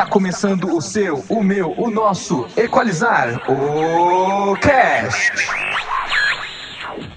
Está 0.00 0.10
começando 0.10 0.74
o 0.74 0.80
seu, 0.80 1.22
o 1.28 1.42
meu, 1.42 1.72
o 1.78 1.90
nosso 1.90 2.46
Equalizar 2.56 3.38
o 3.50 4.56
Cast. 4.56 5.30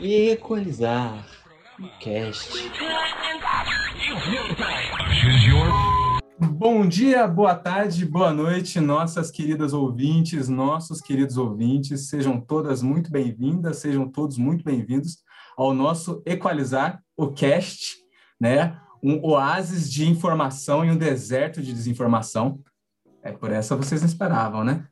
Equalizar 0.01 1.25
o 1.79 1.87
Cast. 2.01 2.69
Bom 6.37 6.85
dia, 6.85 7.25
boa 7.25 7.55
tarde, 7.55 8.05
boa 8.05 8.33
noite, 8.33 8.81
nossas 8.81 9.31
queridas 9.31 9.71
ouvintes, 9.71 10.49
nossos 10.49 10.99
queridos 10.99 11.37
ouvintes. 11.37 12.09
Sejam 12.09 12.37
todas 12.41 12.81
muito 12.81 13.09
bem-vindas, 13.09 13.77
sejam 13.77 14.09
todos 14.09 14.37
muito 14.37 14.61
bem-vindos 14.61 15.19
ao 15.55 15.73
nosso 15.73 16.21
Equalizar 16.25 17.01
o 17.15 17.31
Cast, 17.31 17.95
né? 18.37 18.77
Um 19.01 19.25
oásis 19.25 19.89
de 19.89 20.05
informação 20.05 20.83
e 20.83 20.91
um 20.91 20.97
deserto 20.97 21.61
de 21.61 21.71
desinformação. 21.71 22.61
É 23.23 23.31
por 23.31 23.53
essa 23.53 23.73
vocês 23.77 24.03
esperavam, 24.03 24.65
né? 24.65 24.85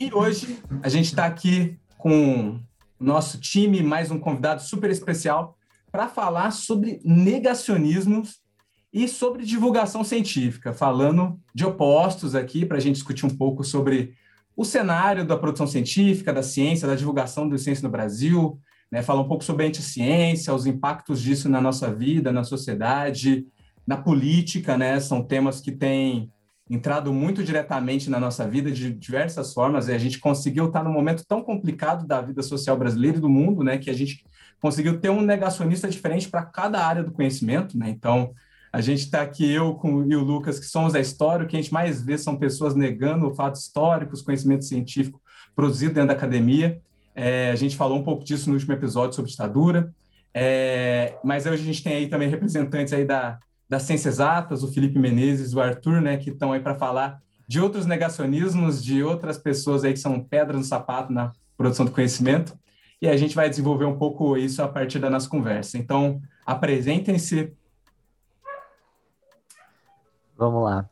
e 0.00 0.12
hoje 0.12 0.60
a 0.82 0.88
gente 0.88 1.04
está 1.04 1.26
aqui 1.26 1.78
com 1.96 2.60
o 2.98 3.04
nosso 3.04 3.40
time, 3.40 3.84
mais 3.84 4.10
um 4.10 4.18
convidado 4.18 4.62
super 4.62 4.90
especial 4.90 5.56
para 5.92 6.08
falar 6.08 6.50
sobre 6.50 7.00
negacionismos 7.04 8.40
e 8.92 9.06
sobre 9.06 9.44
divulgação 9.44 10.02
científica, 10.02 10.72
falando 10.72 11.38
de 11.54 11.64
opostos 11.64 12.34
aqui, 12.34 12.66
para 12.66 12.78
a 12.78 12.80
gente 12.80 12.96
discutir 12.96 13.26
um 13.26 13.36
pouco 13.36 13.62
sobre 13.62 14.12
o 14.56 14.64
cenário 14.64 15.24
da 15.24 15.36
produção 15.36 15.68
científica, 15.68 16.32
da 16.32 16.42
ciência, 16.42 16.88
da 16.88 16.96
divulgação 16.96 17.48
da 17.48 17.56
ciência 17.56 17.84
no 17.84 17.92
Brasil, 17.92 18.58
né, 18.90 19.02
falar 19.02 19.20
um 19.20 19.28
pouco 19.28 19.44
sobre 19.44 19.64
a 19.64 19.68
anticiência, 19.68 20.52
os 20.52 20.66
impactos 20.66 21.22
disso 21.22 21.48
na 21.48 21.60
nossa 21.60 21.94
vida, 21.94 22.32
na 22.32 22.42
sociedade, 22.42 23.46
na 23.86 23.96
política, 23.96 24.76
né, 24.76 24.98
são 25.00 25.22
temas 25.22 25.60
que 25.60 25.72
têm 25.72 26.30
entrado 26.68 27.12
muito 27.12 27.44
diretamente 27.44 28.10
na 28.10 28.18
nossa 28.18 28.46
vida 28.48 28.70
de 28.72 28.92
diversas 28.92 29.52
formas, 29.54 29.88
e 29.88 29.92
a 29.92 29.98
gente 29.98 30.18
conseguiu 30.18 30.66
estar 30.66 30.82
num 30.82 30.92
momento 30.92 31.24
tão 31.26 31.42
complicado 31.42 32.06
da 32.06 32.20
vida 32.20 32.42
social 32.42 32.76
brasileira 32.76 33.18
e 33.18 33.20
do 33.20 33.28
mundo, 33.28 33.62
né, 33.62 33.78
que 33.78 33.88
a 33.88 33.94
gente 33.94 34.24
conseguiu 34.60 34.98
ter 34.98 35.10
um 35.10 35.20
negacionista 35.20 35.88
diferente 35.88 36.28
para 36.28 36.44
cada 36.44 36.84
área 36.84 37.04
do 37.04 37.12
conhecimento, 37.12 37.78
né, 37.78 37.88
então 37.88 38.32
a 38.72 38.80
gente 38.80 39.00
está 39.00 39.22
aqui, 39.22 39.50
eu 39.50 39.74
com, 39.74 40.04
e 40.04 40.14
o 40.14 40.22
Lucas, 40.22 40.58
que 40.58 40.66
somos 40.66 40.92
da 40.92 41.00
história, 41.00 41.46
o 41.46 41.48
que 41.48 41.56
a 41.56 41.60
gente 41.60 41.72
mais 41.72 42.02
vê 42.02 42.18
são 42.18 42.36
pessoas 42.36 42.74
negando 42.74 43.34
fatos 43.34 43.62
históricos, 43.62 44.20
conhecimento 44.20 44.66
científico 44.66 45.18
produzido 45.54 45.94
dentro 45.94 46.08
da 46.08 46.12
academia. 46.12 46.78
É, 47.14 47.50
a 47.50 47.56
gente 47.56 47.74
falou 47.74 47.96
um 47.96 48.02
pouco 48.02 48.22
disso 48.22 48.50
no 48.50 48.54
último 48.54 48.74
episódio 48.74 49.16
sobre 49.16 49.30
ditadura. 49.30 49.90
É, 50.34 51.16
mas 51.24 51.46
hoje 51.46 51.62
a 51.62 51.64
gente 51.64 51.82
tem 51.82 51.94
aí 51.94 52.08
também 52.08 52.28
representantes 52.28 52.92
aí 52.92 53.06
da, 53.06 53.38
das 53.68 53.82
ciências 53.82 54.14
exatas, 54.14 54.62
o 54.62 54.72
Felipe 54.72 54.98
Menezes, 54.98 55.54
o 55.54 55.60
Arthur, 55.60 56.00
né, 56.00 56.16
que 56.16 56.30
estão 56.30 56.52
aí 56.52 56.60
para 56.60 56.74
falar 56.74 57.20
de 57.48 57.60
outros 57.60 57.86
negacionismos, 57.86 58.82
de 58.82 59.02
outras 59.02 59.38
pessoas 59.38 59.84
aí 59.84 59.92
que 59.92 59.98
são 59.98 60.20
pedras 60.20 60.58
no 60.58 60.64
sapato 60.64 61.12
na 61.12 61.32
produção 61.56 61.84
do 61.84 61.92
conhecimento. 61.92 62.58
E 63.00 63.08
a 63.08 63.16
gente 63.16 63.34
vai 63.34 63.48
desenvolver 63.48 63.84
um 63.84 63.98
pouco 63.98 64.36
isso 64.36 64.62
a 64.62 64.68
partir 64.68 64.98
da 64.98 65.10
nossa 65.10 65.28
conversa. 65.28 65.78
Então, 65.78 66.20
apresentem-se 66.44 67.52
Vamos 70.38 70.64
lá. 70.64 70.86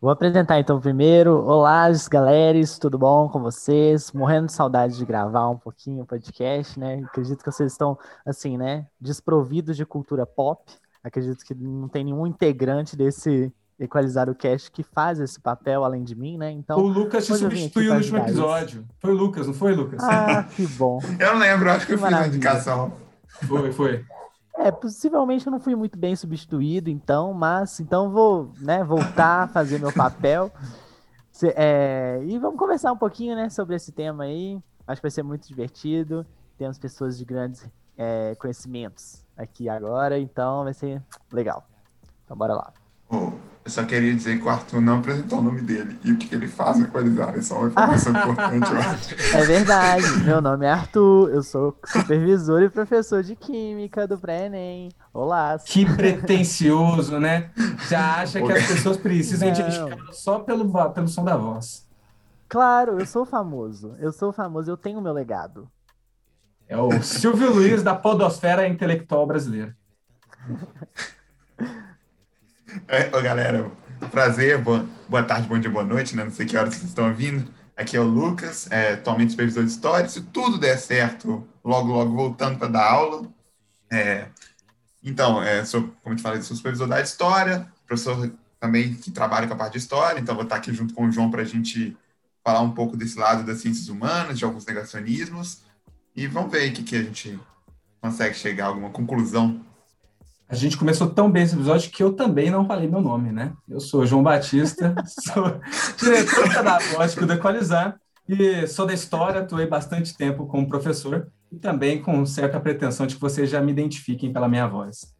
Vou 0.00 0.10
apresentar 0.10 0.58
então 0.58 0.80
primeiro. 0.80 1.44
Olá, 1.44 1.86
galeres, 2.10 2.78
tudo 2.80 2.98
bom 2.98 3.28
com 3.28 3.40
vocês? 3.40 4.10
Morrendo 4.10 4.46
de 4.46 4.52
saudade 4.52 4.96
de 4.96 5.04
gravar 5.04 5.48
um 5.48 5.56
pouquinho 5.56 6.02
o 6.02 6.06
podcast, 6.06 6.78
né? 6.78 7.02
Acredito 7.04 7.38
que 7.38 7.50
vocês 7.50 7.70
estão, 7.70 7.96
assim, 8.26 8.56
né, 8.56 8.88
desprovidos 9.00 9.76
de 9.76 9.86
cultura 9.86 10.26
pop. 10.26 10.64
Acredito 11.08 11.44
que 11.44 11.54
não 11.54 11.88
tem 11.88 12.04
nenhum 12.04 12.26
integrante 12.26 12.96
desse 12.96 13.52
Equalizar 13.80 14.28
o 14.28 14.34
Cast 14.34 14.72
que 14.72 14.82
faz 14.82 15.20
esse 15.20 15.40
papel 15.40 15.84
além 15.84 16.02
de 16.02 16.16
mim, 16.16 16.36
né? 16.36 16.50
Então, 16.50 16.78
o 16.78 16.88
Lucas 16.88 17.24
te 17.24 17.36
substituiu 17.36 17.92
no 17.92 17.98
último 17.98 18.18
episódio. 18.18 18.80
Isso. 18.80 18.88
Foi 18.98 19.12
o 19.12 19.14
Lucas, 19.16 19.46
não 19.46 19.54
foi, 19.54 19.72
Lucas? 19.72 20.02
Ah, 20.02 20.42
que 20.42 20.66
bom. 20.66 20.98
eu 21.18 21.32
não 21.32 21.38
lembro, 21.38 21.70
acho 21.70 21.86
que, 21.86 21.96
que 21.96 22.02
eu 22.02 22.04
fiz 22.04 22.12
a 22.12 22.26
indicação. 22.26 22.92
Foi, 23.46 23.70
foi. 23.70 24.04
É, 24.56 24.72
possivelmente 24.72 25.46
eu 25.46 25.52
não 25.52 25.60
fui 25.60 25.76
muito 25.76 25.96
bem 25.96 26.16
substituído, 26.16 26.90
então, 26.90 27.32
mas 27.32 27.78
então 27.78 28.10
vou 28.10 28.50
né, 28.58 28.82
voltar 28.82 29.44
a 29.44 29.48
fazer 29.48 29.78
meu 29.78 29.92
papel. 29.92 30.50
É, 31.54 32.20
e 32.24 32.36
vamos 32.36 32.58
conversar 32.58 32.90
um 32.90 32.96
pouquinho 32.96 33.36
né, 33.36 33.48
sobre 33.48 33.76
esse 33.76 33.92
tema 33.92 34.24
aí. 34.24 34.58
Acho 34.88 35.00
que 35.00 35.04
vai 35.04 35.12
ser 35.12 35.22
muito 35.22 35.46
divertido. 35.46 36.26
Temos 36.58 36.80
pessoas 36.80 37.16
de 37.16 37.24
grandes 37.24 37.64
é, 37.96 38.34
conhecimentos 38.40 39.24
aqui 39.38 39.68
agora, 39.68 40.18
então 40.18 40.64
vai 40.64 40.74
ser 40.74 41.00
legal. 41.32 41.64
Então 42.24 42.36
bora 42.36 42.54
lá. 42.54 42.72
Oh, 43.08 43.32
eu 43.64 43.70
só 43.70 43.84
queria 43.84 44.14
dizer 44.14 44.38
que 44.38 44.44
o 44.44 44.48
Arthur 44.48 44.80
não 44.80 44.98
apresentou 44.98 45.38
o 45.38 45.42
nome 45.42 45.62
dele 45.62 45.98
e 46.04 46.12
o 46.12 46.18
que 46.18 46.34
ele 46.34 46.48
faz 46.48 46.78
na 46.78 46.88
qualidade. 46.88 47.38
Isso 47.38 47.54
é 47.54 47.58
uma 47.58 47.68
informação 47.68 48.12
importante, 48.16 48.72
eu 48.72 48.78
acho. 48.78 49.36
É 49.36 49.44
verdade. 49.44 50.24
Meu 50.24 50.40
nome 50.42 50.66
é 50.66 50.70
Arthur, 50.70 51.30
eu 51.30 51.42
sou 51.42 51.78
supervisor 51.86 52.62
e 52.62 52.68
professor 52.68 53.22
de 53.22 53.36
Química 53.36 54.06
do 54.06 54.18
Pré-ENEM. 54.18 54.90
Olá. 55.12 55.58
Que 55.64 55.86
pretencioso, 55.86 57.18
né? 57.18 57.50
Já 57.88 58.22
acha 58.22 58.42
que 58.42 58.52
as 58.52 58.66
pessoas 58.66 58.96
precisam 58.96 59.48
identificar 59.48 60.12
só 60.12 60.40
pelo, 60.40 60.70
pelo 60.92 61.08
som 61.08 61.24
da 61.24 61.36
voz. 61.36 61.86
Claro, 62.48 62.98
eu 62.98 63.06
sou 63.06 63.24
famoso. 63.24 63.94
Eu 63.98 64.12
sou 64.12 64.32
famoso, 64.32 64.70
eu 64.70 64.76
tenho 64.76 65.00
meu 65.00 65.12
legado. 65.12 65.68
É 66.68 66.76
o 66.76 67.02
Silvio 67.02 67.50
Luiz 67.50 67.82
da 67.82 67.94
podosfera 67.94 68.68
intelectual 68.68 69.26
brasileira. 69.26 69.74
É, 72.86 73.08
ô, 73.16 73.22
galera, 73.22 73.70
prazer, 74.10 74.58
boa, 74.58 74.84
boa 75.08 75.22
tarde, 75.22 75.48
bom 75.48 75.58
dia, 75.58 75.70
boa 75.70 75.84
noite, 75.84 76.14
né? 76.14 76.24
Não 76.24 76.30
sei 76.30 76.44
que 76.44 76.58
horas 76.58 76.74
vocês 76.74 76.90
estão 76.90 77.08
ouvindo. 77.08 77.50
Aqui 77.74 77.96
é 77.96 78.00
o 78.00 78.04
Lucas, 78.04 78.70
é, 78.70 78.92
atualmente 78.92 79.30
supervisor 79.30 79.64
de 79.64 79.70
história. 79.70 80.08
Se 80.10 80.20
tudo 80.20 80.58
der 80.58 80.76
certo, 80.76 81.48
logo, 81.64 81.90
logo 81.90 82.14
voltando 82.14 82.58
para 82.58 82.68
dar 82.68 82.84
aula. 82.84 83.26
É, 83.90 84.26
então, 85.02 85.42
é, 85.42 85.64
sou, 85.64 85.88
como 86.02 86.16
te 86.16 86.22
falei, 86.22 86.42
sou 86.42 86.54
supervisor 86.54 86.86
da 86.86 87.00
história, 87.00 87.66
professor 87.86 88.30
também 88.60 88.94
que 88.94 89.10
trabalha 89.10 89.46
com 89.46 89.54
a 89.54 89.56
parte 89.56 89.72
de 89.72 89.78
história, 89.78 90.20
então 90.20 90.34
vou 90.34 90.44
estar 90.44 90.56
aqui 90.56 90.74
junto 90.74 90.92
com 90.92 91.06
o 91.06 91.12
João 91.12 91.30
para 91.30 91.42
a 91.42 91.46
gente 91.46 91.96
falar 92.44 92.60
um 92.60 92.72
pouco 92.72 92.94
desse 92.94 93.18
lado 93.18 93.42
das 93.44 93.58
ciências 93.58 93.88
humanas, 93.88 94.38
de 94.38 94.44
alguns 94.44 94.66
negacionismos, 94.66 95.62
e 96.22 96.26
vamos 96.26 96.50
ver 96.50 96.62
aí 96.62 96.72
que, 96.72 96.82
que 96.82 96.96
a 96.96 97.02
gente 97.02 97.38
consegue 98.00 98.34
chegar 98.34 98.64
a 98.64 98.68
alguma 98.68 98.90
conclusão 98.90 99.64
a 100.48 100.54
gente 100.54 100.78
começou 100.78 101.10
tão 101.10 101.30
bem 101.30 101.42
esse 101.42 101.54
episódio 101.54 101.90
que 101.90 102.02
eu 102.02 102.14
também 102.14 102.50
não 102.50 102.66
falei 102.66 102.88
meu 102.88 103.02
nome, 103.02 103.30
né? 103.30 103.52
Eu 103.68 103.80
sou 103.80 104.06
João 104.06 104.22
Batista, 104.22 104.94
sou 105.06 105.60
diretor 105.98 106.48
pedagógico 106.48 107.26
do 107.26 107.34
Equalizar 107.34 108.00
e 108.26 108.66
sou 108.66 108.86
da 108.86 108.94
história, 108.94 109.42
atuei 109.42 109.66
bastante 109.66 110.16
tempo 110.16 110.46
como 110.46 110.66
professor 110.66 111.30
e 111.52 111.58
também 111.58 112.00
com 112.00 112.24
certa 112.24 112.58
pretensão 112.58 113.06
de 113.06 113.16
que 113.16 113.20
vocês 113.20 113.50
já 113.50 113.60
me 113.60 113.72
identifiquem 113.72 114.32
pela 114.32 114.48
minha 114.48 114.66
voz. 114.66 115.14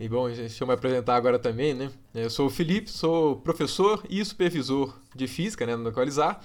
E 0.00 0.08
bom, 0.08 0.28
deixa 0.28 0.64
eu 0.64 0.66
me 0.66 0.74
apresentar 0.74 1.14
agora 1.14 1.38
também, 1.38 1.72
né? 1.72 1.88
Eu 2.12 2.28
sou 2.28 2.46
o 2.46 2.50
Felipe, 2.50 2.90
sou 2.90 3.36
professor 3.36 4.04
e 4.10 4.24
supervisor 4.24 5.00
de 5.14 5.28
física 5.28 5.64
né, 5.64 5.76
no 5.76 5.88
Equalizar. 5.88 6.40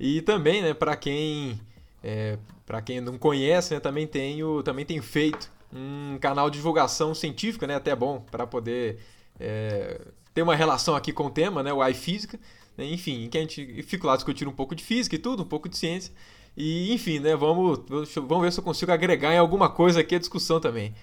E 0.00 0.20
também, 0.20 0.62
né, 0.62 0.74
para 0.74 0.96
quem, 0.96 1.60
é, 2.06 2.38
para 2.64 2.80
quem 2.80 3.00
não 3.00 3.18
conhece, 3.18 3.74
né, 3.74 3.80
também 3.80 4.06
tenho, 4.06 4.62
também 4.62 4.84
tenho 4.86 5.02
feito 5.02 5.50
um 5.72 6.16
canal 6.20 6.48
de 6.48 6.56
divulgação 6.56 7.12
científica, 7.12 7.66
né? 7.66 7.74
Até 7.74 7.96
bom 7.96 8.20
para 8.30 8.46
poder 8.46 9.00
é, 9.40 10.00
ter 10.32 10.42
uma 10.42 10.54
relação 10.54 10.94
aqui 10.94 11.12
com 11.12 11.26
o 11.26 11.30
tema, 11.30 11.64
né? 11.64 11.72
O 11.72 11.84
iFísica. 11.88 12.38
Né? 12.78 12.86
Enfim, 12.86 13.28
que 13.28 13.36
a 13.36 13.40
gente 13.40 13.82
fica 13.82 14.06
lá 14.06 14.14
discutindo 14.14 14.48
um 14.48 14.54
pouco 14.54 14.76
de 14.76 14.84
física 14.84 15.16
e 15.16 15.18
tudo, 15.18 15.42
um 15.42 15.48
pouco 15.48 15.68
de 15.68 15.76
ciência. 15.76 16.14
E, 16.56 16.94
enfim, 16.94 17.18
né? 17.18 17.34
Vamos, 17.34 17.80
vamos 17.88 18.44
ver 18.44 18.52
se 18.52 18.60
eu 18.60 18.64
consigo 18.64 18.92
agregar 18.92 19.34
em 19.34 19.38
alguma 19.38 19.68
coisa 19.68 20.00
aqui 20.00 20.14
a 20.14 20.20
discussão 20.20 20.60
também. 20.60 20.94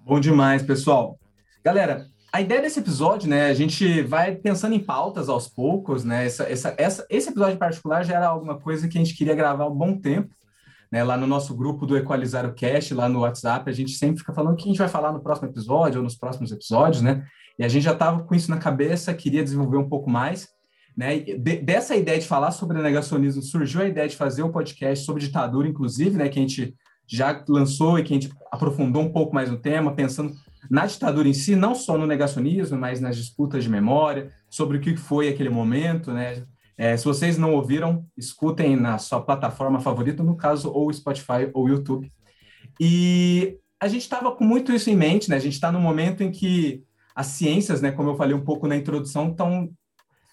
Bom 0.00 0.18
demais, 0.18 0.62
pessoal. 0.62 1.18
Galera, 1.62 2.06
a 2.32 2.40
ideia 2.40 2.60
desse 2.60 2.80
episódio, 2.80 3.28
né? 3.28 3.46
A 3.46 3.54
gente 3.54 4.02
vai 4.02 4.34
pensando 4.34 4.74
em 4.74 4.80
pautas 4.80 5.28
aos 5.28 5.48
poucos, 5.48 6.04
né? 6.04 6.26
Essa, 6.26 6.44
essa, 6.44 6.74
essa, 6.76 7.06
esse 7.08 7.30
episódio 7.30 7.54
em 7.54 7.58
particular 7.58 8.04
já 8.04 8.16
era 8.16 8.28
alguma 8.28 8.58
coisa 8.58 8.88
que 8.88 8.98
a 8.98 9.02
gente 9.02 9.16
queria 9.16 9.34
gravar 9.34 9.64
há 9.64 9.68
um 9.68 9.74
bom 9.74 9.98
tempo. 9.98 10.34
Né, 10.90 11.02
lá 11.02 11.16
no 11.16 11.26
nosso 11.26 11.52
grupo 11.52 11.84
do 11.84 11.96
Equalizar 11.96 12.46
o 12.46 12.54
Cast, 12.54 12.94
lá 12.94 13.08
no 13.08 13.20
WhatsApp, 13.20 13.68
a 13.68 13.72
gente 13.72 13.90
sempre 13.90 14.18
fica 14.18 14.32
falando 14.32 14.54
o 14.54 14.56
que 14.56 14.62
a 14.62 14.68
gente 14.68 14.78
vai 14.78 14.86
falar 14.86 15.12
no 15.12 15.20
próximo 15.20 15.48
episódio 15.48 15.98
ou 15.98 16.04
nos 16.04 16.14
próximos 16.14 16.52
episódios, 16.52 17.02
né? 17.02 17.24
E 17.58 17.64
a 17.64 17.68
gente 17.68 17.82
já 17.82 17.92
estava 17.92 18.22
com 18.22 18.34
isso 18.34 18.48
na 18.50 18.58
cabeça, 18.58 19.12
queria 19.12 19.42
desenvolver 19.42 19.78
um 19.78 19.88
pouco 19.88 20.08
mais. 20.08 20.48
Né? 20.96 21.18
De, 21.18 21.56
dessa 21.56 21.96
ideia 21.96 22.18
de 22.18 22.26
falar 22.26 22.52
sobre 22.52 22.80
negacionismo, 22.80 23.42
surgiu 23.42 23.82
a 23.82 23.86
ideia 23.86 24.08
de 24.08 24.16
fazer 24.16 24.42
um 24.42 24.52
podcast 24.52 25.04
sobre 25.04 25.22
ditadura, 25.22 25.66
inclusive, 25.66 26.16
né? 26.16 26.28
que 26.28 26.38
a 26.38 26.42
gente 26.42 26.74
já 27.06 27.44
lançou 27.48 27.98
e 27.98 28.02
que 28.02 28.12
a 28.12 28.20
gente 28.20 28.32
aprofundou 28.50 29.02
um 29.02 29.12
pouco 29.12 29.34
mais 29.34 29.50
no 29.50 29.58
tema, 29.58 29.94
pensando 29.94 30.32
na 30.70 30.86
ditadura 30.86 31.28
em 31.28 31.34
si, 31.34 31.56
não 31.56 31.74
só 31.74 31.96
no 31.96 32.06
negacionismo, 32.06 32.78
mas 32.78 33.00
nas 33.00 33.16
disputas 33.16 33.64
de 33.64 33.70
memória, 33.70 34.30
sobre 34.48 34.78
o 34.78 34.80
que 34.80 34.96
foi 34.96 35.28
aquele 35.28 35.50
momento, 35.50 36.12
né? 36.12 36.44
É, 36.78 36.96
se 36.96 37.04
vocês 37.04 37.38
não 37.38 37.54
ouviram, 37.54 38.04
escutem 38.16 38.76
na 38.76 38.98
sua 38.98 39.20
plataforma 39.22 39.80
favorita, 39.80 40.22
no 40.22 40.36
caso, 40.36 40.70
ou 40.70 40.92
Spotify 40.92 41.50
ou 41.54 41.68
YouTube. 41.68 42.12
E 42.78 43.58
a 43.80 43.88
gente 43.88 44.02
estava 44.02 44.30
com 44.32 44.44
muito 44.44 44.72
isso 44.72 44.90
em 44.90 44.96
mente, 44.96 45.30
né? 45.30 45.36
A 45.36 45.40
gente 45.40 45.54
está 45.54 45.72
no 45.72 45.80
momento 45.80 46.22
em 46.22 46.30
que 46.30 46.84
as 47.14 47.28
ciências, 47.28 47.80
né, 47.80 47.90
como 47.90 48.10
eu 48.10 48.16
falei 48.16 48.34
um 48.34 48.44
pouco 48.44 48.68
na 48.68 48.76
introdução, 48.76 49.30
estão 49.30 49.70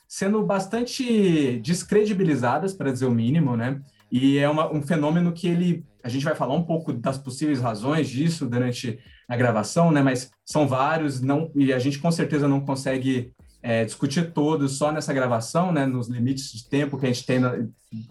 sendo 0.06 0.44
bastante 0.44 1.59
descredibilizadas, 1.59 2.74
para 2.74 2.91
dizer 2.91 3.06
o 3.06 3.12
mínimo, 3.12 3.56
né? 3.56 3.81
E 4.12 4.38
é 4.38 4.50
uma, 4.50 4.71
um 4.71 4.81
fenômeno 4.81 5.31
que 5.31 5.47
ele, 5.47 5.85
a 6.04 6.10
gente 6.10 6.26
vai 6.26 6.36
falar 6.36 6.54
um 6.54 6.64
pouco 6.64 6.92
das 6.92 7.18
possíveis 7.18 7.62
razões 7.62 8.10
disso 8.10 8.46
durante 8.46 9.00
a 9.28 9.38
gravação, 9.38 9.90
né? 9.90 10.02
Mas 10.02 10.30
são 10.46 10.68
vários, 10.68 11.22
não 11.22 11.50
e 11.56 11.72
a 11.72 11.80
gente 11.80 11.98
com 11.98 12.12
certeza 12.12 12.48
não 12.48 12.60
consegue 12.60 13.32
é, 13.62 13.86
discutir 13.86 14.34
todos 14.34 14.78
só 14.78 14.92
nessa 14.92 15.14
gravação, 15.14 15.72
né? 15.72 15.86
Nos 15.86 16.10
limites 16.10 16.52
de 16.52 16.70
tempo 16.70 16.98
que 16.98 17.06
a 17.06 17.10
gente 17.10 17.26
tem 17.26 17.42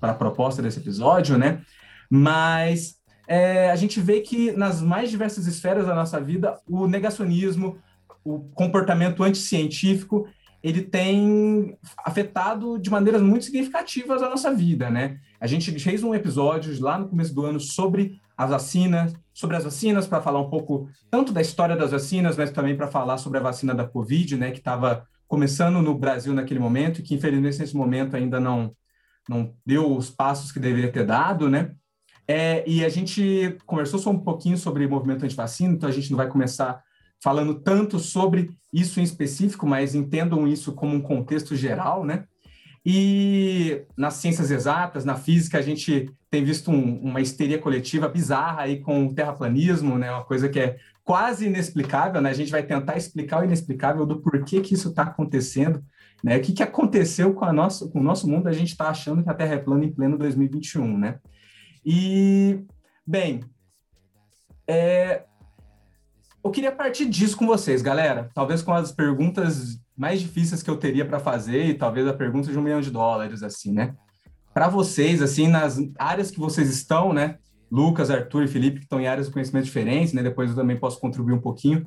para 0.00 0.12
a 0.12 0.14
proposta 0.14 0.62
desse 0.62 0.78
episódio, 0.78 1.36
né? 1.36 1.60
Mas 2.10 2.96
é, 3.28 3.70
a 3.70 3.76
gente 3.76 4.00
vê 4.00 4.20
que 4.20 4.52
nas 4.52 4.80
mais 4.80 5.10
diversas 5.10 5.46
esferas 5.46 5.86
da 5.86 5.94
nossa 5.94 6.18
vida, 6.18 6.58
o 6.66 6.86
negacionismo, 6.86 7.78
o 8.24 8.40
comportamento 8.54 9.22
anticientífico, 9.22 10.26
ele 10.62 10.80
tem 10.80 11.76
afetado 12.04 12.78
de 12.78 12.88
maneiras 12.88 13.20
muito 13.20 13.44
significativas 13.44 14.22
a 14.22 14.30
nossa 14.30 14.52
vida, 14.54 14.88
né? 14.88 15.18
A 15.42 15.48
gente 15.48 15.76
fez 15.80 16.04
um 16.04 16.14
episódio 16.14 16.72
lá 16.80 16.96
no 16.96 17.08
começo 17.08 17.34
do 17.34 17.44
ano 17.44 17.58
sobre 17.58 18.20
as 18.36 18.48
vacinas, 18.48 19.12
sobre 19.34 19.56
as 19.56 19.64
vacinas 19.64 20.06
para 20.06 20.22
falar 20.22 20.38
um 20.38 20.48
pouco 20.48 20.88
tanto 21.10 21.32
da 21.32 21.40
história 21.40 21.74
das 21.74 21.90
vacinas, 21.90 22.36
mas 22.36 22.52
também 22.52 22.76
para 22.76 22.86
falar 22.86 23.18
sobre 23.18 23.40
a 23.40 23.42
vacina 23.42 23.74
da 23.74 23.84
Covid, 23.84 24.36
né, 24.36 24.52
que 24.52 24.58
estava 24.58 25.04
começando 25.26 25.82
no 25.82 25.98
Brasil 25.98 26.32
naquele 26.32 26.60
momento 26.60 27.00
e 27.00 27.02
que 27.02 27.16
infelizmente 27.16 27.58
nesse 27.58 27.76
momento 27.76 28.14
ainda 28.14 28.38
não 28.38 28.72
não 29.28 29.52
deu 29.66 29.96
os 29.96 30.10
passos 30.10 30.52
que 30.52 30.60
deveria 30.60 30.92
ter 30.92 31.04
dado, 31.04 31.50
né? 31.50 31.72
É, 32.28 32.62
e 32.64 32.84
a 32.84 32.88
gente 32.88 33.56
conversou 33.66 33.98
só 33.98 34.10
um 34.10 34.18
pouquinho 34.20 34.56
sobre 34.56 34.86
movimento 34.86 35.24
antivacina, 35.24 35.74
então 35.74 35.88
a 35.88 35.92
gente 35.92 36.08
não 36.12 36.18
vai 36.18 36.28
começar 36.28 36.80
falando 37.20 37.56
tanto 37.60 37.98
sobre 37.98 38.50
isso 38.72 39.00
em 39.00 39.02
específico, 39.02 39.66
mas 39.66 39.96
entendam 39.96 40.46
isso 40.46 40.72
como 40.72 40.94
um 40.94 41.00
contexto 41.00 41.56
geral, 41.56 42.04
né? 42.04 42.26
E 42.84 43.84
nas 43.96 44.14
ciências 44.14 44.50
exatas, 44.50 45.04
na 45.04 45.14
física, 45.14 45.58
a 45.58 45.62
gente 45.62 46.12
tem 46.28 46.42
visto 46.42 46.70
um, 46.70 47.00
uma 47.00 47.20
histeria 47.20 47.58
coletiva 47.58 48.08
bizarra 48.08 48.62
aí 48.62 48.80
com 48.80 49.06
o 49.06 49.14
terraplanismo, 49.14 49.96
né? 49.98 50.10
Uma 50.10 50.24
coisa 50.24 50.48
que 50.48 50.58
é 50.58 50.78
quase 51.04 51.46
inexplicável, 51.46 52.20
né? 52.20 52.30
A 52.30 52.34
gente 52.34 52.50
vai 52.50 52.62
tentar 52.62 52.96
explicar 52.96 53.40
o 53.40 53.44
inexplicável 53.44 54.04
do 54.04 54.20
porquê 54.20 54.60
que 54.60 54.74
isso 54.74 54.88
está 54.88 55.02
acontecendo, 55.02 55.82
né? 56.24 56.36
O 56.36 56.40
que, 56.40 56.52
que 56.52 56.62
aconteceu 56.62 57.32
com, 57.34 57.44
a 57.44 57.52
nossa, 57.52 57.88
com 57.88 58.00
o 58.00 58.02
nosso 58.02 58.28
mundo? 58.28 58.48
A 58.48 58.52
gente 58.52 58.70
está 58.70 58.88
achando 58.88 59.22
que 59.22 59.30
a 59.30 59.34
Terra 59.34 59.54
é 59.54 59.58
plana 59.58 59.84
em 59.84 59.92
pleno 59.92 60.18
2021, 60.18 60.98
né? 60.98 61.20
E, 61.84 62.64
bem, 63.06 63.44
é, 64.66 65.24
eu 66.44 66.50
queria 66.50 66.72
partir 66.72 67.06
disso 67.06 67.36
com 67.36 67.46
vocês, 67.46 67.82
galera. 67.82 68.30
Talvez 68.34 68.62
com 68.62 68.72
as 68.72 68.90
perguntas 68.90 69.80
mais 69.96 70.20
difíceis 70.20 70.62
que 70.62 70.70
eu 70.70 70.76
teria 70.76 71.04
para 71.04 71.18
fazer 71.18 71.66
e 71.66 71.74
talvez 71.74 72.06
a 72.06 72.14
pergunta 72.14 72.50
de 72.50 72.58
um 72.58 72.62
milhão 72.62 72.80
de 72.80 72.90
dólares, 72.90 73.42
assim, 73.42 73.72
né? 73.72 73.94
Para 74.54 74.68
vocês, 74.68 75.22
assim, 75.22 75.48
nas 75.48 75.78
áreas 75.98 76.30
que 76.30 76.38
vocês 76.38 76.68
estão, 76.68 77.12
né? 77.12 77.38
Lucas, 77.70 78.10
Arthur 78.10 78.44
e 78.44 78.48
Felipe, 78.48 78.78
que 78.78 78.84
estão 78.84 79.00
em 79.00 79.06
áreas 79.06 79.26
de 79.26 79.32
conhecimento 79.32 79.64
diferentes, 79.64 80.12
né? 80.12 80.22
Depois 80.22 80.50
eu 80.50 80.56
também 80.56 80.76
posso 80.76 81.00
contribuir 81.00 81.34
um 81.34 81.40
pouquinho. 81.40 81.86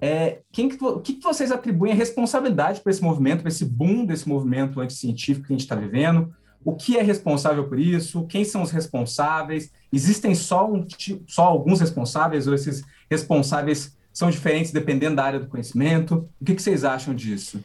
É, 0.00 0.40
quem 0.50 0.68
que, 0.68 0.84
o 0.84 1.00
que, 1.00 1.14
que 1.14 1.22
vocês 1.22 1.52
atribuem 1.52 1.92
a 1.92 1.96
responsabilidade 1.96 2.80
para 2.80 2.90
esse 2.90 3.02
movimento, 3.02 3.40
para 3.40 3.48
esse 3.48 3.64
boom 3.64 4.04
desse 4.04 4.28
movimento 4.28 4.80
anticientífico 4.80 5.46
que 5.46 5.52
a 5.52 5.56
gente 5.56 5.64
está 5.64 5.76
vivendo? 5.76 6.34
O 6.64 6.74
que 6.74 6.96
é 6.96 7.02
responsável 7.02 7.68
por 7.68 7.78
isso? 7.78 8.26
Quem 8.26 8.44
são 8.44 8.62
os 8.62 8.70
responsáveis? 8.70 9.70
Existem 9.92 10.34
só, 10.34 10.70
um, 10.70 10.86
só 11.26 11.44
alguns 11.44 11.80
responsáveis 11.80 12.46
ou 12.46 12.54
esses 12.54 12.82
responsáveis 13.10 13.96
são 14.12 14.30
diferentes 14.30 14.72
dependendo 14.72 15.16
da 15.16 15.24
área 15.24 15.40
do 15.40 15.46
conhecimento? 15.46 16.28
O 16.40 16.44
que, 16.44 16.54
que 16.54 16.62
vocês 16.62 16.84
acham 16.84 17.14
disso? 17.14 17.62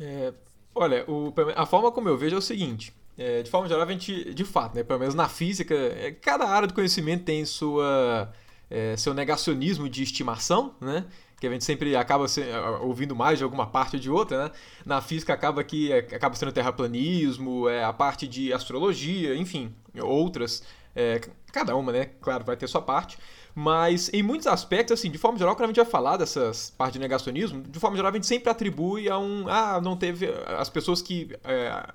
É, 0.00 0.32
olha, 0.74 1.04
o, 1.08 1.32
a 1.56 1.66
forma 1.66 1.90
como 1.90 2.08
eu 2.08 2.16
vejo 2.16 2.36
é 2.36 2.38
o 2.38 2.42
seguinte. 2.42 2.92
É, 3.16 3.42
de 3.42 3.50
forma 3.50 3.68
geral, 3.68 3.86
a 3.86 3.92
gente, 3.92 4.32
de 4.32 4.44
fato, 4.44 4.74
né, 4.74 4.82
pelo 4.82 4.98
menos 4.98 5.14
na 5.14 5.28
física, 5.28 5.74
é, 5.74 6.10
cada 6.12 6.48
área 6.48 6.66
do 6.66 6.74
conhecimento 6.74 7.24
tem 7.24 7.44
sua, 7.44 8.32
é, 8.70 8.96
seu 8.96 9.12
negacionismo 9.12 9.88
de 9.88 10.02
estimação, 10.02 10.74
né? 10.80 11.04
que 11.42 11.46
a 11.48 11.50
gente 11.50 11.64
sempre 11.64 11.96
acaba 11.96 12.28
se, 12.28 12.40
ouvindo 12.82 13.16
mais 13.16 13.36
de 13.36 13.42
alguma 13.42 13.66
parte 13.66 13.96
ou 13.96 14.00
de 14.00 14.08
outra, 14.08 14.44
né? 14.44 14.50
Na 14.86 15.00
física 15.00 15.32
acaba 15.34 15.64
que 15.64 15.90
é, 15.90 15.98
acaba 15.98 16.36
sendo 16.36 16.52
terraplanismo, 16.52 17.68
é, 17.68 17.82
a 17.82 17.92
parte 17.92 18.28
de 18.28 18.52
astrologia, 18.52 19.34
enfim, 19.34 19.74
outras. 20.00 20.62
É, 20.94 21.20
cada 21.52 21.74
uma, 21.74 21.90
né? 21.90 22.10
Claro, 22.20 22.44
vai 22.44 22.56
ter 22.56 22.68
sua 22.68 22.80
parte. 22.80 23.18
Mas 23.54 24.08
em 24.12 24.22
muitos 24.22 24.46
aspectos, 24.46 24.98
assim, 24.98 25.10
de 25.10 25.18
forma 25.18 25.38
geral, 25.38 25.54
quando 25.54 25.64
a 25.64 25.66
gente 25.68 25.76
vai 25.76 25.84
falar 25.84 26.16
dessas 26.16 26.70
partes 26.70 26.94
de 26.94 26.98
negacionismo, 26.98 27.62
de 27.62 27.78
forma 27.78 27.96
geral 27.96 28.10
a 28.10 28.14
gente 28.14 28.26
sempre 28.26 28.50
atribui 28.50 29.08
a 29.10 29.18
um. 29.18 29.46
Ah, 29.48 29.80
não 29.80 29.96
teve. 29.96 30.26
As 30.58 30.70
pessoas 30.70 31.02
que. 31.02 31.36
É, 31.44 31.86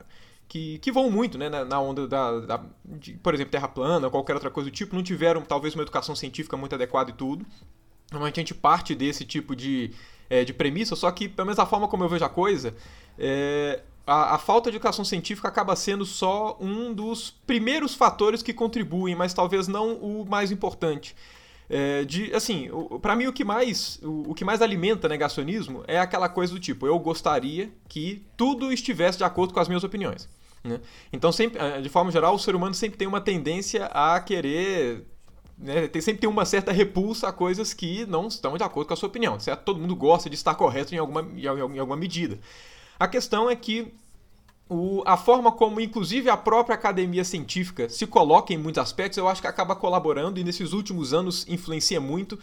que, 0.47 0.77
que 0.79 0.91
vão 0.91 1.11
muito 1.11 1.37
né, 1.37 1.49
na 1.49 1.79
onda 1.79 2.07
da, 2.07 2.39
da 2.39 2.63
de, 2.85 3.13
por 3.15 3.33
exemplo, 3.33 3.51
terra 3.51 3.67
plana 3.67 4.09
qualquer 4.09 4.33
outra 4.33 4.49
coisa 4.49 4.69
do 4.69 4.73
tipo, 4.73 4.95
não 4.95 5.03
tiveram 5.03 5.41
talvez 5.41 5.75
uma 5.75 5.83
educação 5.83 6.15
científica 6.15 6.55
muito 6.55 6.73
adequada 6.73 7.09
e 7.09 7.13
tudo. 7.13 7.45
Normalmente 8.11 8.39
a 8.39 8.41
gente 8.41 8.53
parte 8.53 8.95
desse 8.95 9.25
tipo 9.25 9.53
de, 9.53 9.91
é, 10.29 10.45
de 10.45 10.53
premissa, 10.53 10.95
só 10.95 11.11
que, 11.11 11.27
pelo 11.27 11.47
menos 11.47 11.59
a 11.59 11.65
forma 11.65 11.87
como 11.87 12.05
eu 12.05 12.09
vejo 12.09 12.23
a 12.23 12.29
coisa, 12.29 12.73
é, 13.19 13.81
a, 14.05 14.35
a, 14.35 14.37
falta 14.37 14.71
de 14.71 14.77
educação 14.77 15.03
científica 15.03 15.49
acaba 15.49 15.75
sendo 15.75 16.05
só 16.05 16.57
um 16.61 16.93
dos 16.93 17.31
primeiros 17.45 17.93
fatores 17.93 18.41
que 18.41 18.53
contribuem, 18.53 19.15
mas 19.15 19.33
talvez 19.33 19.67
não 19.67 19.95
o 19.95 20.25
mais 20.25 20.49
importante. 20.49 21.13
É, 21.69 22.05
de 22.05 22.33
assim, 22.33 22.69
para 23.01 23.13
mim 23.13 23.27
o 23.27 23.33
que 23.33 23.43
mais 23.43 23.99
o, 24.01 24.31
o, 24.31 24.33
que 24.33 24.45
mais 24.45 24.61
alimenta 24.61 25.09
negacionismo 25.09 25.83
é 25.85 25.99
aquela 25.99 26.29
coisa 26.29 26.53
do 26.53 26.59
tipo, 26.61 26.87
eu 26.87 26.97
gostaria 26.97 27.69
que 27.89 28.25
tudo 28.37 28.71
estivesse 28.71 29.17
de 29.17 29.25
acordo 29.25 29.53
com 29.53 29.59
as 29.59 29.67
minhas 29.67 29.83
opiniões. 29.83 30.29
Né? 30.63 30.79
Então, 31.11 31.31
sempre, 31.31 31.59
de 31.81 31.89
forma 31.89 32.09
geral, 32.09 32.35
o 32.35 32.39
ser 32.39 32.55
humano 32.55 32.73
sempre 32.73 32.97
tem 32.97 33.07
uma 33.07 33.19
tendência 33.19 33.85
a 33.87 34.19
querer 34.19 35.05
né, 35.57 35.87
tem, 35.87 36.01
sempre 36.01 36.21
tem 36.21 36.29
uma 36.29 36.45
certa 36.45 36.71
repulsa 36.71 37.27
a 37.27 37.33
coisas 37.33 37.73
que 37.73 38.05
não 38.05 38.27
estão 38.27 38.55
de 38.57 38.63
acordo 38.63 38.87
com 38.87 38.93
a 38.93 38.97
sua 38.97 39.09
opinião, 39.09 39.39
certo? 39.39 39.63
Todo 39.63 39.79
mundo 39.79 39.95
gosta 39.95 40.29
de 40.29 40.35
estar 40.35 40.53
correto 40.55 40.93
em 40.93 40.99
alguma, 40.99 41.21
em 41.21 41.79
alguma 41.79 41.97
medida. 41.97 42.39
A 42.99 43.07
questão 43.07 43.49
é 43.49 43.55
que 43.55 43.93
o, 44.69 45.01
a 45.05 45.15
forma 45.15 45.51
como, 45.51 45.79
inclusive, 45.79 46.29
a 46.29 46.37
própria 46.37 46.75
academia 46.75 47.23
científica 47.23 47.87
se 47.89 48.05
coloca 48.05 48.53
em 48.53 48.57
muitos 48.57 48.81
aspectos, 48.81 49.17
eu 49.17 49.27
acho 49.27 49.41
que 49.41 49.47
acaba 49.47 49.75
colaborando 49.75 50.39
e 50.39 50.43
nesses 50.43 50.73
últimos 50.73 51.13
anos 51.13 51.45
influencia 51.47 51.99
muito 51.99 52.37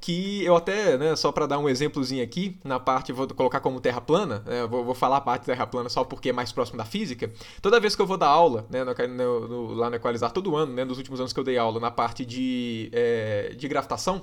que 0.00 0.44
eu 0.44 0.54
até, 0.54 0.96
né, 0.98 1.16
só 1.16 1.32
para 1.32 1.46
dar 1.46 1.58
um 1.58 1.68
exemplozinho 1.68 2.22
aqui, 2.22 2.58
na 2.62 2.78
parte, 2.78 3.12
vou 3.12 3.26
colocar 3.28 3.60
como 3.60 3.80
terra 3.80 4.00
plana, 4.00 4.42
né, 4.46 4.66
vou, 4.66 4.84
vou, 4.84 4.94
falar 4.94 5.16
a 5.16 5.20
parte 5.20 5.46
terra 5.46 5.66
plana 5.66 5.88
só 5.88 6.04
porque 6.04 6.28
é 6.28 6.32
mais 6.32 6.52
próximo 6.52 6.78
da 6.78 6.84
física. 6.84 7.30
Toda 7.62 7.80
vez 7.80 7.96
que 7.96 8.02
eu 8.02 8.06
vou 8.06 8.16
dar 8.16 8.28
aula, 8.28 8.66
né, 8.70 8.84
no, 8.84 9.48
no, 9.48 9.74
lá 9.74 9.88
no 9.88 9.96
Equalizar, 9.96 10.30
todo 10.32 10.54
ano, 10.54 10.72
né, 10.72 10.84
nos 10.84 10.98
últimos 10.98 11.18
anos 11.18 11.32
que 11.32 11.40
eu 11.40 11.44
dei 11.44 11.56
aula 11.56 11.80
na 11.80 11.90
parte 11.90 12.24
de, 12.24 12.90
é, 12.92 13.54
de 13.56 13.66
gravitação, 13.68 14.22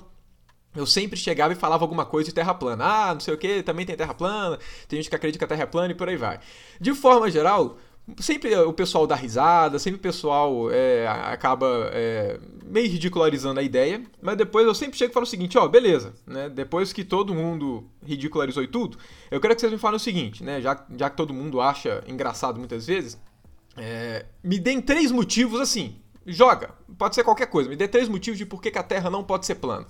eu 0.74 0.86
sempre 0.86 1.18
chegava 1.18 1.52
e 1.52 1.56
falava 1.56 1.84
alguma 1.84 2.04
coisa 2.04 2.28
de 2.28 2.34
terra 2.34 2.54
plana. 2.54 2.84
Ah, 2.84 3.14
não 3.14 3.20
sei 3.20 3.34
o 3.34 3.38
que, 3.38 3.62
também 3.62 3.86
tem 3.86 3.96
terra 3.96 4.14
plana, 4.14 4.58
tem 4.88 4.98
gente 4.98 5.08
que 5.08 5.16
acredita 5.16 5.38
que 5.38 5.44
a 5.44 5.48
terra 5.48 5.62
é 5.62 5.66
plana 5.66 5.92
e 5.92 5.94
por 5.94 6.08
aí 6.08 6.16
vai. 6.16 6.40
De 6.80 6.92
forma 6.94 7.30
geral, 7.30 7.78
sempre 8.18 8.54
o 8.56 8.72
pessoal 8.72 9.06
dá 9.06 9.14
risada, 9.14 9.78
sempre 9.78 9.98
o 9.98 10.02
pessoal 10.02 10.70
é, 10.70 11.06
acaba 11.06 11.90
é, 11.92 12.38
meio 12.64 12.90
ridicularizando 12.90 13.60
a 13.60 13.62
ideia, 13.62 14.02
mas 14.20 14.36
depois 14.36 14.66
eu 14.66 14.74
sempre 14.74 14.98
chego 14.98 15.10
e 15.10 15.14
falo 15.14 15.24
o 15.24 15.28
seguinte, 15.28 15.56
ó, 15.56 15.66
beleza, 15.66 16.12
né? 16.26 16.48
Depois 16.48 16.92
que 16.92 17.04
todo 17.04 17.34
mundo 17.34 17.88
ridicularizou 18.04 18.62
e 18.62 18.68
tudo, 18.68 18.98
eu 19.30 19.40
quero 19.40 19.54
que 19.54 19.60
vocês 19.60 19.72
me 19.72 19.78
falem 19.78 19.96
o 19.96 20.00
seguinte, 20.00 20.44
né? 20.44 20.60
Já, 20.60 20.84
já 20.96 21.08
que 21.08 21.16
todo 21.16 21.32
mundo 21.32 21.60
acha 21.60 22.02
engraçado 22.06 22.58
muitas 22.58 22.86
vezes, 22.86 23.18
é, 23.76 24.26
me 24.42 24.58
deem 24.58 24.80
três 24.80 25.10
motivos 25.10 25.60
assim, 25.60 25.96
joga, 26.26 26.74
pode 26.98 27.14
ser 27.14 27.24
qualquer 27.24 27.46
coisa, 27.46 27.70
me 27.70 27.76
dê 27.76 27.88
três 27.88 28.08
motivos 28.08 28.38
de 28.38 28.44
por 28.44 28.60
que, 28.60 28.70
que 28.70 28.78
a 28.78 28.82
Terra 28.82 29.08
não 29.08 29.24
pode 29.24 29.46
ser 29.46 29.56
plana. 29.56 29.86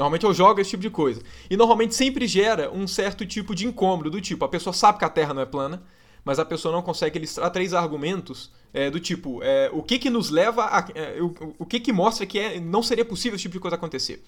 Normalmente 0.00 0.24
eu 0.24 0.32
jogo 0.32 0.58
esse 0.62 0.70
tipo 0.70 0.80
de 0.82 0.88
coisa. 0.88 1.20
E 1.50 1.58
normalmente 1.58 1.94
sempre 1.94 2.26
gera 2.26 2.72
um 2.72 2.88
certo 2.88 3.26
tipo 3.26 3.54
de 3.54 3.66
incômodo, 3.66 4.08
do 4.08 4.18
tipo, 4.18 4.42
a 4.46 4.48
pessoa 4.48 4.72
sabe 4.72 4.98
que 4.98 5.04
a 5.04 5.10
Terra 5.10 5.34
não 5.34 5.42
é 5.42 5.44
plana, 5.44 5.82
mas 6.24 6.38
a 6.38 6.44
pessoa 6.44 6.72
não 6.72 6.80
consegue 6.80 7.18
ilustrar 7.18 7.50
três 7.50 7.74
argumentos 7.74 8.50
é, 8.72 8.88
do 8.88 8.98
tipo, 8.98 9.42
é, 9.42 9.68
o 9.74 9.82
que 9.82 9.98
que 9.98 10.08
nos 10.08 10.30
leva 10.30 10.64
a... 10.64 10.88
É, 10.94 11.20
o, 11.20 11.54
o 11.58 11.66
que 11.66 11.78
que 11.78 11.92
mostra 11.92 12.24
que 12.24 12.38
é, 12.38 12.58
não 12.58 12.82
seria 12.82 13.04
possível 13.04 13.36
esse 13.36 13.42
tipo 13.42 13.52
de 13.52 13.60
coisa 13.60 13.76
acontecer. 13.76 14.24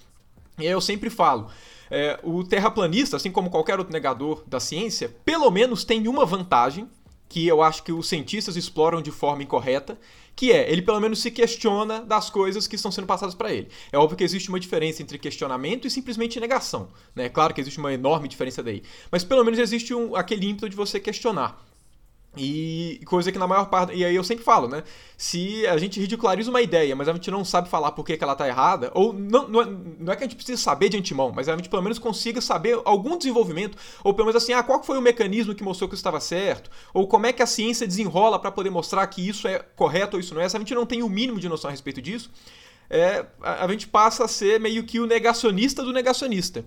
E 0.58 0.66
eu 0.66 0.78
sempre 0.78 1.08
falo, 1.08 1.48
é, 1.90 2.20
o 2.22 2.44
terraplanista, 2.44 3.16
assim 3.16 3.30
como 3.30 3.48
qualquer 3.48 3.78
outro 3.78 3.94
negador 3.94 4.44
da 4.46 4.60
ciência, 4.60 5.08
pelo 5.24 5.50
menos 5.50 5.84
tem 5.84 6.06
uma 6.06 6.26
vantagem, 6.26 6.86
que 7.30 7.48
eu 7.48 7.62
acho 7.62 7.82
que 7.82 7.92
os 7.92 8.10
cientistas 8.10 8.56
exploram 8.56 9.00
de 9.00 9.10
forma 9.10 9.42
incorreta, 9.42 9.98
que 10.34 10.52
é, 10.52 10.70
ele 10.70 10.82
pelo 10.82 11.00
menos 11.00 11.20
se 11.20 11.30
questiona 11.30 12.00
das 12.00 12.30
coisas 12.30 12.66
que 12.66 12.76
estão 12.76 12.90
sendo 12.90 13.06
passadas 13.06 13.34
para 13.34 13.52
ele. 13.52 13.68
É 13.90 13.98
óbvio 13.98 14.16
que 14.16 14.24
existe 14.24 14.48
uma 14.48 14.58
diferença 14.60 15.02
entre 15.02 15.18
questionamento 15.18 15.86
e 15.86 15.90
simplesmente 15.90 16.40
negação. 16.40 16.88
Né? 17.14 17.28
Claro 17.28 17.54
que 17.54 17.60
existe 17.60 17.78
uma 17.78 17.92
enorme 17.92 18.28
diferença 18.28 18.62
daí. 18.62 18.82
Mas 19.10 19.24
pelo 19.24 19.44
menos 19.44 19.58
existe 19.58 19.94
um, 19.94 20.16
aquele 20.16 20.46
ímpeto 20.46 20.68
de 20.68 20.76
você 20.76 20.98
questionar. 20.98 21.62
E 22.34 22.98
coisa 23.04 23.30
que 23.30 23.38
na 23.38 23.46
maior 23.46 23.66
parte. 23.66 23.94
E 23.94 24.04
aí 24.04 24.14
eu 24.14 24.24
sempre 24.24 24.42
falo, 24.42 24.66
né? 24.66 24.82
Se 25.18 25.66
a 25.66 25.76
gente 25.76 26.00
ridiculariza 26.00 26.48
uma 26.48 26.62
ideia, 26.62 26.96
mas 26.96 27.06
a 27.06 27.12
gente 27.12 27.30
não 27.30 27.44
sabe 27.44 27.68
falar 27.68 27.92
por 27.92 28.06
que, 28.06 28.16
que 28.16 28.24
ela 28.24 28.34
tá 28.34 28.48
errada, 28.48 28.90
ou 28.94 29.12
não, 29.12 29.48
não 29.48 29.60
é, 29.60 29.66
não, 29.98 30.12
é, 30.12 30.16
que 30.16 30.24
a 30.24 30.26
gente 30.26 30.36
precisa 30.36 30.60
saber 30.60 30.88
de 30.88 30.96
antemão, 30.96 31.30
mas 31.34 31.46
a 31.48 31.56
gente 31.56 31.68
pelo 31.68 31.82
menos 31.82 31.98
consiga 31.98 32.40
saber 32.40 32.80
algum 32.86 33.18
desenvolvimento, 33.18 33.76
ou 34.02 34.14
pelo 34.14 34.26
menos 34.26 34.42
assim, 34.42 34.54
ah, 34.54 34.62
qual 34.62 34.82
foi 34.82 34.96
o 34.96 35.02
mecanismo 35.02 35.54
que 35.54 35.62
mostrou 35.62 35.88
que 35.88 35.94
isso 35.94 36.00
estava 36.00 36.20
certo, 36.20 36.70
ou 36.94 37.06
como 37.06 37.26
é 37.26 37.32
que 37.34 37.42
a 37.42 37.46
ciência 37.46 37.86
desenrola 37.86 38.38
para 38.38 38.50
poder 38.50 38.70
mostrar 38.70 39.06
que 39.08 39.26
isso 39.26 39.46
é 39.46 39.58
correto 39.76 40.16
ou 40.16 40.20
isso 40.20 40.34
não 40.34 40.40
é. 40.40 40.48
Se 40.48 40.56
a 40.56 40.58
gente 40.58 40.74
não 40.74 40.86
tem 40.86 41.02
o 41.02 41.10
mínimo 41.10 41.38
de 41.38 41.50
noção 41.50 41.68
a 41.68 41.70
respeito 41.70 42.00
disso, 42.00 42.30
é, 42.88 43.26
a, 43.42 43.66
a 43.66 43.68
gente 43.68 43.86
passa 43.86 44.24
a 44.24 44.28
ser 44.28 44.58
meio 44.58 44.84
que 44.84 44.98
o 44.98 45.06
negacionista 45.06 45.82
do 45.82 45.92
negacionista. 45.92 46.64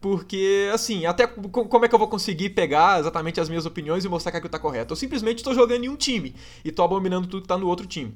Porque, 0.00 0.70
assim, 0.72 1.06
até 1.06 1.26
como 1.26 1.84
é 1.84 1.88
que 1.88 1.94
eu 1.94 1.98
vou 1.98 2.08
conseguir 2.08 2.50
pegar 2.50 3.00
exatamente 3.00 3.40
as 3.40 3.48
minhas 3.48 3.66
opiniões 3.66 4.04
e 4.04 4.08
mostrar 4.08 4.30
que 4.30 4.38
aquilo 4.38 4.50
tá 4.50 4.58
correto? 4.58 4.92
Eu 4.92 4.96
simplesmente 4.96 5.38
estou 5.38 5.54
jogando 5.54 5.84
em 5.84 5.88
um 5.88 5.96
time 5.96 6.34
e 6.64 6.68
estou 6.68 6.84
abominando 6.84 7.26
tudo 7.26 7.42
que 7.42 7.48
tá 7.48 7.56
no 7.56 7.66
outro 7.66 7.86
time. 7.86 8.14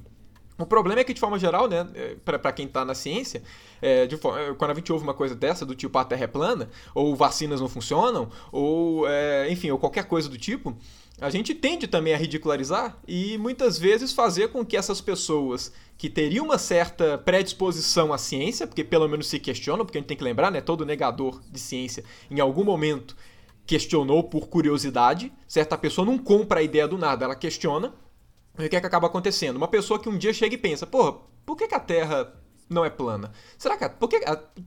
O 0.59 0.67
problema 0.67 1.01
é 1.01 1.05
que, 1.05 1.15
de 1.15 1.21
forma 1.21 1.39
geral, 1.39 1.69
né, 1.69 1.89
é, 1.95 2.17
para 2.23 2.53
quem 2.53 2.67
está 2.67 2.85
na 2.85 2.95
ciência, 2.95 3.43
é, 3.81 4.07
de, 4.07 4.15
é, 4.15 4.55
quando 4.59 4.71
a 4.71 4.75
gente 4.75 4.93
ouve 4.93 5.03
uma 5.03 5.15
coisa 5.15 5.35
dessa, 5.35 5.65
do 5.65 5.75
tipo 5.75 5.97
a 5.97 6.05
Terra 6.05 6.25
é 6.25 6.27
plana, 6.27 6.69
ou 6.95 7.17
vacinas 7.17 7.61
não 7.61 7.69
funcionam, 7.69 8.29
ou, 8.53 9.09
é, 9.09 9.51
enfim, 9.51 9.71
ou 9.71 9.79
qualquer 9.79 10.05
coisa 10.05 10.29
do 10.29 10.37
tipo, 10.37 10.77
a 11.21 11.29
gente 11.29 11.55
tende 11.55 11.87
também 11.87 12.15
a 12.15 12.17
ridicularizar 12.17 12.99
e 13.07 13.37
muitas 13.37 13.79
vezes 13.79 14.13
fazer 14.13 14.49
com 14.49 14.65
que 14.65 14.77
essas 14.77 15.01
pessoas 15.01 15.73
que 15.99 16.09
teriam 16.09 16.47
uma 16.47 16.57
certa 16.57 17.19
predisposição 17.19 18.13
à 18.13 18.17
ciência, 18.17 18.67
porque 18.67 18.83
pelo 18.83 19.07
menos 19.07 19.27
se 19.27 19.39
questionam, 19.39 19.85
porque 19.85 19.99
a 19.99 20.01
gente 20.01 20.09
tem 20.09 20.17
que 20.17 20.25
lembrar, 20.25 20.51
né, 20.51 20.63
todo 20.63 20.87
negador 20.87 21.43
de 21.51 21.61
ciência 21.61 22.03
em 22.31 22.41
algum 22.41 22.65
momento 22.65 23.15
questionou 23.67 24.25
por 24.25 24.49
curiosidade, 24.49 25.31
certa 25.47 25.77
pessoa 25.77 26.07
não 26.07 26.17
compra 26.17 26.61
a 26.61 26.63
ideia 26.63 26.89
do 26.89 26.97
nada, 26.97 27.27
ela 27.27 27.37
questiona. 27.37 27.93
E 28.59 28.65
o 28.65 28.69
que 28.69 28.77
é 28.77 28.81
que 28.81 28.87
acaba 28.87 29.07
acontecendo? 29.07 29.59
Uma 29.59 29.69
pessoa 29.69 30.01
que 30.01 30.09
um 30.09 30.17
dia 30.17 30.33
chega 30.33 30.55
e 30.55 30.59
pensa, 30.59 30.87
porra, 30.87 31.19
por 31.45 31.55
que, 31.57 31.69
que 31.69 31.75
a 31.75 31.81
Terra 31.81 32.40
não 32.71 32.85
é 32.85 32.89
plana. 32.89 33.33
Será 33.59 33.77
que. 33.77 33.89
Por 33.89 34.09
que, 34.09 34.21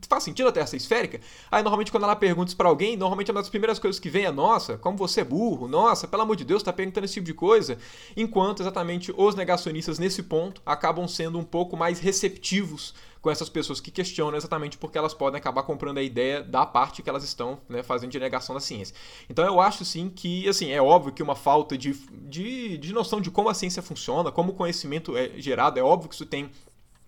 faz 0.10 0.24
sentido 0.24 0.50
a 0.50 0.52
Terra 0.52 0.68
ser 0.68 0.76
esférica? 0.76 1.22
Aí, 1.50 1.64
normalmente, 1.64 1.90
quando 1.90 2.04
ela 2.04 2.16
pergunta 2.16 2.50
isso 2.50 2.58
pra 2.58 2.68
alguém, 2.68 2.98
normalmente 2.98 3.32
uma 3.32 3.40
das 3.40 3.50
primeiras 3.50 3.80
coisas 3.80 4.00
que 4.00 4.10
vem 4.10 4.26
é: 4.26 4.32
nossa, 4.32 4.78
como 4.78 4.98
você 4.98 5.22
é 5.22 5.24
burro, 5.24 5.68
nossa, 5.68 6.08
pelo 6.08 6.24
amor 6.24 6.36
de 6.36 6.44
Deus, 6.44 6.62
tá 6.62 6.74
perguntando 6.74 7.06
esse 7.06 7.14
tipo 7.14 7.26
de 7.26 7.34
coisa. 7.34 7.78
Enquanto, 8.16 8.62
exatamente, 8.62 9.14
os 9.16 9.36
negacionistas, 9.36 9.98
nesse 9.98 10.22
ponto, 10.22 10.62
acabam 10.66 11.08
sendo 11.08 11.40
um 11.40 11.44
pouco 11.44 11.78
mais 11.78 12.00
receptivos 12.00 12.94
com 13.22 13.32
essas 13.32 13.48
pessoas 13.48 13.80
que 13.80 13.90
questionam 13.90 14.36
exatamente 14.36 14.78
porque 14.78 14.98
elas 14.98 15.14
podem 15.14 15.40
acabar 15.40 15.64
comprando 15.64 15.98
a 15.98 16.04
ideia 16.04 16.44
da 16.44 16.66
parte 16.66 17.02
que 17.02 17.10
elas 17.10 17.24
estão 17.24 17.58
né, 17.70 17.82
fazendo 17.82 18.12
de 18.12 18.20
negação 18.20 18.54
da 18.54 18.60
ciência. 18.60 18.94
Então 19.30 19.46
eu 19.46 19.62
acho 19.62 19.86
sim 19.86 20.10
que, 20.10 20.46
assim, 20.50 20.72
é 20.72 20.82
óbvio 20.82 21.14
que 21.14 21.24
uma 21.24 21.36
falta 21.36 21.78
de, 21.78 21.94
de, 22.12 22.78
de 22.78 22.92
noção 22.92 23.22
de 23.22 23.32
como 23.32 23.48
a 23.48 23.54
ciência 23.54 23.82
funciona, 23.82 24.30
como 24.30 24.52
o 24.52 24.56
conhecimento 24.56 25.16
é 25.16 25.32
gerado, 25.38 25.80
é 25.80 25.82
óbvio 25.82 26.10
que 26.10 26.16
isso 26.16 26.26
tem 26.26 26.52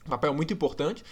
um 0.06 0.10
papel 0.10 0.34
muito 0.34 0.54
importante. 0.54 1.04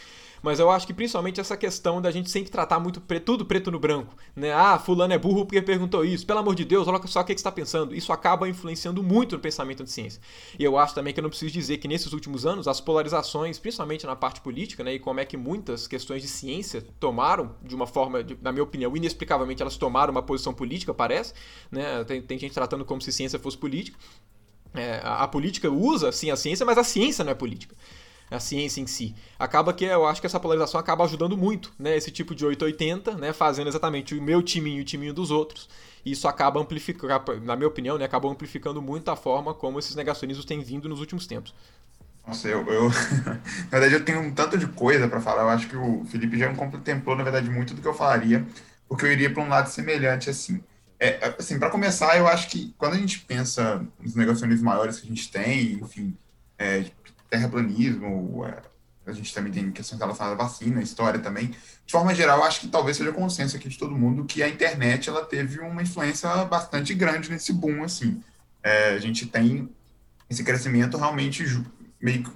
Mas 0.43 0.59
eu 0.59 0.69
acho 0.69 0.85
que 0.85 0.93
principalmente 0.93 1.39
essa 1.39 1.55
questão 1.55 2.01
da 2.01 2.11
gente 2.11 2.29
sempre 2.29 2.51
tratar 2.51 2.77
muito 2.77 2.99
preto, 2.99 3.23
tudo 3.23 3.45
preto 3.45 3.71
no 3.71 3.79
branco. 3.79 4.13
Né? 4.35 4.51
Ah, 4.51 4.77
fulano 4.77 5.13
é 5.13 5.17
burro 5.17 5.45
porque 5.45 5.61
perguntou 5.61 6.03
isso. 6.03 6.27
Pelo 6.27 6.39
amor 6.39 6.53
de 6.53 6.65
Deus, 6.65 6.85
olha 6.85 7.01
só 7.07 7.21
o 7.21 7.23
que 7.23 7.31
está 7.31 7.49
pensando. 7.49 7.95
Isso 7.95 8.11
acaba 8.11 8.47
influenciando 8.49 9.01
muito 9.01 9.37
no 9.37 9.41
pensamento 9.41 9.85
de 9.85 9.89
ciência. 9.89 10.21
E 10.59 10.63
eu 10.63 10.77
acho 10.77 10.93
também 10.93 11.13
que 11.13 11.21
eu 11.21 11.23
não 11.23 11.29
preciso 11.29 11.53
dizer 11.53 11.77
que 11.77 11.87
nesses 11.87 12.11
últimos 12.11 12.45
anos 12.45 12.67
as 12.67 12.81
polarizações, 12.81 13.57
principalmente 13.57 14.05
na 14.05 14.17
parte 14.17 14.41
política, 14.41 14.83
né, 14.83 14.95
e 14.95 14.99
como 14.99 15.21
é 15.21 15.25
que 15.25 15.37
muitas 15.37 15.87
questões 15.87 16.21
de 16.21 16.27
ciência 16.27 16.85
tomaram, 16.99 17.55
de 17.63 17.73
uma 17.73 17.87
forma, 17.87 18.21
de, 18.21 18.37
na 18.41 18.51
minha 18.51 18.63
opinião, 18.63 18.97
inexplicavelmente 18.97 19.61
elas 19.61 19.77
tomaram 19.77 20.11
uma 20.11 20.21
posição 20.21 20.53
política, 20.53 20.93
parece. 20.93 21.33
Né? 21.71 22.03
Tem, 22.03 22.21
tem 22.21 22.37
gente 22.37 22.53
tratando 22.53 22.83
como 22.83 23.01
se 23.01 23.13
ciência 23.13 23.39
fosse 23.39 23.57
política. 23.57 23.97
É, 24.73 24.99
a, 25.03 25.23
a 25.23 25.27
política 25.27 25.69
usa, 25.71 26.11
sim, 26.11 26.29
a 26.31 26.35
ciência, 26.35 26.65
mas 26.65 26.77
a 26.77 26.83
ciência 26.83 27.23
não 27.23 27.31
é 27.31 27.35
política 27.35 27.73
a 28.35 28.39
ciência 28.39 28.81
em 28.81 28.87
si. 28.87 29.15
Acaba 29.37 29.73
que 29.73 29.85
eu 29.85 30.05
acho 30.05 30.21
que 30.21 30.27
essa 30.27 30.39
polarização 30.39 30.79
acaba 30.79 31.03
ajudando 31.03 31.37
muito, 31.37 31.73
né? 31.77 31.95
Esse 31.95 32.11
tipo 32.11 32.33
de 32.33 32.45
880, 32.45 33.15
né? 33.15 33.33
Fazendo 33.33 33.67
exatamente 33.67 34.15
o 34.15 34.21
meu 34.21 34.41
timinho 34.41 34.79
e 34.79 34.81
o 34.81 34.85
timinho 34.85 35.13
dos 35.13 35.31
outros. 35.31 35.69
E 36.05 36.11
isso 36.11 36.27
acaba 36.27 36.59
amplificando, 36.59 37.41
na 37.41 37.55
minha 37.55 37.67
opinião, 37.67 37.97
né? 37.97 38.05
Acabou 38.05 38.31
amplificando 38.31 38.81
muito 38.81 39.09
a 39.09 39.15
forma 39.15 39.53
como 39.53 39.79
esses 39.79 39.95
negacionismos 39.95 40.45
têm 40.45 40.61
vindo 40.61 40.89
nos 40.89 40.99
últimos 40.99 41.27
tempos. 41.27 41.53
Nossa, 42.25 42.47
eu, 42.47 42.65
eu 42.67 42.89
na 43.71 43.79
verdade 43.79 43.93
eu 43.93 44.05
tenho 44.05 44.19
um 44.19 44.33
tanto 44.33 44.57
de 44.57 44.67
coisa 44.67 45.07
para 45.07 45.21
falar. 45.21 45.43
Eu 45.43 45.49
acho 45.49 45.67
que 45.67 45.75
o 45.75 46.05
Felipe 46.05 46.37
já 46.37 46.49
me 46.49 46.55
contemplou, 46.55 47.15
na 47.15 47.23
verdade, 47.23 47.49
muito 47.49 47.73
do 47.73 47.81
que 47.81 47.87
eu 47.87 47.93
falaria, 47.93 48.45
porque 48.87 49.05
eu 49.05 49.11
iria 49.11 49.31
para 49.31 49.43
um 49.43 49.49
lado 49.49 49.69
semelhante 49.69 50.29
assim. 50.29 50.63
É, 50.99 51.35
assim, 51.37 51.59
para 51.59 51.69
começar, 51.69 52.17
eu 52.17 52.27
acho 52.27 52.47
que 52.47 52.73
quando 52.77 52.93
a 52.93 52.97
gente 52.97 53.19
pensa 53.19 53.85
nos 53.99 54.15
negacionismos 54.15 54.63
maiores 54.63 54.99
que 54.99 55.05
a 55.05 55.09
gente 55.09 55.29
tem, 55.29 55.73
enfim, 55.73 56.15
é, 56.57 56.85
terraplanismo, 57.33 58.45
é, 58.45 58.61
a 59.05 59.11
gente 59.11 59.33
também 59.33 59.51
tem 59.51 59.71
questões 59.71 59.99
relacionadas 59.99 60.39
à 60.39 60.43
vacina, 60.43 60.81
história 60.81 61.19
também. 61.19 61.47
De 61.85 61.91
forma 61.91 62.13
geral, 62.13 62.43
acho 62.43 62.61
que 62.61 62.67
talvez 62.67 62.95
seja 62.95 63.11
consenso 63.11 63.57
aqui 63.57 63.67
de 63.67 63.77
todo 63.77 63.95
mundo 63.95 64.23
que 64.23 64.43
a 64.43 64.47
internet 64.47 65.09
ela 65.09 65.25
teve 65.25 65.59
uma 65.59 65.81
influência 65.81 66.29
bastante 66.45 66.93
grande 66.93 67.29
nesse 67.29 67.51
boom, 67.51 67.83
assim. 67.83 68.23
É, 68.61 68.89
a 68.89 68.99
gente 68.99 69.25
tem 69.25 69.69
esse 70.29 70.43
crescimento 70.43 70.95
realmente 70.95 71.43
meio 71.99 72.23
que 72.23 72.31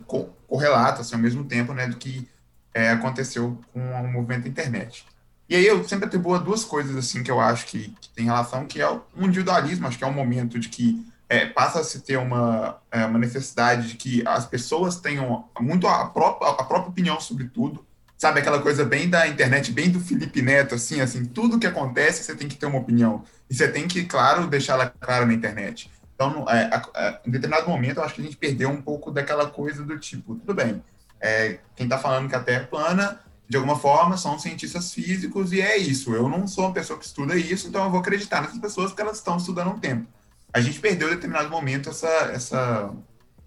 correlato, 0.48 1.02
assim, 1.02 1.16
ao 1.16 1.22
mesmo 1.22 1.46
tempo, 1.46 1.74
né, 1.74 1.88
do 1.88 1.96
que 1.96 2.28
é, 2.74 2.90
aconteceu 2.90 3.60
com 3.72 3.80
o 3.80 4.12
movimento 4.12 4.44
da 4.44 4.50
internet. 4.50 5.06
E 5.48 5.56
aí 5.56 5.66
eu 5.66 5.88
sempre 5.88 6.08
atribuo 6.08 6.38
duas 6.40 6.66
coisas, 6.66 6.96
assim, 6.98 7.24
que 7.24 7.32
eu 7.32 7.40
acho 7.40 7.66
que, 7.68 7.96
que 8.02 8.10
tem 8.10 8.26
relação, 8.26 8.66
que 8.66 8.82
é 8.82 8.90
o 8.90 9.02
individualismo, 9.18 9.88
acho 9.88 9.98
que 9.98 10.04
é 10.04 10.08
um 10.08 10.14
momento 10.14 10.60
de 10.60 10.68
que 10.68 11.06
é, 11.30 11.46
passa 11.46 11.80
a 11.80 11.84
se 11.84 12.02
ter 12.02 12.18
uma, 12.18 12.80
é, 12.92 13.06
uma 13.06 13.20
necessidade 13.20 13.90
de 13.90 13.96
que 13.96 14.24
as 14.26 14.46
pessoas 14.46 14.98
tenham 14.98 15.46
muito 15.60 15.88
a 15.88 16.06
própria, 16.06 16.50
a 16.50 16.64
própria 16.64 16.90
opinião 16.90 17.20
sobre 17.20 17.46
tudo. 17.50 17.86
Sabe 18.18 18.40
aquela 18.40 18.62
coisa 18.62 18.84
bem 18.84 19.10
da 19.10 19.28
internet, 19.28 19.72
bem 19.72 19.92
do 19.92 20.00
Felipe 20.00 20.42
Neto, 20.42 20.74
assim, 20.74 21.02
assim, 21.02 21.26
tudo 21.26 21.60
que 21.60 21.68
acontece 21.68 22.24
você 22.24 22.36
tem 22.36 22.48
que 22.48 22.56
ter 22.56 22.66
uma 22.66 22.80
opinião. 22.80 23.24
E 23.50 23.54
você 23.54 23.68
tem 23.68 23.88
que, 23.88 24.06
claro, 24.06 24.48
deixá-la 24.48 24.90
clara 24.90 25.26
na 25.26 25.34
internet. 25.34 25.92
Então, 26.16 26.46
é, 26.50 27.20
em 27.26 27.30
determinado 27.30 27.70
momento, 27.70 27.98
eu 27.98 28.04
acho 28.04 28.16
que 28.16 28.22
a 28.22 28.24
gente 28.24 28.38
perdeu 28.38 28.70
um 28.70 28.82
pouco 28.82 29.12
daquela 29.12 29.48
coisa 29.48 29.84
do 29.84 30.00
tipo, 30.00 30.34
tudo 30.34 30.54
bem, 30.56 30.84
é, 31.22 31.60
quem 31.76 31.86
está 31.86 32.00
falando 32.00 32.28
que 32.28 32.36
a 32.36 32.40
Terra 32.40 32.64
é 32.64 32.66
plana, 32.66 33.20
de 33.48 33.56
alguma 33.56 33.78
forma, 33.78 34.18
são 34.18 34.40
cientistas 34.40 34.92
físicos 34.92 35.54
e 35.54 35.62
é 35.62 35.78
isso. 35.78 36.14
Eu 36.16 36.28
não 36.28 36.48
sou 36.48 36.66
uma 36.66 36.74
pessoa 36.74 36.98
que 36.98 37.06
estuda 37.06 37.36
isso, 37.36 37.68
então 37.68 37.84
eu 37.84 37.92
vou 37.92 38.00
acreditar 38.00 38.42
nessas 38.42 38.58
pessoas 38.58 38.90
porque 38.90 39.02
elas 39.02 39.18
estão 39.18 39.38
estudando 39.38 39.70
um 39.70 39.80
tempo 39.80 40.08
a 40.54 40.62
gente 40.62 40.80
perdeu 40.80 41.10
em 41.10 41.16
determinado 41.16 41.50
momento 41.50 41.90
essa, 41.90 42.08
essa, 42.08 42.92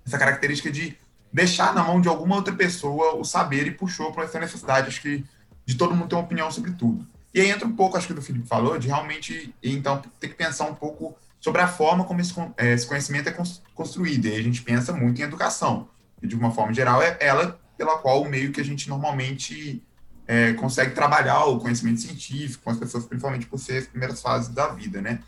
essa 0.07 0.19
característica 0.19 0.71
de 0.71 0.97
deixar 1.33 1.75
na 1.75 1.83
mão 1.83 2.00
de 2.00 2.09
alguma 2.09 2.37
outra 2.37 2.54
pessoa 2.54 3.14
o 3.14 3.25
saber 3.25 3.66
e 3.66 3.71
puxou 3.71 4.12
para 4.12 4.25
essa 4.25 4.38
necessidade, 4.38 4.88
acho 4.88 5.00
que, 5.00 5.25
de 5.64 5.76
todo 5.76 5.95
mundo 5.95 6.09
ter 6.09 6.16
uma 6.16 6.25
opinião 6.25 6.50
sobre 6.50 6.73
tudo. 6.73 7.07
E 7.33 7.40
aí 7.40 7.49
entra 7.49 7.66
um 7.66 7.76
pouco, 7.76 7.97
acho 7.97 8.07
que 8.07 8.12
o 8.12 8.23
Felipe 8.23 8.47
falou, 8.47 8.78
de 8.78 8.88
realmente, 8.88 9.54
então, 9.62 10.02
ter 10.19 10.28
que 10.28 10.35
pensar 10.35 10.64
um 10.64 10.75
pouco 10.75 11.16
sobre 11.40 11.62
a 11.62 11.69
forma 11.69 12.04
como 12.04 12.21
esse, 12.21 12.35
é, 12.57 12.73
esse 12.73 12.87
conhecimento 12.87 13.28
é 13.28 13.37
construído. 13.75 14.26
E 14.26 14.37
a 14.37 14.42
gente 14.42 14.62
pensa 14.62 14.92
muito 14.92 15.21
em 15.21 15.25
educação. 15.25 15.88
De 16.21 16.35
uma 16.35 16.50
forma 16.50 16.75
geral, 16.75 17.00
é 17.00 17.16
ela 17.21 17.59
pela 17.78 17.99
qual 17.99 18.23
o 18.23 18.28
meio 18.28 18.52
que 18.52 18.61
a 18.61 18.64
gente 18.64 18.88
normalmente 18.88 19.83
é, 20.26 20.52
consegue 20.52 20.95
trabalhar 20.95 21.47
o 21.47 21.59
conhecimento 21.59 22.00
científico 22.00 22.64
com 22.64 22.71
as 22.71 22.78
pessoas, 22.78 23.07
principalmente 23.07 23.47
por 23.47 23.59
ser 23.59 23.78
as 23.78 23.87
primeiras 23.87 24.21
fases 24.21 24.49
da 24.49 24.69
vida, 24.69 25.00
né? 25.00 25.21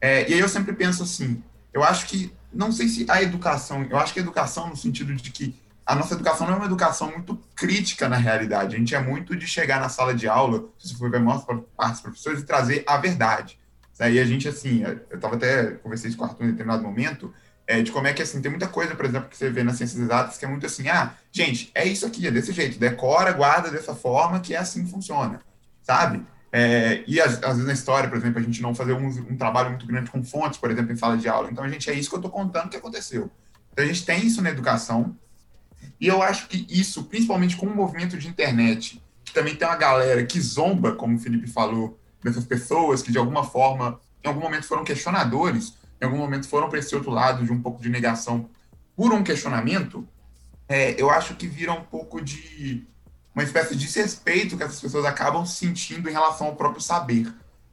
É, 0.00 0.28
e 0.28 0.34
aí 0.34 0.40
eu 0.40 0.48
sempre 0.48 0.72
penso 0.72 1.02
assim, 1.02 1.42
eu 1.72 1.82
acho 1.82 2.06
que, 2.06 2.32
não 2.52 2.70
sei 2.72 2.88
se 2.88 3.06
a 3.08 3.22
educação, 3.22 3.86
eu 3.90 3.98
acho 3.98 4.12
que 4.12 4.18
a 4.18 4.22
educação 4.22 4.68
no 4.68 4.76
sentido 4.76 5.14
de 5.14 5.30
que 5.30 5.54
a 5.84 5.94
nossa 5.94 6.14
educação 6.14 6.46
não 6.46 6.54
é 6.54 6.56
uma 6.56 6.66
educação 6.66 7.12
muito 7.12 7.36
crítica 7.54 8.08
na 8.08 8.16
realidade, 8.16 8.74
a 8.74 8.78
gente 8.78 8.94
é 8.94 9.00
muito 9.00 9.36
de 9.36 9.46
chegar 9.46 9.80
na 9.80 9.88
sala 9.88 10.12
de 10.14 10.26
aula, 10.26 10.64
se 10.78 10.96
for 10.96 11.10
ver 11.10 11.20
mais 11.20 11.44
parte 11.76 11.92
dos 11.92 12.00
professores, 12.00 12.40
e 12.40 12.44
trazer 12.44 12.82
a 12.86 12.96
verdade. 12.96 13.58
Aí 13.98 14.18
a 14.18 14.24
gente, 14.24 14.48
assim, 14.48 14.82
eu 14.82 15.16
estava 15.16 15.36
até, 15.36 15.72
conversei 15.76 16.12
com 16.14 16.24
o 16.24 16.26
Arthur 16.26 16.44
em 16.44 16.50
determinado 16.50 16.82
momento, 16.82 17.32
é, 17.66 17.82
de 17.82 17.92
como 17.92 18.06
é 18.06 18.12
que, 18.12 18.20
assim, 18.20 18.42
tem 18.42 18.50
muita 18.50 18.66
coisa, 18.66 18.94
por 18.94 19.04
exemplo, 19.04 19.28
que 19.28 19.36
você 19.36 19.48
vê 19.48 19.62
nas 19.62 19.76
ciências 19.76 20.00
exatas, 20.00 20.36
que 20.36 20.44
é 20.44 20.48
muito 20.48 20.66
assim, 20.66 20.88
ah, 20.88 21.14
gente, 21.32 21.70
é 21.74 21.84
isso 21.86 22.04
aqui, 22.04 22.26
é 22.26 22.30
desse 22.30 22.52
jeito, 22.52 22.78
decora, 22.78 23.32
guarda 23.32 23.70
dessa 23.70 23.94
forma, 23.94 24.40
que 24.40 24.54
é 24.54 24.58
assim 24.58 24.84
que 24.84 24.90
funciona, 24.90 25.40
sabe? 25.82 26.22
É, 26.58 27.04
e 27.06 27.20
às, 27.20 27.34
às, 27.42 27.52
vezes 27.52 27.66
na 27.66 27.72
história, 27.74 28.08
por 28.08 28.16
exemplo, 28.16 28.38
a 28.38 28.42
gente 28.42 28.62
não 28.62 28.74
fazer 28.74 28.94
um, 28.94 29.06
um, 29.06 29.36
trabalho 29.36 29.68
muito 29.68 29.86
grande 29.86 30.10
com 30.10 30.24
fontes, 30.24 30.58
por 30.58 30.70
exemplo, 30.70 30.90
em 30.90 30.96
sala 30.96 31.18
de 31.18 31.28
aula. 31.28 31.50
Então, 31.50 31.62
a 31.62 31.68
gente 31.68 31.90
é 31.90 31.92
isso 31.92 32.08
que 32.08 32.14
eu 32.14 32.18
estou 32.18 32.30
contando 32.30 32.70
que 32.70 32.78
aconteceu. 32.78 33.30
Então, 33.70 33.84
a 33.84 33.86
gente 33.86 34.06
tem 34.06 34.26
isso 34.26 34.40
na 34.40 34.48
educação. 34.48 35.14
E 36.00 36.06
eu 36.06 36.22
acho 36.22 36.48
que 36.48 36.66
isso, 36.70 37.04
principalmente 37.04 37.58
com 37.58 37.66
o 37.66 37.76
movimento 37.76 38.16
de 38.16 38.26
internet, 38.26 39.02
que 39.22 39.34
também 39.34 39.54
tem 39.54 39.68
uma 39.68 39.76
galera 39.76 40.24
que 40.24 40.40
zomba, 40.40 40.94
como 40.94 41.16
o 41.16 41.18
Felipe 41.18 41.46
falou, 41.46 42.00
dessas 42.24 42.46
pessoas 42.46 43.02
que 43.02 43.12
de 43.12 43.18
alguma 43.18 43.44
forma, 43.44 44.00
em 44.24 44.28
algum 44.28 44.40
momento 44.40 44.64
foram 44.64 44.82
questionadores, 44.82 45.74
em 46.00 46.06
algum 46.06 46.16
momento 46.16 46.48
foram 46.48 46.70
para 46.70 46.78
esse 46.78 46.94
outro 46.94 47.10
lado 47.10 47.44
de 47.44 47.52
um 47.52 47.60
pouco 47.60 47.82
de 47.82 47.90
negação 47.90 48.48
por 48.96 49.12
um 49.12 49.22
questionamento, 49.22 50.08
é, 50.66 50.98
eu 50.98 51.10
acho 51.10 51.34
que 51.34 51.46
vira 51.46 51.74
um 51.74 51.84
pouco 51.84 52.18
de 52.18 52.86
uma 53.36 53.44
espécie 53.44 53.76
de 53.76 53.84
desrespeito 53.84 54.56
que 54.56 54.62
essas 54.62 54.80
pessoas 54.80 55.04
acabam 55.04 55.44
sentindo 55.44 56.08
em 56.08 56.12
relação 56.12 56.46
ao 56.46 56.56
próprio 56.56 56.80
saber. 56.80 57.30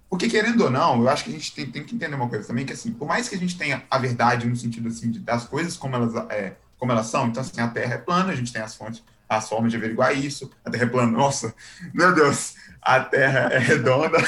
Porque, 0.10 0.27
querendo 0.27 0.65
ou 0.65 0.70
não, 0.70 1.01
eu 1.01 1.08
acho 1.08 1.24
que 1.24 1.29
a 1.29 1.34
gente 1.34 1.55
tem, 1.55 1.65
tem, 1.65 1.86
que 1.86 1.96
entender 1.96 2.15
uma 2.15 2.27
coisa 2.27 2.46
também, 2.46 2.65
que 2.65 2.74
assim, 2.74 2.91
por 2.91 3.08
mais 3.08 3.29
que 3.29 3.36
a 3.36 3.38
gente 3.38 3.58
tenha 3.58 3.82
a 3.89 3.98
verdade 3.98 4.46
no 4.46 4.58
sentido 4.58 4.89
assim, 4.89 5.10
de, 5.10 5.20
das 5.20 5.46
coisas 5.46 5.77
como 5.77 5.96
elas, 5.96 6.13
é, 6.29 6.58
como 6.77 6.91
elas 6.91 7.08
são, 7.08 7.27
então 7.27 7.41
assim, 7.41 7.62
a 7.62 7.70
Terra 7.70 7.93
é 7.93 7.98
plana, 7.98 8.34
a 8.34 8.36
gente 8.36 8.51
tem 8.51 8.62
as 8.62 8.75
fontes, 8.75 9.01
as 9.27 9.48
formas 9.48 9.72
de 9.72 9.77
averiguar 9.77 10.15
isso, 10.15 10.51
a 10.65 10.70
Terra 10.70 10.84
é 10.84 10.88
plana, 10.88 11.13
nossa, 11.13 11.55
meu 11.93 12.13
Deus, 12.13 12.55
a 12.82 13.00
Terra 13.00 13.53
é 13.53 13.58
redonda. 13.58 14.17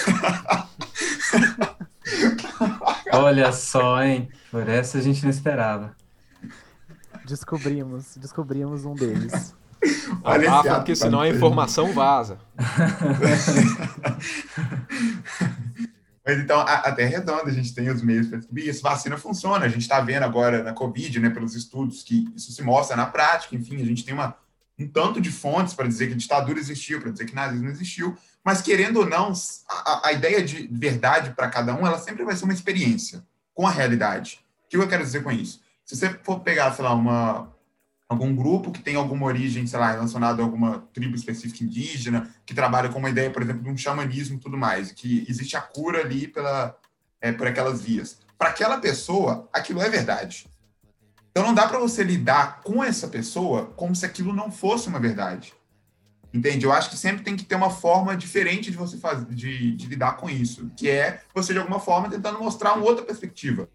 Olha 3.12 3.52
só, 3.52 4.02
hein? 4.02 4.30
Por 4.50 4.70
essa 4.70 5.00
a 5.00 5.02
gente 5.02 5.22
não 5.22 5.30
esperava. 5.30 5.94
Descobrimos, 7.26 8.16
descobrimos 8.16 8.86
um 8.86 8.96
deles. 8.96 9.54
Olha 10.24 10.50
Abafa, 10.50 10.76
porque 10.76 10.96
senão 10.96 11.22
a 11.22 11.30
informação 11.30 11.94
vaza. 11.94 12.38
Mas 16.26 16.40
então, 16.40 16.60
a, 16.60 16.74
a 16.74 16.92
Terra 16.92 17.10
é 17.10 17.18
redonda, 17.18 17.44
a 17.46 17.54
gente 17.54 17.74
tem 17.74 17.88
os 17.90 18.02
meios 18.02 18.28
para 18.28 18.40
descobrir 18.40 18.68
isso. 18.68 18.82
Vacina 18.82 19.16
funciona, 19.16 19.66
a 19.66 19.70
gente 19.70 19.84
está 19.84 20.00
vendo 20.02 20.24
agora 20.24 20.64
na 20.64 20.74
Covid, 20.74 21.20
né, 21.20 21.30
pelos 21.30 21.56
estudos, 21.56 22.02
que 22.02 22.28
isso 22.36 22.52
se 22.52 22.64
mostra 22.64 22.98
na 22.98 23.06
prática. 23.06 23.56
Enfim, 23.56 23.80
a 23.80 23.86
gente 23.86 24.04
tem 24.04 24.14
uma, 24.14 24.36
um 24.80 24.88
tanto 24.88 25.22
de 25.22 25.32
fontes 25.32 25.76
para 25.76 25.88
dizer 25.88 26.08
que 26.08 26.16
ditadura 26.16 26.58
existiu, 26.58 27.00
para 27.00 27.12
dizer 27.12 27.26
que 27.26 27.36
nazismo 27.36 27.70
existiu. 27.70 28.18
Mas, 28.44 28.62
querendo 28.62 29.02
ou 29.02 29.06
não, 29.06 29.34
a, 29.70 30.08
a 30.08 30.14
ideia 30.14 30.44
de 30.44 30.68
verdade 30.72 31.32
para 31.32 31.48
cada 31.48 31.76
um, 31.76 31.86
ela 31.86 32.00
sempre 32.00 32.24
vai 32.24 32.36
ser 32.36 32.46
uma 32.46 32.54
experiência 32.54 33.24
com 33.54 33.68
a 33.68 33.72
realidade. 33.72 34.40
O 34.66 34.70
que 34.70 34.78
eu 34.78 34.88
quero 34.88 35.04
dizer 35.04 35.22
com 35.22 35.32
isso? 35.32 35.62
Se 35.86 35.96
você 35.96 36.10
for 36.24 36.40
pegar, 36.40 36.74
sei 36.74 36.84
lá, 36.84 36.94
uma, 36.96 37.55
algum 38.08 38.36
grupo 38.36 38.72
que 38.72 38.82
tem 38.82 38.96
alguma 38.96 39.26
origem, 39.26 39.66
sei 39.66 39.80
lá, 39.80 39.92
relacionado 39.92 40.40
a 40.40 40.44
alguma 40.44 40.88
tribo 40.94 41.16
específica 41.16 41.64
indígena, 41.64 42.30
que 42.46 42.54
trabalha 42.54 42.90
com 42.90 43.00
uma 43.00 43.10
ideia, 43.10 43.32
por 43.32 43.42
exemplo, 43.42 43.64
de 43.64 43.70
um 43.70 43.78
xamanismo 43.78 44.38
e 44.38 44.40
tudo 44.40 44.58
mais, 44.58 44.92
que 44.92 45.26
existe 45.28 45.58
a 45.58 45.62
cura 45.62 46.02
ali 46.02 46.28
pela, 46.28 46.78
é, 47.20 47.32
por 47.32 47.48
aquelas 47.48 47.82
vias. 47.82 48.20
Para 48.38 48.50
aquela 48.50 48.78
pessoa, 48.78 49.50
aquilo 49.52 49.82
é 49.82 49.90
verdade. 49.90 50.48
Então 51.32 51.44
não 51.44 51.54
dá 51.54 51.68
para 51.68 51.80
você 51.80 52.04
lidar 52.04 52.62
com 52.62 52.84
essa 52.84 53.08
pessoa 53.08 53.66
como 53.76 53.96
se 53.96 54.06
aquilo 54.06 54.34
não 54.34 54.52
fosse 54.52 54.88
uma 54.88 55.00
verdade. 55.00 55.54
Entende? 56.34 56.66
Eu 56.66 56.72
acho 56.72 56.90
que 56.90 56.98
sempre 56.98 57.24
tem 57.24 57.36
que 57.36 57.46
ter 57.46 57.56
uma 57.56 57.70
forma 57.70 58.16
diferente 58.16 58.70
de 58.70 58.78
você 58.78 58.98
fazer, 58.98 59.26
de, 59.34 59.72
de 59.74 59.88
lidar 59.88 60.18
com 60.18 60.30
isso, 60.30 60.70
que 60.78 60.90
é 60.90 61.22
você, 61.34 61.54
de 61.54 61.60
alguma 61.60 61.80
forma, 61.80 62.10
tentando 62.10 62.40
mostrar 62.40 62.74
uma 62.74 62.86
outra 62.86 63.06
perspectiva. 63.06 63.70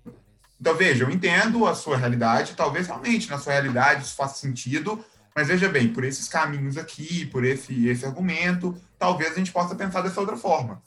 Então, 0.61 0.75
veja, 0.75 1.05
eu 1.05 1.11
entendo 1.11 1.67
a 1.67 1.75
sua 1.75 1.97
realidade, 1.97 2.55
talvez 2.55 2.87
realmente 2.87 3.31
na 3.31 3.39
sua 3.39 3.55
realidade 3.55 4.05
isso 4.05 4.15
faça 4.15 4.39
sentido, 4.39 5.03
mas 5.35 5.49
veja 5.49 5.69
bem, 5.69 5.89
por 5.89 6.05
esses 6.05 6.29
caminhos 6.29 6.77
aqui, 6.77 7.25
por 7.27 7.45
esse, 7.45 7.89
esse 7.89 8.05
argumento, 8.05 8.77
talvez 8.99 9.33
a 9.33 9.37
gente 9.37 9.53
possa 9.53 9.75
pensar 9.75 10.03
dessa 10.03 10.21
outra 10.21 10.37
forma. 10.37 10.83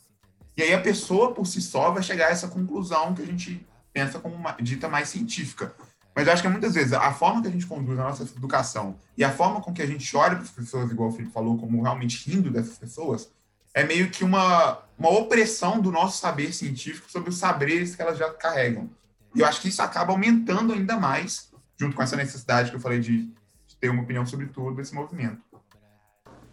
E 0.55 0.61
aí 0.61 0.73
a 0.73 0.79
pessoa 0.79 1.33
por 1.33 1.47
si 1.47 1.59
só 1.59 1.89
vai 1.89 2.03
chegar 2.03 2.27
a 2.27 2.31
essa 2.31 2.47
conclusão 2.47 3.15
que 3.15 3.23
a 3.23 3.25
gente 3.25 3.65
pensa 3.91 4.19
como 4.19 4.35
uma, 4.35 4.51
dita 4.61 4.87
mais 4.87 5.09
científica. 5.09 5.73
Mas 6.15 6.27
eu 6.27 6.33
acho 6.33 6.43
que 6.43 6.47
muitas 6.47 6.75
vezes 6.75 6.93
a 6.93 7.11
forma 7.11 7.41
que 7.41 7.47
a 7.47 7.51
gente 7.51 7.65
conduz 7.65 7.97
a 7.97 8.03
nossa 8.03 8.23
educação 8.23 8.95
e 9.17 9.23
a 9.23 9.31
forma 9.31 9.59
com 9.59 9.73
que 9.73 9.81
a 9.81 9.87
gente 9.87 10.15
olha 10.15 10.35
para 10.35 10.43
as 10.43 10.51
pessoas, 10.51 10.91
igual 10.91 11.09
o 11.09 11.11
Felipe 11.11 11.33
falou, 11.33 11.57
como 11.57 11.81
realmente 11.81 12.29
rindo 12.29 12.51
dessas 12.51 12.77
pessoas, 12.77 13.31
é 13.73 13.83
meio 13.83 14.11
que 14.11 14.23
uma, 14.23 14.83
uma 14.99 15.09
opressão 15.09 15.81
do 15.81 15.91
nosso 15.91 16.19
saber 16.19 16.53
científico 16.53 17.09
sobre 17.09 17.31
os 17.31 17.37
saberes 17.37 17.95
que 17.95 18.01
elas 18.03 18.19
já 18.19 18.31
carregam. 18.31 18.87
E 19.35 19.41
eu 19.41 19.45
acho 19.45 19.61
que 19.61 19.67
isso 19.67 19.81
acaba 19.81 20.11
aumentando 20.11 20.73
ainda 20.73 20.97
mais, 20.97 21.51
junto 21.77 21.95
com 21.95 22.03
essa 22.03 22.15
necessidade 22.15 22.69
que 22.69 22.75
eu 22.75 22.79
falei 22.79 22.99
de, 22.99 23.23
de 23.67 23.75
ter 23.79 23.89
uma 23.89 24.03
opinião 24.03 24.25
sobre 24.25 24.47
tudo 24.47 24.79
esse 24.79 24.93
movimento. 24.93 25.41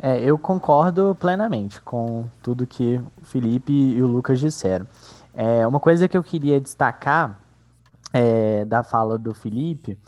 É, 0.03 0.19
eu 0.23 0.39
concordo 0.39 1.15
plenamente 1.15 1.81
com 1.83 2.27
tudo 2.43 2.67
que 2.67 2.97
o 3.21 3.25
Felipe 3.25 3.73
e 3.73 4.03
o 4.03 4.07
Lucas 4.07 4.41
disseram. 4.41 4.87
É, 5.35 5.67
uma 5.67 5.79
coisa 5.79 6.09
que 6.09 6.17
eu 6.17 6.25
queria 6.25 6.59
destacar 6.59 7.39
é, 8.13 8.65
da 8.65 8.83
fala 8.83 9.19
do 9.19 9.35
Felipe 9.35 9.99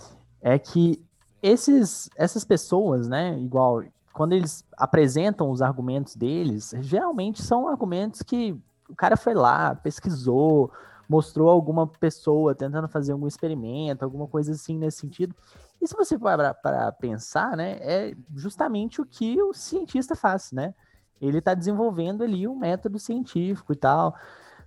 é 0.41 0.59
que 0.59 1.05
esses, 1.43 2.09
essas 2.17 2.45
pessoas, 2.45 3.07
né, 3.07 3.39
igual 3.39 3.83
quando 4.13 4.33
eles 4.33 4.65
apresentam 4.77 5.51
os 5.51 5.63
argumentos 5.63 6.17
deles, 6.17 6.75
geralmente 6.81 7.43
são 7.43 7.69
argumentos 7.69 8.23
que 8.23 8.57
o 8.89 8.95
cara 8.95 9.17
foi 9.17 9.35
lá, 9.35 9.75
pesquisou, 9.75 10.71
mostrou 11.09 11.49
alguma 11.49 11.87
pessoa 11.87 12.55
tentando 12.55 12.89
fazer 12.89 13.13
algum 13.13 13.27
experimento, 13.27 14.05
alguma 14.05 14.27
coisa 14.27 14.53
assim 14.53 14.79
nesse 14.79 14.99
sentido. 14.99 15.35
E 15.81 15.87
se 15.87 15.95
você 15.95 16.19
for 16.19 16.37
para 16.63 16.93
pensar, 16.93 17.57
né, 17.57 17.79
é 17.81 18.15
justamente 18.35 19.01
o 19.01 19.07
que 19.07 19.41
o 19.43 19.53
cientista 19.53 20.15
faz, 20.15 20.53
né? 20.53 20.75
Ele 21.21 21.39
está 21.39 21.55
desenvolvendo 21.55 22.23
ali 22.23 22.49
um 22.49 22.57
método 22.57 22.99
científico 22.99 23.73
e 23.73 23.77
tal. 23.77 24.15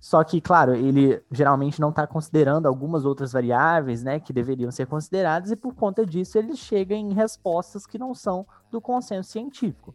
Só 0.00 0.22
que, 0.22 0.40
claro, 0.40 0.74
ele 0.74 1.22
geralmente 1.30 1.80
não 1.80 1.88
está 1.90 2.06
considerando 2.06 2.66
algumas 2.66 3.04
outras 3.04 3.32
variáveis, 3.32 4.02
né, 4.02 4.20
que 4.20 4.32
deveriam 4.32 4.70
ser 4.70 4.86
consideradas, 4.86 5.50
e 5.50 5.56
por 5.56 5.74
conta 5.74 6.04
disso 6.04 6.38
ele 6.38 6.54
chega 6.54 6.94
em 6.94 7.12
respostas 7.12 7.86
que 7.86 7.98
não 7.98 8.14
são 8.14 8.46
do 8.70 8.80
consenso 8.80 9.30
científico. 9.30 9.94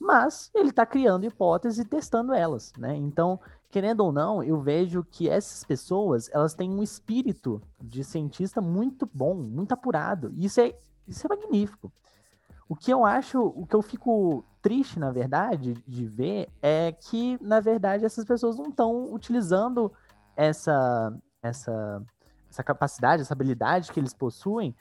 Mas 0.00 0.50
ele 0.54 0.70
está 0.70 0.86
criando 0.86 1.26
hipóteses 1.26 1.78
e 1.78 1.84
testando 1.84 2.32
elas, 2.32 2.72
né? 2.78 2.96
Então, 2.96 3.38
querendo 3.70 4.00
ou 4.00 4.10
não, 4.10 4.42
eu 4.42 4.58
vejo 4.58 5.04
que 5.04 5.28
essas 5.28 5.62
pessoas, 5.62 6.30
elas 6.32 6.54
têm 6.54 6.70
um 6.70 6.82
espírito 6.82 7.60
de 7.78 8.02
cientista 8.02 8.62
muito 8.62 9.08
bom, 9.12 9.34
muito 9.34 9.72
apurado. 9.72 10.32
E 10.34 10.46
isso 10.46 10.58
é, 10.58 10.74
isso 11.06 11.26
é 11.26 11.28
magnífico. 11.28 11.92
O 12.66 12.74
que 12.74 12.90
eu 12.90 13.04
acho, 13.04 13.42
o 13.42 13.66
que 13.66 13.76
eu 13.76 13.82
fico 13.82 14.42
triste, 14.62 14.98
na 14.98 15.10
verdade, 15.10 15.74
de 15.86 16.06
ver 16.06 16.48
é 16.62 16.92
que, 16.92 17.38
na 17.42 17.60
verdade, 17.60 18.04
essas 18.04 18.24
pessoas 18.24 18.56
não 18.56 18.70
estão 18.70 19.12
utilizando 19.12 19.92
essa, 20.34 21.14
essa, 21.42 22.02
essa 22.48 22.62
capacidade, 22.62 23.22
essa 23.22 23.34
habilidade 23.34 23.92
que 23.92 24.00
eles 24.00 24.14
possuem 24.14 24.74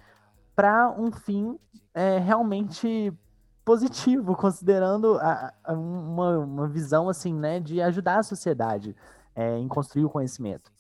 para 0.56 0.90
um 0.92 1.12
fim 1.12 1.60
é, 1.94 2.20
realmente 2.20 3.14
positivo, 3.64 4.36
considerando 4.36 5.16
a, 5.16 5.54
a, 5.64 5.74
uma, 5.74 6.40
uma 6.40 6.68
visão 6.68 7.10
assim, 7.10 7.34
né, 7.34 7.60
de 7.60 7.82
ajudar 7.82 8.20
a 8.20 8.24
sociedade 8.24 8.96
é, 9.36 9.58
em 9.58 9.68
construir 9.68 10.06
o 10.06 10.10
conhecimento. 10.10 10.72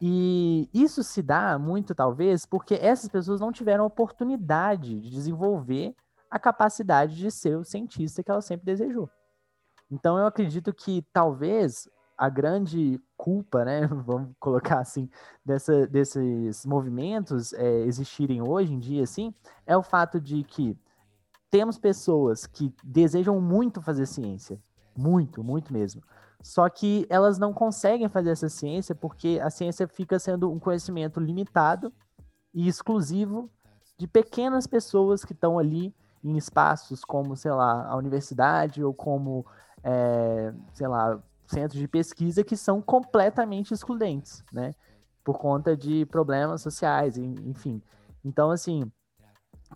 E 0.00 0.68
isso 0.74 1.02
se 1.02 1.22
dá 1.22 1.58
muito, 1.58 1.94
talvez, 1.94 2.44
porque 2.44 2.74
essas 2.74 3.08
pessoas 3.08 3.40
não 3.40 3.50
tiveram 3.50 3.86
oportunidade 3.86 5.00
de 5.00 5.10
desenvolver 5.10 5.94
a 6.30 6.38
capacidade 6.38 7.16
de 7.16 7.30
ser 7.30 7.56
o 7.56 7.64
cientista 7.64 8.22
que 8.22 8.30
ela 8.30 8.42
sempre 8.42 8.66
desejou. 8.66 9.08
Então 9.90 10.18
eu 10.18 10.26
acredito 10.26 10.72
que 10.74 11.02
talvez 11.12 11.88
a 12.16 12.28
grande 12.28 13.00
culpa, 13.16 13.64
né, 13.64 13.86
vamos 14.04 14.34
colocar 14.38 14.80
assim, 14.80 15.08
dessa, 15.44 15.86
desses 15.86 16.64
movimentos 16.66 17.52
é, 17.52 17.80
existirem 17.82 18.42
hoje 18.42 18.72
em 18.72 18.78
dia, 18.78 19.02
assim, 19.02 19.34
é 19.66 19.76
o 19.76 19.82
fato 19.82 20.20
de 20.20 20.42
que 20.44 20.76
temos 21.56 21.78
pessoas 21.78 22.46
que 22.46 22.70
desejam 22.84 23.40
muito 23.40 23.80
fazer 23.80 24.04
ciência, 24.04 24.60
muito, 24.94 25.42
muito 25.42 25.72
mesmo. 25.72 26.02
Só 26.42 26.68
que 26.68 27.06
elas 27.08 27.38
não 27.38 27.50
conseguem 27.50 28.10
fazer 28.10 28.28
essa 28.28 28.50
ciência 28.50 28.94
porque 28.94 29.40
a 29.42 29.48
ciência 29.48 29.88
fica 29.88 30.18
sendo 30.18 30.52
um 30.52 30.58
conhecimento 30.58 31.18
limitado 31.18 31.90
e 32.52 32.68
exclusivo 32.68 33.50
de 33.96 34.06
pequenas 34.06 34.66
pessoas 34.66 35.24
que 35.24 35.32
estão 35.32 35.58
ali 35.58 35.94
em 36.22 36.36
espaços 36.36 37.02
como, 37.02 37.34
sei 37.34 37.52
lá, 37.52 37.86
a 37.86 37.96
universidade 37.96 38.84
ou 38.84 38.92
como, 38.92 39.46
é, 39.82 40.52
sei 40.74 40.88
lá, 40.88 41.18
centros 41.46 41.80
de 41.80 41.88
pesquisa 41.88 42.44
que 42.44 42.54
são 42.54 42.82
completamente 42.82 43.72
excludentes, 43.72 44.44
né? 44.52 44.74
Por 45.24 45.38
conta 45.38 45.74
de 45.74 46.04
problemas 46.04 46.60
sociais, 46.60 47.16
enfim. 47.16 47.80
Então, 48.22 48.50
assim, 48.50 48.92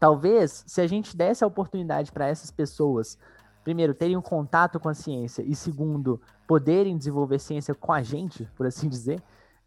talvez 0.00 0.64
se 0.66 0.80
a 0.80 0.86
gente 0.86 1.14
desse 1.14 1.44
a 1.44 1.46
oportunidade 1.46 2.10
para 2.10 2.26
essas 2.26 2.50
pessoas, 2.50 3.18
primeiro, 3.62 3.94
terem 3.94 4.16
um 4.16 4.22
contato 4.22 4.80
com 4.80 4.88
a 4.88 4.94
ciência 4.94 5.42
e, 5.42 5.54
segundo, 5.54 6.18
poderem 6.46 6.96
desenvolver 6.96 7.38
ciência 7.38 7.74
com 7.74 7.92
a 7.92 8.02
gente, 8.02 8.48
por 8.56 8.66
assim 8.66 8.88
dizer, 8.88 9.22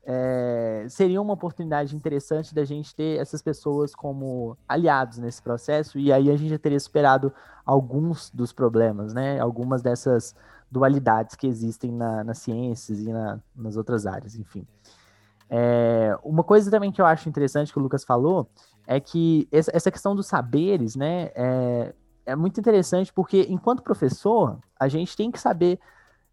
é, 0.06 0.86
seria 0.90 1.22
uma 1.22 1.34
oportunidade 1.34 1.96
interessante 1.96 2.54
da 2.54 2.66
gente 2.66 2.94
ter 2.94 3.22
essas 3.22 3.42
pessoas 3.42 3.96
como 3.96 4.58
aliados 4.68 5.20
nesse 5.20 5.42
processo, 5.42 5.98
e 6.00 6.12
aí 6.12 6.30
a 6.30 6.36
gente 6.36 6.50
já 6.50 6.58
teria 6.58 6.80
superado 6.80 7.32
alguns 7.66 8.30
dos 8.32 8.52
problemas, 8.52 9.14
né? 9.14 9.40
Algumas 9.40 9.82
dessas 9.82 10.36
dualidades 10.70 11.36
que 11.36 11.48
existem 11.48 11.92
na, 11.92 12.24
nas 12.24 12.40
ciências 12.40 13.00
e 13.00 13.14
na, 13.14 13.40
nas 13.56 13.78
outras 13.78 14.08
áreas, 14.08 14.36
enfim. 14.36 14.68
É, 15.50 16.18
uma 16.24 16.44
coisa 16.44 16.72
também 16.72 16.92
que 16.92 17.00
eu 17.00 17.06
acho 17.06 17.30
interessante 17.30 17.72
que 17.72 17.78
o 17.78 17.82
Lucas 17.82 18.04
falou 18.04 18.50
é 18.88 19.00
que 19.00 19.48
essa 19.52 19.92
questão 19.92 20.16
dos 20.16 20.28
saberes, 20.28 20.96
né, 20.96 21.32
é, 21.36 21.94
é 22.26 22.36
muito 22.36 22.60
interessante 22.60 23.12
porque 23.14 23.48
enquanto 23.50 23.84
professor 23.84 24.60
a 24.80 24.88
gente 24.88 25.16
tem 25.16 25.32
que 25.32 25.40
saber 25.40 25.80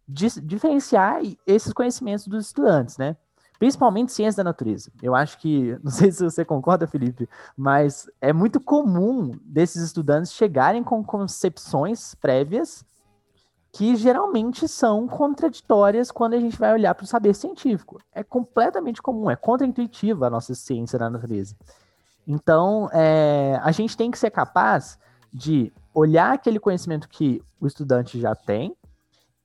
diferenciar 0.07 1.21
esses 1.47 1.71
conhecimentos 1.71 2.27
dos 2.27 2.47
estudantes, 2.47 2.97
né? 2.97 3.15
principalmente 3.61 4.11
ciência 4.11 4.43
da 4.43 4.49
natureza. 4.49 4.91
Eu 5.03 5.13
acho 5.13 5.37
que, 5.37 5.77
não 5.83 5.91
sei 5.91 6.11
se 6.11 6.23
você 6.23 6.43
concorda, 6.43 6.87
Felipe, 6.87 7.29
mas 7.55 8.09
é 8.19 8.33
muito 8.33 8.59
comum 8.59 9.37
desses 9.43 9.83
estudantes 9.83 10.33
chegarem 10.33 10.83
com 10.83 11.03
concepções 11.03 12.15
prévias 12.15 12.83
que 13.71 13.95
geralmente 13.95 14.67
são 14.67 15.07
contraditórias 15.07 16.09
quando 16.09 16.33
a 16.33 16.39
gente 16.39 16.57
vai 16.57 16.73
olhar 16.73 16.95
para 16.95 17.03
o 17.03 17.07
saber 17.07 17.35
científico. 17.35 18.01
É 18.11 18.23
completamente 18.23 18.99
comum, 18.99 19.29
é 19.29 19.35
contraintuitiva 19.35 20.25
a 20.25 20.29
nossa 20.31 20.55
ciência 20.55 20.97
da 20.97 21.07
natureza. 21.07 21.55
Então, 22.33 22.89
é, 22.93 23.59
a 23.61 23.73
gente 23.73 23.97
tem 23.97 24.09
que 24.09 24.17
ser 24.17 24.31
capaz 24.31 24.97
de 25.33 25.71
olhar 25.93 26.33
aquele 26.33 26.61
conhecimento 26.61 27.09
que 27.09 27.43
o 27.59 27.67
estudante 27.67 28.17
já 28.21 28.33
tem 28.33 28.73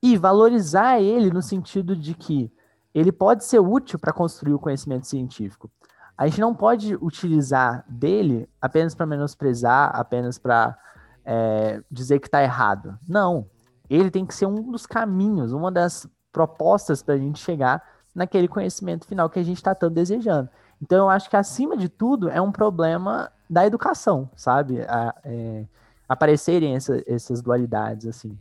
e 0.00 0.16
valorizar 0.16 1.00
ele 1.00 1.28
no 1.30 1.42
sentido 1.42 1.96
de 1.96 2.14
que 2.14 2.48
ele 2.94 3.10
pode 3.10 3.44
ser 3.44 3.58
útil 3.58 3.98
para 3.98 4.12
construir 4.12 4.54
o 4.54 4.58
conhecimento 4.58 5.04
científico. 5.04 5.68
A 6.16 6.28
gente 6.28 6.40
não 6.40 6.54
pode 6.54 6.94
utilizar 6.94 7.84
dele 7.88 8.48
apenas 8.60 8.94
para 8.94 9.04
menosprezar, 9.04 9.90
apenas 9.92 10.38
para 10.38 10.78
é, 11.24 11.82
dizer 11.90 12.20
que 12.20 12.28
está 12.28 12.40
errado. 12.40 12.96
Não. 13.08 13.50
Ele 13.90 14.12
tem 14.12 14.24
que 14.24 14.34
ser 14.34 14.46
um 14.46 14.70
dos 14.70 14.86
caminhos, 14.86 15.52
uma 15.52 15.72
das 15.72 16.08
propostas 16.32 17.02
para 17.02 17.14
a 17.14 17.18
gente 17.18 17.40
chegar 17.40 17.82
naquele 18.14 18.46
conhecimento 18.46 19.08
final 19.08 19.28
que 19.28 19.40
a 19.40 19.42
gente 19.42 19.56
está 19.56 19.74
tanto 19.74 19.94
desejando. 19.94 20.48
Então, 20.80 21.04
eu 21.04 21.10
acho 21.10 21.30
que, 21.30 21.36
acima 21.36 21.76
de 21.76 21.88
tudo, 21.88 22.28
é 22.28 22.40
um 22.40 22.52
problema 22.52 23.30
da 23.48 23.66
educação, 23.66 24.28
sabe? 24.36 24.82
A, 24.82 25.14
é, 25.24 25.64
aparecerem 26.08 26.76
essa, 26.76 27.02
essas 27.06 27.40
dualidades, 27.40 28.06
assim. 28.06 28.36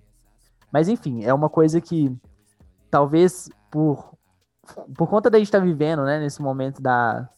Mas, 0.71 0.87
enfim, 0.87 1.23
é 1.23 1.33
uma 1.33 1.49
coisa 1.49 1.79
que 1.79 2.15
talvez 2.91 3.49
por, 3.71 4.13
por 4.95 5.07
conta 5.07 5.29
da 5.29 5.37
gente 5.37 5.47
estar 5.47 5.59
tá 5.59 5.65
vivendo, 5.65 6.03
né, 6.03 6.19
nesse 6.19 6.41
momento 6.41 6.81
da, 6.81 7.29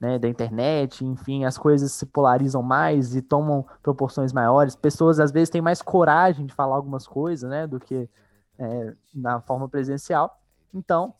né, 0.00 0.18
da 0.18 0.28
internet, 0.28 1.04
enfim, 1.04 1.44
as 1.44 1.58
coisas 1.58 1.92
se 1.92 2.06
polarizam 2.06 2.62
mais 2.62 3.14
e 3.14 3.22
tomam 3.22 3.66
proporções 3.82 4.32
maiores. 4.32 4.76
Pessoas, 4.76 5.18
às 5.18 5.32
vezes, 5.32 5.50
têm 5.50 5.60
mais 5.60 5.82
coragem 5.82 6.46
de 6.46 6.54
falar 6.54 6.76
algumas 6.76 7.06
coisas, 7.06 7.48
né, 7.48 7.66
do 7.66 7.80
que 7.80 8.08
é, 8.58 8.94
na 9.14 9.40
forma 9.40 9.68
presencial. 9.68 10.40
Então, 10.72 11.14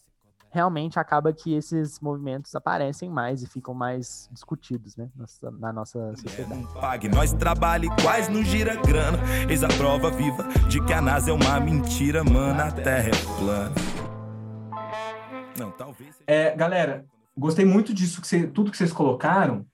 realmente 0.55 1.01
acaba 1.01 1.33
que 1.33 1.53
esses 1.53 1.99
movimentos 1.99 2.55
aparecem 2.55 3.11
mais 3.11 3.43
e 3.43 3.47
ficam 3.49 3.75
mais 3.75 4.29
discutidos, 4.31 4.97
né, 4.97 5.11
na, 5.17 5.51
na 5.51 5.73
nossa 5.73 6.14
sociedade. 6.14 6.64
Pague, 6.81 7.09
nós 7.09 7.33
trabalha 7.33 7.88
quase 8.01 8.31
não 8.31 8.45
gira 8.45 8.77
grana. 8.77 9.19
Eis 9.51 9.64
a 9.64 9.69
prova 9.69 10.12
viva 10.12 10.45
de 10.69 10.81
que 10.85 10.93
a 10.93 11.01
NASA 11.01 11.33
é 11.33 11.35
uma 11.35 11.59
mentira, 11.59 12.23
mano, 12.23 12.61
a 12.61 12.71
Terra 12.71 13.09
é 13.09 13.37
plana. 13.37 13.75
Não, 15.59 15.73
talvez. 15.73 16.14
É, 16.25 16.55
galera, 16.55 17.05
gostei 17.37 17.64
muito 17.64 17.93
disso, 17.93 18.21
que 18.21 18.29
você, 18.29 18.47
tudo 18.47 18.71
que 18.71 18.77
vocês 18.77 18.93
colocaram. 18.93 19.67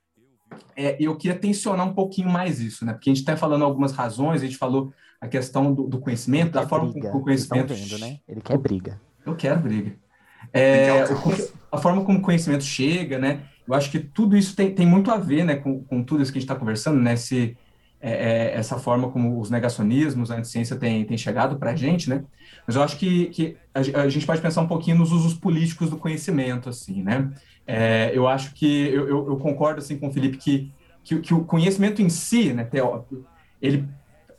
É, 0.74 0.96
eu 0.98 1.14
queria 1.14 1.38
tensionar 1.38 1.86
um 1.86 1.94
pouquinho 1.94 2.30
mais 2.30 2.58
isso, 2.58 2.86
né? 2.86 2.94
Porque 2.94 3.10
a 3.10 3.12
gente 3.12 3.20
está 3.20 3.36
falando 3.36 3.64
algumas 3.64 3.92
razões, 3.92 4.40
a 4.40 4.46
gente 4.46 4.56
falou 4.56 4.92
a 5.20 5.28
questão 5.28 5.74
do, 5.74 5.86
do 5.86 6.00
conhecimento, 6.00 6.52
da 6.52 6.66
forma 6.66 6.90
briga. 6.90 7.08
como 7.08 7.20
o 7.20 7.24
conhecimento. 7.24 7.74
Vendo, 7.74 7.98
né? 7.98 8.18
Ele 8.26 8.40
quer 8.40 8.56
briga. 8.56 8.98
Eu 9.26 9.36
quero 9.36 9.60
briga. 9.60 9.94
É, 10.52 11.04
a 11.70 11.78
forma 11.78 12.04
como 12.04 12.18
o 12.18 12.22
conhecimento 12.22 12.64
chega, 12.64 13.18
né? 13.18 13.42
Eu 13.66 13.74
acho 13.74 13.90
que 13.90 14.00
tudo 14.00 14.36
isso 14.36 14.56
tem, 14.56 14.74
tem 14.74 14.86
muito 14.86 15.10
a 15.10 15.16
ver, 15.16 15.44
né, 15.44 15.54
com, 15.54 15.84
com 15.84 16.02
tudo 16.02 16.22
isso 16.22 16.32
que 16.32 16.38
a 16.38 16.40
gente 16.40 16.50
está 16.50 16.58
conversando, 16.58 17.00
né? 17.00 17.14
Se, 17.16 17.56
é, 18.02 18.12
é, 18.12 18.54
essa 18.54 18.78
forma 18.78 19.10
como 19.10 19.38
os 19.38 19.50
negacionismos, 19.50 20.30
a 20.30 20.36
anticiência 20.36 20.74
tem, 20.74 21.04
tem 21.04 21.18
chegado 21.18 21.56
para 21.56 21.72
a 21.72 21.76
gente, 21.76 22.08
né? 22.08 22.24
Mas 22.66 22.74
eu 22.74 22.82
acho 22.82 22.96
que, 22.96 23.26
que 23.26 23.56
a, 23.74 23.80
a, 24.00 24.08
gente 24.08 24.24
pode 24.24 24.40
pensar 24.40 24.62
um 24.62 24.66
pouquinho 24.66 24.96
nos 24.96 25.12
usos 25.12 25.34
políticos 25.34 25.90
do 25.90 25.98
conhecimento, 25.98 26.70
assim, 26.70 27.02
né? 27.02 27.30
É, 27.66 28.10
eu 28.14 28.26
acho 28.26 28.54
que 28.54 28.88
eu, 28.88 29.06
eu, 29.06 29.28
eu, 29.28 29.36
concordo 29.36 29.80
assim 29.80 29.98
com 29.98 30.08
o 30.08 30.12
Felipe 30.12 30.38
que, 30.38 30.72
que, 31.04 31.18
que 31.20 31.34
o 31.34 31.44
conhecimento 31.44 32.00
em 32.00 32.08
si, 32.08 32.52
né, 32.54 32.66
ele 33.60 33.86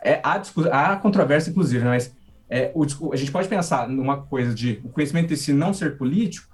é, 0.03 0.19
há, 0.23 0.41
há 0.71 0.95
controvérsia, 0.97 1.51
inclusive, 1.51 1.83
né, 1.83 1.91
mas 1.91 2.13
é, 2.51 2.69
o, 2.75 3.13
a 3.13 3.15
gente 3.15 3.31
pode 3.31 3.47
pensar 3.47 3.87
numa 3.87 4.17
coisa 4.23 4.53
de 4.53 4.81
o 4.83 4.89
conhecimento 4.89 5.33
si 5.37 5.53
não 5.53 5.73
ser 5.73 5.97
político, 5.97 6.53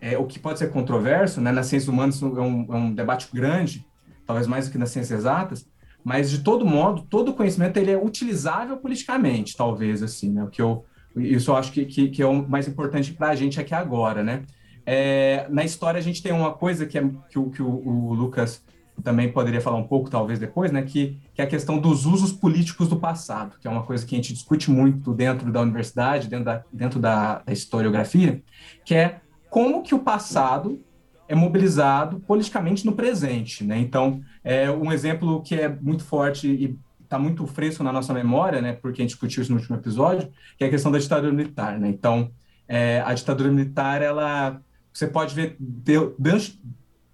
é, 0.00 0.16
o 0.16 0.26
que 0.26 0.38
pode 0.38 0.60
ser 0.60 0.70
controverso, 0.70 1.40
né? 1.40 1.50
Nas 1.50 1.66
ciências 1.66 1.88
humanas 1.88 2.22
é 2.22 2.24
um, 2.24 2.66
é 2.72 2.76
um 2.76 2.94
debate 2.94 3.28
grande, 3.34 3.84
talvez 4.24 4.46
mais 4.46 4.66
do 4.66 4.72
que 4.72 4.78
nas 4.78 4.90
ciências 4.90 5.20
exatas, 5.20 5.66
mas 6.04 6.30
de 6.30 6.38
todo 6.38 6.64
modo, 6.64 7.02
todo 7.02 7.34
conhecimento 7.34 7.78
ele 7.78 7.90
é 7.90 7.96
utilizável 7.96 8.76
politicamente, 8.76 9.56
talvez 9.56 10.04
assim, 10.04 10.30
né? 10.30 10.44
O 10.44 10.48
que 10.48 10.62
eu 10.62 10.84
isso 11.16 11.50
eu 11.50 11.56
acho 11.56 11.72
que, 11.72 11.84
que, 11.84 12.08
que 12.08 12.22
é 12.22 12.26
o 12.26 12.48
mais 12.48 12.66
importante 12.68 13.12
para 13.12 13.28
a 13.28 13.34
gente 13.34 13.60
aqui 13.60 13.74
agora, 13.74 14.22
né? 14.22 14.42
É, 14.86 15.46
na 15.50 15.64
história 15.64 15.98
a 15.98 16.02
gente 16.02 16.22
tem 16.22 16.32
uma 16.32 16.52
coisa 16.52 16.86
que, 16.86 16.96
é, 16.96 17.02
que, 17.02 17.50
que 17.50 17.62
o, 17.62 17.68
o 17.68 18.14
Lucas 18.14 18.62
também 19.02 19.30
poderia 19.30 19.60
falar 19.60 19.76
um 19.76 19.86
pouco, 19.86 20.08
talvez 20.08 20.38
depois, 20.38 20.70
né, 20.70 20.82
que, 20.82 21.18
que 21.34 21.42
é 21.42 21.44
a 21.44 21.48
questão 21.48 21.78
dos 21.78 22.06
usos 22.06 22.32
políticos 22.32 22.88
do 22.88 22.96
passado, 22.96 23.56
que 23.60 23.66
é 23.66 23.70
uma 23.70 23.82
coisa 23.82 24.06
que 24.06 24.14
a 24.14 24.18
gente 24.18 24.32
discute 24.32 24.70
muito 24.70 25.12
dentro 25.12 25.50
da 25.52 25.60
universidade, 25.60 26.28
dentro 26.28 26.44
da, 26.44 26.64
dentro 26.72 27.00
da, 27.00 27.40
da 27.40 27.52
historiografia, 27.52 28.42
que 28.84 28.94
é 28.94 29.20
como 29.50 29.82
que 29.82 29.94
o 29.94 29.98
passado 29.98 30.80
é 31.28 31.34
mobilizado 31.34 32.20
politicamente 32.20 32.84
no 32.84 32.92
presente, 32.92 33.64
né? 33.64 33.78
Então, 33.78 34.20
é 34.42 34.70
um 34.70 34.92
exemplo 34.92 35.42
que 35.42 35.54
é 35.54 35.68
muito 35.68 36.04
forte 36.04 36.46
e 36.48 36.78
está 37.02 37.18
muito 37.18 37.46
fresco 37.46 37.82
na 37.82 37.92
nossa 37.92 38.12
memória, 38.12 38.60
né? 38.60 38.72
Porque 38.74 39.00
a 39.00 39.04
gente 39.04 39.12
discutiu 39.12 39.42
isso 39.42 39.52
no 39.52 39.58
último 39.58 39.76
episódio, 39.76 40.30
que 40.58 40.64
é 40.64 40.66
a 40.66 40.70
questão 40.70 40.90
da 40.90 40.98
ditadura 40.98 41.32
militar, 41.32 41.78
né? 41.78 41.88
Então, 41.88 42.30
é, 42.68 43.02
a 43.04 43.14
ditadura 43.14 43.50
militar, 43.50 44.02
ela, 44.02 44.60
você 44.92 45.06
pode 45.06 45.34
ver, 45.34 45.56
deu, 45.58 46.14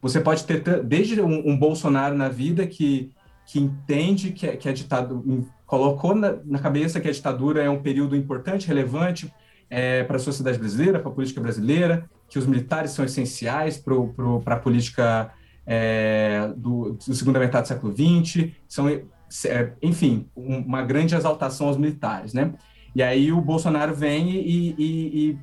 você 0.01 0.21
pode 0.21 0.45
ter 0.45 0.83
desde 0.83 1.21
um, 1.21 1.51
um 1.51 1.59
Bolsonaro 1.59 2.17
na 2.17 2.29
vida 2.29 2.67
que, 2.67 3.13
que 3.47 3.59
entende 3.59 4.33
que, 4.33 4.47
que 4.57 4.69
a 4.69 4.73
ditadura 4.73 5.23
colocou 5.67 6.15
na, 6.15 6.37
na, 6.45 6.59
cabeça 6.59 7.01
que 7.01 7.09
a 7.09 7.13
ditadura 7.13 7.63
é 7.63 7.71
um 7.71 7.81
período 7.81 8.17
importante, 8.17 8.67
relevante 8.67 9.33
é, 9.69 10.03
para 10.03 10.17
a 10.17 10.19
sociedade 10.19 10.59
brasileira, 10.59 10.99
para 10.99 11.11
a 11.11 11.15
política 11.15 11.41
brasileira, 11.41 12.11
que 12.29 12.39
os 12.39 12.47
militares 12.47 12.91
são 12.91 13.05
essenciais 13.05 13.77
para 13.79 14.55
a 14.55 14.59
política 14.59 15.31
é, 15.65 16.53
do, 16.57 16.95
do 16.95 17.15
segunda 17.15 17.39
metade 17.39 17.67
do 17.67 17.69
século 17.69 17.95
XX, 17.95 18.51
são, 18.67 18.89
é, 18.89 19.73
enfim, 19.81 20.27
uma 20.35 20.83
grande 20.83 21.15
exaltação 21.15 21.69
aos 21.69 21.77
militares, 21.77 22.35
né? 22.35 22.53
E 22.95 23.03
aí 23.03 23.31
o 23.31 23.41
Bolsonaro 23.41 23.95
vem 23.95 24.31
e, 24.31 24.75
e, 24.77 25.31
e 25.31 25.39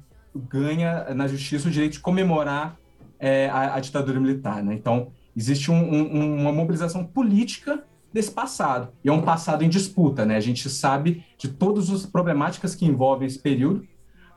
ganha 0.49 1.13
na 1.13 1.27
justiça 1.27 1.69
o 1.69 1.71
direito 1.71 1.93
de 1.93 1.99
comemorar 2.01 2.77
é, 3.19 3.49
a, 3.49 3.75
a, 3.75 3.79
ditadura 3.79 4.19
militar. 4.19 4.63
Né? 4.63 4.73
Então, 4.73 5.11
existe 5.35 5.71
um, 5.71 5.75
um, 5.75 6.41
uma 6.41 6.51
mobilização 6.51 7.03
política 7.03 7.83
desse 8.13 8.31
passado, 8.31 8.89
e 9.03 9.09
é 9.09 9.11
um 9.11 9.21
passado 9.21 9.63
em 9.63 9.69
disputa. 9.69 10.25
Né? 10.25 10.35
A 10.35 10.41
gente 10.41 10.69
sabe 10.69 11.23
de 11.37 11.49
todas 11.49 11.89
as 11.89 12.05
problemáticas 12.05 12.73
que 12.73 12.85
envolvem 12.85 13.27
esse 13.27 13.39
período, 13.39 13.85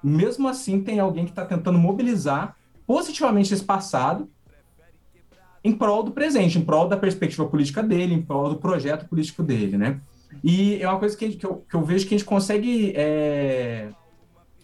mesmo 0.02 0.48
assim, 0.48 0.80
tem 0.80 0.98
alguém 0.98 1.24
que 1.24 1.30
está 1.30 1.44
tentando 1.44 1.78
mobilizar 1.78 2.56
positivamente 2.86 3.52
esse 3.52 3.64
passado 3.64 4.28
em 5.62 5.72
prol 5.72 6.02
do 6.02 6.10
presente, 6.10 6.58
em 6.58 6.64
prol 6.64 6.88
da 6.88 6.96
perspectiva 6.96 7.46
política 7.46 7.82
dele, 7.82 8.14
em 8.14 8.22
prol 8.22 8.48
do 8.48 8.56
projeto 8.56 9.06
político 9.06 9.42
dele, 9.42 9.76
né? 9.76 10.00
E 10.42 10.80
é 10.80 10.88
uma 10.88 10.98
coisa 10.98 11.16
que, 11.16 11.32
que, 11.32 11.44
eu, 11.44 11.64
que 11.68 11.74
eu 11.74 11.84
vejo 11.84 12.06
que 12.06 12.14
a 12.14 12.18
gente 12.18 12.26
consegue 12.26 12.92
é, 12.96 13.90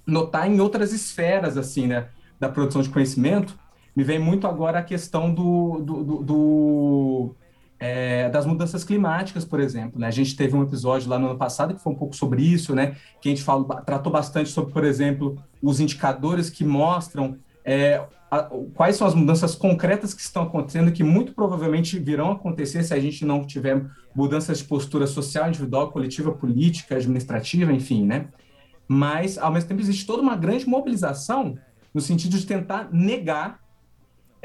notar 0.06 0.50
em 0.50 0.60
outras 0.60 0.92
esferas, 0.92 1.56
assim, 1.56 1.86
né, 1.86 2.08
da 2.38 2.48
produção 2.48 2.80
de 2.80 2.88
conhecimento, 2.88 3.58
me 3.96 4.04
vem 4.04 4.18
muito 4.18 4.46
agora 4.46 4.80
a 4.80 4.82
questão 4.82 5.32
do, 5.32 5.80
do, 5.80 6.04
do, 6.04 6.22
do 6.22 7.36
é, 7.80 8.28
das 8.28 8.44
mudanças 8.44 8.84
climáticas, 8.84 9.44
por 9.44 9.58
exemplo. 9.58 9.98
Né? 9.98 10.06
A 10.06 10.10
gente 10.10 10.36
teve 10.36 10.54
um 10.54 10.62
episódio 10.62 11.08
lá 11.08 11.18
no 11.18 11.30
ano 11.30 11.38
passado 11.38 11.74
que 11.74 11.82
foi 11.82 11.92
um 11.92 11.96
pouco 11.96 12.14
sobre 12.14 12.42
isso, 12.42 12.74
né? 12.74 12.96
que 13.20 13.28
a 13.28 13.30
gente 13.30 13.42
falou, 13.42 13.64
tratou 13.86 14.12
bastante 14.12 14.50
sobre, 14.50 14.72
por 14.72 14.84
exemplo, 14.84 15.38
os 15.62 15.80
indicadores 15.80 16.50
que 16.50 16.62
mostram 16.62 17.38
é, 17.64 18.04
a, 18.30 18.50
quais 18.74 18.96
são 18.96 19.06
as 19.06 19.14
mudanças 19.14 19.54
concretas 19.54 20.12
que 20.12 20.20
estão 20.20 20.42
acontecendo, 20.42 20.92
que 20.92 21.02
muito 21.02 21.32
provavelmente 21.32 21.98
virão 21.98 22.32
acontecer 22.32 22.82
se 22.82 22.92
a 22.92 23.00
gente 23.00 23.24
não 23.24 23.44
tiver 23.44 23.84
mudanças 24.14 24.58
de 24.58 24.64
postura 24.64 25.06
social, 25.06 25.48
individual, 25.48 25.90
coletiva, 25.90 26.32
política, 26.32 26.96
administrativa, 26.96 27.72
enfim, 27.72 28.04
né? 28.04 28.28
Mas, 28.88 29.36
ao 29.36 29.52
mesmo 29.52 29.68
tempo, 29.68 29.80
existe 29.80 30.06
toda 30.06 30.22
uma 30.22 30.36
grande 30.36 30.66
mobilização 30.68 31.58
no 31.92 32.00
sentido 32.00 32.38
de 32.38 32.46
tentar 32.46 32.88
negar 32.92 33.58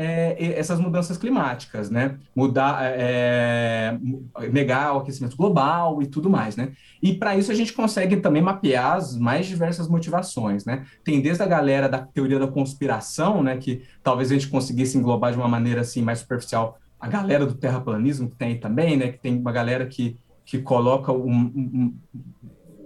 é, 0.02 0.54
essas 0.58 0.80
mudanças 0.80 1.18
climáticas, 1.18 1.90
né? 1.90 2.18
Mudar, 2.36 2.84
é, 2.84 3.98
é, 4.40 4.50
negar 4.50 4.96
o 4.96 5.00
aquecimento 5.00 5.38
global 5.38 6.02
e 6.02 6.08
tudo 6.08 6.30
mais, 6.30 6.56
né? 6.56 6.72
E 7.02 7.14
para 7.14 7.38
isso 7.38 7.52
a 7.52 7.56
gente 7.56 7.74
consegue 7.74 8.18
também 8.18 8.42
mapear 8.42 8.96
as 8.96 9.16
mais 9.16 9.46
diversas 9.46 9.88
motivações, 9.88 10.66
né? 10.66 10.86
Tem 11.04 11.22
desde 11.22 11.44
a 11.44 11.46
galera 11.46 11.88
da 11.88 12.00
teoria 12.00 12.40
da 12.40 12.48
conspiração, 12.48 13.44
né? 13.44 13.58
Que 13.58 13.84
talvez 14.02 14.32
a 14.32 14.34
gente 14.34 14.48
conseguisse 14.48 14.98
englobar 14.98 15.32
de 15.32 15.38
uma 15.38 15.48
maneira 15.48 15.82
assim 15.82 16.02
mais 16.02 16.20
superficial 16.20 16.80
a 17.00 17.08
galera 17.08 17.46
do 17.46 17.56
terraplanismo 17.56 18.30
que 18.30 18.36
tem 18.36 18.60
também, 18.60 18.98
né? 18.98 19.12
Que 19.12 19.20
tem 19.20 19.38
uma 19.38 19.52
galera 19.52 19.86
que, 19.86 20.18
que 20.46 20.60
coloca 20.60 21.12
um, 21.12 21.52
um, 21.56 21.98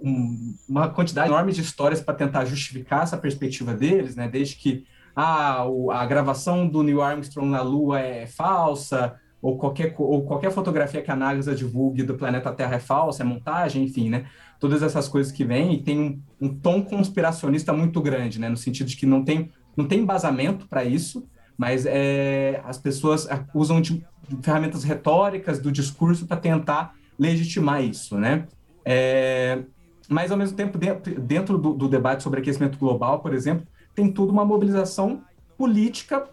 um, 0.02 0.56
uma 0.68 0.88
quantidade 0.88 1.28
enorme 1.28 1.52
de 1.52 1.60
histórias 1.60 2.00
para 2.00 2.14
tentar 2.14 2.44
justificar 2.46 3.02
essa 3.02 3.16
perspectiva 3.16 3.74
deles, 3.74 4.16
né? 4.16 4.28
Desde 4.28 4.56
que 4.56 4.86
ah, 5.16 5.64
a 5.92 6.06
gravação 6.06 6.68
do 6.68 6.82
Neil 6.82 7.00
Armstrong 7.00 7.50
na 7.50 7.62
Lua 7.62 7.98
é 7.98 8.26
falsa, 8.26 9.18
ou 9.40 9.56
qualquer, 9.56 9.94
ou 9.98 10.24
qualquer 10.24 10.50
fotografia 10.52 11.02
que 11.02 11.10
a 11.10 11.16
NASA 11.16 11.54
divulgue 11.54 12.02
do 12.02 12.14
planeta 12.14 12.52
Terra 12.52 12.76
é 12.76 12.80
falsa, 12.80 13.22
é 13.22 13.26
montagem, 13.26 13.84
enfim, 13.84 14.10
né? 14.10 14.26
todas 14.58 14.82
essas 14.82 15.08
coisas 15.08 15.32
que 15.32 15.44
vêm 15.44 15.74
e 15.74 15.82
tem 15.82 15.98
um, 15.98 16.22
um 16.40 16.54
tom 16.54 16.82
conspiracionista 16.82 17.72
muito 17.72 18.00
grande, 18.00 18.40
né? 18.40 18.48
No 18.48 18.56
sentido 18.56 18.86
de 18.86 18.96
que 18.96 19.06
não 19.06 19.24
tem, 19.24 19.50
não 19.76 19.86
tem 19.86 20.00
embasamento 20.00 20.66
para 20.66 20.84
isso, 20.84 21.26
mas 21.56 21.86
é, 21.86 22.60
as 22.64 22.78
pessoas 22.78 23.28
usam 23.54 23.80
de, 23.80 24.04
de 24.28 24.36
ferramentas 24.42 24.84
retóricas 24.84 25.58
do 25.58 25.70
discurso 25.70 26.26
para 26.26 26.36
tentar 26.36 26.94
legitimar 27.18 27.82
isso, 27.82 28.18
né? 28.18 28.46
É, 28.84 29.62
mas, 30.08 30.30
ao 30.30 30.38
mesmo 30.38 30.56
tempo, 30.56 30.78
dentro, 30.78 31.20
dentro 31.20 31.58
do, 31.58 31.74
do, 31.74 31.88
debate 31.88 32.22
sobre 32.22 32.40
aquecimento 32.40 32.78
global, 32.78 33.20
por 33.20 33.34
exemplo, 33.34 33.66
tem 33.96 34.12
tudo 34.12 34.30
uma 34.30 34.44
mobilização 34.44 35.22
política 35.58 36.28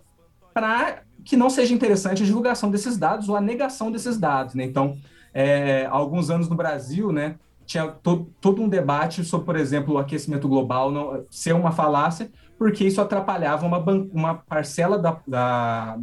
para 0.53 1.01
que 1.23 1.37
não 1.37 1.49
seja 1.49 1.73
interessante 1.73 2.21
a 2.21 2.25
divulgação 2.25 2.69
desses 2.69 2.97
dados 2.97 3.29
ou 3.29 3.35
a 3.35 3.41
negação 3.41 3.89
desses 3.89 4.19
dados. 4.19 4.53
Né? 4.53 4.65
Então, 4.65 4.97
é, 5.33 5.85
há 5.85 5.91
alguns 5.91 6.29
anos 6.29 6.49
no 6.49 6.55
Brasil, 6.55 7.11
né, 7.11 7.35
tinha 7.65 7.87
todo, 7.87 8.29
todo 8.41 8.61
um 8.61 8.67
debate 8.67 9.23
sobre, 9.23 9.45
por 9.45 9.55
exemplo, 9.55 9.95
o 9.95 9.97
aquecimento 9.97 10.47
global 10.49 10.91
não, 10.91 11.25
ser 11.29 11.53
uma 11.53 11.71
falácia, 11.71 12.29
porque 12.57 12.83
isso 12.83 12.99
atrapalhava 12.99 13.65
uma, 13.65 13.79
uma 14.11 14.35
parcela 14.35 14.99
da, 14.99 15.17
da, 15.25 15.97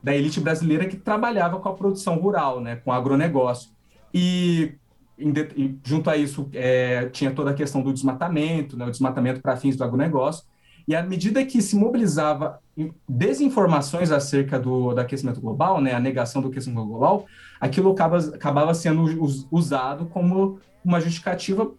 da 0.00 0.14
elite 0.14 0.40
brasileira 0.40 0.86
que 0.86 0.96
trabalhava 0.96 1.58
com 1.58 1.68
a 1.68 1.74
produção 1.74 2.16
rural, 2.16 2.60
né, 2.60 2.76
com 2.76 2.90
o 2.90 2.94
agronegócio. 2.94 3.70
E, 4.14 4.76
e 5.18 5.76
junto 5.84 6.08
a 6.08 6.16
isso, 6.16 6.48
é, 6.54 7.06
tinha 7.06 7.32
toda 7.32 7.50
a 7.50 7.54
questão 7.54 7.82
do 7.82 7.92
desmatamento, 7.92 8.76
né, 8.76 8.86
o 8.86 8.90
desmatamento 8.90 9.40
para 9.42 9.56
fins 9.56 9.76
do 9.76 9.82
agronegócio. 9.82 10.44
E 10.86 10.94
à 10.94 11.02
medida 11.02 11.44
que 11.44 11.60
se 11.62 11.76
mobilizava 11.76 12.60
desinformações 13.08 14.10
acerca 14.10 14.58
do, 14.58 14.94
do 14.94 15.00
aquecimento 15.00 15.40
global, 15.40 15.80
né, 15.80 15.94
a 15.94 16.00
negação 16.00 16.40
do 16.40 16.48
aquecimento 16.48 16.86
global, 16.86 17.26
aquilo 17.60 17.92
acaba, 17.92 18.18
acabava 18.18 18.74
sendo 18.74 19.04
usado 19.50 20.06
como 20.06 20.58
uma 20.84 21.00
justificativa 21.00 21.70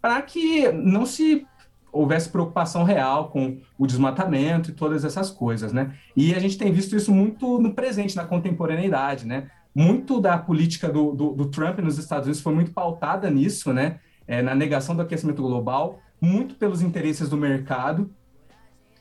para 0.00 0.20
que 0.22 0.70
não 0.70 1.06
se 1.06 1.46
houvesse 1.90 2.28
preocupação 2.28 2.82
real 2.82 3.28
com 3.28 3.58
o 3.78 3.86
desmatamento 3.86 4.70
e 4.70 4.74
todas 4.74 5.04
essas 5.04 5.30
coisas, 5.30 5.72
né? 5.72 5.94
E 6.16 6.34
a 6.34 6.38
gente 6.40 6.58
tem 6.58 6.72
visto 6.72 6.96
isso 6.96 7.12
muito 7.12 7.58
no 7.60 7.72
presente, 7.72 8.16
na 8.16 8.24
contemporaneidade, 8.24 9.26
né? 9.26 9.48
Muito 9.74 10.20
da 10.20 10.36
política 10.36 10.88
do, 10.88 11.12
do, 11.12 11.32
do 11.32 11.46
Trump 11.46 11.78
nos 11.78 11.96
Estados 11.96 12.26
Unidos 12.26 12.42
foi 12.42 12.54
muito 12.54 12.72
pautada 12.72 13.30
nisso, 13.30 13.72
né? 13.72 14.00
É, 14.26 14.42
na 14.42 14.54
negação 14.54 14.96
do 14.96 15.02
aquecimento 15.02 15.40
global, 15.40 16.00
muito 16.24 16.54
pelos 16.54 16.82
interesses 16.82 17.28
do 17.28 17.36
mercado. 17.36 18.10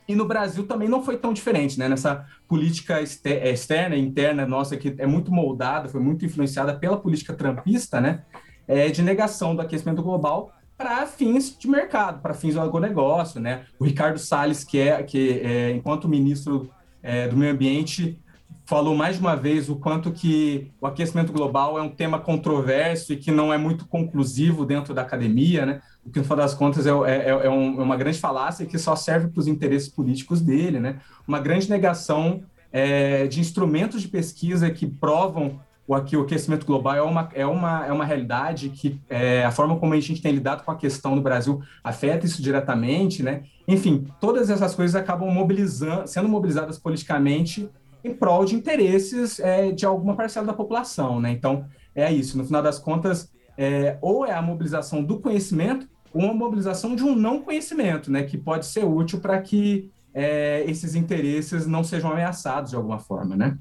E 0.08 0.16
no 0.16 0.28
Brasil 0.28 0.68
também 0.68 0.90
não 0.90 1.02
foi 1.02 1.18
tão 1.18 1.32
diferente, 1.32 1.80
né? 1.80 1.88
Nessa 1.88 2.26
política 2.48 3.00
é, 3.00 3.52
externa 3.52 3.96
interna 3.96 4.46
nossa, 4.46 4.76
que 4.76 4.94
é 4.98 5.08
muito 5.08 5.32
moldada, 5.32 5.88
foi 5.88 6.02
muito 6.02 6.26
influenciada 6.26 6.76
pela 6.78 6.98
política 6.98 7.34
trumpista, 7.34 8.02
né? 8.02 8.24
É, 8.68 8.90
de 8.90 9.02
negação 9.02 9.56
do 9.56 9.62
aquecimento 9.62 10.02
global 10.02 10.52
para 10.78 11.06
fins 11.06 11.58
de 11.58 11.68
mercado, 11.70 12.22
para 12.22 12.34
fins 12.34 12.56
do 12.56 12.62
agronegócio, 12.62 13.40
né? 13.40 13.66
O 13.80 13.86
Ricardo 13.86 14.20
Salles, 14.20 14.64
que 14.64 14.80
é, 14.80 15.02
que 15.04 15.40
é, 15.40 15.72
enquanto 15.72 16.10
ministro 16.10 16.70
é, 17.02 17.28
do 17.28 17.38
Meio 17.38 17.54
Ambiente, 17.54 18.20
falou 18.66 18.96
mais 18.96 19.20
uma 19.20 19.36
vez 19.36 19.70
o 19.70 19.76
quanto 19.76 20.12
que 20.12 20.72
o 20.80 20.88
aquecimento 20.88 21.34
global 21.34 21.78
é 21.78 21.82
um 21.82 21.90
tema 21.90 22.20
controverso 22.20 23.14
e 23.14 23.18
que 23.18 23.32
não 23.32 23.54
é 23.54 23.58
muito 23.58 23.86
conclusivo 23.86 24.66
dentro 24.66 24.94
da 24.94 25.02
academia, 25.02 25.66
né? 25.66 25.82
O 26.06 26.10
que, 26.10 26.20
no 26.20 26.26
final 26.26 26.38
das 26.38 26.54
contas, 26.54 26.86
é, 26.86 26.90
é, 26.90 27.30
é, 27.30 27.50
um, 27.50 27.80
é 27.80 27.84
uma 27.84 27.98
grande 27.98 28.20
falácia 28.20 28.66
que 28.66 28.78
só 28.78 28.96
serve 28.96 29.28
para 29.28 29.40
os 29.40 29.48
interesses 29.48 29.90
políticos 29.90 30.42
dele, 30.42 30.80
né? 30.80 31.00
Uma 31.28 31.40
grande 31.40 31.70
negação 31.70 32.44
é, 32.72 33.28
de 33.28 33.40
instrumentos 33.40 34.02
de 34.02 34.08
pesquisa 34.08 34.70
que 34.70 34.88
provam 34.88 35.60
o, 35.88 35.94
o 35.94 36.22
aquecimento 36.22 36.66
global 36.66 36.96
é 36.96 37.02
uma, 37.02 37.30
é 37.34 37.46
uma, 37.46 37.86
é 37.86 37.92
uma 37.92 38.06
realidade 38.06 38.70
que 38.70 39.00
é, 39.10 39.44
a 39.44 39.52
forma 39.52 39.78
como 39.78 39.94
a 39.94 40.00
gente 40.00 40.22
tem 40.22 40.32
lidado 40.32 40.64
com 40.64 40.72
a 40.72 40.76
questão 40.76 41.16
no 41.16 41.22
Brasil 41.22 41.62
afeta 41.84 42.26
isso 42.26 42.42
diretamente, 42.42 43.22
né? 43.22 43.44
Enfim, 43.68 44.08
todas 44.20 44.50
essas 44.50 44.74
coisas 44.74 44.96
acabam 44.96 45.30
mobilizando, 45.30 46.08
sendo 46.08 46.30
mobilizadas 46.30 46.80
politicamente 46.80 47.70
em 48.04 48.14
prol 48.14 48.46
de 48.46 48.56
interesses 48.56 49.40
é, 49.40 49.72
de 49.72 49.86
alguma 49.86 50.16
parcela 50.16 50.46
da 50.46 50.54
população, 50.54 51.20
né? 51.20 51.32
Então, 51.32 51.66
é 51.96 52.12
isso. 52.12 52.38
No 52.38 52.46
final 52.46 52.62
das 52.62 52.80
contas, 52.80 53.32
é, 53.58 53.98
ou 54.02 54.26
é 54.26 54.34
a 54.34 54.42
mobilização 54.42 55.04
do 55.04 55.20
conhecimento 55.20 55.88
ou 56.14 56.30
a 56.30 56.34
mobilização 56.34 56.96
de 56.96 57.04
um 57.04 57.16
não 57.16 57.42
conhecimento, 57.42 58.12
né? 58.12 58.24
Que 58.24 58.38
pode 58.38 58.66
ser 58.66 58.86
útil 58.86 59.20
para 59.20 59.42
que 59.42 59.92
é, 60.14 60.64
esses 60.68 60.96
interesses 60.96 61.66
não 61.66 61.84
sejam 61.84 62.12
ameaçados 62.12 62.72
de 62.72 62.76
alguma 62.76 63.00
forma, 63.00 63.36
né? 63.36 63.58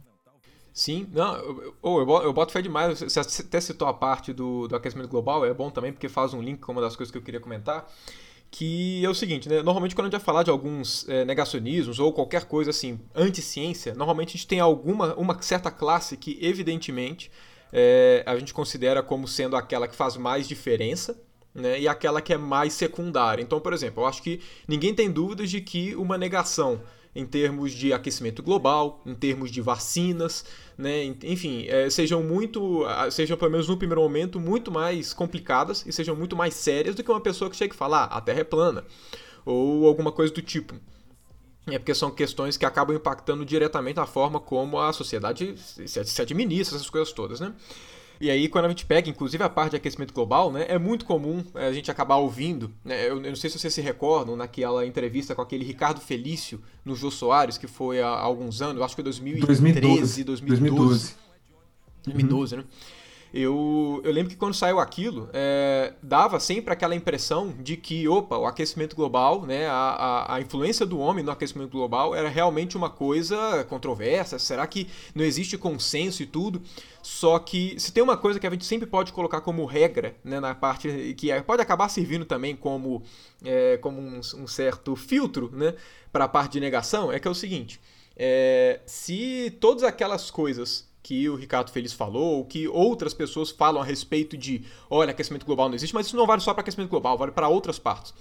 Sim, 0.73 1.07
não, 1.13 1.37
eu, 1.37 1.75
eu, 1.83 2.23
eu 2.23 2.33
boto 2.33 2.53
fé 2.53 2.63
demais. 2.63 3.01
Você 3.01 3.21
até 3.21 3.61
citou 3.61 3.87
a 3.87 3.93
parte 3.93 4.33
do, 4.33 4.67
do 4.67 4.75
aquecimento 4.75 5.09
global, 5.09 5.45
é 5.45 5.53
bom 5.53 5.71
também 5.71 5.93
porque 5.93 6.09
faz 6.09 6.33
um 6.33 6.41
link 6.41 6.61
com 6.61 6.73
uma 6.73 6.81
das 6.81 6.97
coisas 6.97 7.11
que 7.11 7.19
eu 7.19 7.23
queria 7.23 7.41
comentar. 7.41 7.87
Que 8.55 9.03
é 9.03 9.09
o 9.09 9.15
seguinte, 9.15 9.49
né? 9.49 9.63
Normalmente, 9.63 9.95
quando 9.95 10.05
a 10.05 10.11
gente 10.11 10.19
vai 10.19 10.25
falar 10.25 10.43
de 10.43 10.51
alguns 10.51 11.09
é, 11.09 11.25
negacionismos 11.25 11.99
ou 11.99 12.13
qualquer 12.13 12.45
coisa 12.45 12.69
assim, 12.69 13.01
anti-ciência, 13.15 13.95
normalmente 13.95 14.29
a 14.29 14.33
gente 14.33 14.47
tem 14.47 14.61
alguma 14.61 15.15
uma 15.15 15.41
certa 15.41 15.71
classe 15.71 16.19
que, 16.19 16.39
evidentemente, 16.41 17.31
é, 17.73 18.23
a 18.27 18.37
gente 18.37 18.53
considera 18.53 19.03
como 19.03 19.27
sendo 19.27 19.57
aquela 19.57 19.89
que 19.89 19.97
faz 19.97 20.19
mais 20.19 20.47
diferença. 20.47 21.19
Né, 21.55 21.81
e 21.81 21.87
aquela 21.87 22.23
que 22.23 22.33
é 22.33 22.39
mais 22.39 22.73
secundária. 22.73 23.43
Então, 23.43 23.61
por 23.61 23.75
exemplo, 23.75 24.03
eu 24.03 24.07
acho 24.07 24.23
que 24.23 24.41
ninguém 24.67 24.95
tem 24.95 25.11
dúvidas 25.11 25.51
de 25.51 25.61
que 25.61 25.95
uma 25.97 26.17
negação 26.17 26.81
em 27.15 27.27
termos 27.27 27.73
de 27.73 27.93
aquecimento 27.93 28.43
global, 28.43 29.03
em 29.05 29.15
termos 29.15 29.51
de 29.51 29.61
vacinas, 29.61 30.45
né? 30.79 31.05
enfim, 31.23 31.67
é, 31.69 31.91
sejam 31.91 32.23
muito, 32.23 32.85
sejam 33.11 33.37
pelo 33.37 33.51
menos 33.51 33.69
no 33.69 33.77
primeiro 33.77 34.01
momento, 34.01 34.41
muito 34.41 34.71
mais 34.71 35.13
complicadas 35.13 35.85
e 35.87 35.93
sejam 35.93 36.17
muito 36.17 36.35
mais 36.35 36.55
sérias 36.55 36.95
do 36.95 37.05
que 37.05 37.11
uma 37.11 37.21
pessoa 37.21 37.51
que 37.51 37.57
chega 37.57 37.75
e 37.75 37.77
fala, 37.77 38.05
ah, 38.05 38.17
a 38.17 38.21
Terra 38.21 38.41
é 38.41 38.45
plana, 38.45 38.85
ou 39.45 39.87
alguma 39.87 40.11
coisa 40.11 40.33
do 40.33 40.41
tipo. 40.41 40.75
É 41.67 41.79
porque 41.79 41.95
são 41.95 42.11
questões 42.11 42.57
que 42.57 42.67
acabam 42.67 42.97
impactando 42.97 43.45
diretamente 43.45 44.01
a 44.01 44.07
forma 44.07 44.41
como 44.41 44.81
a 44.81 44.93
sociedade 44.93 45.55
se 45.57 46.23
administra, 46.23 46.77
essas 46.77 46.91
coisas 46.91 47.13
todas, 47.13 47.39
né? 47.39 47.55
E 48.23 48.31
aí, 48.31 48.47
quando 48.47 48.67
a 48.67 48.69
gente 48.69 48.87
pega, 48.87 49.11
inclusive, 49.11 49.43
a 49.43 49.49
parte 49.49 49.71
de 49.71 49.77
aquecimento 49.79 50.15
global, 50.15 50.53
né, 50.53 50.65
é 50.69 50.79
muito 50.79 51.05
comum 51.05 51.43
é, 51.57 51.67
a 51.67 51.73
gente 51.73 51.91
acabar 51.91 52.19
ouvindo. 52.19 52.71
Né, 52.85 53.03
eu, 53.03 53.17
eu, 53.17 53.21
não 53.21 53.35
sei 53.35 53.51
se 53.51 53.59
vocês 53.59 53.75
se 53.75 53.81
recordam 53.81 54.37
naquela 54.37 54.87
entrevista 54.87 55.35
com 55.35 55.43
aquele 55.43 55.65
Ricardo 55.65 56.01
Felício 56.01 56.63
no 56.85 56.95
Jô 56.95 57.11
Soares, 57.11 57.59
que 57.59 57.67
foi 57.67 58.01
há, 58.01 58.07
alguns 58.07 58.63
anos, 58.63 58.81
acho 58.81 58.95
que 58.95 59.03
foi 59.03 59.05
2013, 59.05 60.23
2012. 60.23 60.25
2012. 60.25 61.15
2012, 62.05 62.55
uhum. 62.55 62.61
né? 62.61 62.67
Eu, 63.35 64.03
eu 64.05 64.13
lembro 64.13 64.29
que 64.29 64.37
quando 64.37 64.53
saiu 64.53 64.79
aquilo, 64.79 65.29
é, 65.33 65.95
dava 66.03 66.39
sempre 66.39 66.71
aquela 66.73 66.95
impressão 66.95 67.55
de 67.61 67.79
que, 67.79 68.07
opa, 68.07 68.37
o 68.37 68.45
aquecimento 68.45 68.95
global, 68.95 69.47
né, 69.47 69.67
a, 69.67 69.73
a, 69.73 70.35
a, 70.35 70.41
influência 70.41 70.85
do 70.85 70.99
homem 70.99 71.25
no 71.25 71.31
aquecimento 71.31 71.71
global 71.71 72.15
era 72.15 72.29
realmente 72.29 72.77
uma 72.77 72.91
coisa 72.91 73.65
controversa. 73.71 74.39
Será 74.39 74.67
que 74.67 74.87
não 75.15 75.25
existe 75.25 75.57
consenso 75.57 76.23
e 76.23 76.27
tudo? 76.27 76.61
Só 77.03 77.37
que 77.41 77.79
se 77.81 77.93
tem 77.93 78.03
uma 78.03 78.17
coisa 78.17 78.39
que 78.39 78.47
a 78.47 78.51
gente 78.51 78.65
sempre 78.65 78.87
pode 78.87 79.13
colocar 79.13 79.41
como 79.41 79.65
regra, 79.65 80.15
né, 80.23 80.39
na 80.39 80.55
parte 80.55 81.15
que 81.19 81.33
é, 81.33 81.43
pode 81.43 81.61
acabar 81.61 81.89
servindo 81.89 82.25
também 82.25 82.55
como, 82.55 83.03
é, 83.45 83.77
como 83.79 84.01
um, 84.01 84.21
um, 84.37 84.47
certo 84.47 84.95
filtro 84.95 85.51
né, 85.53 85.75
para 86.13 86.27
a 86.27 86.29
parte 86.29 86.53
de 86.53 86.61
negação, 86.61 87.13
é 87.13 87.19
que 87.19 87.27
é 87.27 87.31
o 87.31 87.35
seguinte: 87.35 87.81
é, 88.17 88.81
se 88.87 89.57
todas 89.61 89.83
aquelas 89.83 90.31
coisas 90.31 90.89
que 91.03 91.29
o 91.29 91.35
Ricardo 91.35 91.73
Feliz 91.73 91.93
falou, 91.93 92.37
ou 92.37 92.45
que 92.45 92.69
outras 92.69 93.13
pessoas 93.13 93.51
falam 93.51 93.83
a 93.83 93.85
respeito 93.85 94.37
de, 94.37 94.65
olha, 94.89 95.11
aquecimento 95.11 95.45
global 95.45 95.69
não 95.69 95.75
existe, 95.75 95.93
mas 95.93 96.07
isso 96.07 96.17
não 96.17 96.27
vale 96.27 96.41
só 96.41 96.55
para 96.55 96.61
aquecimento 96.61 96.91
global, 96.91 97.19
vale 97.19 97.33
para 97.33 97.49
outras 97.49 97.79
partes. 97.81 98.15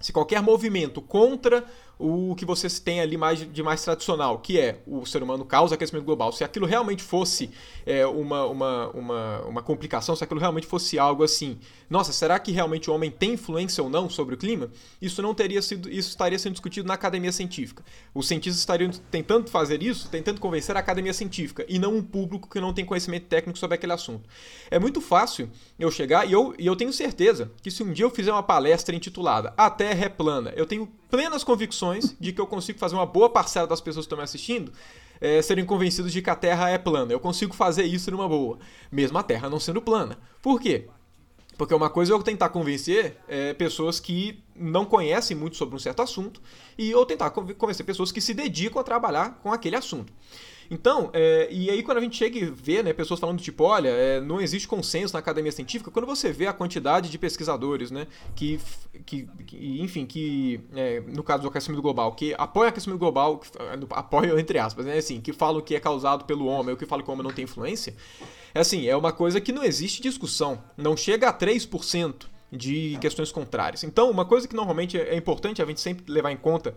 Se 0.00 0.12
qualquer 0.12 0.40
movimento 0.42 1.02
contra 1.02 1.64
o 1.98 2.34
que 2.34 2.44
você 2.44 2.68
tem 2.80 3.00
ali 3.00 3.16
mais 3.16 3.38
de 3.50 3.62
mais 3.62 3.82
tradicional, 3.82 4.38
que 4.38 4.58
é 4.58 4.80
o 4.86 5.06
ser 5.06 5.22
humano 5.22 5.44
causa 5.44 5.74
aquecimento 5.74 6.04
global, 6.04 6.30
se 6.30 6.44
aquilo 6.44 6.66
realmente 6.66 7.02
fosse 7.02 7.50
é, 7.86 8.06
uma, 8.06 8.44
uma, 8.44 8.88
uma, 8.90 9.40
uma 9.42 9.62
complicação, 9.62 10.14
se 10.14 10.22
aquilo 10.22 10.38
realmente 10.38 10.66
fosse 10.66 10.98
algo 10.98 11.22
assim, 11.22 11.58
nossa, 11.88 12.12
será 12.12 12.38
que 12.38 12.52
realmente 12.52 12.90
o 12.90 12.94
homem 12.94 13.10
tem 13.10 13.32
influência 13.32 13.82
ou 13.82 13.88
não 13.88 14.10
sobre 14.10 14.34
o 14.34 14.38
clima? 14.38 14.70
Isso 15.00 15.22
não 15.22 15.34
teria 15.34 15.62
sido, 15.62 15.88
isso 15.88 16.10
estaria 16.10 16.38
sendo 16.38 16.52
discutido 16.52 16.86
na 16.86 16.94
academia 16.94 17.32
científica. 17.32 17.82
Os 18.14 18.28
cientistas 18.28 18.58
estariam 18.58 18.90
tentando 19.10 19.48
fazer 19.48 19.82
isso, 19.82 20.10
tentando 20.10 20.40
convencer 20.40 20.76
a 20.76 20.80
academia 20.80 21.14
científica 21.14 21.64
e 21.68 21.78
não 21.78 21.96
um 21.96 22.02
público 22.02 22.48
que 22.48 22.60
não 22.60 22.74
tem 22.74 22.84
conhecimento 22.84 23.26
técnico 23.26 23.58
sobre 23.58 23.76
aquele 23.76 23.92
assunto. 23.92 24.28
É 24.70 24.78
muito 24.78 25.00
fácil 25.00 25.48
eu 25.78 25.90
chegar 25.90 26.28
e 26.28 26.32
eu, 26.32 26.54
e 26.58 26.66
eu 26.66 26.76
tenho 26.76 26.92
certeza 26.92 27.50
que 27.62 27.70
se 27.70 27.82
um 27.82 27.92
dia 27.92 28.04
eu 28.04 28.10
fizer 28.10 28.32
uma 28.32 28.42
palestra 28.42 28.94
intitulada 28.94 29.54
A 29.56 29.70
Terra 29.70 30.06
é 30.06 30.08
plana, 30.08 30.52
eu 30.56 30.66
tenho 30.66 30.88
plenas 31.10 31.44
convicções 31.44 32.14
de 32.18 32.32
que 32.32 32.40
eu 32.40 32.46
consigo 32.46 32.78
fazer 32.78 32.94
uma 32.94 33.06
boa 33.06 33.28
parcela 33.28 33.66
das 33.66 33.80
pessoas 33.80 34.04
que 34.04 34.08
estão 34.08 34.18
me 34.18 34.24
assistindo 34.24 34.72
é, 35.20 35.40
serem 35.42 35.64
convencidos 35.64 36.12
de 36.12 36.20
que 36.20 36.30
a 36.30 36.34
Terra 36.34 36.70
é 36.70 36.78
plana. 36.78 37.12
Eu 37.12 37.20
consigo 37.20 37.54
fazer 37.54 37.84
isso 37.84 38.10
numa 38.10 38.28
boa, 38.28 38.58
mesmo 38.90 39.16
a 39.18 39.22
Terra 39.22 39.48
não 39.48 39.60
sendo 39.60 39.80
plana. 39.80 40.18
Por 40.42 40.60
quê? 40.60 40.88
Porque 41.56 41.74
uma 41.74 41.88
coisa 41.88 42.12
é 42.12 42.14
eu 42.14 42.22
tentar 42.22 42.50
convencer 42.50 43.16
é, 43.26 43.54
pessoas 43.54 43.98
que 43.98 44.42
não 44.54 44.84
conhecem 44.84 45.36
muito 45.36 45.56
sobre 45.56 45.74
um 45.74 45.78
certo 45.78 46.02
assunto, 46.02 46.40
e 46.76 46.90
eu 46.90 47.04
tentar 47.06 47.30
convencer 47.30 47.84
pessoas 47.84 48.12
que 48.12 48.20
se 48.20 48.34
dedicam 48.34 48.80
a 48.80 48.84
trabalhar 48.84 49.40
com 49.42 49.52
aquele 49.52 49.76
assunto. 49.76 50.12
Então, 50.70 51.10
é, 51.12 51.48
e 51.50 51.70
aí 51.70 51.82
quando 51.82 51.98
a 51.98 52.00
gente 52.00 52.16
chega 52.16 52.38
e 52.38 52.44
vê 52.44 52.82
né, 52.82 52.92
pessoas 52.92 53.20
falando 53.20 53.40
tipo, 53.40 53.64
olha, 53.64 53.88
é, 53.88 54.20
não 54.20 54.40
existe 54.40 54.66
consenso 54.66 55.14
na 55.14 55.20
academia 55.20 55.52
científica, 55.52 55.90
quando 55.90 56.06
você 56.06 56.32
vê 56.32 56.46
a 56.46 56.52
quantidade 56.52 57.10
de 57.10 57.18
pesquisadores, 57.18 57.90
né, 57.90 58.06
que, 58.34 58.60
que, 59.04 59.28
que 59.46 59.80
enfim, 59.80 60.06
que 60.06 60.60
é, 60.74 61.00
no 61.00 61.22
caso 61.22 61.42
do 61.42 61.48
aquecimento 61.48 61.82
global, 61.82 62.12
que 62.12 62.34
apoiam 62.38 62.66
o 62.66 62.68
aquecimento 62.70 62.98
global, 62.98 63.38
que, 63.38 63.48
apoiam 63.90 64.38
entre 64.40 64.58
aspas, 64.58 64.86
né, 64.86 64.98
assim, 64.98 65.20
que 65.20 65.32
falam 65.32 65.60
que 65.60 65.74
é 65.74 65.80
causado 65.80 66.24
pelo 66.24 66.46
homem, 66.46 66.70
ou 66.72 66.76
que 66.76 66.86
falam 66.86 67.04
que 67.04 67.10
o 67.10 67.12
homem 67.12 67.24
não 67.24 67.32
tem 67.32 67.44
influência, 67.44 67.94
é 68.54 68.60
assim, 68.60 68.86
é 68.86 68.96
uma 68.96 69.12
coisa 69.12 69.40
que 69.40 69.52
não 69.52 69.62
existe 69.62 70.00
discussão, 70.00 70.62
não 70.76 70.96
chega 70.96 71.28
a 71.28 71.32
3% 71.32 72.26
de 72.50 72.96
questões 73.00 73.32
contrárias. 73.32 73.84
Então, 73.84 74.10
uma 74.10 74.24
coisa 74.24 74.46
que 74.46 74.54
normalmente 74.54 74.98
é 74.98 75.16
importante 75.16 75.60
a 75.60 75.66
gente 75.66 75.80
sempre 75.80 76.10
levar 76.10 76.30
em 76.30 76.36
conta 76.36 76.76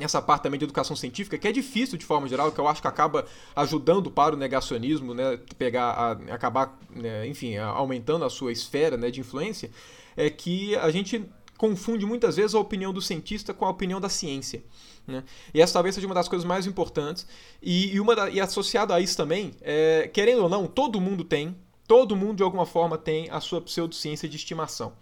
essa 0.00 0.22
parte 0.22 0.44
também 0.44 0.58
de 0.58 0.64
educação 0.64 0.96
científica, 0.96 1.36
que 1.36 1.46
é 1.46 1.52
difícil 1.52 1.98
de 1.98 2.04
forma 2.04 2.26
geral, 2.26 2.50
que 2.50 2.58
eu 2.58 2.66
acho 2.66 2.80
que 2.80 2.88
acaba 2.88 3.26
ajudando 3.54 4.10
para 4.10 4.34
o 4.34 4.38
negacionismo, 4.38 5.12
né, 5.12 5.38
pegar, 5.58 5.90
a, 5.90 6.12
acabar, 6.34 6.78
né, 6.90 7.26
enfim, 7.26 7.56
aumentando 7.56 8.24
a 8.24 8.30
sua 8.30 8.52
esfera 8.52 8.96
né, 8.96 9.10
de 9.10 9.20
influência, 9.20 9.70
é 10.16 10.30
que 10.30 10.74
a 10.76 10.90
gente 10.90 11.24
confunde 11.58 12.04
muitas 12.06 12.36
vezes 12.36 12.54
a 12.54 12.58
opinião 12.58 12.92
do 12.92 13.00
cientista 13.00 13.54
com 13.54 13.64
a 13.64 13.70
opinião 13.70 14.00
da 14.00 14.08
ciência. 14.08 14.64
Né? 15.06 15.22
E 15.52 15.60
essa 15.60 15.74
talvez 15.74 15.94
seja 15.94 16.06
uma 16.06 16.14
das 16.14 16.28
coisas 16.28 16.46
mais 16.46 16.66
importantes. 16.66 17.26
E, 17.62 17.94
e, 17.94 18.00
uma 18.00 18.16
da, 18.16 18.30
e 18.30 18.40
associado 18.40 18.92
a 18.92 19.00
isso 19.00 19.16
também, 19.16 19.52
é, 19.60 20.08
querendo 20.12 20.42
ou 20.42 20.48
não, 20.48 20.66
todo 20.66 21.00
mundo 21.00 21.22
tem, 21.22 21.56
todo 21.86 22.16
mundo 22.16 22.38
de 22.38 22.42
alguma 22.42 22.66
forma 22.66 22.96
tem 22.96 23.28
a 23.30 23.40
sua 23.40 23.60
pseudociência 23.60 24.28
de 24.28 24.36
estimação. 24.36 24.92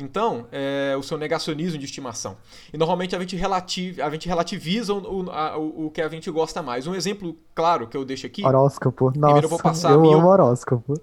Então, 0.00 0.46
é, 0.50 0.96
o 0.98 1.02
seu 1.02 1.18
negacionismo 1.18 1.78
de 1.78 1.84
estimação. 1.84 2.36
E 2.72 2.78
normalmente 2.78 3.14
a 3.14 3.20
gente, 3.20 3.36
relativ, 3.36 4.00
a 4.00 4.08
gente 4.10 4.26
relativiza 4.26 4.94
o, 4.94 5.30
a, 5.30 5.58
o, 5.58 5.86
o, 5.86 5.90
que 5.90 6.00
a 6.00 6.08
gente 6.08 6.30
gosta 6.30 6.62
mais. 6.62 6.86
Um 6.86 6.94
exemplo 6.94 7.36
claro 7.54 7.86
que 7.86 7.96
eu 7.96 8.04
deixo 8.04 8.26
aqui. 8.26 8.44
Horóscopo. 8.44 9.06
Nossa, 9.06 9.20
Primeiro 9.20 9.44
eu 9.44 9.50
vou 9.50 9.58
passar 9.58 9.92
eu 9.92 10.00
minha... 10.00 10.16
amo 10.16 10.28
horóscopo. 10.28 10.94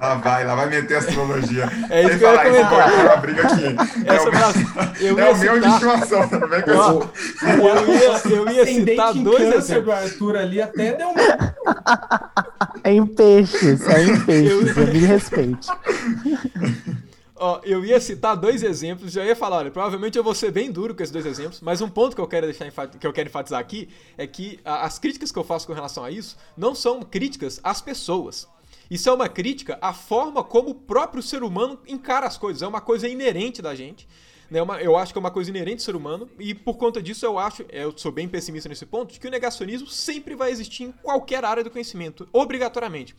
Lá 0.00 0.14
vai, 0.16 0.44
lá 0.44 0.54
vai 0.56 0.68
meter 0.68 0.96
astrologia. 0.98 1.68
É 1.88 2.02
isso 2.02 2.18
que 2.18 2.24
eu 2.24 2.32
ia 2.32 2.42
comentar. 2.42 2.92
É 2.92 3.04
uma 3.04 3.16
briga 3.16 3.42
aqui. 3.42 3.64
Essa 4.06 4.28
é 4.28 5.12
o, 5.12 5.16
eu 5.16 5.18
é 5.18 5.32
o 5.32 5.38
meu 5.38 5.60
de 5.60 5.68
estimação. 5.68 6.20
Não 6.30 6.48
vem 6.48 6.62
com 6.62 6.70
eu, 6.70 7.94
ia, 7.94 8.36
eu 8.36 8.50
ia 8.50 8.66
citar 8.66 9.14
dois 9.14 9.54
exemplos. 9.54 9.84
do 9.84 9.92
Arthur 9.92 10.36
ali 10.36 10.60
até 10.60 10.92
deu 10.94 11.08
É 12.84 12.92
em 12.92 13.06
peixes, 13.06 13.86
é 13.86 14.02
em 14.02 14.20
peixes. 14.24 14.76
Eu... 14.76 14.86
Me 14.88 14.98
respeite. 14.98 15.68
Ó, 17.44 17.60
eu 17.64 17.84
ia 17.84 18.00
citar 18.00 18.36
dois 18.36 18.62
exemplos, 18.62 19.10
já 19.10 19.24
ia 19.24 19.34
falar, 19.34 19.56
olha, 19.56 19.70
provavelmente 19.72 20.16
eu 20.16 20.22
vou 20.22 20.32
ser 20.32 20.52
bem 20.52 20.70
duro 20.70 20.94
com 20.94 21.02
esses 21.02 21.10
dois 21.10 21.26
exemplos, 21.26 21.60
mas 21.60 21.80
um 21.80 21.90
ponto 21.90 22.14
que 22.14 22.22
eu 22.22 22.28
quero 22.28 22.46
deixar 22.46 22.70
que 22.86 23.04
eu 23.04 23.12
quero 23.12 23.28
enfatizar 23.28 23.58
aqui 23.58 23.88
é 24.16 24.28
que 24.28 24.60
as 24.64 24.96
críticas 25.00 25.32
que 25.32 25.38
eu 25.40 25.42
faço 25.42 25.66
com 25.66 25.72
relação 25.72 26.04
a 26.04 26.10
isso 26.12 26.36
não 26.56 26.72
são 26.72 27.02
críticas 27.02 27.58
às 27.64 27.80
pessoas. 27.80 28.46
Isso 28.88 29.08
é 29.08 29.12
uma 29.12 29.28
crítica 29.28 29.76
à 29.82 29.92
forma 29.92 30.44
como 30.44 30.70
o 30.70 30.74
próprio 30.76 31.20
ser 31.20 31.42
humano 31.42 31.80
encara 31.84 32.28
as 32.28 32.38
coisas. 32.38 32.62
É 32.62 32.66
uma 32.66 32.80
coisa 32.80 33.08
inerente 33.08 33.60
da 33.60 33.74
gente. 33.74 34.06
Né? 34.48 34.60
Eu 34.80 34.96
acho 34.96 35.12
que 35.12 35.18
é 35.18 35.20
uma 35.20 35.30
coisa 35.32 35.50
inerente 35.50 35.78
do 35.78 35.82
ser 35.82 35.96
humano. 35.96 36.30
E 36.38 36.54
por 36.54 36.76
conta 36.76 37.02
disso, 37.02 37.26
eu 37.26 37.40
acho, 37.40 37.64
eu 37.70 37.92
sou 37.96 38.12
bem 38.12 38.28
pessimista 38.28 38.68
nesse 38.68 38.86
ponto, 38.86 39.14
de 39.14 39.18
que 39.18 39.26
o 39.26 39.30
negacionismo 39.30 39.88
sempre 39.88 40.36
vai 40.36 40.52
existir 40.52 40.84
em 40.84 40.92
qualquer 40.92 41.44
área 41.44 41.64
do 41.64 41.70
conhecimento, 41.70 42.28
obrigatoriamente. 42.32 43.16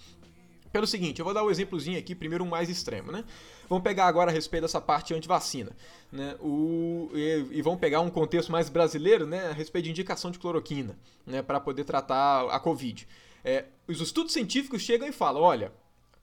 Pelo 0.73 0.87
seguinte, 0.87 1.19
eu 1.19 1.23
vou 1.23 1.35
dar 1.35 1.43
um 1.43 1.51
exemplozinho 1.51 1.99
aqui, 1.99 2.15
primeiro 2.15 2.43
um 2.43 2.47
mais 2.47 2.67
extremo, 2.67 3.11
né? 3.11 3.23
Vamos 3.69 3.83
pegar 3.83 4.07
agora 4.07 4.31
a 4.31 4.33
respeito 4.33 4.63
dessa 4.63 4.81
parte 4.81 5.13
anti-vacina, 5.13 5.71
né? 6.11 6.35
O, 6.39 7.11
e, 7.13 7.45
e, 7.51 7.61
vamos 7.61 7.79
pegar 7.79 8.01
um 8.01 8.09
contexto 8.09 8.51
mais 8.51 8.69
brasileiro, 8.69 9.27
né? 9.27 9.49
A 9.49 9.53
respeito 9.53 9.85
de 9.85 9.91
indicação 9.91 10.31
de 10.31 10.39
cloroquina, 10.39 10.97
né? 11.27 11.43
Para 11.43 11.59
poder 11.59 11.83
tratar 11.83 12.49
a 12.49 12.59
Covid. 12.59 13.07
É, 13.45 13.65
os 13.87 14.01
estudos 14.01 14.33
científicos 14.33 14.81
chegam 14.81 15.07
e 15.07 15.11
falam, 15.11 15.43
olha, 15.43 15.71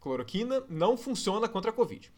cloroquina 0.00 0.64
não 0.68 0.96
funciona 0.96 1.48
contra 1.48 1.70
a 1.70 1.72
Covid. 1.72 2.10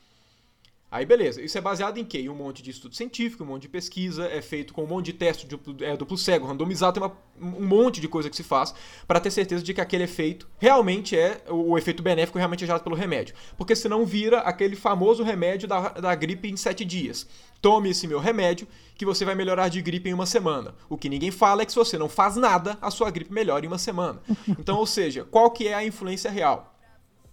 Aí 0.93 1.07
beleza, 1.07 1.41
isso 1.41 1.57
é 1.57 1.61
baseado 1.63 1.97
em 1.97 2.05
quê? 2.05 2.19
Em 2.19 2.29
um 2.29 2.35
monte 2.35 2.63
de 2.63 2.71
estudo 2.71 2.95
científico, 2.95 3.43
um 3.43 3.47
monte 3.47 3.63
de 3.63 3.69
pesquisa, 3.71 4.27
é 4.27 4.43
feito 4.43 4.75
com 4.75 4.85
um 4.85 4.87
monte 4.87 5.07
de 5.07 5.15
teste 5.15 5.47
duplo, 5.47 5.75
é, 5.81 5.97
duplo 5.97 6.19
cego, 6.19 6.47
randomizado, 6.47 7.01
tem 7.01 7.03
uma, 7.03 7.17
um 7.41 7.67
monte 7.67 7.99
de 7.99 8.07
coisa 8.07 8.29
que 8.29 8.37
se 8.37 8.43
faz 8.43 8.75
para 9.09 9.19
ter 9.19 9.31
certeza 9.31 9.63
de 9.63 9.73
que 9.73 9.81
aquele 9.81 10.05
efeito 10.05 10.47
realmente 10.59 11.17
é 11.17 11.45
o, 11.49 11.79
efeito 11.79 12.03
benéfico 12.03 12.37
realmente 12.37 12.65
é 12.65 12.67
gerado 12.67 12.85
pelo 12.85 12.95
remédio. 12.95 13.35
Porque 13.57 13.75
senão 13.75 14.05
vira 14.05 14.41
aquele 14.41 14.77
famoso 14.77 15.23
remédio 15.23 15.67
da, 15.67 15.89
da 15.89 16.15
gripe 16.15 16.51
em 16.51 16.59
sete 16.59 16.85
dias. 16.85 17.27
Tome 17.63 17.89
esse 17.89 18.07
meu 18.07 18.21
remédio 18.21 18.69
que 18.95 19.07
você 19.07 19.25
vai 19.25 19.35
melhorar 19.35 19.71
de 19.71 19.81
gripe 19.81 20.11
em 20.11 20.13
uma 20.13 20.27
semana. 20.27 20.75
O 20.91 20.99
que 20.99 21.09
ninguém 21.09 21.31
fala 21.31 21.63
é 21.63 21.65
que 21.65 21.73
se 21.73 21.79
você 21.79 21.97
não 21.97 22.11
faz 22.11 22.37
nada, 22.37 22.77
a 22.83 22.91
sua 22.91 23.11
gripe 23.11 23.33
melhora 23.33 23.65
em 23.65 23.69
uma 23.69 23.79
semana. 23.79 24.21
Então, 24.47 24.77
ou 24.77 24.87
seja, 24.87 25.25
qual 25.25 25.51
que 25.51 25.69
é 25.69 25.73
a 25.73 25.83
influência 25.83 26.31
real? 26.31 26.75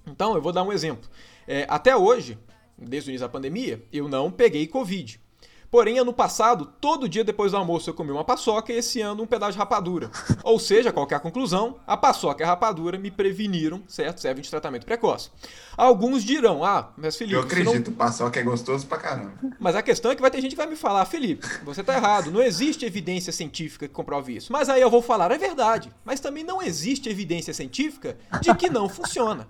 Então, 0.07 0.33
eu 0.33 0.41
vou 0.41 0.53
dar 0.53 0.63
um 0.63 0.71
exemplo. 0.71 1.09
É, 1.45 1.65
até 1.69 1.95
hoje, 1.95 2.37
desde 2.81 3.09
o 3.09 3.11
início 3.11 3.27
da 3.27 3.31
pandemia, 3.31 3.83
eu 3.91 4.07
não 4.07 4.31
peguei 4.31 4.67
Covid. 4.67 5.19
Porém, 5.71 5.99
ano 5.99 6.11
passado, 6.11 6.65
todo 6.81 7.07
dia 7.07 7.23
depois 7.23 7.51
do 7.51 7.57
almoço 7.57 7.89
eu 7.89 7.93
comi 7.93 8.11
uma 8.11 8.23
paçoca 8.23 8.73
e 8.73 8.77
esse 8.77 9.01
ano 9.01 9.21
um 9.21 9.27
pedaço 9.27 9.51
de 9.51 9.59
rapadura. 9.59 10.09
Ou 10.43 10.57
seja, 10.59 10.91
qual 10.91 11.07
é 11.11 11.13
a 11.13 11.19
conclusão? 11.19 11.75
A 11.85 11.95
paçoca 11.95 12.41
e 12.41 12.43
a 12.43 12.47
rapadura 12.47 12.97
me 12.97 13.11
preveniram, 13.11 13.83
certo? 13.87 14.19
Servem 14.19 14.41
de 14.41 14.49
tratamento 14.49 14.85
precoce. 14.85 15.29
Alguns 15.77 16.23
dirão, 16.23 16.63
ah, 16.63 16.91
mas 16.97 17.15
Felipe... 17.15 17.35
Eu 17.35 17.41
acredito, 17.41 17.91
não... 17.91 17.97
paçoca 17.97 18.39
é 18.39 18.43
gostoso 18.43 18.87
pra 18.87 18.97
caramba. 18.97 19.33
Mas 19.59 19.75
a 19.75 19.83
questão 19.83 20.11
é 20.11 20.15
que 20.15 20.21
vai 20.21 20.31
ter 20.31 20.41
gente 20.41 20.51
que 20.51 20.57
vai 20.57 20.65
me 20.65 20.75
falar, 20.75 21.05
Felipe, 21.05 21.47
você 21.63 21.83
tá 21.83 21.95
errado, 21.95 22.31
não 22.31 22.41
existe 22.41 22.83
evidência 22.83 23.31
científica 23.31 23.87
que 23.87 23.93
comprove 23.93 24.35
isso. 24.35 24.51
Mas 24.51 24.69
aí 24.69 24.81
eu 24.81 24.89
vou 24.89 25.03
falar, 25.03 25.31
é 25.31 25.37
verdade, 25.37 25.91
mas 26.03 26.19
também 26.19 26.43
não 26.43 26.63
existe 26.63 27.09
evidência 27.09 27.53
científica 27.53 28.17
de 28.41 28.53
que 28.55 28.71
não 28.71 28.89
funciona. 28.89 29.47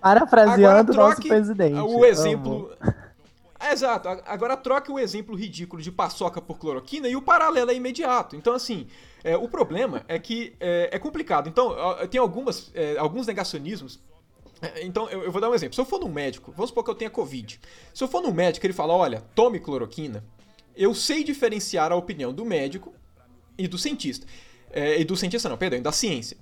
Parafraseando 0.00 0.92
o 0.92 0.96
nosso 0.96 1.22
presidente. 1.22 1.78
O 1.78 2.04
exemplo. 2.04 2.72
É, 3.58 3.72
exato. 3.72 4.08
Agora 4.26 4.56
troque 4.56 4.90
o 4.90 4.98
exemplo 4.98 5.36
ridículo 5.36 5.82
de 5.82 5.92
paçoca 5.92 6.40
por 6.40 6.58
cloroquina 6.58 7.08
e 7.08 7.14
o 7.14 7.20
paralelo 7.20 7.70
é 7.70 7.74
imediato. 7.74 8.34
Então, 8.34 8.54
assim, 8.54 8.86
é, 9.22 9.36
o 9.36 9.48
problema 9.48 10.02
é 10.08 10.18
que 10.18 10.54
é, 10.58 10.88
é 10.92 10.98
complicado. 10.98 11.48
Então, 11.48 11.76
tem 12.10 12.18
algumas, 12.18 12.70
é, 12.74 12.96
alguns 12.96 13.26
negacionismos. 13.26 14.00
É, 14.62 14.84
então, 14.84 15.08
eu, 15.10 15.24
eu, 15.24 15.32
vou 15.32 15.40
dar 15.40 15.50
um 15.50 15.54
exemplo. 15.54 15.74
Se 15.74 15.80
eu 15.80 15.84
for 15.84 16.00
num 16.00 16.08
médico, 16.08 16.52
vamos 16.56 16.70
supor 16.70 16.84
que 16.84 16.90
eu 16.90 16.94
tenha 16.94 17.10
Covid. 17.10 17.60
Se 17.92 18.02
eu 18.02 18.08
for 18.08 18.22
num 18.22 18.32
médico 18.32 18.64
e 18.64 18.68
ele 18.68 18.74
falar, 18.74 18.94
olha, 18.94 19.22
tome 19.34 19.60
cloroquina, 19.60 20.24
eu 20.74 20.94
sei 20.94 21.22
diferenciar 21.22 21.92
a 21.92 21.96
opinião 21.96 22.32
do 22.32 22.44
médico 22.44 22.94
e 23.58 23.68
do 23.68 23.76
cientista. 23.76 24.26
É, 24.72 25.00
e 25.00 25.04
do 25.04 25.16
cientista 25.16 25.48
não, 25.48 25.56
perdão, 25.58 25.82
da 25.82 25.92
ciência 25.92 26.36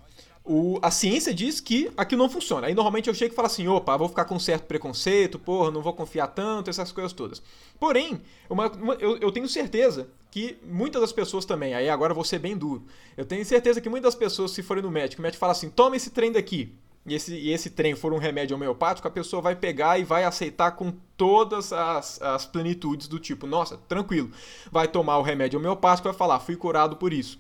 o, 0.49 0.79
a 0.81 0.91
ciência 0.91 1.35
diz 1.35 1.61
que 1.61 1.91
aquilo 1.95 2.23
não 2.23 2.31
funciona. 2.31 2.67
Aí 2.67 2.75
normalmente 2.75 3.09
eu 3.09 3.15
chego 3.15 3.33
e 3.33 3.37
falo 3.37 3.47
assim, 3.47 3.69
opa, 3.69 3.97
vou 3.99 4.09
ficar 4.09 4.25
com 4.25 4.39
certo 4.39 4.65
preconceito, 4.65 5.39
porra, 5.39 5.71
não 5.71 5.83
vou 5.83 5.93
confiar 5.93 6.29
tanto, 6.29 6.71
essas 6.71 6.91
coisas 6.91 7.13
todas. 7.13 7.43
Porém, 7.79 8.21
uma, 8.49 8.71
uma, 8.73 8.95
eu, 8.95 9.19
eu, 9.19 9.31
tenho 9.31 9.47
certeza 9.47 10.09
que 10.31 10.57
muitas 10.65 11.03
das 11.03 11.13
pessoas 11.13 11.45
também, 11.45 11.75
aí 11.75 11.91
agora 11.91 12.15
vou 12.15 12.25
ser 12.25 12.39
bem 12.39 12.57
duro, 12.57 12.83
eu 13.17 13.27
tenho 13.27 13.45
certeza 13.45 13.81
que 13.81 13.91
muitas 13.91 14.15
das 14.15 14.19
pessoas, 14.19 14.53
se 14.53 14.63
forem 14.63 14.83
no 14.83 14.91
médico, 14.91 15.21
o 15.21 15.23
médico 15.23 15.39
fala 15.39 15.53
assim, 15.53 15.69
toma 15.69 15.97
esse 15.97 16.11
trem 16.11 16.33
daqui, 16.33 16.75
e 17.07 17.15
esse, 17.15 17.35
e 17.35 17.53
esse 17.53 17.71
trem 17.71 17.95
for 17.95 18.13
um 18.15 18.19
remédio 18.19 18.57
homeopático, 18.57 19.07
a 19.07 19.11
pessoa 19.11 19.43
vai 19.43 19.55
pegar 19.55 19.99
e 19.99 20.05
vai 20.05 20.25
aceitar 20.25 20.73
com 20.73 20.93
todas 21.17 21.73
as, 21.73 22.21
as 22.23 22.47
plenitudes 22.47 23.07
do 23.07 23.19
tipo, 23.19 23.47
nossa, 23.47 23.77
tranquilo, 23.89 24.31
vai 24.73 24.89
tomar 24.89 25.19
o 25.19 25.23
remédio 25.23 25.59
homeopático 25.59 26.09
e 26.09 26.11
vai 26.11 26.19
falar, 26.19 26.41
fui 26.41 26.57
curado 26.57 26.97
por 26.97 27.13
isso. 27.13 27.39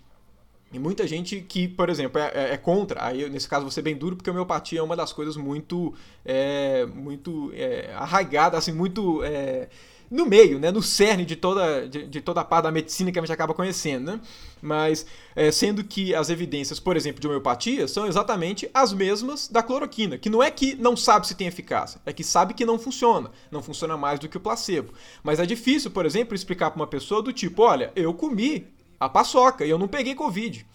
E 0.73 0.79
muita 0.79 1.07
gente 1.07 1.41
que, 1.41 1.67
por 1.67 1.89
exemplo, 1.89 2.21
é, 2.21 2.31
é, 2.35 2.55
é, 2.55 2.57
contra, 2.59 3.03
aí 3.03 3.29
nesse 3.31 3.49
caso 3.49 3.71
ser 3.71 3.81
bem 3.81 3.97
duro, 3.97 4.17
porque 4.17 4.29
a 4.29 4.33
homeopatia 4.33 4.81
é 4.81 4.83
uma 4.83 4.95
das 4.95 5.13
coisas 5.13 5.37
muito, 5.37 5.95
é, 6.25 6.85
muito 6.85 7.51
é, 7.55 7.91
arraigada, 7.95 8.59
assim, 8.59 8.73
muito 8.73 9.25
é, 9.25 9.69
no 10.11 10.27
meio, 10.27 10.59
né, 10.59 10.71
no 10.71 10.83
cerne 10.83 11.25
de 11.25 11.37
toda, 11.37 11.89
de, 11.89 12.07
de, 12.07 12.21
toda 12.21 12.43
a 12.43 12.45
parte 12.45 12.65
da 12.65 12.71
medicina 12.71 13.11
que 13.11 13.19
a 13.19 13.23
gente 13.23 13.33
acaba 13.33 13.55
conhecendo, 13.55 14.13
né? 14.13 14.21
Mas, 14.61 15.07
é, 15.35 15.51
sendo 15.51 15.85
que 15.85 16.15
as 16.15 16.29
evidências, 16.29 16.81
por 16.81 16.97
exemplo, 16.97 17.21
de 17.21 17.27
homeopatia 17.27 17.87
são 17.87 18.07
exatamente 18.07 18.69
as 18.75 18.93
mesmas 18.93 19.49
da 19.49 19.63
cloroquina, 19.63 20.19
que 20.19 20.29
não 20.29 20.43
é 20.43 20.51
que 20.51 20.75
não 20.75 20.97
sabe 20.97 21.27
se 21.27 21.35
tem 21.35 21.47
eficácia, 21.47 22.01
é 22.05 22.13
que 22.13 22.25
sabe 22.25 22.53
que 22.55 22.65
não 22.67 22.79
funciona, 22.79 23.31
não 23.51 23.63
funciona 23.63 23.97
mais 23.97 24.19
do 24.19 24.29
que 24.29 24.37
o 24.37 24.41
placebo. 24.41 24.93
Mas 25.23 25.39
é 25.39 25.47
difícil, 25.47 25.91
por 25.91 26.05
exemplo, 26.05 26.35
explicar 26.35 26.71
para 26.71 26.81
uma 26.81 26.87
pessoa 26.87 27.23
do 27.23 27.33
tipo, 27.33 27.63
olha, 27.63 27.93
eu 27.95 28.13
comi 28.13 28.67
a 28.99 29.09
paçoca 29.09 29.65
e 29.65 29.71
eu 29.71 29.79
não 29.79 29.89
peguei 29.89 30.15
Covid. 30.15 30.67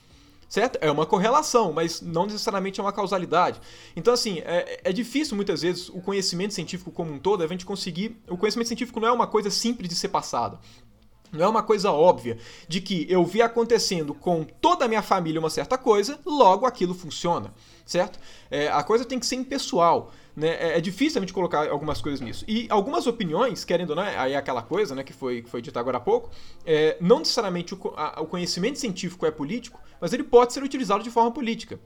Certo? 0.47 0.77
É 0.81 0.91
uma 0.91 1.05
correlação, 1.05 1.73
mas 1.73 1.99
não 1.99 2.27
necessariamente 2.27 2.79
é 2.79 2.83
uma 2.83 2.93
causalidade. 2.93 3.59
Então, 3.95 4.13
assim, 4.13 4.37
é, 4.45 4.81
é, 4.83 4.93
difícil 4.93 5.35
muitas 5.35 5.63
vezes 5.63 5.89
o 5.89 5.99
conhecimento 5.99 6.53
científico 6.53 6.91
como 6.91 7.11
um 7.11 7.17
todo, 7.17 7.43
a 7.43 7.47
gente 7.47 7.65
conseguir. 7.65 8.21
O 8.29 8.37
conhecimento 8.37 8.67
científico 8.67 8.99
não 8.99 9.07
é 9.07 9.11
uma 9.11 9.25
coisa 9.25 9.49
simples 9.49 9.89
de 9.89 9.95
ser 9.95 10.09
passada. 10.09 10.59
Não 11.33 11.45
é 11.45 11.49
uma 11.49 11.63
coisa 11.63 11.91
óbvia 11.91 12.37
de 12.67 12.79
que 12.79 13.07
eu 13.09 13.25
vi 13.25 13.41
acontecendo 13.41 14.13
com 14.13 14.43
toda 14.43 14.85
a 14.85 14.87
minha 14.87 15.01
família 15.01 15.39
uma 15.39 15.49
certa 15.49 15.79
coisa, 15.79 16.19
logo 16.23 16.65
aquilo 16.67 16.93
funciona, 16.93 17.51
certo? 17.83 18.19
É, 18.51 18.67
a 18.67 18.83
coisa 18.83 19.03
tem 19.03 19.19
que 19.19 19.25
ser 19.25 19.35
impessoal. 19.35 20.11
Né? 20.35 20.49
É, 20.49 20.77
é 20.77 20.81
difícil 20.81 21.19
a 21.19 21.21
gente 21.21 21.33
colocar 21.33 21.67
algumas 21.69 22.01
coisas 22.01 22.21
nisso. 22.21 22.45
E 22.47 22.67
algumas 22.69 23.07
opiniões, 23.07 23.65
querendo 23.65 23.91
ou 23.91 23.95
não, 23.95 24.03
aí 24.03 24.33
é 24.33 24.35
aquela 24.35 24.61
coisa 24.61 24.93
né, 24.93 25.03
que, 25.03 25.13
foi, 25.13 25.41
que 25.41 25.49
foi 25.49 25.61
dita 25.61 25.79
agora 25.79 25.97
há 25.97 26.01
pouco, 26.01 26.29
é, 26.65 26.97
não 27.01 27.19
necessariamente 27.19 27.73
o, 27.73 27.93
a, 27.95 28.21
o 28.21 28.27
conhecimento 28.27 28.77
científico 28.77 29.25
é 29.25 29.31
político, 29.31 29.81
mas 29.99 30.13
ele 30.13 30.23
pode 30.23 30.53
ser 30.53 30.61
utilizado 30.61 31.03
de 31.03 31.09
forma 31.09 31.31
política. 31.31 31.79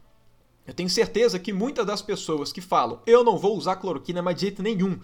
Eu 0.66 0.74
tenho 0.74 0.90
certeza 0.90 1.40
que 1.40 1.54
muitas 1.54 1.86
das 1.86 2.02
pessoas 2.02 2.52
que 2.52 2.60
falam 2.60 3.02
eu 3.08 3.24
não 3.24 3.38
vou 3.38 3.56
usar 3.56 3.78
cloroquina 3.78 4.22
de 4.34 4.42
jeito 4.42 4.62
nenhum, 4.62 5.00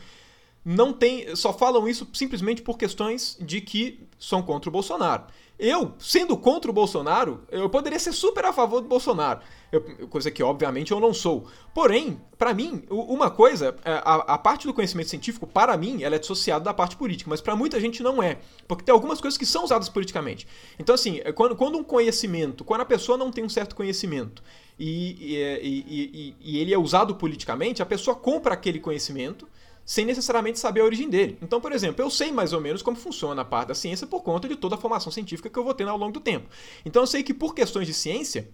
não 0.66 0.94
tem, 0.94 1.36
só 1.36 1.52
falam 1.52 1.88
isso 1.88 2.08
simplesmente 2.14 2.62
por 2.62 2.78
questões 2.78 3.38
de 3.40 3.60
que 3.60 4.08
são 4.18 4.42
contra 4.42 4.70
o 4.70 4.72
Bolsonaro. 4.72 5.26
Eu, 5.60 5.94
sendo 6.00 6.36
contra 6.36 6.72
o 6.72 6.74
Bolsonaro, 6.74 7.44
eu 7.52 7.70
poderia 7.70 8.00
ser 8.00 8.12
super 8.12 8.44
a 8.44 8.52
favor 8.52 8.82
do 8.82 8.88
Bolsonaro, 8.88 9.40
eu, 9.72 10.08
coisa 10.08 10.32
que 10.32 10.42
obviamente 10.42 10.92
eu 10.92 11.00
não 11.00 11.14
sou. 11.14 11.46
Porém, 11.74 12.20
para 12.38 12.54
mim, 12.54 12.84
uma 12.90 13.30
coisa, 13.30 13.76
é, 13.86 13.92
a, 14.04 14.16
a, 14.34 14.38
parte 14.38 14.66
do 14.66 14.74
conhecimento 14.74 15.10
científico, 15.10 15.46
para 15.46 15.78
mim, 15.78 16.02
ela 16.02 16.16
é 16.16 16.20
dissociada 16.20 16.66
da 16.66 16.74
parte 16.74 16.96
política, 16.96 17.30
mas 17.30 17.40
para 17.40 17.56
muita 17.56 17.80
gente 17.80 18.02
não 18.02 18.22
é, 18.22 18.40
porque 18.68 18.84
tem 18.84 18.92
algumas 18.92 19.22
coisas 19.22 19.38
que 19.38 19.46
são 19.46 19.64
usadas 19.64 19.90
politicamente. 19.90 20.48
Então, 20.80 20.96
assim, 20.96 21.22
é, 21.24 21.32
quando, 21.32 21.56
quando 21.56 21.78
um 21.78 21.84
conhecimento, 21.84 22.64
quando 22.64 22.82
a 22.82 22.86
pessoa 22.86 23.18
não 23.18 23.32
tem 23.32 23.44
um 23.44 23.50
certo 23.50 23.76
conhecimento 23.76 24.44
e, 24.80 25.36
e, 25.62 25.86
e, 25.88 26.36
e 26.42 26.58
ele 26.58 26.74
é 26.74 26.78
usado 26.78 27.16
politicamente, 27.16 27.82
a 27.82 27.86
pessoa 27.86 28.16
compra 28.16 28.56
aquele 28.56 28.80
conhecimento 28.80 29.48
sem 29.86 30.06
necessariamente 30.06 30.60
saber 30.60 30.82
a 30.82 30.86
origem 30.86 31.10
dele. 31.10 31.38
Então, 31.42 31.60
por 31.60 31.72
exemplo, 31.72 32.04
eu 32.04 32.10
sei 32.10 32.32
mais 32.32 32.54
ou 32.54 32.62
menos 32.62 32.82
como 32.82 32.98
funciona 32.98 33.42
a 33.42 33.46
parte 33.46 33.70
da 33.70 33.76
ciência 33.76 34.08
por 34.08 34.22
conta 34.22 34.48
de 34.48 34.56
toda 34.56 34.76
a 34.76 34.78
formação 34.78 35.12
científica 35.12 35.50
que 35.50 35.58
eu 35.58 35.64
vou 35.64 35.74
tendo 35.74 35.90
ao 35.90 35.98
longo 35.98 36.14
do 36.14 36.20
tempo. 36.20 36.48
Então, 36.86 37.04
eu 37.04 37.08
sei 37.08 37.24
que 37.24 37.34
por 37.34 37.54
questões 37.54 37.88
de 37.88 37.94
ciência, 37.94 38.50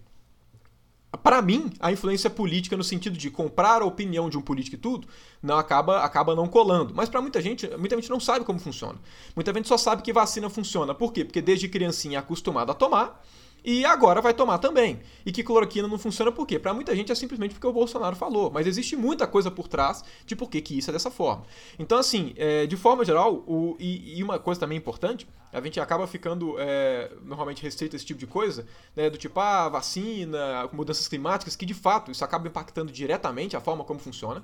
para 1.22 1.42
mim, 1.42 1.72
a 1.80 1.90
influência 1.90 2.30
política 2.30 2.76
no 2.76 2.84
sentido 2.84 3.18
de 3.18 3.30
comprar 3.30 3.82
a 3.82 3.84
opinião 3.84 4.30
de 4.30 4.38
um 4.38 4.40
político 4.40 4.76
e 4.76 4.78
tudo, 4.78 5.08
não 5.42 5.58
acaba, 5.58 6.00
acaba 6.00 6.34
não 6.34 6.46
colando. 6.46 6.94
Mas 6.94 7.08
para 7.08 7.20
muita 7.20 7.40
gente, 7.40 7.68
muita 7.76 7.96
gente 7.96 8.08
não 8.08 8.20
sabe 8.20 8.44
como 8.44 8.58
funciona. 8.58 8.98
Muita 9.34 9.52
gente 9.52 9.68
só 9.68 9.76
sabe 9.76 10.02
que 10.02 10.12
vacina 10.12 10.48
funciona. 10.48 10.94
Por 10.94 11.12
quê? 11.12 11.24
Porque 11.24 11.42
desde 11.42 11.68
criancinha 11.68 12.18
é 12.18 12.20
acostumado 12.20 12.70
a 12.70 12.74
tomar 12.74 13.22
e 13.64 13.84
agora 13.84 14.20
vai 14.20 14.32
tomar 14.32 14.58
também. 14.58 15.00
E 15.24 15.32
que 15.32 15.42
cloroquina 15.42 15.86
não 15.86 15.98
funciona 15.98 16.32
por 16.32 16.46
quê? 16.46 16.58
Para 16.58 16.72
muita 16.72 16.94
gente 16.94 17.12
é 17.12 17.14
simplesmente 17.14 17.52
porque 17.52 17.66
o 17.66 17.72
Bolsonaro 17.72 18.16
falou. 18.16 18.50
Mas 18.50 18.66
existe 18.66 18.96
muita 18.96 19.26
coisa 19.26 19.50
por 19.50 19.68
trás 19.68 20.04
de 20.26 20.34
por 20.34 20.48
que, 20.48 20.60
que 20.60 20.78
isso 20.78 20.90
é 20.90 20.92
dessa 20.92 21.10
forma. 21.10 21.44
Então, 21.78 21.98
assim, 21.98 22.32
é, 22.36 22.66
de 22.66 22.76
forma 22.76 23.04
geral, 23.04 23.44
o, 23.46 23.76
e, 23.78 24.18
e, 24.18 24.22
uma 24.22 24.38
coisa 24.38 24.60
também 24.60 24.78
importante, 24.78 25.26
a 25.52 25.60
gente 25.60 25.80
acaba 25.80 26.06
ficando 26.06 26.56
é, 26.58 27.10
normalmente 27.22 27.62
restrito 27.62 27.94
a 27.94 27.96
esse 27.96 28.06
tipo 28.06 28.18
de 28.18 28.26
coisa, 28.26 28.66
né, 28.94 29.10
do 29.10 29.18
tipo, 29.18 29.38
ah, 29.40 29.68
vacina, 29.68 30.68
mudanças 30.72 31.08
climáticas, 31.08 31.56
que 31.56 31.66
de 31.66 31.74
fato 31.74 32.10
isso 32.10 32.24
acaba 32.24 32.48
impactando 32.48 32.92
diretamente 32.92 33.56
a 33.56 33.60
forma 33.60 33.84
como 33.84 33.98
funciona. 33.98 34.42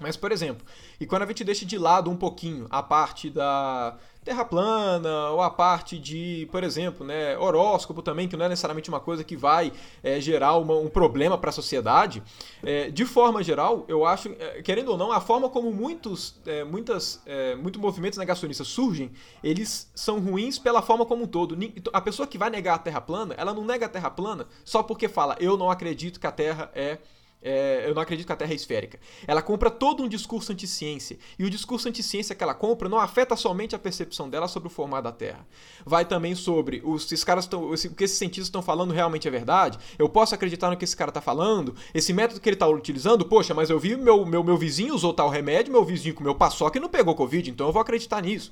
Mas, 0.00 0.16
por 0.16 0.32
exemplo, 0.32 0.66
e 0.98 1.06
quando 1.06 1.22
a 1.22 1.26
gente 1.26 1.44
deixa 1.44 1.66
de 1.66 1.76
lado 1.78 2.10
um 2.10 2.16
pouquinho 2.16 2.66
a 2.70 2.82
parte 2.82 3.28
da 3.28 3.96
terra 4.24 4.44
plana 4.44 5.30
ou 5.30 5.40
a 5.40 5.50
parte 5.50 5.98
de, 5.98 6.46
por 6.52 6.62
exemplo, 6.62 7.06
né, 7.06 7.38
horóscopo 7.38 8.02
também, 8.02 8.28
que 8.28 8.36
não 8.36 8.44
é 8.44 8.48
necessariamente 8.48 8.88
uma 8.88 9.00
coisa 9.00 9.24
que 9.24 9.36
vai 9.36 9.72
é, 10.02 10.20
gerar 10.20 10.56
uma, 10.56 10.74
um 10.74 10.88
problema 10.88 11.38
para 11.38 11.50
a 11.50 11.52
sociedade, 11.52 12.22
é, 12.62 12.90
de 12.90 13.04
forma 13.04 13.42
geral, 13.42 13.84
eu 13.88 14.04
acho, 14.04 14.28
é, 14.38 14.62
querendo 14.62 14.90
ou 14.90 14.98
não, 14.98 15.10
a 15.10 15.20
forma 15.20 15.48
como 15.48 15.72
muitos, 15.72 16.40
muitas, 16.70 17.22
muitos 17.62 17.80
movimentos 17.80 18.18
negacionistas 18.18 18.68
surgem, 18.68 19.10
eles 19.42 19.90
são 19.94 20.20
ruins 20.20 20.58
pela 20.58 20.82
forma 20.82 21.06
como 21.06 21.24
um 21.24 21.26
todo. 21.26 21.56
A 21.92 22.00
pessoa 22.00 22.26
que 22.26 22.38
vai 22.38 22.50
negar 22.50 22.74
a 22.74 22.78
terra 22.78 23.00
plana, 23.00 23.34
ela 23.36 23.54
não 23.54 23.64
nega 23.64 23.86
a 23.86 23.88
terra 23.88 24.10
plana 24.10 24.46
só 24.64 24.82
porque 24.82 25.08
fala, 25.08 25.36
eu 25.40 25.56
não 25.56 25.70
acredito 25.70 26.20
que 26.20 26.26
a 26.26 26.32
terra 26.32 26.70
é 26.74 26.98
é, 27.42 27.84
eu 27.86 27.94
não 27.94 28.02
acredito 28.02 28.26
que 28.26 28.32
a 28.32 28.36
Terra 28.36 28.52
é 28.52 28.54
esférica. 28.54 28.98
Ela 29.26 29.40
compra 29.40 29.70
todo 29.70 30.02
um 30.02 30.08
discurso 30.08 30.52
anti-ciência. 30.52 31.18
E 31.38 31.44
o 31.44 31.50
discurso 31.50 31.88
anti-ciência 31.88 32.34
que 32.34 32.42
ela 32.42 32.54
compra 32.54 32.88
não 32.88 32.98
afeta 32.98 33.34
somente 33.36 33.74
a 33.74 33.78
percepção 33.78 34.28
dela 34.28 34.48
sobre 34.48 34.66
o 34.66 34.70
formato 34.70 35.04
da 35.04 35.12
Terra. 35.12 35.46
Vai 35.84 36.04
também 36.04 36.34
sobre 36.34 36.82
os, 36.84 37.04
esses 37.06 37.24
caras 37.24 37.46
tão, 37.46 37.72
o 37.72 37.74
que 37.74 38.04
esses 38.04 38.18
cientistas 38.18 38.46
estão 38.46 38.62
falando 38.62 38.92
realmente 38.92 39.26
é 39.26 39.30
verdade. 39.30 39.78
Eu 39.98 40.08
posso 40.08 40.34
acreditar 40.34 40.70
no 40.70 40.76
que 40.76 40.84
esse 40.84 40.96
cara 40.96 41.10
está 41.10 41.20
falando. 41.20 41.74
Esse 41.94 42.12
método 42.12 42.40
que 42.40 42.48
ele 42.48 42.56
está 42.56 42.68
utilizando, 42.68 43.24
poxa, 43.24 43.54
mas 43.54 43.70
eu 43.70 43.78
vi 43.78 43.96
meu, 43.96 44.26
meu, 44.26 44.44
meu 44.44 44.56
vizinho 44.56 44.94
usou 44.94 45.14
tal 45.14 45.28
remédio, 45.28 45.72
meu 45.72 45.84
vizinho 45.84 46.14
comeu 46.14 46.34
paçoca 46.34 46.78
e 46.78 46.80
não 46.80 46.88
pegou 46.88 47.14
Covid, 47.14 47.50
então 47.50 47.66
eu 47.66 47.72
vou 47.72 47.82
acreditar 47.82 48.22
nisso. 48.22 48.50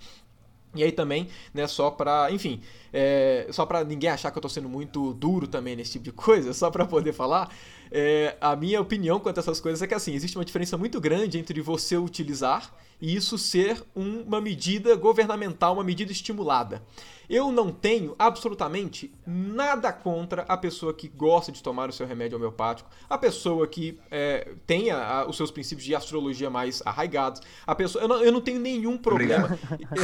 E 0.75 0.83
aí 0.85 0.93
também, 0.93 1.29
né, 1.53 1.67
só 1.67 1.91
pra, 1.91 2.31
enfim, 2.31 2.61
é, 2.93 3.47
só 3.51 3.65
pra 3.65 3.83
ninguém 3.85 4.11
achar 4.11 4.31
que 4.31 4.37
eu 4.39 4.43
tô 4.43 4.49
sendo 4.49 4.69
muito 4.69 5.15
duro 5.15 5.49
também 5.49 5.75
nesse 5.75 5.93
tipo 5.93 6.05
de 6.05 6.13
coisa, 6.13 6.53
só 6.53 6.71
pra 6.71 6.85
poder 6.85 7.13
falar, 7.13 7.51
é, 7.91 8.37
a 8.41 8.55
minha 8.55 8.81
opinião 8.81 9.19
quanto 9.19 9.39
a 9.39 9.41
essas 9.41 9.61
coisas 9.61 9.81
é 9.81 9.87
que 9.87 9.95
assim, 9.95 10.13
existe 10.13 10.37
uma 10.37 10.45
diferença 10.45 10.77
muito 10.77 11.01
grande 11.01 11.39
entre 11.39 11.61
você 11.63 11.97
utilizar 11.97 12.71
e 13.01 13.15
isso 13.15 13.39
ser 13.39 13.83
uma 13.95 14.41
medida 14.41 14.95
governamental, 14.97 15.75
uma 15.75 15.85
medida 15.85 16.13
estimulada. 16.13 16.83
Eu 17.29 17.53
não 17.53 17.71
tenho 17.71 18.17
absolutamente 18.19 19.13
nada 19.27 19.93
contra 19.93 20.43
a 20.49 20.57
pessoa 20.57 20.95
que 20.95 21.09
gosta 21.09 21.53
de 21.53 21.63
tomar 21.63 21.91
o 21.91 21.93
seu 21.93 22.07
remédio 22.07 22.39
homeopático, 22.39 22.89
a 23.09 23.19
pessoa 23.19 23.67
que 23.67 23.99
é, 24.11 24.53
tenha 24.67 24.97
a, 24.97 25.29
os 25.29 25.37
seus 25.37 25.51
princípios 25.51 25.85
de 25.85 25.95
astrologia 25.95 26.49
mais 26.49 26.83
arraigados, 26.87 27.43
a 27.67 27.75
pessoa. 27.75 28.03
Eu 28.03 28.09
não, 28.09 28.25
eu 28.25 28.33
não 28.33 28.41
tenho 28.41 28.59
nenhum 28.59 28.97
problema. 28.97 29.59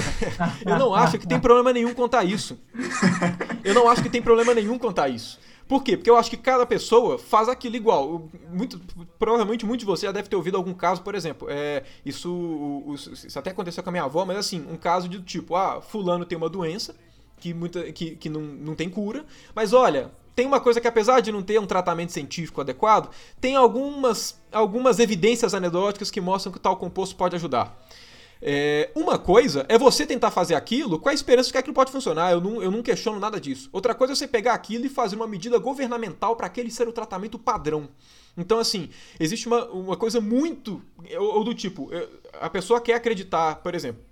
eu 0.67 0.79
não 0.79 0.95
acho 0.95 1.19
que 1.19 1.27
tem 1.27 1.41
problema 1.41 1.73
nenhum 1.73 1.95
a 2.13 2.25
isso. 2.25 2.59
Eu 3.65 3.73
não 3.73 3.89
acho 3.89 4.03
que 4.03 4.11
tem 4.11 4.21
problema 4.21 4.53
nenhum 4.53 4.79
a 4.99 5.09
isso. 5.09 5.41
Por 5.67 5.83
quê? 5.83 5.97
Porque 5.97 6.11
eu 6.11 6.17
acho 6.17 6.29
que 6.31 6.37
cada 6.37 6.67
pessoa 6.67 7.19
faz 7.19 7.49
aquilo 7.49 7.77
igual. 7.77 8.29
Muito, 8.51 8.79
provavelmente 9.19 9.65
muitos 9.65 9.85
de 9.85 9.87
vocês 9.87 10.09
já 10.09 10.12
devem 10.12 10.29
ter 10.29 10.37
ouvido 10.37 10.57
algum 10.57 10.75
caso, 10.75 11.03
por 11.03 11.15
exemplo, 11.15 11.49
é, 11.51 11.85
isso, 12.05 12.85
isso 12.95 13.39
até 13.39 13.51
aconteceu 13.51 13.83
com 13.83 13.91
a 13.91 13.93
minha 13.93 14.05
avó, 14.05 14.25
mas 14.25 14.37
assim, 14.37 14.67
um 14.71 14.77
caso 14.77 15.09
de 15.09 15.23
tipo, 15.23 15.57
ah, 15.57 15.81
fulano 15.81 16.25
tem 16.25 16.37
uma 16.37 16.49
doença 16.49 16.95
que, 17.39 17.55
muita, 17.55 17.93
que, 17.93 18.17
que 18.17 18.29
não, 18.29 18.41
não 18.41 18.75
tem 18.75 18.89
cura, 18.91 19.25
mas 19.55 19.73
olha, 19.73 20.11
tem 20.35 20.47
uma 20.47 20.61
coisa 20.61 20.81
que, 20.81 20.89
apesar 20.89 21.21
de 21.21 21.31
não 21.31 21.43
ter 21.43 21.59
um 21.61 21.67
tratamento 21.67 22.12
científico 22.12 22.61
adequado, 22.61 23.11
tem 23.41 23.55
algumas, 23.55 24.41
algumas 24.53 24.99
evidências 24.99 25.55
anedóticas 25.55 26.11
que 26.11 26.21
mostram 26.21 26.53
que 26.53 26.59
tal 26.59 26.77
composto 26.77 27.15
pode 27.17 27.37
ajudar. 27.37 27.79
É, 28.47 28.91
uma 28.95 29.19
coisa 29.19 29.65
é 29.71 29.79
você 29.79 30.05
tentar 30.05 30.31
fazer 30.31 30.55
aquilo 30.55 30.99
com 30.99 31.09
a 31.09 31.15
esperança 31.15 31.47
de 31.47 31.53
que 31.53 31.59
aquilo 31.59 31.73
pode 31.73 31.91
funcionar. 31.91 32.31
Eu 32.31 32.43
não, 32.43 32.63
eu 32.63 32.71
não 32.71 32.83
questiono 32.83 33.19
nada 33.19 33.41
disso. 33.41 33.71
Outra 33.73 33.95
coisa 33.95 34.13
é 34.13 34.17
você 34.17 34.29
pegar 34.29 34.53
aquilo 34.53 34.85
e 34.85 34.91
fazer 34.91 35.17
uma 35.17 35.27
medida 35.27 35.59
governamental 35.59 36.37
para 36.37 36.47
aquele 36.47 36.71
ser 36.71 36.87
o 36.87 36.93
tratamento 36.93 37.39
padrão. 37.39 37.89
Então, 38.37 38.59
assim, 38.59 38.91
existe 39.19 39.47
uma, 39.47 39.65
uma 39.71 39.97
coisa 39.97 40.21
muito. 40.21 40.83
Ou, 41.19 41.37
ou 41.37 41.45
do 41.45 41.55
tipo, 41.55 41.89
a 42.35 42.51
pessoa 42.51 42.83
quer 42.83 42.97
acreditar, 42.97 43.57
por 43.57 43.75
exemplo, 43.75 44.03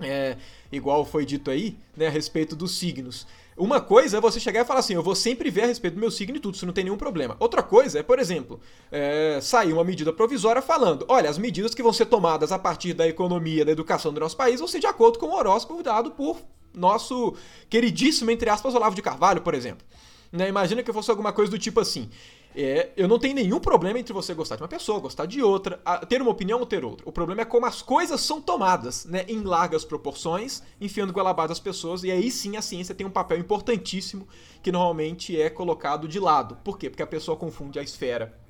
é, 0.00 0.36
igual 0.72 1.04
foi 1.04 1.24
dito 1.24 1.48
aí, 1.48 1.76
né, 1.96 2.08
a 2.08 2.10
respeito 2.10 2.56
dos 2.56 2.76
signos. 2.76 3.24
Uma 3.56 3.80
coisa 3.80 4.18
é 4.18 4.20
você 4.20 4.38
chegar 4.38 4.60
e 4.60 4.64
falar 4.64 4.80
assim: 4.80 4.94
eu 4.94 5.02
vou 5.02 5.14
sempre 5.14 5.50
ver 5.50 5.62
a 5.62 5.66
respeito 5.66 5.94
do 5.94 6.00
meu 6.00 6.10
signo 6.10 6.36
e 6.36 6.40
tudo, 6.40 6.54
isso 6.54 6.66
não 6.66 6.74
tem 6.74 6.84
nenhum 6.84 6.98
problema. 6.98 7.36
Outra 7.40 7.62
coisa 7.62 7.98
é, 7.98 8.02
por 8.02 8.18
exemplo, 8.18 8.60
é, 8.92 9.38
sair 9.40 9.72
uma 9.72 9.82
medida 9.82 10.12
provisória 10.12 10.60
falando: 10.60 11.06
olha, 11.08 11.30
as 11.30 11.38
medidas 11.38 11.74
que 11.74 11.82
vão 11.82 11.92
ser 11.92 12.06
tomadas 12.06 12.52
a 12.52 12.58
partir 12.58 12.92
da 12.92 13.08
economia, 13.08 13.64
da 13.64 13.72
educação 13.72 14.12
do 14.12 14.20
nosso 14.20 14.36
país 14.36 14.60
vão 14.60 14.68
ser 14.68 14.80
de 14.80 14.86
acordo 14.86 15.18
com 15.18 15.26
o 15.26 15.34
horóscopo 15.34 15.82
dado 15.82 16.10
por 16.10 16.38
nosso 16.74 17.34
queridíssimo, 17.70 18.30
entre 18.30 18.50
aspas, 18.50 18.74
Olavo 18.74 18.94
de 18.94 19.00
Carvalho, 19.00 19.40
por 19.40 19.54
exemplo. 19.54 19.86
Né? 20.30 20.48
Imagina 20.48 20.82
que 20.82 20.92
fosse 20.92 21.10
alguma 21.10 21.32
coisa 21.32 21.50
do 21.50 21.58
tipo 21.58 21.80
assim: 21.80 22.10
é, 22.56 22.90
eu 22.96 23.06
não 23.06 23.18
tenho 23.18 23.34
nenhum 23.34 23.60
problema 23.60 23.98
entre 23.98 24.14
você 24.14 24.32
gostar 24.32 24.56
de 24.56 24.62
uma 24.62 24.68
pessoa, 24.68 24.98
gostar 24.98 25.26
de 25.26 25.42
outra, 25.42 25.78
ter 26.08 26.22
uma 26.22 26.30
opinião 26.30 26.58
ou 26.58 26.64
ter 26.64 26.84
outra. 26.84 27.06
O 27.06 27.12
problema 27.12 27.42
é 27.42 27.44
como 27.44 27.66
as 27.66 27.82
coisas 27.82 28.20
são 28.22 28.40
tomadas, 28.40 29.04
né, 29.04 29.26
em 29.28 29.42
largas 29.42 29.84
proporções, 29.84 30.62
enfiando 30.80 31.12
goela 31.12 31.30
abaixo 31.30 31.50
das 31.50 31.60
pessoas, 31.60 32.02
e 32.02 32.10
aí 32.10 32.30
sim 32.30 32.56
a 32.56 32.62
ciência 32.62 32.94
tem 32.94 33.06
um 33.06 33.10
papel 33.10 33.38
importantíssimo 33.38 34.26
que 34.62 34.72
normalmente 34.72 35.38
é 35.38 35.50
colocado 35.50 36.08
de 36.08 36.18
lado. 36.18 36.56
Por 36.64 36.78
quê? 36.78 36.88
Porque 36.88 37.02
a 37.02 37.06
pessoa 37.06 37.36
confunde 37.36 37.78
a 37.78 37.82
esfera 37.82 38.40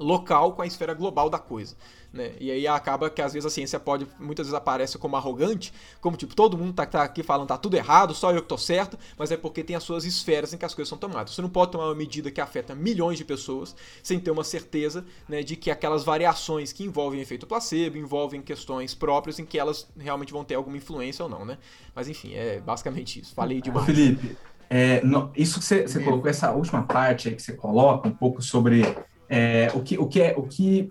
local 0.00 0.54
com 0.54 0.62
a 0.62 0.66
esfera 0.66 0.94
global 0.94 1.28
da 1.28 1.38
coisa. 1.38 1.76
Né? 2.12 2.32
E 2.38 2.50
aí 2.50 2.66
acaba 2.66 3.08
que 3.08 3.22
às 3.22 3.32
vezes 3.32 3.46
a 3.46 3.50
ciência 3.50 3.80
pode, 3.80 4.06
muitas 4.20 4.46
vezes 4.46 4.54
aparece 4.54 4.98
como 4.98 5.16
arrogante, 5.16 5.72
como 6.00 6.14
tipo, 6.16 6.34
todo 6.34 6.58
mundo 6.58 6.74
tá, 6.74 6.84
tá, 6.84 7.02
aqui 7.02 7.22
falando 7.22 7.48
tá 7.48 7.56
tudo 7.56 7.74
errado, 7.74 8.14
só 8.14 8.30
eu 8.32 8.42
que 8.42 8.48
tô 8.48 8.58
certo, 8.58 8.98
mas 9.16 9.32
é 9.32 9.36
porque 9.36 9.64
tem 9.64 9.74
as 9.74 9.82
suas 9.82 10.04
esferas 10.04 10.52
em 10.52 10.58
que 10.58 10.64
as 10.64 10.74
coisas 10.74 10.90
são 10.90 10.98
tomadas. 10.98 11.34
Você 11.34 11.40
não 11.40 11.48
pode 11.48 11.72
tomar 11.72 11.86
uma 11.86 11.94
medida 11.94 12.30
que 12.30 12.40
afeta 12.40 12.74
milhões 12.74 13.16
de 13.16 13.24
pessoas 13.24 13.74
sem 14.02 14.20
ter 14.20 14.30
uma 14.30 14.44
certeza 14.44 15.06
né, 15.26 15.42
de 15.42 15.56
que 15.56 15.70
aquelas 15.70 16.04
variações 16.04 16.70
que 16.70 16.84
envolvem 16.84 17.20
efeito 17.20 17.46
placebo, 17.46 17.96
envolvem 17.96 18.42
questões 18.42 18.94
próprias 18.94 19.38
em 19.38 19.46
que 19.46 19.58
elas 19.58 19.88
realmente 19.98 20.32
vão 20.32 20.44
ter 20.44 20.56
alguma 20.56 20.76
influência 20.76 21.22
ou 21.24 21.30
não, 21.30 21.46
né? 21.46 21.56
Mas 21.94 22.08
enfim, 22.08 22.34
é 22.34 22.60
basicamente 22.60 23.20
isso. 23.20 23.34
Falei 23.34 23.62
demais. 23.62 23.86
Felipe, 23.86 24.36
é, 24.68 25.02
no, 25.02 25.30
isso 25.36 25.58
que 25.58 25.64
você, 25.64 25.82
você 25.82 26.00
colocou, 26.00 26.30
essa 26.30 26.50
última 26.50 26.82
parte 26.82 27.28
aí 27.28 27.34
que 27.34 27.42
você 27.42 27.52
coloca 27.52 28.08
um 28.08 28.12
pouco 28.12 28.42
sobre 28.42 28.82
é, 29.28 29.70
o, 29.74 29.80
que, 29.80 29.98
o, 29.98 30.06
que 30.06 30.20
é, 30.20 30.34
o 30.36 30.42
que 30.42 30.90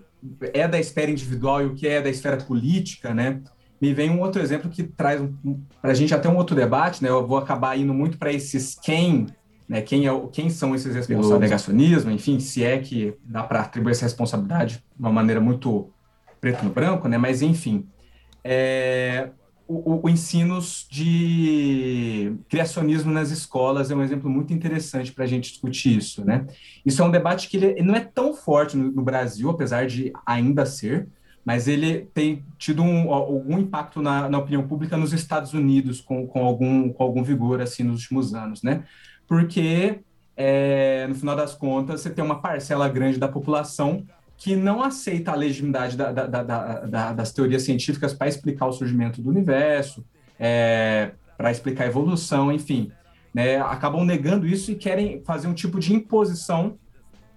é 0.52 0.66
da 0.68 0.78
esfera 0.78 1.10
individual 1.10 1.62
e 1.62 1.66
o 1.66 1.74
que 1.74 1.86
é 1.86 2.00
da 2.00 2.10
esfera 2.10 2.36
política, 2.36 3.12
né? 3.12 3.40
Me 3.80 3.92
vem 3.92 4.10
um 4.10 4.20
outro 4.20 4.40
exemplo 4.40 4.70
que 4.70 4.84
traz 4.84 5.20
um, 5.20 5.60
para 5.80 5.90
a 5.90 5.94
gente 5.94 6.14
até 6.14 6.28
um 6.28 6.36
outro 6.36 6.54
debate, 6.54 7.02
né? 7.02 7.10
Eu 7.10 7.26
vou 7.26 7.36
acabar 7.36 7.76
indo 7.76 7.92
muito 7.92 8.16
para 8.16 8.32
esses 8.32 8.76
quem, 8.80 9.26
né? 9.68 9.80
Quem, 9.82 10.06
é, 10.06 10.10
quem 10.32 10.48
são 10.48 10.74
esses 10.74 10.94
responsáveis 10.94 11.30
do 11.30 11.40
negacionismo, 11.40 12.10
enfim, 12.10 12.38
se 12.38 12.62
é 12.62 12.78
que 12.78 13.14
dá 13.24 13.42
para 13.42 13.62
atribuir 13.62 13.92
essa 13.92 14.04
responsabilidade 14.04 14.76
de 14.76 15.00
uma 15.00 15.10
maneira 15.10 15.40
muito 15.40 15.90
preto 16.40 16.64
no 16.64 16.70
branco, 16.70 17.08
né? 17.08 17.18
Mas 17.18 17.42
enfim, 17.42 17.88
é, 18.44 19.30
o, 19.66 20.06
o, 20.06 20.08
ensinos 20.08 20.86
de 20.90 22.36
criacionismo 22.48 23.12
nas 23.12 23.30
escolas 23.30 23.90
é 23.90 23.94
um 23.94 24.02
exemplo 24.02 24.28
muito 24.28 24.52
interessante 24.52 25.12
para 25.12 25.24
a 25.24 25.26
gente 25.26 25.50
discutir 25.50 25.96
isso, 25.96 26.24
né? 26.24 26.46
Isso 26.84 27.02
é 27.02 27.04
um 27.04 27.10
debate 27.10 27.48
que 27.48 27.56
ele 27.56 27.82
não 27.82 27.94
é 27.94 28.00
tão 28.00 28.34
forte 28.34 28.76
no, 28.76 28.90
no 28.90 29.02
Brasil, 29.02 29.48
apesar 29.50 29.86
de 29.86 30.12
ainda 30.26 30.66
ser, 30.66 31.08
mas 31.44 31.66
ele 31.66 32.08
tem 32.14 32.44
tido 32.58 32.82
um, 32.82 33.12
algum 33.12 33.58
impacto 33.58 34.00
na, 34.00 34.28
na, 34.28 34.38
opinião 34.38 34.66
pública 34.66 34.96
nos 34.96 35.12
Estados 35.12 35.52
Unidos 35.52 36.00
com, 36.00 36.26
com, 36.26 36.44
algum, 36.44 36.92
com 36.92 37.02
algum 37.02 37.22
vigor 37.22 37.60
assim 37.60 37.82
nos 37.82 38.02
últimos 38.02 38.34
anos, 38.34 38.62
né? 38.62 38.84
Porque 39.26 40.00
é, 40.36 41.06
no 41.08 41.14
final 41.14 41.36
das 41.36 41.54
contas 41.54 42.00
você 42.00 42.10
tem 42.10 42.24
uma 42.24 42.40
parcela 42.40 42.88
grande 42.88 43.18
da 43.18 43.28
população 43.28 44.04
que 44.36 44.56
não 44.56 44.82
aceita 44.82 45.32
a 45.32 45.36
legitimidade 45.36 45.96
da, 45.96 46.10
da, 46.10 46.42
da, 46.42 47.12
das 47.12 47.32
teorias 47.32 47.62
científicas 47.62 48.12
para 48.12 48.28
explicar 48.28 48.66
o 48.66 48.72
surgimento 48.72 49.22
do 49.22 49.30
universo, 49.30 50.04
é, 50.38 51.12
para 51.36 51.50
explicar 51.50 51.84
a 51.84 51.88
evolução, 51.88 52.52
enfim. 52.52 52.90
Né, 53.32 53.58
acabam 53.60 54.04
negando 54.04 54.46
isso 54.46 54.70
e 54.70 54.74
querem 54.74 55.22
fazer 55.24 55.48
um 55.48 55.54
tipo 55.54 55.80
de 55.80 55.94
imposição 55.94 56.76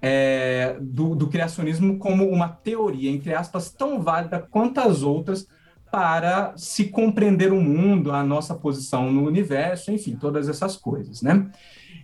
é, 0.02 0.76
do, 0.82 1.16
do, 1.16 1.28
criacionismo 1.28 1.98
como 1.98 2.28
uma 2.28 2.50
teoria, 2.50 3.10
entre 3.10 3.34
aspas, 3.34 3.72
tão 3.72 4.02
válida 4.02 4.46
quanto 4.52 4.80
as 4.80 5.04
outras 5.04 5.48
para 5.90 6.54
se 6.58 6.86
compreender 6.86 7.54
o 7.54 7.62
mundo, 7.62 8.12
a 8.12 8.24
nossa 8.24 8.54
posição 8.54 9.10
no 9.10 9.26
universo, 9.26 9.92
enfim, 9.92 10.18
todas 10.18 10.50
essas 10.50 10.76
coisas, 10.76 11.22
né? 11.22 11.50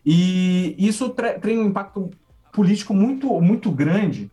E 0.05 0.73
isso 0.77 1.13
tem 1.41 1.59
um 1.59 1.67
impacto 1.67 2.09
político 2.53 2.93
muito, 2.93 3.39
muito 3.41 3.69
grande 3.69 4.31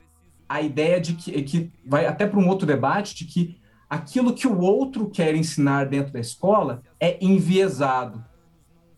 a 0.49 0.63
ideia 0.63 1.01
de 1.01 1.15
que, 1.15 1.43
que 1.43 1.71
vai 1.85 2.07
até 2.07 2.27
para 2.27 2.39
um 2.41 2.49
outro 2.49 2.67
debate, 2.67 3.15
de 3.15 3.25
que 3.25 3.59
aquilo 3.89 4.33
que 4.33 4.47
o 4.47 4.59
outro 4.59 5.09
quer 5.11 5.35
ensinar 5.35 5.87
dentro 5.87 6.13
da 6.13 6.21
escola 6.21 6.83
é 6.99 7.23
enviesado, 7.25 8.25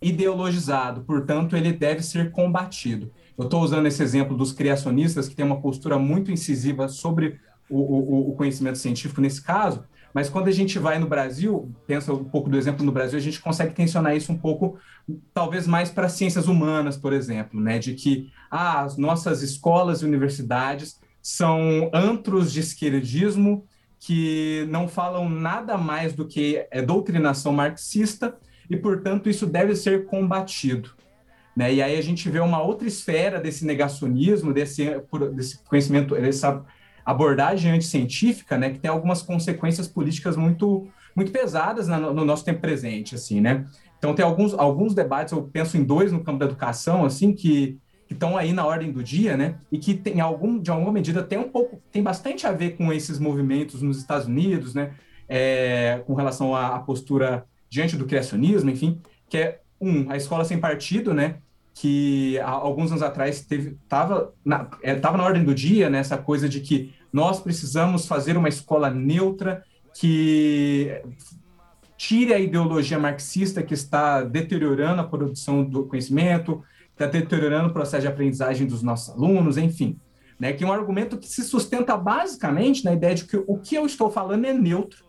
ideologizado, 0.00 1.02
portanto, 1.02 1.56
ele 1.56 1.72
deve 1.72 2.02
ser 2.02 2.30
combatido. 2.30 3.10
Eu 3.36 3.44
estou 3.44 3.62
usando 3.62 3.86
esse 3.86 4.02
exemplo 4.02 4.36
dos 4.36 4.52
criacionistas, 4.52 5.28
que 5.28 5.34
tem 5.34 5.44
uma 5.44 5.60
postura 5.60 5.98
muito 5.98 6.30
incisiva 6.30 6.88
sobre 6.88 7.38
o, 7.68 7.78
o, 7.78 8.30
o, 8.30 8.32
conhecimento 8.34 8.78
científico 8.78 9.20
nesse 9.20 9.42
caso, 9.42 9.84
mas 10.12 10.28
quando 10.28 10.48
a 10.48 10.52
gente 10.52 10.78
vai 10.78 10.98
no 10.98 11.06
Brasil, 11.06 11.72
pensa 11.86 12.12
um 12.12 12.24
pouco 12.24 12.50
do 12.50 12.58
exemplo 12.58 12.84
no 12.84 12.90
Brasil, 12.90 13.16
a 13.16 13.22
gente 13.22 13.40
consegue 13.40 13.74
tensionar 13.74 14.16
isso 14.16 14.32
um 14.32 14.36
pouco, 14.36 14.76
talvez 15.32 15.66
mais 15.66 15.88
para 15.88 16.08
ciências 16.08 16.48
humanas, 16.48 16.96
por 16.96 17.12
exemplo, 17.12 17.60
né? 17.60 17.78
de 17.78 17.94
que 17.94 18.30
ah, 18.50 18.82
as 18.82 18.96
nossas 18.96 19.40
escolas 19.40 20.02
e 20.02 20.04
universidades 20.04 20.98
são 21.22 21.90
antros 21.92 22.52
de 22.52 22.60
esquerdismo 22.60 23.64
que 23.98 24.66
não 24.70 24.88
falam 24.88 25.28
nada 25.28 25.76
mais 25.76 26.14
do 26.14 26.26
que 26.26 26.66
é 26.70 26.80
doutrinação 26.80 27.52
marxista 27.52 28.36
e, 28.68 28.76
portanto, 28.76 29.28
isso 29.28 29.46
deve 29.46 29.76
ser 29.76 30.06
combatido. 30.06 30.90
Né? 31.54 31.74
E 31.74 31.82
aí 31.82 31.98
a 31.98 32.02
gente 32.02 32.28
vê 32.30 32.40
uma 32.40 32.62
outra 32.62 32.88
esfera 32.88 33.38
desse 33.38 33.66
negacionismo, 33.66 34.52
desse, 34.52 34.88
desse 35.34 35.58
conhecimento, 35.64 36.14
dessa 36.14 36.64
abordagem 37.04 37.72
anticientífica, 37.72 38.56
né, 38.56 38.70
que 38.70 38.78
tem 38.78 38.90
algumas 38.90 39.22
consequências 39.22 39.88
políticas 39.88 40.36
muito, 40.36 40.86
muito 41.14 41.32
pesadas 41.32 41.88
no, 41.88 42.14
no 42.14 42.24
nosso 42.24 42.44
tempo 42.44 42.60
presente, 42.60 43.14
assim, 43.14 43.40
né? 43.40 43.66
Então 43.98 44.14
tem 44.14 44.24
alguns, 44.24 44.54
alguns 44.54 44.94
debates, 44.94 45.32
eu 45.32 45.42
penso 45.42 45.76
em 45.76 45.84
dois 45.84 46.12
no 46.12 46.22
campo 46.22 46.38
da 46.38 46.46
educação, 46.46 47.04
assim, 47.04 47.32
que 47.32 47.78
que 48.10 48.14
estão 48.14 48.36
aí 48.36 48.52
na 48.52 48.66
ordem 48.66 48.90
do 48.90 49.04
dia, 49.04 49.36
né? 49.36 49.54
E 49.70 49.78
que 49.78 49.94
tem 49.94 50.20
algum, 50.20 50.58
de 50.58 50.68
alguma 50.68 50.90
medida 50.90 51.22
tem 51.22 51.38
um 51.38 51.48
pouco, 51.48 51.80
tem 51.92 52.02
bastante 52.02 52.44
a 52.44 52.50
ver 52.50 52.76
com 52.76 52.92
esses 52.92 53.20
movimentos 53.20 53.82
nos 53.82 53.98
Estados 53.98 54.26
Unidos, 54.26 54.74
né? 54.74 54.94
É, 55.28 56.02
com 56.04 56.14
relação 56.14 56.56
à, 56.56 56.80
postura 56.80 57.46
diante 57.68 57.96
do 57.96 58.04
criacionismo, 58.04 58.68
enfim, 58.68 59.00
que 59.28 59.38
é 59.38 59.60
um 59.80 60.10
a 60.10 60.16
escola 60.16 60.44
sem 60.44 60.58
partido, 60.58 61.14
né? 61.14 61.36
Que 61.72 62.36
há 62.40 62.50
alguns 62.50 62.90
anos 62.90 63.04
atrás 63.04 63.42
teve, 63.42 63.78
estava 63.80 64.34
na, 64.44 64.68
é, 64.82 64.96
tava 64.96 65.16
na 65.16 65.22
ordem 65.24 65.44
do 65.44 65.54
dia, 65.54 65.88
né? 65.88 65.98
Essa 65.98 66.18
coisa 66.18 66.48
de 66.48 66.58
que 66.58 66.92
nós 67.12 67.38
precisamos 67.38 68.08
fazer 68.08 68.36
uma 68.36 68.48
escola 68.48 68.90
neutra 68.90 69.62
que 69.94 71.00
tire 71.96 72.34
a 72.34 72.40
ideologia 72.40 72.98
marxista 72.98 73.62
que 73.62 73.74
está 73.74 74.22
deteriorando 74.22 75.00
a 75.00 75.06
produção 75.06 75.62
do 75.62 75.84
conhecimento, 75.84 76.64
está 77.04 77.06
deteriorando 77.06 77.68
o 77.68 77.72
processo 77.72 78.02
de 78.02 78.08
aprendizagem 78.08 78.66
dos 78.66 78.82
nossos 78.82 79.14
alunos, 79.14 79.56
enfim. 79.56 79.98
Né, 80.38 80.54
que 80.54 80.64
é 80.64 80.66
um 80.66 80.72
argumento 80.72 81.18
que 81.18 81.28
se 81.28 81.42
sustenta 81.42 81.94
basicamente 81.98 82.82
na 82.82 82.94
ideia 82.94 83.14
de 83.14 83.26
que 83.26 83.36
o 83.36 83.58
que 83.58 83.74
eu 83.74 83.84
estou 83.84 84.10
falando 84.10 84.46
é 84.46 84.54
neutro 84.54 85.04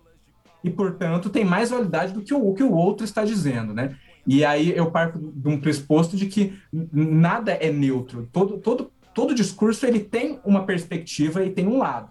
e, 0.61 0.69
portanto, 0.69 1.29
tem 1.29 1.45
mais 1.45 1.69
validade 1.69 2.11
do 2.11 2.21
que 2.21 2.33
o, 2.33 2.53
que 2.53 2.63
o 2.63 2.73
outro 2.73 3.05
está 3.05 3.23
dizendo, 3.23 3.73
né? 3.73 3.95
E 4.27 4.43
aí 4.43 4.75
eu 4.75 4.91
parto 4.91 5.17
de 5.17 5.47
um 5.47 5.59
pressuposto 5.59 6.17
de 6.17 6.25
que 6.25 6.59
nada 6.71 7.53
é 7.53 7.71
neutro. 7.71 8.27
Todo, 8.31 8.57
todo, 8.57 8.91
todo 9.13 9.33
discurso 9.33 9.85
ele 9.85 10.01
tem 10.01 10.39
uma 10.43 10.65
perspectiva 10.65 11.43
e 11.45 11.49
tem 11.49 11.65
um 11.65 11.77
lado. 11.77 12.09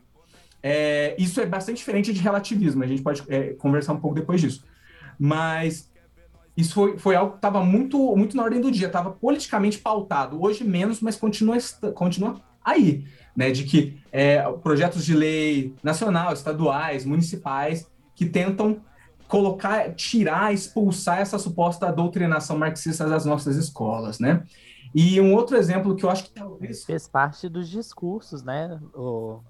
É, 0.63 1.15
isso 1.19 1.41
é 1.41 1.47
bastante 1.47 1.77
diferente 1.77 2.13
de 2.13 2.21
relativismo. 2.21 2.83
A 2.83 2.87
gente 2.87 3.03
pode 3.03 3.23
é, 3.29 3.53
conversar 3.53 3.93
um 3.93 4.01
pouco 4.01 4.17
depois 4.17 4.41
disso. 4.41 4.65
Mas 5.19 5.91
isso 6.61 6.75
foi, 6.75 6.99
foi 6.99 7.17
algo 7.17 7.33
que 7.33 7.39
estava 7.39 7.65
muito, 7.65 8.15
muito 8.17 8.37
na 8.37 8.43
ordem 8.43 8.61
do 8.61 8.71
dia, 8.71 8.87
estava 8.87 9.11
politicamente 9.11 9.79
pautado. 9.79 10.43
Hoje 10.43 10.65
menos, 10.65 11.01
mas 11.01 11.17
continua, 11.17 11.57
continua 11.95 12.41
aí, 12.65 13.05
né? 13.35 13.51
De 13.51 13.65
que 13.65 14.01
é, 14.13 14.43
projetos 14.63 15.05
de 15.05 15.15
lei 15.15 15.75
nacional, 15.83 16.33
estaduais, 16.33 17.05
municipais, 17.05 17.91
que 18.15 18.27
tentam 18.27 18.81
colocar, 19.27 19.95
tirar, 19.95 20.53
expulsar 20.53 21.21
essa 21.21 21.39
suposta 21.39 21.93
doutrinação 21.93 22.59
marxista 22.59 23.09
das 23.09 23.25
nossas 23.25 23.57
escolas, 23.57 24.19
né? 24.19 24.43
E 24.95 25.21
um 25.21 25.35
outro 25.35 25.57
exemplo 25.57 25.95
que 25.95 26.05
eu 26.05 26.11
acho 26.11 26.25
que 26.25 26.31
talvez... 26.31 26.85
Fez 26.85 27.07
parte 27.07 27.49
dos 27.49 27.69
discursos, 27.69 28.43
né? 28.43 28.81
O 28.93 29.41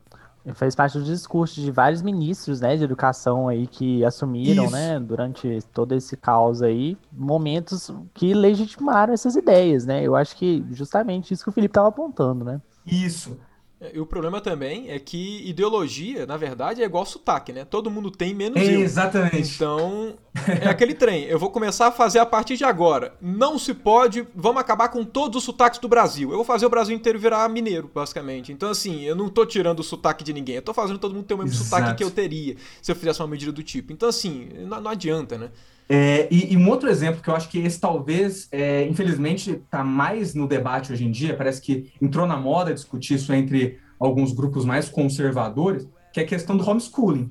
fez 0.55 0.74
parte 0.74 0.99
do 0.99 1.05
discurso 1.05 1.61
de 1.61 1.70
vários 1.70 2.03
ministros, 2.03 2.61
né, 2.61 2.76
de 2.76 2.84
educação 2.84 3.49
aí 3.49 3.66
que 3.66 4.05
assumiram, 4.05 4.64
Isso. 4.64 4.72
né, 4.72 4.99
durante 4.99 5.61
todo 5.72 5.95
esse 5.95 6.16
caos 6.16 6.62
aí, 6.62 6.97
momentos 7.12 7.91
que 8.14 8.32
legitimaram 8.32 9.12
essas 9.12 9.36
ideias, 9.36 9.84
né? 9.84 10.03
Eu 10.03 10.16
acho 10.16 10.36
que 10.36 10.64
justamente 10.70 11.32
isso 11.34 11.45
que 11.45 11.51
o 11.51 11.53
Felipe 11.53 11.72
estava 11.72 11.88
apontando, 11.88 12.45
né? 12.45 12.61
Isso. 12.86 13.36
É, 13.81 13.93
e 13.95 14.01
o 14.01 14.05
problema 14.05 14.41
também 14.41 14.91
é 14.91 14.99
que 14.99 15.43
ideologia, 15.49 16.26
na 16.26 16.37
verdade, 16.37 16.83
é 16.83 16.85
igual 16.85 17.07
sotaque, 17.07 17.51
né? 17.51 17.64
Todo 17.64 17.91
mundo 17.91 18.11
tem, 18.11 18.35
menos 18.35 18.61
é, 18.61 18.76
eu. 18.76 18.81
Exatamente. 18.81 19.55
Então, 19.55 20.18
é 20.62 20.68
aquele 20.68 20.93
trem. 20.93 21.24
Eu 21.24 21.39
vou 21.39 21.51
começar 21.51 21.87
a 21.87 21.93
fazer 21.93 22.18
a 22.18 22.26
partir 22.26 22.59
de 22.59 22.64
agora. 22.64 23.14
Não 23.22 23.59
se 23.59 23.72
pode, 23.72 24.26
vamos 24.35 24.61
acabar 24.61 24.89
com 24.91 25.03
todos 25.03 25.39
os 25.39 25.45
sotaques 25.45 25.81
do 25.81 25.89
Brasil. 25.89 26.31
Eu 26.31 26.37
vou 26.37 26.45
fazer 26.45 26.66
o 26.66 26.70
Brasil 26.70 26.95
inteiro 26.95 27.18
virar 27.18 27.49
mineiro, 27.49 27.91
basicamente. 27.93 28.53
Então, 28.53 28.68
assim, 28.68 29.01
eu 29.03 29.16
não 29.16 29.31
tô 29.31 29.47
tirando 29.47 29.81
o 29.81 29.85
sotaque 29.85 30.22
de 30.22 30.35
ninguém. 30.35 30.57
Eu 30.57 30.62
tô 30.62 30.74
fazendo 30.74 30.99
todo 30.99 31.14
mundo 31.14 31.24
ter 31.24 31.35
o 31.35 31.39
mesmo 31.39 31.53
Exato. 31.53 31.64
sotaque 31.64 31.97
que 31.97 32.05
eu 32.05 32.11
teria 32.11 32.57
se 32.83 32.93
eu 32.93 32.97
fizesse 32.97 33.20
uma 33.22 33.28
medida 33.28 33.51
do 33.51 33.62
tipo. 33.62 33.95
Então, 33.95 34.11
assim, 34.11 34.51
não, 34.66 34.78
não 34.81 34.91
adianta, 34.91 35.39
né? 35.39 35.51
É, 35.93 36.28
e, 36.30 36.53
e, 36.53 36.57
um 36.57 36.68
outro 36.68 36.88
exemplo 36.88 37.20
que 37.20 37.28
eu 37.28 37.34
acho 37.34 37.49
que 37.49 37.59
esse 37.59 37.80
talvez, 37.80 38.47
é, 38.53 38.86
infelizmente, 38.86 39.51
está 39.51 39.82
mais 39.82 40.34
no 40.36 40.47
debate 40.47 40.93
hoje 40.93 41.05
em 41.05 41.11
dia, 41.11 41.36
parece 41.36 41.61
que 41.61 41.91
entrou 42.01 42.28
na 42.28 42.36
moda 42.36 42.72
discutir 42.72 43.14
isso 43.14 43.32
entre 43.32 43.80
alguns 43.99 44.32
grupos 44.32 44.64
mais 44.64 44.88
conservadores, 44.88 45.88
que 46.12 46.20
é 46.20 46.22
a 46.22 46.26
questão 46.26 46.57
do 46.57 46.64
homeschooling, 46.64 47.28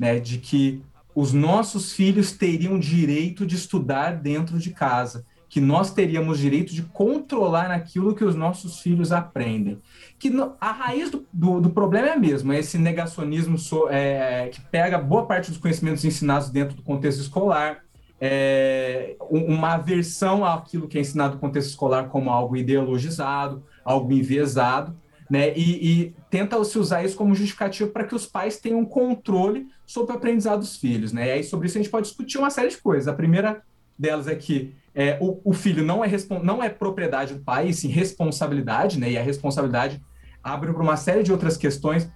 né? 0.00 0.18
De 0.18 0.38
que 0.38 0.82
os 1.14 1.32
nossos 1.32 1.92
filhos 1.92 2.32
teriam 2.32 2.76
direito 2.76 3.46
de 3.46 3.54
estudar 3.54 4.16
dentro 4.16 4.58
de 4.58 4.70
casa, 4.70 5.24
que 5.56 5.60
nós 5.62 5.90
teríamos 5.90 6.38
direito 6.38 6.74
de 6.74 6.82
controlar 6.82 7.70
aquilo 7.70 8.14
que 8.14 8.22
os 8.22 8.34
nossos 8.34 8.78
filhos 8.80 9.10
aprendem. 9.10 9.80
Que 10.18 10.28
no, 10.28 10.54
a 10.60 10.70
raiz 10.70 11.10
do, 11.10 11.26
do, 11.32 11.62
do, 11.62 11.70
problema 11.70 12.08
é 12.08 12.12
a 12.12 12.18
mesma, 12.18 12.54
é 12.54 12.58
esse 12.58 12.76
negacionismo 12.76 13.56
so, 13.56 13.88
é, 13.88 14.50
que 14.52 14.60
pega 14.60 14.98
boa 14.98 15.24
parte 15.24 15.50
dos 15.50 15.58
conhecimentos 15.58 16.04
ensinados 16.04 16.50
dentro 16.50 16.76
do 16.76 16.82
contexto 16.82 17.22
escolar, 17.22 17.78
é, 18.20 19.16
uma 19.30 19.76
aversão 19.76 20.44
àquilo 20.44 20.86
que 20.86 20.98
é 20.98 21.00
ensinado 21.00 21.36
no 21.36 21.40
contexto 21.40 21.70
escolar 21.70 22.10
como 22.10 22.28
algo 22.28 22.54
ideologizado, 22.54 23.64
algo 23.82 24.12
enviesado, 24.12 24.94
né? 25.30 25.56
E, 25.56 26.02
e 26.02 26.14
tenta 26.28 26.62
se 26.64 26.78
usar 26.78 27.02
isso 27.02 27.16
como 27.16 27.34
justificativo 27.34 27.92
para 27.92 28.04
que 28.04 28.14
os 28.14 28.26
pais 28.26 28.58
tenham 28.58 28.84
controle 28.84 29.68
sobre 29.86 30.12
o 30.12 30.16
aprendizado 30.16 30.60
dos 30.60 30.76
filhos, 30.76 31.14
né? 31.14 31.28
E 31.28 31.30
aí 31.30 31.42
sobre 31.42 31.66
isso 31.66 31.78
a 31.78 31.80
gente 31.80 31.90
pode 31.90 32.08
discutir 32.08 32.36
uma 32.36 32.50
série 32.50 32.68
de 32.68 32.76
coisas. 32.76 33.08
A 33.08 33.14
primeira 33.14 33.62
delas 33.98 34.28
é 34.28 34.34
que 34.34 34.74
é, 34.96 35.18
o, 35.20 35.38
o, 35.44 35.52
filho 35.52 35.84
não 35.84 36.02
é, 36.02 36.08
não 36.42 36.62
é 36.62 36.70
propriedade 36.70 37.34
do 37.34 37.40
pai, 37.40 37.68
e 37.68 37.74
sim 37.74 37.88
responsabilidade, 37.88 38.98
né? 38.98 39.10
E 39.10 39.18
a 39.18 39.22
responsabilidade 39.22 40.02
abre 40.42 40.72
para 40.72 40.82
uma 40.82 40.96
série 40.96 41.22
de 41.22 41.30
outras 41.30 41.58
questões, 41.58 42.10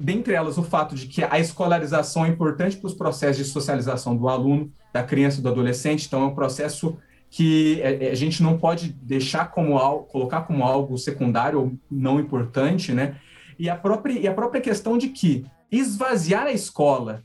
dentre 0.00 0.32
elas 0.32 0.56
o 0.56 0.62
fato 0.62 0.94
de 0.94 1.08
que 1.08 1.22
a 1.22 1.38
escolarização 1.38 2.24
é 2.24 2.28
importante 2.28 2.78
para 2.78 2.86
os 2.86 2.94
processos 2.94 3.36
de 3.36 3.44
socialização 3.44 4.16
do 4.16 4.30
aluno, 4.30 4.72
da 4.94 5.02
criança 5.02 5.42
do 5.42 5.48
adolescente, 5.50 6.06
então 6.06 6.22
é 6.22 6.26
um 6.26 6.34
processo 6.34 6.96
que 7.28 7.82
é, 7.82 8.06
é, 8.06 8.10
a 8.12 8.14
gente 8.14 8.42
não 8.42 8.56
pode 8.56 8.94
deixar 8.94 9.50
como 9.50 9.76
algo, 9.76 10.04
colocar 10.04 10.40
como 10.42 10.64
algo 10.64 10.96
secundário 10.96 11.60
ou 11.60 11.72
não 11.90 12.18
importante, 12.18 12.92
né? 12.92 13.20
E 13.58 13.68
a 13.68 13.76
própria, 13.76 14.18
e 14.18 14.26
a 14.26 14.32
própria 14.32 14.62
questão 14.62 14.96
de 14.96 15.08
que 15.08 15.44
esvaziar 15.70 16.46
a 16.46 16.52
escola 16.52 17.22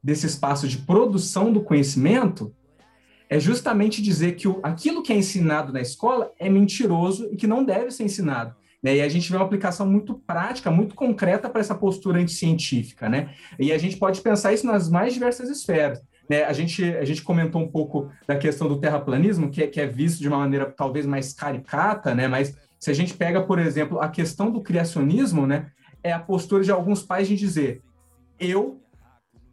desse 0.00 0.26
espaço 0.26 0.68
de 0.68 0.78
produção 0.78 1.52
do 1.52 1.60
conhecimento 1.60 2.54
é 3.28 3.38
justamente 3.38 4.02
dizer 4.02 4.36
que 4.36 4.48
o, 4.48 4.60
aquilo 4.62 5.02
que 5.02 5.12
é 5.12 5.16
ensinado 5.16 5.72
na 5.72 5.80
escola 5.80 6.32
é 6.38 6.48
mentiroso 6.48 7.28
e 7.32 7.36
que 7.36 7.46
não 7.46 7.64
deve 7.64 7.90
ser 7.90 8.04
ensinado. 8.04 8.54
Né? 8.82 8.96
E 8.96 9.00
a 9.00 9.08
gente 9.08 9.30
vê 9.30 9.36
uma 9.36 9.44
aplicação 9.44 9.86
muito 9.86 10.14
prática, 10.14 10.70
muito 10.70 10.94
concreta 10.94 11.48
para 11.48 11.60
essa 11.60 11.74
postura 11.74 12.20
anticientífica. 12.20 13.08
Né? 13.08 13.34
E 13.58 13.72
a 13.72 13.78
gente 13.78 13.96
pode 13.96 14.20
pensar 14.20 14.52
isso 14.52 14.66
nas 14.66 14.88
mais 14.88 15.12
diversas 15.12 15.50
esferas. 15.50 16.00
Né? 16.28 16.44
A, 16.44 16.52
gente, 16.52 16.84
a 16.84 17.04
gente 17.04 17.22
comentou 17.22 17.60
um 17.60 17.68
pouco 17.68 18.10
da 18.26 18.36
questão 18.36 18.68
do 18.68 18.80
terraplanismo, 18.80 19.50
que 19.50 19.62
é, 19.62 19.66
que 19.66 19.80
é 19.80 19.86
visto 19.86 20.20
de 20.20 20.28
uma 20.28 20.38
maneira 20.38 20.66
talvez 20.66 21.04
mais 21.04 21.32
caricata, 21.32 22.14
né? 22.14 22.28
mas 22.28 22.56
se 22.78 22.90
a 22.90 22.94
gente 22.94 23.14
pega, 23.14 23.42
por 23.42 23.58
exemplo, 23.58 24.00
a 24.00 24.08
questão 24.08 24.50
do 24.50 24.62
criacionismo, 24.62 25.46
né? 25.46 25.70
é 26.02 26.12
a 26.12 26.18
postura 26.18 26.62
de 26.62 26.70
alguns 26.70 27.02
pais 27.02 27.28
de 27.28 27.36
dizer: 27.36 27.82
eu 28.38 28.80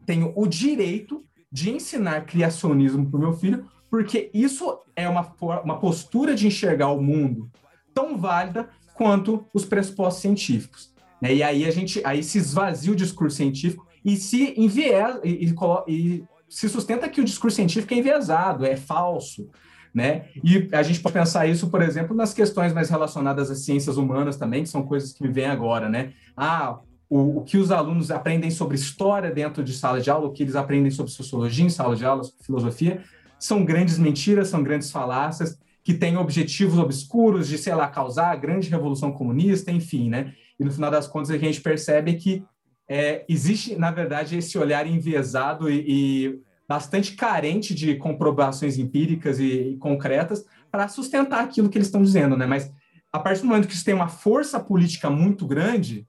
tenho 0.05 0.32
o 0.36 0.47
direito 0.47 1.26
de 1.56 1.72
ensinar 1.72 2.26
criacionismo 2.26 3.10
para 3.10 3.18
o 3.18 3.22
meu 3.22 3.32
filho, 3.32 3.66
porque 3.89 4.30
isso 4.34 4.78
é 4.93 5.08
uma, 5.08 5.34
uma 5.64 5.80
postura 5.80 6.36
de 6.36 6.45
enxergar 6.45 6.89
o 6.89 7.01
mundo 7.01 7.49
tão 7.93 8.18
válida 8.18 8.68
quanto 8.93 9.45
os 9.53 9.64
pressupostos 9.64 10.22
científicos. 10.22 10.93
Né? 11.22 11.36
E 11.36 11.41
aí 11.41 11.66
a 11.66 11.72
gente 11.72 12.01
aí 12.06 12.22
se 12.22 12.39
esvazia 12.39 12.91
o 12.91 12.95
discurso 12.95 13.38
científico 13.38 13.88
e 14.03 14.18
se 14.18 14.53
enviesa 14.58 15.22
e, 15.24 15.45
e, 15.45 15.56
e 15.88 16.24
se 16.49 16.68
sustenta 16.68 17.08
que 17.08 17.22
o 17.22 17.26
discurso 17.26 17.56
científico 17.56 17.93
é 17.93 17.97
enviesado, 17.99 18.66
é 18.66 18.76
falso. 18.76 19.49
Né? 19.93 20.26
E 20.43 20.68
a 20.74 20.84
gente 20.84 20.99
pode 20.99 21.14
pensar 21.14 21.47
isso, 21.47 21.70
por 21.70 21.82
exemplo, 21.82 22.14
nas 22.14 22.34
questões 22.34 22.74
mais 22.74 22.89
relacionadas 22.89 23.49
às 23.49 23.60
ciências 23.60 23.95
humanas 23.95 24.36
também, 24.36 24.64
que 24.64 24.70
são 24.70 24.84
coisas 24.84 25.14
que 25.14 25.24
me 25.24 25.32
vêm 25.32 25.45
agora, 25.45 25.88
né? 25.88 26.12
Ah, 26.36 26.80
o, 27.16 27.38
o, 27.38 27.43
que 27.43 27.57
os 27.57 27.72
alunos 27.72 28.11
aprendem 28.11 28.51
sobre 28.51 28.76
história 28.76 29.32
dentro 29.32 29.63
de 29.63 29.74
sala 29.74 30.01
de 30.01 30.09
aula, 30.09 30.28
o 30.28 30.34
que 30.34 30.43
eles 30.43 30.55
aprendem 30.55 30.91
sobre 30.91 31.11
sociologia 31.13 31.66
em 31.66 31.70
sala 31.70 31.95
de 31.95 32.05
aula, 32.05 32.24
filosofia, 32.41 33.01
são 33.39 33.63
grandes 33.63 33.97
mentiras, 33.97 34.49
são 34.49 34.61
grandes 34.61 34.91
falácias, 34.91 35.57
que 35.82 35.93
têm 35.93 36.18
objetivos 36.18 36.78
obscuros 36.78 37.47
de, 37.47 37.57
sei 37.57 37.74
lá, 37.74 37.88
causar 37.88 38.32
a 38.32 38.36
grande 38.36 38.70
revolução 38.70 39.13
comunista, 39.13 39.72
enfim, 39.72 40.09
né? 40.09 40.34
E 40.59 40.66
no 40.66 40.72
final 40.72 40.91
das 40.91 41.07
contas 41.07 41.32
a 41.32 41.38
gente 41.38 41.61
percebe 41.61 42.16
que 42.16 42.43
é, 42.88 43.24
existe, 43.30 43.76
na 43.78 43.91
verdade, 43.91 44.38
esse 44.38 44.57
olhar 44.57 44.86
enviesado 44.86 45.70
e, 45.70 45.86
e 45.88 46.39
bastante 46.68 47.13
carente 47.13 47.74
de 47.74 47.95
comprovações 47.95 48.78
empíricas 48.78 49.39
e, 49.39 49.74
e 49.74 49.78
concretas 49.78 50.43
para 50.72 50.88
sustentar 50.88 51.43
aquilo 51.43 51.70
que 51.70 51.78
eles 51.78 51.88
estão 51.88 52.03
dizendo, 52.03 52.36
né? 52.36 52.45
Mas 52.45 52.72
a 53.13 53.20
partir 53.20 53.41
do 53.41 53.47
momento 53.47 53.68
que 53.68 53.74
isso 53.74 53.86
tem 53.86 53.93
uma 53.93 54.09
força 54.09 54.59
política 54.59 55.09
muito 55.09 55.45
grande, 55.47 56.05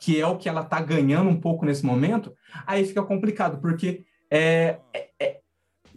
que 0.00 0.18
é 0.18 0.26
o 0.26 0.36
que 0.36 0.48
ela 0.48 0.62
está 0.62 0.80
ganhando 0.80 1.28
um 1.28 1.38
pouco 1.38 1.66
nesse 1.66 1.84
momento, 1.84 2.32
aí 2.66 2.84
fica 2.84 3.02
complicado, 3.02 3.60
porque 3.60 4.02
é, 4.30 4.78
é, 4.94 5.08
é 5.20 5.40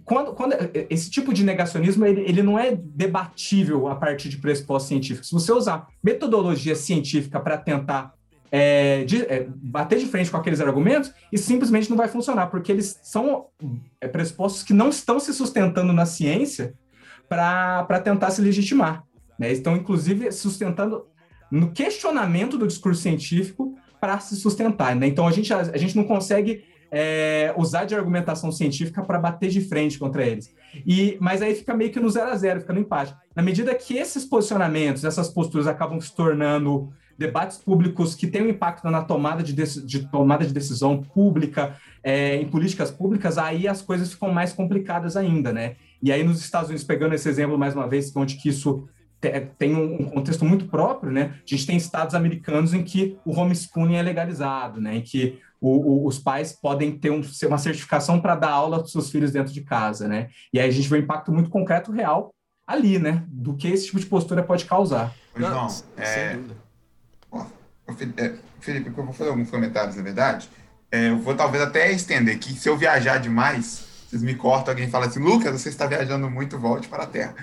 quando, 0.03 0.33
quando 0.33 0.53
esse 0.89 1.09
tipo 1.09 1.33
de 1.33 1.45
negacionismo 1.45 2.05
ele, 2.05 2.21
ele 2.21 2.43
não 2.43 2.59
é 2.59 2.75
debatível 2.75 3.87
a 3.87 3.95
partir 3.95 4.27
de 4.27 4.37
pressupostos 4.37 4.89
científicos. 4.89 5.29
Se 5.29 5.33
você 5.33 5.53
usar 5.53 5.87
metodologia 6.03 6.75
científica 6.75 7.39
para 7.39 7.57
tentar 7.57 8.13
é, 8.51 9.05
de, 9.05 9.21
é, 9.23 9.47
bater 9.49 9.97
de 9.97 10.05
frente 10.05 10.29
com 10.29 10.37
aqueles 10.37 10.59
argumentos, 10.59 11.11
isso 11.31 11.45
simplesmente 11.45 11.89
não 11.89 11.95
vai 11.95 12.09
funcionar, 12.09 12.47
porque 12.47 12.71
eles 12.71 12.99
são 13.01 13.47
é, 14.01 14.07
pressupostos 14.07 14.61
que 14.61 14.73
não 14.73 14.89
estão 14.89 15.19
se 15.19 15.33
sustentando 15.33 15.93
na 15.93 16.05
ciência 16.05 16.75
para 17.29 17.99
tentar 18.03 18.29
se 18.31 18.41
legitimar. 18.41 19.03
Né? 19.39 19.51
Estão, 19.51 19.75
inclusive, 19.75 20.31
sustentando 20.31 21.07
no 21.49 21.71
questionamento 21.71 22.57
do 22.57 22.67
discurso 22.67 23.01
científico 23.01 23.75
para 24.03 24.19
se 24.19 24.35
sustentar. 24.35 24.93
Né? 24.97 25.07
Então, 25.07 25.25
a 25.25 25.31
gente, 25.31 25.53
a, 25.53 25.77
gente 25.77 25.95
não 25.95 26.03
consegue 26.03 26.65
é, 26.91 27.53
usar 27.55 27.85
de 27.85 27.95
argumentação 27.95 28.51
científica 28.51 29.01
para 29.01 29.17
bater 29.17 29.49
de 29.49 29.61
frente 29.61 29.97
contra 29.97 30.25
eles. 30.25 30.53
E, 30.85 31.17
mas 31.21 31.41
aí 31.41 31.55
fica 31.55 31.73
meio 31.73 31.89
que 31.89 32.01
no 32.01 32.09
zero 32.09 32.29
a 32.29 32.35
zero, 32.35 32.59
fica 32.59 32.73
no 32.73 32.81
empate. 32.81 33.15
Na 33.33 33.41
medida 33.41 33.73
que 33.73 33.95
esses 33.95 34.25
posicionamentos, 34.25 35.05
essas 35.05 35.29
posturas 35.29 35.67
acabam 35.67 36.01
se 36.01 36.13
tornando 36.13 36.91
debates 37.17 37.57
públicos 37.57 38.13
que 38.13 38.27
têm 38.27 38.41
um 38.41 38.49
impacto 38.49 38.89
na 38.89 39.01
tomada 39.01 39.41
de, 39.41 39.53
de 39.53 40.11
tomada 40.11 40.45
de 40.45 40.51
decisão 40.51 41.01
pública, 41.01 41.77
é, 42.03 42.35
em 42.35 42.49
políticas 42.49 42.91
públicas, 42.91 43.37
aí 43.37 43.69
as 43.69 43.81
coisas 43.81 44.11
ficam 44.11 44.33
mais 44.33 44.51
complicadas 44.51 45.15
ainda, 45.15 45.53
né? 45.53 45.77
E 46.01 46.11
aí 46.11 46.25
nos 46.25 46.41
Estados 46.41 46.67
Unidos, 46.67 46.85
pegando 46.85 47.15
esse 47.15 47.29
exemplo 47.29 47.57
mais 47.57 47.73
uma 47.73 47.87
vez, 47.87 48.13
onde 48.13 48.35
que 48.35 48.49
isso 48.49 48.85
tem 49.29 49.75
um 49.75 50.05
contexto 50.05 50.45
muito 50.45 50.65
próprio, 50.65 51.11
né? 51.11 51.35
A 51.35 51.49
gente 51.49 51.65
tem 51.65 51.77
estados 51.77 52.15
americanos 52.15 52.73
em 52.73 52.83
que 52.83 53.17
o 53.25 53.37
homeschooling 53.37 53.95
é 53.95 54.01
legalizado, 54.01 54.81
né? 54.81 54.97
Em 54.97 55.01
que 55.01 55.39
o, 55.61 55.69
o, 55.69 56.07
os 56.07 56.19
pais 56.19 56.51
podem 56.51 56.97
ter 56.97 57.09
um, 57.09 57.21
uma 57.47 57.57
certificação 57.57 58.19
para 58.19 58.35
dar 58.35 58.51
aula 58.51 58.79
para 58.79 58.87
seus 58.87 59.09
filhos 59.09 59.31
dentro 59.31 59.53
de 59.53 59.61
casa, 59.61 60.07
né? 60.07 60.29
E 60.51 60.59
aí 60.59 60.67
a 60.67 60.71
gente 60.71 60.89
vê 60.89 60.97
um 60.97 61.01
impacto 61.01 61.31
muito 61.31 61.49
concreto, 61.49 61.91
real, 61.91 62.33
ali, 62.67 62.99
né? 62.99 63.23
Do 63.27 63.55
que 63.55 63.67
esse 63.67 63.85
tipo 63.85 63.99
de 63.99 64.05
postura 64.05 64.43
pode 64.43 64.65
causar. 64.65 65.13
Não, 65.35 65.67
é... 65.97 66.37
é... 68.17 68.35
Felipe, 68.59 68.87
eu 68.87 69.03
vou 69.03 69.13
fazer 69.13 69.29
alguns 69.29 69.49
comentários, 69.49 69.95
na 69.95 70.03
verdade. 70.03 70.49
É, 70.91 71.09
eu 71.09 71.19
vou 71.19 71.35
talvez 71.35 71.63
até 71.63 71.91
estender 71.91 72.37
que 72.39 72.53
se 72.53 72.69
eu 72.69 72.77
viajar 72.77 73.17
demais, 73.17 73.83
vocês 74.07 74.21
me 74.21 74.35
cortam, 74.35 74.73
alguém 74.73 74.89
fala 74.89 75.07
assim, 75.07 75.19
Lucas, 75.19 75.59
você 75.59 75.69
está 75.69 75.87
viajando 75.87 76.29
muito, 76.29 76.59
volte 76.59 76.87
para 76.87 77.03
a 77.03 77.07
Terra. 77.07 77.35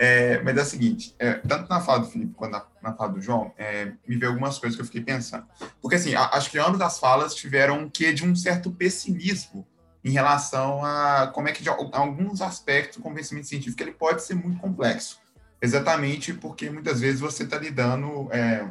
É, 0.00 0.40
mas 0.44 0.56
é 0.56 0.62
o 0.62 0.64
seguinte, 0.64 1.12
é, 1.18 1.34
tanto 1.34 1.68
na 1.68 1.80
fala 1.80 1.98
do 2.00 2.06
Felipe 2.06 2.32
quanto 2.34 2.52
na, 2.52 2.64
na 2.80 2.94
fala 2.94 3.14
do 3.14 3.20
João, 3.20 3.52
é, 3.58 3.86
me 4.06 4.16
veio 4.16 4.30
algumas 4.30 4.56
coisas 4.56 4.76
que 4.76 4.80
eu 4.80 4.86
fiquei 4.86 5.02
pensando. 5.02 5.44
Porque, 5.82 5.96
assim, 5.96 6.14
a, 6.14 6.26
acho 6.34 6.50
que 6.50 6.58
ambas 6.58 6.80
as 6.80 7.00
falas 7.00 7.34
tiveram 7.34 7.80
um 7.80 7.90
quê 7.90 8.12
de 8.12 8.24
um 8.24 8.34
certo 8.36 8.70
pessimismo 8.70 9.66
em 10.04 10.12
relação 10.12 10.84
a 10.84 11.26
como 11.34 11.48
é 11.48 11.52
que, 11.52 11.64
de 11.64 11.68
alguns 11.68 12.40
aspectos, 12.40 12.98
o 12.98 13.02
convencimento 13.02 13.48
científico 13.48 13.82
ele 13.82 13.90
pode 13.90 14.22
ser 14.22 14.34
muito 14.34 14.60
complexo. 14.60 15.18
Exatamente 15.60 16.32
porque, 16.32 16.70
muitas 16.70 17.00
vezes, 17.00 17.18
você 17.18 17.42
está 17.42 17.58
lidando 17.58 18.28
é, 18.30 18.68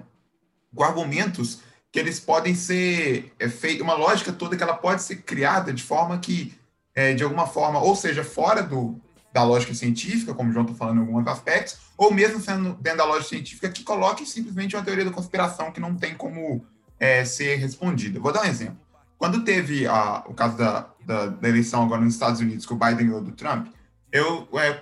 com 0.74 0.84
argumentos 0.84 1.60
que 1.92 2.00
eles 2.00 2.22
podem 2.22 2.56
ser 2.56 3.34
é, 3.38 3.50
feitos, 3.50 3.82
uma 3.82 3.96
lógica 3.96 4.32
toda 4.32 4.56
que 4.56 4.64
ela 4.64 4.76
pode 4.76 5.02
ser 5.02 5.18
criada 5.18 5.74
de 5.74 5.84
forma 5.84 6.18
que, 6.20 6.58
é, 6.96 7.14
de 7.14 7.24
alguma 7.24 7.46
forma, 7.46 7.82
ou 7.82 7.98
seja, 7.98 8.24
fora 8.24 8.64
do, 8.64 9.02
da 9.38 9.44
lógica 9.44 9.72
científica, 9.76 10.34
como 10.34 10.50
o 10.50 10.54
João 10.54 10.66
está 10.66 10.76
falando 10.76 10.98
em 10.98 11.02
alguns 11.02 11.28
aspectos, 11.28 11.78
ou 11.96 12.12
mesmo 12.12 12.42
sendo 12.42 12.74
dentro 12.82 12.98
da 12.98 13.06
lógica 13.06 13.30
científica 13.30 13.70
que 13.70 13.84
coloque 13.84 14.26
simplesmente 14.26 14.76
uma 14.76 14.84
teoria 14.84 15.06
da 15.06 15.12
conspiração 15.12 15.72
que 15.72 15.80
não 15.80 15.96
tem 15.96 16.16
como 16.16 16.66
é, 17.00 17.24
ser 17.24 17.58
respondida. 17.58 18.20
Vou 18.20 18.34
dar 18.34 18.42
um 18.42 18.46
exemplo. 18.46 18.80
Quando 19.16 19.44
teve 19.44 19.86
a, 19.86 20.24
o 20.26 20.34
caso 20.34 20.58
da, 20.58 20.90
da, 21.06 21.28
da, 21.28 21.48
eleição 21.48 21.84
agora 21.84 22.02
nos 22.02 22.16
Estados 22.16 22.40
Unidos, 22.40 22.66
que 22.66 22.74
o 22.74 22.76
Biden 22.76 23.08
ganhou 23.08 23.22
do 23.22 23.32
Trump, 23.32 23.68
eu 24.12 24.48
é, 24.54 24.82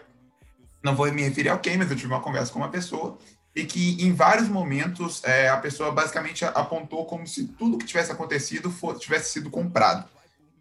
não 0.81 0.95
vou 0.95 1.11
me 1.11 1.23
referir 1.23 1.49
ao 1.49 1.59
quem, 1.59 1.77
mas 1.77 1.91
eu 1.91 1.97
tive 1.97 2.13
uma 2.13 2.21
conversa 2.21 2.53
com 2.53 2.59
uma 2.59 2.69
pessoa 2.69 3.17
e 3.53 3.65
que 3.65 4.01
em 4.01 4.13
vários 4.13 4.47
momentos 4.47 5.21
é, 5.25 5.49
a 5.49 5.57
pessoa 5.57 5.91
basicamente 5.91 6.45
apontou 6.45 7.05
como 7.05 7.27
se 7.27 7.45
tudo 7.45 7.77
que 7.77 7.85
tivesse 7.85 8.11
acontecido 8.11 8.73
tivesse 8.99 9.33
sido 9.33 9.49
comprado. 9.49 10.07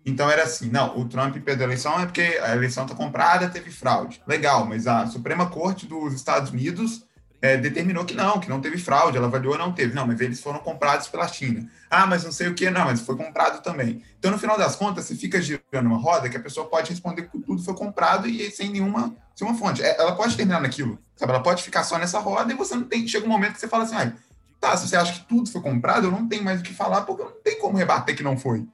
Então 0.05 0.31
era 0.31 0.43
assim, 0.43 0.69
não, 0.69 0.99
o 0.99 1.09
Trump 1.09 1.37
perdeu 1.39 1.65
a 1.65 1.69
eleição 1.69 1.99
é 1.99 2.05
porque 2.05 2.39
a 2.43 2.55
eleição 2.55 2.85
está 2.85 2.95
comprada, 2.95 3.49
teve 3.49 3.71
fraude. 3.71 4.21
Legal, 4.27 4.67
mas 4.67 4.87
a 4.87 5.07
Suprema 5.07 5.47
Corte 5.47 5.87
dos 5.87 6.13
Estados 6.13 6.51
Unidos 6.51 7.05
é, 7.45 7.59
determinou 7.59 8.07
que 8.07 8.15
não, 8.15 8.41
que 8.41 8.49
não 8.49 8.59
teve 8.59 8.79
fraude, 8.79 9.19
ela 9.19 9.27
avaliou 9.27 9.59
não 9.59 9.71
teve. 9.71 9.95
Não, 9.95 10.07
mas 10.07 10.19
eles 10.19 10.41
foram 10.41 10.61
comprados 10.61 11.09
pela 11.09 11.29
China. 11.29 11.69
Ah, 11.91 12.07
mas 12.07 12.25
não 12.25 12.33
sei 12.33 12.49
o 12.49 12.55
que, 12.55 12.71
não, 12.71 12.87
mas 12.87 13.01
foi 13.01 13.19
comprado 13.19 13.63
também. 13.63 14.03
Então, 14.19 14.31
no 14.31 14.39
final 14.39 14.57
das 14.57 14.77
contas, 14.77 15.05
você 15.05 15.15
fica 15.15 15.43
girando 15.43 15.87
uma 15.87 15.99
roda 15.99 16.31
que 16.31 16.39
a 16.39 16.41
pessoa 16.41 16.67
pode 16.67 16.89
responder 16.89 17.29
que 17.29 17.39
tudo 17.39 17.63
foi 17.63 17.75
comprado 17.75 18.27
e 18.27 18.51
sem 18.51 18.71
nenhuma, 18.71 19.15
sem 19.37 19.47
uma 19.47 19.57
fonte. 19.59 19.83
É, 19.83 20.01
ela 20.01 20.17
pode 20.17 20.35
terminar 20.37 20.63
naquilo, 20.63 20.99
sabe? 21.17 21.33
Ela 21.33 21.43
pode 21.43 21.63
ficar 21.63 21.85
só 21.85 21.99
nessa 21.99 22.19
roda 22.19 22.51
e 22.51 22.57
você 22.57 22.75
não 22.75 22.85
tem. 22.85 23.07
Chega 23.07 23.27
um 23.27 23.31
momento 23.31 23.53
que 23.53 23.61
você 23.61 23.69
fala 23.69 23.85
assim, 23.85 23.97
ah, 23.97 24.13
tá, 24.59 24.75
se 24.79 24.89
você 24.89 24.97
acha 24.97 25.13
que 25.13 25.27
tudo 25.27 25.51
foi 25.51 25.61
comprado, 25.61 26.07
eu 26.07 26.11
não 26.11 26.27
tenho 26.27 26.43
mais 26.43 26.61
o 26.61 26.63
que 26.63 26.73
falar, 26.73 27.03
porque 27.03 27.21
eu 27.21 27.27
não 27.27 27.37
tenho 27.43 27.61
como 27.61 27.77
rebater 27.77 28.17
que 28.17 28.23
não 28.23 28.39
foi. 28.39 28.67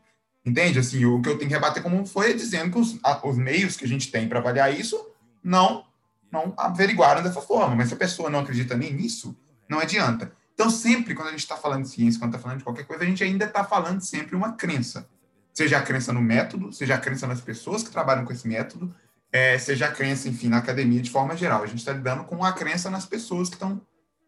Entende? 0.44 0.78
Assim, 0.78 1.04
o 1.04 1.20
que 1.20 1.28
eu 1.28 1.36
tenho 1.36 1.48
que 1.48 1.54
rebater 1.54 1.82
como 1.82 2.06
foi 2.06 2.34
dizendo 2.34 2.72
que 2.72 2.78
os, 2.78 2.98
os 3.22 3.36
meios 3.36 3.76
que 3.76 3.84
a 3.84 3.88
gente 3.88 4.10
tem 4.10 4.28
para 4.28 4.38
avaliar 4.38 4.74
isso 4.74 5.10
não 5.42 5.84
não 6.30 6.54
averiguaram 6.56 7.22
dessa 7.22 7.40
forma. 7.40 7.74
Mas 7.74 7.88
se 7.88 7.94
a 7.94 7.96
pessoa 7.96 8.30
não 8.30 8.38
acredita 8.38 8.76
nem 8.76 8.92
nisso, 8.92 9.36
não 9.68 9.80
adianta. 9.80 10.32
Então, 10.54 10.70
sempre 10.70 11.14
quando 11.14 11.28
a 11.28 11.30
gente 11.32 11.40
está 11.40 11.56
falando 11.56 11.82
de 11.82 11.88
ciência, 11.88 12.20
quando 12.20 12.34
está 12.34 12.42
falando 12.42 12.58
de 12.58 12.64
qualquer 12.64 12.84
coisa, 12.84 13.02
a 13.02 13.06
gente 13.06 13.24
ainda 13.24 13.46
está 13.46 13.64
falando 13.64 14.00
sempre 14.00 14.36
uma 14.36 14.52
crença. 14.52 15.08
Seja 15.52 15.78
a 15.78 15.82
crença 15.82 16.12
no 16.12 16.20
método, 16.20 16.72
seja 16.72 16.94
a 16.94 16.98
crença 16.98 17.26
nas 17.26 17.40
pessoas 17.40 17.82
que 17.82 17.90
trabalham 17.90 18.24
com 18.24 18.32
esse 18.32 18.46
método, 18.46 18.94
é, 19.32 19.58
seja 19.58 19.86
a 19.86 19.90
crença, 19.90 20.28
enfim, 20.28 20.48
na 20.48 20.58
academia 20.58 21.00
de 21.00 21.10
forma 21.10 21.36
geral. 21.36 21.62
A 21.62 21.66
gente 21.66 21.78
está 21.78 21.92
lidando 21.92 22.24
com 22.24 22.44
a 22.44 22.52
crença 22.52 22.90
nas 22.90 23.06
pessoas 23.06 23.48
que 23.48 23.56
estão 23.56 23.80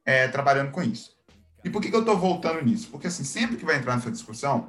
é, 0.04 0.26
trabalhando 0.28 0.70
com 0.70 0.82
isso. 0.82 1.16
E 1.64 1.70
por 1.70 1.80
que, 1.80 1.90
que 1.90 1.96
eu 1.96 2.00
estou 2.00 2.18
voltando 2.18 2.64
nisso? 2.64 2.88
Porque, 2.90 3.06
assim, 3.06 3.24
sempre 3.24 3.56
que 3.56 3.64
vai 3.64 3.76
entrar 3.76 3.94
nessa 3.94 4.10
discussão, 4.10 4.68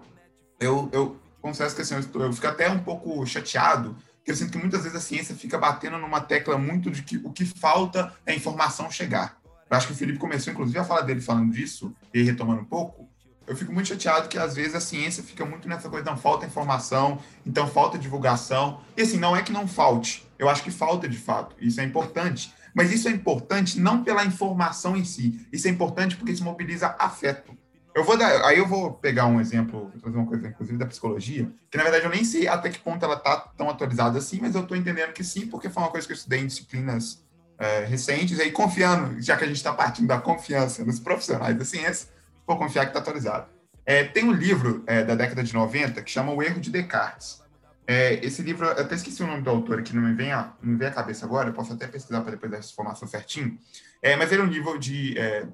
eu, 0.59 0.89
eu 0.91 1.19
confesso 1.43 1.75
que 1.75 1.81
assim, 1.81 1.95
eu, 1.95 2.21
eu 2.21 2.33
fico 2.33 2.47
até 2.47 2.69
um 2.69 2.79
pouco 2.79 3.25
chateado, 3.25 3.97
porque 4.15 4.31
eu 4.31 4.35
sinto 4.35 4.53
que 4.53 4.57
muitas 4.57 4.83
vezes 4.83 4.97
a 4.97 5.01
ciência 5.01 5.35
fica 5.35 5.57
batendo 5.57 5.97
numa 5.97 6.21
tecla 6.21 6.57
muito 6.57 6.89
de 6.89 7.03
que 7.03 7.17
o 7.17 7.31
que 7.31 7.45
falta 7.45 8.13
é 8.25 8.31
a 8.31 8.35
informação 8.35 8.89
chegar. 8.89 9.37
Eu 9.69 9.75
acho 9.75 9.87
que 9.87 9.93
o 9.93 9.95
Felipe 9.95 10.17
começou, 10.17 10.53
inclusive, 10.53 10.79
a 10.79 10.85
falar 10.85 11.01
dele 11.01 11.19
falando 11.19 11.51
disso, 11.51 11.93
e 12.13 12.23
retomando 12.23 12.61
um 12.61 12.65
pouco, 12.65 13.09
Eu 13.45 13.57
fico 13.57 13.73
muito 13.73 13.89
chateado 13.89 14.29
que 14.29 14.37
às 14.37 14.55
vezes 14.55 14.73
a 14.73 14.79
ciência 14.79 15.21
fica 15.21 15.45
muito 15.45 15.67
nessa 15.67 15.89
coisa, 15.89 16.09
não 16.09 16.15
falta 16.15 16.45
informação, 16.45 17.19
então 17.45 17.67
falta 17.67 17.97
divulgação. 17.97 18.79
E 18.95 19.01
assim, 19.01 19.17
não 19.17 19.35
é 19.35 19.41
que 19.41 19.51
não 19.51 19.67
falte, 19.67 20.25
eu 20.39 20.47
acho 20.47 20.63
que 20.63 20.71
falta 20.71 21.09
de 21.09 21.17
fato, 21.17 21.53
isso 21.59 21.81
é 21.81 21.83
importante. 21.83 22.53
Mas 22.73 22.91
isso 22.91 23.09
é 23.09 23.11
importante 23.11 23.79
não 23.81 24.01
pela 24.01 24.23
informação 24.23 24.95
em 24.95 25.03
si, 25.03 25.45
isso 25.51 25.67
é 25.67 25.71
importante 25.71 26.15
porque 26.15 26.31
isso 26.31 26.43
mobiliza 26.43 26.95
afeto. 26.97 27.53
Eu 27.95 28.03
vou 28.03 28.17
dar, 28.17 28.43
aí 28.45 28.57
eu 28.57 28.67
vou 28.67 28.91
pegar 28.93 29.27
um 29.27 29.39
exemplo, 29.39 29.91
trazer 30.01 30.17
uma 30.17 30.25
coisa, 30.25 30.47
inclusive, 30.47 30.77
da 30.77 30.85
psicologia, 30.85 31.47
que 31.69 31.77
na 31.77 31.83
verdade 31.83 32.05
eu 32.05 32.09
nem 32.09 32.23
sei 32.23 32.47
até 32.47 32.69
que 32.69 32.79
ponto 32.79 33.03
ela 33.05 33.15
está 33.15 33.37
tão 33.55 33.69
atualizada 33.69 34.17
assim, 34.17 34.39
mas 34.41 34.55
eu 34.55 34.61
estou 34.61 34.75
entendendo 34.75 35.13
que 35.13 35.23
sim, 35.23 35.47
porque 35.47 35.69
foi 35.69 35.83
uma 35.83 35.91
coisa 35.91 36.07
que 36.07 36.13
eu 36.13 36.17
estudei 36.17 36.39
em 36.39 36.47
disciplinas 36.47 37.23
é, 37.59 37.85
recentes, 37.85 38.39
aí 38.39 38.51
confiando, 38.51 39.21
já 39.21 39.37
que 39.37 39.43
a 39.43 39.47
gente 39.47 39.57
está 39.57 39.71
partindo 39.71 40.07
da 40.07 40.19
confiança 40.19 40.83
nos 40.83 40.99
profissionais 40.99 41.55
da 41.55 41.63
ciência, 41.63 42.09
vou 42.47 42.57
confiar 42.57 42.85
que 42.85 42.89
está 42.89 42.99
atualizado. 42.99 43.47
É, 43.85 44.03
tem 44.03 44.23
um 44.23 44.31
livro 44.31 44.83
é, 44.87 45.03
da 45.03 45.13
década 45.13 45.43
de 45.43 45.53
90 45.53 46.01
que 46.01 46.09
chama 46.09 46.33
O 46.33 46.41
Erro 46.41 46.59
de 46.59 46.71
Descartes. 46.71 47.43
É, 47.85 48.13
esse 48.25 48.41
livro, 48.41 48.65
eu 48.65 48.71
até 48.71 48.95
esqueci 48.95 49.21
o 49.21 49.27
nome 49.27 49.41
do 49.41 49.49
autor 49.49 49.79
aqui, 49.79 49.93
não 49.93 50.01
me 50.01 50.13
vem 50.13 50.31
a, 50.31 50.53
não 50.61 50.71
me 50.71 50.77
vem 50.77 50.89
cabeça 50.89 51.25
agora, 51.25 51.49
eu 51.49 51.53
posso 51.53 51.73
até 51.73 51.85
pesquisar 51.85 52.21
para 52.21 52.31
depois 52.31 52.49
dessa 52.49 52.71
informação 52.71 53.07
certinho, 53.07 53.59
é, 54.01 54.15
mas 54.15 54.31
ele 54.31 54.41
é 54.41 54.45
um 54.45 54.47
livro 54.47 54.79
de 54.79 55.17
é, 55.17 55.45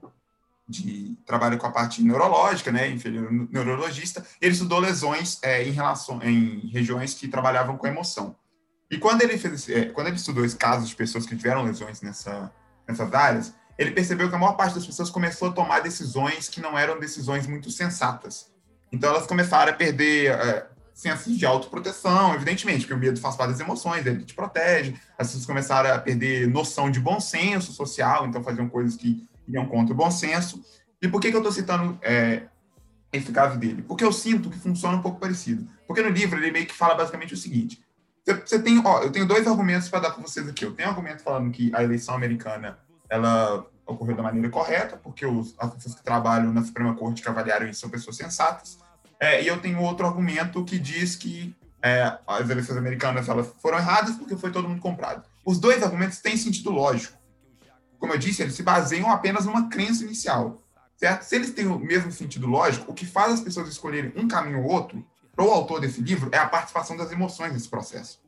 de 0.70 1.18
trabalho 1.26 1.58
com 1.58 1.66
a 1.66 1.72
parte 1.72 2.04
neurológica, 2.04 2.72
né, 2.72 2.96
neurologista, 3.50 4.24
ele 4.40 4.54
estudou 4.54 4.78
lesões 4.78 5.40
é, 5.42 5.68
em 5.68 5.72
relação 5.72 6.22
em 6.22 6.70
regiões 6.72 7.16
que 7.16 7.28
trabalhavam 7.28 7.76
com 7.76 7.88
emoção. 7.88 8.36
E 8.92 8.98
quando 9.00 9.24
ele 9.24 9.38
fez, 9.38 9.68
é, 9.68 9.86
quando 9.86 10.08
ele 10.08 10.16
estudou 10.18 10.46
esse 10.46 10.56
caso 10.56 10.86
de 10.86 10.96
pessoas 10.96 11.26
que 11.26 11.36
tiveram 11.36 11.64
lesões 11.64 12.02
nessa, 12.02 12.52
nessas 12.88 13.12
áreas, 13.14 13.54
ele 13.80 13.92
percebeu 13.92 14.30
que 14.30 14.36
a 14.36 14.38
maior 14.38 14.54
parte 14.54 14.76
das 14.76 14.86
pessoas 14.86 15.10
começou 15.10 15.50
a 15.50 15.52
tomar 15.52 15.80
decisões 15.80 16.48
que 16.48 16.62
não 16.62 16.78
eram 16.78 17.00
decisões 17.00 17.48
muito 17.48 17.72
sensatas. 17.72 18.52
Então 18.92 19.10
elas 19.10 19.26
começaram 19.26 19.72
a 19.72 19.76
perder 19.76 20.32
é, 20.32 20.68
sensos 20.94 21.36
de 21.36 21.46
autoproteção, 21.46 22.36
evidentemente, 22.36 22.82
porque 22.82 22.94
o 22.94 22.98
medo 22.98 23.20
faz 23.20 23.36
parte 23.36 23.52
das 23.52 23.60
emoções, 23.60 24.06
ele 24.06 24.24
te 24.24 24.36
protege. 24.36 24.96
As 25.18 25.28
pessoas 25.28 25.46
começaram 25.46 25.94
a 25.94 25.98
perder 25.98 26.48
noção 26.48 26.92
de 26.92 27.00
bom 27.00 27.20
senso 27.20 27.72
social, 27.72 28.28
então 28.28 28.44
faziam 28.44 28.70
coisas 28.70 28.96
que 28.96 29.28
iam 29.50 29.66
contra 29.66 29.94
o 29.94 29.98
bom 29.98 30.12
senso. 30.12 30.64
E 31.02 31.08
por 31.08 31.20
que, 31.20 31.30
que 31.30 31.36
eu 31.36 31.40
estou 31.40 31.52
citando 31.52 31.98
é, 32.02 32.44
caso 33.34 33.58
dele? 33.58 33.82
Porque 33.82 34.04
eu 34.04 34.12
sinto 34.12 34.50
que 34.50 34.58
funciona 34.58 34.98
um 34.98 35.02
pouco 35.02 35.20
parecido. 35.20 35.68
Porque 35.88 36.02
no 36.02 36.10
livro 36.10 36.40
ele 36.40 36.52
meio 36.52 36.66
que 36.66 36.74
fala 36.74 36.96
basicamente 36.96 37.34
o 37.34 37.38
seguinte: 37.38 37.84
você 38.46 38.60
tem, 38.60 38.82
ó, 38.86 39.02
eu 39.02 39.12
tenho 39.12 39.26
dois 39.26 39.48
argumentos 39.48 39.90
para 39.90 40.00
dar 40.00 40.12
para 40.12 40.22
vocês 40.22 40.48
aqui. 40.48 40.66
Eu 40.66 40.74
tenho 40.74 40.90
um 40.90 40.92
argumento 40.92 41.24
falando 41.24 41.52
que 41.52 41.72
a 41.74 41.84
eleição 41.84 42.16
americana 42.16 42.78
ela 43.10 43.66
ocorreu 43.86 44.16
da 44.16 44.22
maneira 44.22 44.50
correta, 44.50 44.98
porque 44.98 45.26
os, 45.26 45.56
as 45.58 45.74
pessoas 45.74 45.96
que 45.96 46.04
trabalham 46.04 46.54
na 46.54 46.64
Suprema 46.64 46.96
Corte 46.96 47.24
que 47.24 47.30
avaliaram 47.30 47.68
isso 47.68 47.82
são 47.82 47.90
pessoas 47.90 48.16
sensatas. 48.16 48.78
É, 49.20 49.44
e 49.44 49.48
eu 49.48 49.60
tenho 49.60 49.82
outro 49.82 50.06
argumento 50.06 50.64
que 50.64 50.78
diz 50.78 51.16
que 51.16 51.56
é, 51.82 52.18
as 52.28 52.50
eleições 52.50 52.78
americanas 52.78 53.28
elas 53.28 53.52
foram 53.62 53.78
erradas 53.78 54.16
porque 54.16 54.38
foi 54.38 54.52
todo 54.52 54.68
mundo 54.68 54.82
comprado. 54.82 55.24
Os 55.44 55.60
dois 55.60 55.82
argumentos 55.82 56.20
têm 56.20 56.38
sentido 56.38 56.70
lógico 56.70 57.19
como 58.00 58.14
eu 58.14 58.18
disse, 58.18 58.42
eles 58.42 58.56
se 58.56 58.64
baseiam 58.64 59.12
apenas 59.12 59.46
numa 59.46 59.68
crença 59.70 60.04
inicial, 60.04 60.64
certo? 60.96 61.24
Se 61.24 61.36
eles 61.36 61.52
têm 61.52 61.68
o 61.68 61.78
mesmo 61.78 62.12
sentido 62.12 62.48
lógico, 62.48 62.92
o 62.92 62.96
que 62.96 63.06
faz 63.06 63.34
as 63.34 63.42
pessoas 63.42 63.68
escolherem 63.68 64.14
um 64.16 64.28
caminho 64.28 64.64
ou 64.64 64.72
outro, 64.72 65.06
para 65.36 65.46
o 65.46 65.52
autor 65.52 65.80
desse 65.80 66.02
livro, 66.02 66.30
é 66.32 66.38
a 66.38 66.48
participação 66.48 66.98
das 66.98 67.12
emoções 67.12 67.54
nesse 67.54 67.70
processo. 67.70 68.20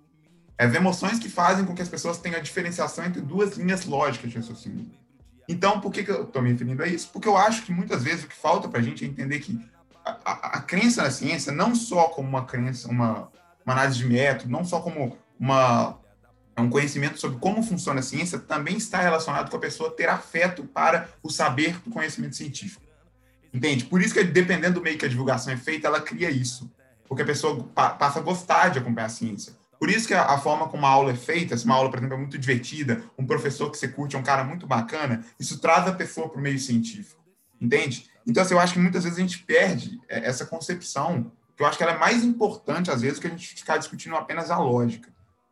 É 0.58 0.66
as 0.66 0.74
emoções 0.74 1.20
que 1.20 1.30
fazem 1.30 1.66
com 1.66 1.74
que 1.74 1.82
as 1.82 1.90
pessoas 1.90 2.18
tenham 2.18 2.38
a 2.38 2.42
diferenciação 2.42 3.04
entre 3.06 3.22
duas 3.22 3.58
linhas 3.58 3.86
lógicas 3.86 4.30
de 4.30 4.38
raciocínio. 4.38 4.86
Então, 5.48 5.82
por 5.82 5.92
que, 5.92 6.04
que 6.04 6.12
eu 6.12 6.24
estou 6.24 6.42
me 6.42 6.52
referindo 6.52 6.84
a 6.84 6.88
isso? 6.88 7.10
Porque 7.12 7.28
eu 7.28 7.36
acho 7.36 7.64
que 7.64 7.72
muitas 7.74 8.04
vezes 8.04 8.24
o 8.24 8.28
que 8.28 8.36
falta 8.36 8.70
para 8.70 8.80
a 8.80 8.84
gente 8.84 9.04
é 9.04 9.08
entender 9.08 9.40
que 9.40 9.60
a, 10.06 10.12
a, 10.24 10.58
a, 10.58 10.62
crença 10.62 11.04
na 11.04 11.12
ciência, 11.12 11.52
não 11.52 11.76
só 11.76 12.08
como 12.10 12.28
uma 12.28 12.46
crença, 12.46 12.88
uma, 12.88 13.30
uma 13.66 13.74
análise 13.74 13.98
de 13.98 14.06
método, 14.06 14.52
não 14.52 14.64
só 14.64 14.80
como 14.80 15.18
uma 15.40 15.98
um 16.62 16.70
conhecimento 16.70 17.20
sobre 17.20 17.39
como 17.39 17.64
funciona 17.64 17.99
a 17.99 18.03
ciência, 18.03 18.39
também 18.39 18.78
está 18.78 19.01
relacionado 19.01 19.49
com 19.49 19.57
a 19.57 19.59
pessoa 19.59 19.91
ter 19.91 20.09
afeto 20.09 20.64
para 20.64 21.09
o 21.22 21.30
saber 21.30 21.80
do 21.82 21.89
conhecimento 21.89 22.36
científico. 22.36 22.82
Entende? 23.53 23.86
Por 23.86 24.01
isso 24.01 24.14
que, 24.14 24.24
dependendo 24.24 24.76
do 24.76 24.82
meio 24.82 24.97
que 24.97 25.05
a 25.05 25.09
divulgação 25.09 25.53
é 25.53 25.57
feita, 25.57 25.88
ela 25.88 25.99
cria 25.99 26.30
isso. 26.30 26.72
Porque 27.07 27.24
a 27.24 27.26
pessoa 27.26 27.64
pa 27.76 27.89
passa 27.89 28.20
a 28.20 28.22
gostar 28.22 28.70
de 28.70 28.80
acompanhar 28.80 29.07
a 29.07 29.09
ciência. 29.09 29.53
Por 29.78 29.89
isso 29.89 30.07
que 30.07 30.14
a, 30.14 30.38
forma 30.38 30.70
como 30.70 30.86
a 30.86 30.89
aula 30.89 31.12
é 31.12 31.16
feita, 31.16 31.57
se 31.57 31.66
uma 31.66 31.74
aula, 31.74 31.89
por 31.89 31.97
exemplo, 31.97 32.14
é 32.14 32.20
muito 32.20 32.38
divertida, 32.38 33.03
um 33.18 33.26
professor 33.26 33.70
que 33.72 33.78
você 33.78 33.88
curte 33.88 34.16
é 34.16 34.20
um 34.20 34.24
cara 34.24 34.43
muito 34.43 34.68
bacana, 34.68 35.26
isso 35.39 35.59
traz 35.59 35.88
a 35.88 35.91
pessoa 35.91 36.30
para 36.30 36.38
o 36.38 36.41
meio 36.41 36.59
científico. 36.59 37.20
Entende? 37.59 38.05
Então, 38.26 38.43
assim, 38.43 38.53
eu 38.53 38.59
acho 38.59 38.74
que 38.74 38.80
muitas 38.80 39.03
vezes 39.03 39.18
a 39.18 39.22
gente 39.22 39.39
perde 39.39 39.99
é, 40.07 40.28
essa 40.28 40.45
concepção, 40.45 41.32
que 41.57 41.64
eu 41.64 41.68
acho 41.68 41.78
que 41.78 41.84
ela 41.84 41.93
é 41.93 41.97
mais 41.97 42.24
importante, 42.24 42.91
às 42.91 43.01
vezes, 43.01 43.18
que 43.18 43.26
a 43.26 43.30
gente 43.32 43.55
ficar 43.55 43.78
discutindo 43.78 44.16
apenas 44.16 44.51
a 44.51 44.59
lógica. 44.59 45.12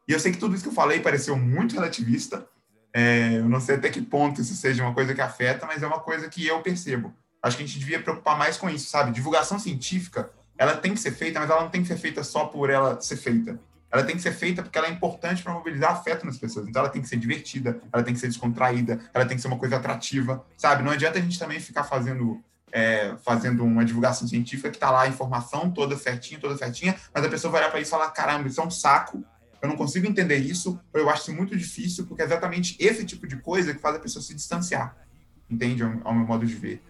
E 0.10 0.12
eu 0.12 0.20
sei 0.20 0.32
que 0.32 0.40
tudo 0.40 0.56
isso 0.56 0.64
que 0.64 0.70
eu 0.70 0.74
falei 0.74 1.00
pareceu 1.02 1.38
muito 1.38 1.76
relativista. 1.76 2.44
É, 2.92 3.36
eu 3.36 3.48
não 3.48 3.62
sei 3.62 3.76
até 3.76 3.92
que 3.92 4.02
ponto 4.02 4.42
isso 4.42 4.56
seja 4.56 4.84
uma 4.84 4.92
coisa 4.92 5.14
que 5.14 5.22
afeta, 5.22 5.68
mas 5.68 5.84
é 5.84 5.88
uma 5.88 6.00
coisa 6.00 6.28
que 6.28 6.48
eu 6.48 6.64
percebo. 6.64 7.14
Acho 7.44 7.56
que 7.56 7.62
a 7.62 7.66
gente 7.68 7.78
devia 7.78 8.02
preocupar 8.02 8.36
mais 8.36 8.58
com 8.58 8.68
isso, 8.68 8.90
sabe? 8.90 9.12
Divulgação 9.12 9.60
científica, 9.60 10.32
ela 10.58 10.76
tem 10.76 10.96
que 10.96 11.00
ser 11.00 11.12
feita, 11.12 11.40
mas 11.40 11.48
ela 11.48 11.62
não 11.62 11.70
tem 11.70 11.84
que 11.84 11.88
ser 11.88 11.98
feita 11.98 12.24
só 12.24 12.46
por 12.46 12.72
ela 12.72 13.00
ser 13.00 13.18
feita. 13.18 13.60
Ela 13.92 14.04
tem 14.04 14.16
que 14.16 14.22
ser 14.24 14.32
feita 14.32 14.64
porque 14.64 14.80
ela 14.80 14.88
é 14.88 14.92
importante 14.92 15.44
para 15.44 15.54
mobilizar 15.54 15.92
afeto 15.92 16.26
nas 16.26 16.40
pessoas. 16.40 16.68
Então 16.68 16.80
ela 16.82 16.90
tem 16.90 17.04
que 17.04 17.08
ser 17.08 17.18
divertida, 17.18 17.80
ela 17.94 18.02
tem 18.02 18.16
que 18.16 18.20
ser 18.20 18.28
descontraída, 18.28 19.00
ela 19.14 19.28
tem 19.28 19.38
que 19.38 19.42
ser 19.44 19.48
uma 19.48 19.60
coisa 19.60 19.76
atrativa, 19.76 20.44
sabe? 20.58 20.82
Não 20.82 20.92
adianta 20.92 21.20
a 21.20 21.22
gente 21.22 21.38
também 21.38 21.60
ficar 21.60 21.84
fazendo 21.84 22.44
é, 22.72 23.16
fazendo 23.24 23.64
uma 23.64 23.86
divulgação 23.86 24.28
científica 24.28 24.72
que 24.72 24.78
está 24.78 24.90
lá 24.90 25.04
a 25.04 25.08
informação 25.08 25.70
toda 25.70 25.96
certinha, 25.96 26.40
toda 26.40 26.58
certinha, 26.58 26.96
mas 27.14 27.24
a 27.24 27.30
pessoa 27.30 27.52
vai 27.52 27.62
olhar 27.62 27.70
para 27.70 27.80
isso 27.80 27.90
e 27.90 27.92
falar: 27.92 28.10
caramba, 28.10 28.48
isso 28.48 28.60
é 28.60 28.64
um 28.64 28.72
saco, 28.72 29.24
eu 29.62 29.70
não 29.70 29.76
consigo 29.76 30.08
entender 30.08 30.38
isso, 30.38 30.80
eu 30.94 31.10
acho 31.10 31.24
isso 31.24 31.34
muito 31.36 31.56
difícil, 31.56 32.06
porque 32.06 32.22
é 32.22 32.26
exatamente 32.26 32.76
esse 32.80 33.06
tipo 33.06 33.28
de 33.28 33.38
coisa 33.38 33.74
que 33.74 33.80
faz 33.80 33.96
a 33.96 34.00
pessoa 34.00 34.24
se 34.24 34.34
distanciar, 34.34 34.96
entende? 35.50 35.84
Ao, 35.84 36.14
meu 36.14 36.26
modo 36.26 36.46
de 36.46 36.54
ver. 36.54 36.82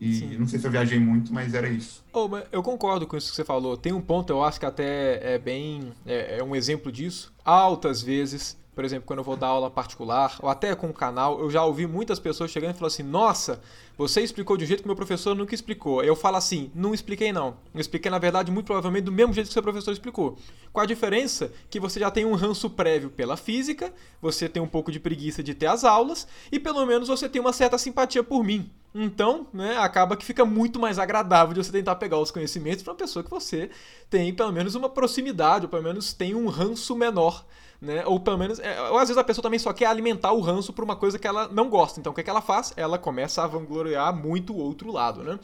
E 0.00 0.14
Sim. 0.16 0.36
não 0.38 0.46
sei 0.46 0.58
se 0.58 0.66
eu 0.66 0.70
viajei 0.70 0.98
muito, 0.98 1.32
mas 1.32 1.54
era 1.54 1.68
isso. 1.68 2.04
Oh, 2.12 2.28
eu 2.50 2.62
concordo 2.62 3.06
com 3.06 3.16
isso 3.16 3.30
que 3.30 3.36
você 3.36 3.44
falou. 3.44 3.76
Tem 3.76 3.92
um 3.92 4.00
ponto, 4.00 4.30
eu 4.30 4.42
acho 4.42 4.58
que 4.58 4.66
até 4.66 5.34
é 5.34 5.38
bem. 5.38 5.92
É, 6.04 6.38
é 6.38 6.44
um 6.44 6.54
exemplo 6.54 6.90
disso. 6.90 7.32
Altas 7.44 8.02
vezes 8.02 8.56
por 8.74 8.84
exemplo, 8.84 9.06
quando 9.06 9.20
eu 9.20 9.24
vou 9.24 9.36
dar 9.36 9.48
aula 9.48 9.70
particular, 9.70 10.36
ou 10.42 10.48
até 10.48 10.74
com 10.74 10.88
o 10.88 10.92
canal, 10.92 11.40
eu 11.40 11.50
já 11.50 11.64
ouvi 11.64 11.86
muitas 11.86 12.18
pessoas 12.18 12.50
chegando 12.50 12.74
e 12.74 12.74
falando 12.74 12.92
assim: 12.92 13.02
Nossa, 13.04 13.60
você 13.96 14.20
explicou 14.20 14.56
de 14.56 14.64
um 14.64 14.66
jeito 14.66 14.82
que 14.82 14.88
meu 14.88 14.96
professor 14.96 15.34
nunca 15.34 15.54
explicou. 15.54 16.02
Eu 16.02 16.16
falo 16.16 16.36
assim: 16.36 16.70
Não 16.74 16.92
expliquei, 16.92 17.32
não. 17.32 17.56
Eu 17.72 17.80
expliquei, 17.80 18.10
na 18.10 18.18
verdade, 18.18 18.50
muito 18.50 18.66
provavelmente 18.66 19.04
do 19.04 19.12
mesmo 19.12 19.32
jeito 19.32 19.46
que 19.46 19.52
seu 19.52 19.62
professor 19.62 19.92
explicou. 19.92 20.36
Com 20.72 20.80
a 20.80 20.86
diferença 20.86 21.52
que 21.70 21.78
você 21.78 22.00
já 22.00 22.10
tem 22.10 22.24
um 22.24 22.34
ranço 22.34 22.68
prévio 22.68 23.10
pela 23.10 23.36
física, 23.36 23.92
você 24.20 24.48
tem 24.48 24.60
um 24.60 24.66
pouco 24.66 24.90
de 24.90 24.98
preguiça 24.98 25.42
de 25.42 25.54
ter 25.54 25.66
as 25.66 25.84
aulas, 25.84 26.26
e 26.50 26.58
pelo 26.58 26.84
menos 26.84 27.06
você 27.08 27.28
tem 27.28 27.40
uma 27.40 27.52
certa 27.52 27.78
simpatia 27.78 28.24
por 28.24 28.42
mim. 28.42 28.70
Então, 28.92 29.46
né, 29.52 29.76
acaba 29.76 30.16
que 30.16 30.24
fica 30.24 30.44
muito 30.44 30.78
mais 30.78 31.00
agradável 31.00 31.52
de 31.52 31.64
você 31.64 31.72
tentar 31.72 31.96
pegar 31.96 32.18
os 32.18 32.30
conhecimentos 32.30 32.82
para 32.82 32.92
uma 32.92 32.98
pessoa 32.98 33.24
que 33.24 33.30
você 33.30 33.68
tem 34.08 34.32
pelo 34.32 34.52
menos 34.52 34.76
uma 34.76 34.88
proximidade, 34.88 35.66
ou 35.66 35.68
pelo 35.68 35.82
menos 35.82 36.12
tem 36.12 36.34
um 36.34 36.46
ranço 36.46 36.94
menor 36.94 37.44
né? 37.80 38.04
Ou 38.06 38.18
pelo 38.20 38.38
menos, 38.38 38.58
é, 38.58 38.80
ou 38.90 38.98
às 38.98 39.08
vezes 39.08 39.18
a 39.18 39.24
pessoa 39.24 39.42
também 39.42 39.58
só 39.58 39.72
quer 39.72 39.86
alimentar 39.86 40.32
o 40.32 40.40
ranço 40.40 40.72
por 40.72 40.84
uma 40.84 40.96
coisa 40.96 41.18
que 41.18 41.26
ela 41.26 41.48
não 41.48 41.68
gosta. 41.68 42.00
Então 42.00 42.12
o 42.12 42.14
que, 42.14 42.20
é 42.20 42.24
que 42.24 42.30
ela 42.30 42.40
faz? 42.40 42.72
Ela 42.76 42.98
começa 42.98 43.42
a 43.42 43.46
vangloriar 43.46 44.14
muito 44.14 44.52
o 44.52 44.58
outro 44.58 44.90
lado, 44.92 45.22
né? 45.22 45.38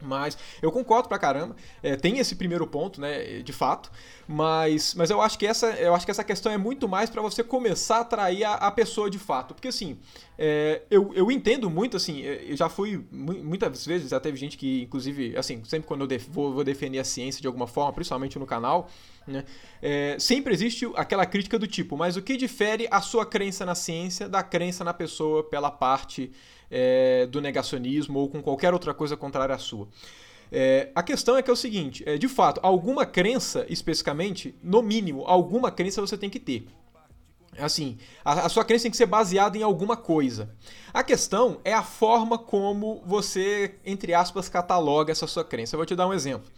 Mas 0.00 0.38
eu 0.62 0.70
concordo 0.70 1.08
pra 1.08 1.18
caramba. 1.18 1.56
É, 1.82 1.96
tem 1.96 2.18
esse 2.18 2.36
primeiro 2.36 2.66
ponto, 2.66 3.00
né? 3.00 3.40
De 3.40 3.52
fato. 3.52 3.90
Mas, 4.30 4.94
mas 4.94 5.08
eu 5.08 5.22
acho 5.22 5.38
que 5.38 5.46
essa 5.46 5.68
eu 5.68 5.94
acho 5.94 6.04
que 6.04 6.10
essa 6.10 6.22
questão 6.22 6.52
é 6.52 6.58
muito 6.58 6.86
mais 6.86 7.08
para 7.08 7.22
você 7.22 7.42
começar 7.42 7.96
a 7.96 8.00
atrair 8.00 8.44
a, 8.44 8.54
a, 8.56 8.70
pessoa 8.70 9.08
de 9.08 9.18
fato. 9.18 9.54
Porque 9.54 9.68
assim, 9.68 9.98
é, 10.36 10.82
eu, 10.90 11.14
eu 11.14 11.32
entendo 11.32 11.70
muito, 11.70 11.96
assim, 11.96 12.22
é, 12.22 12.44
eu 12.46 12.54
já 12.54 12.68
fui 12.68 13.02
muitas 13.10 13.86
vezes, 13.86 14.10
já 14.10 14.20
teve 14.20 14.36
gente 14.36 14.58
que, 14.58 14.82
inclusive, 14.82 15.34
assim, 15.34 15.64
sempre 15.64 15.88
quando 15.88 16.02
eu 16.02 16.06
def 16.06 16.28
vou, 16.28 16.52
vou, 16.52 16.62
defender 16.62 16.98
a 16.98 17.04
ciência 17.04 17.40
de 17.40 17.46
alguma 17.46 17.66
forma, 17.66 17.90
principalmente 17.94 18.38
no 18.38 18.44
canal, 18.44 18.90
né? 19.26 19.46
É, 19.80 20.18
sempre 20.18 20.52
existe 20.52 20.86
aquela 20.94 21.24
crítica 21.24 21.58
do 21.58 21.66
tipo, 21.66 21.96
mas 21.96 22.18
o 22.18 22.20
que 22.20 22.36
difere 22.36 22.86
a 22.90 23.00
sua 23.00 23.24
crença 23.24 23.64
na 23.64 23.74
ciência 23.74 24.28
da 24.28 24.42
crença 24.42 24.84
na 24.84 24.92
pessoa 24.92 25.42
pela 25.42 25.70
parte 25.70 26.30
é, 26.70 27.26
do 27.26 27.40
negacionismo 27.40 28.18
ou 28.18 28.28
com 28.28 28.42
qualquer 28.42 28.74
outra 28.74 28.92
coisa 28.92 29.16
contrária 29.16 29.54
à 29.54 29.58
sua. 29.58 29.88
É, 30.50 30.90
a 30.94 31.02
questão 31.02 31.36
é 31.36 31.42
que 31.42 31.50
é 31.50 31.52
o 31.52 31.56
seguinte: 31.56 32.02
é, 32.06 32.16
de 32.16 32.28
fato, 32.28 32.60
alguma 32.62 33.04
crença, 33.04 33.66
especificamente, 33.68 34.54
no 34.62 34.82
mínimo, 34.82 35.24
alguma 35.26 35.70
crença 35.70 36.00
você 36.00 36.16
tem 36.16 36.30
que 36.30 36.40
ter. 36.40 36.66
Assim, 37.58 37.98
a, 38.24 38.46
a, 38.46 38.48
sua 38.48 38.64
crença 38.64 38.84
tem 38.84 38.90
que 38.90 38.96
ser 38.96 39.06
baseada 39.06 39.58
em 39.58 39.62
alguma 39.62 39.96
coisa. 39.96 40.50
A 40.92 41.02
questão 41.02 41.60
é 41.64 41.72
a 41.72 41.82
forma 41.82 42.38
como 42.38 43.02
você, 43.04 43.74
entre 43.84 44.14
aspas, 44.14 44.48
cataloga 44.48 45.10
essa 45.10 45.26
sua 45.26 45.44
crença. 45.44 45.74
Eu 45.74 45.78
vou 45.78 45.86
te 45.86 45.96
dar 45.96 46.06
um 46.06 46.12
exemplo. 46.12 46.48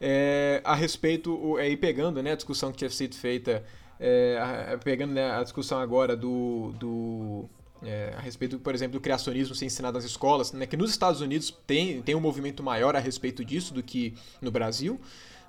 É, 0.00 0.60
a 0.64 0.74
respeito, 0.74 1.56
aí 1.56 1.76
pegando 1.76 2.22
né, 2.22 2.32
a 2.32 2.36
discussão 2.36 2.72
que 2.72 2.78
tinha 2.78 2.90
sido 2.90 3.14
feita, 3.14 3.62
é, 3.98 4.76
pegando 4.82 5.12
né, 5.12 5.30
a 5.30 5.42
discussão 5.42 5.78
agora 5.78 6.16
do, 6.16 6.72
do 6.78 7.48
é, 7.82 8.14
a 8.16 8.20
respeito, 8.20 8.58
por 8.58 8.74
exemplo, 8.74 8.92
do 8.98 9.00
criacionismo 9.00 9.54
ser 9.54 9.66
ensinado 9.66 9.94
nas 9.94 10.04
escolas, 10.04 10.52
né, 10.52 10.66
que 10.66 10.76
nos 10.76 10.90
Estados 10.90 11.20
Unidos 11.20 11.56
tem, 11.66 12.02
tem 12.02 12.14
um 12.14 12.20
movimento 12.20 12.62
maior 12.62 12.94
a 12.94 12.98
respeito 12.98 13.44
disso 13.44 13.72
do 13.72 13.82
que 13.82 14.14
no 14.40 14.50
Brasil. 14.50 15.00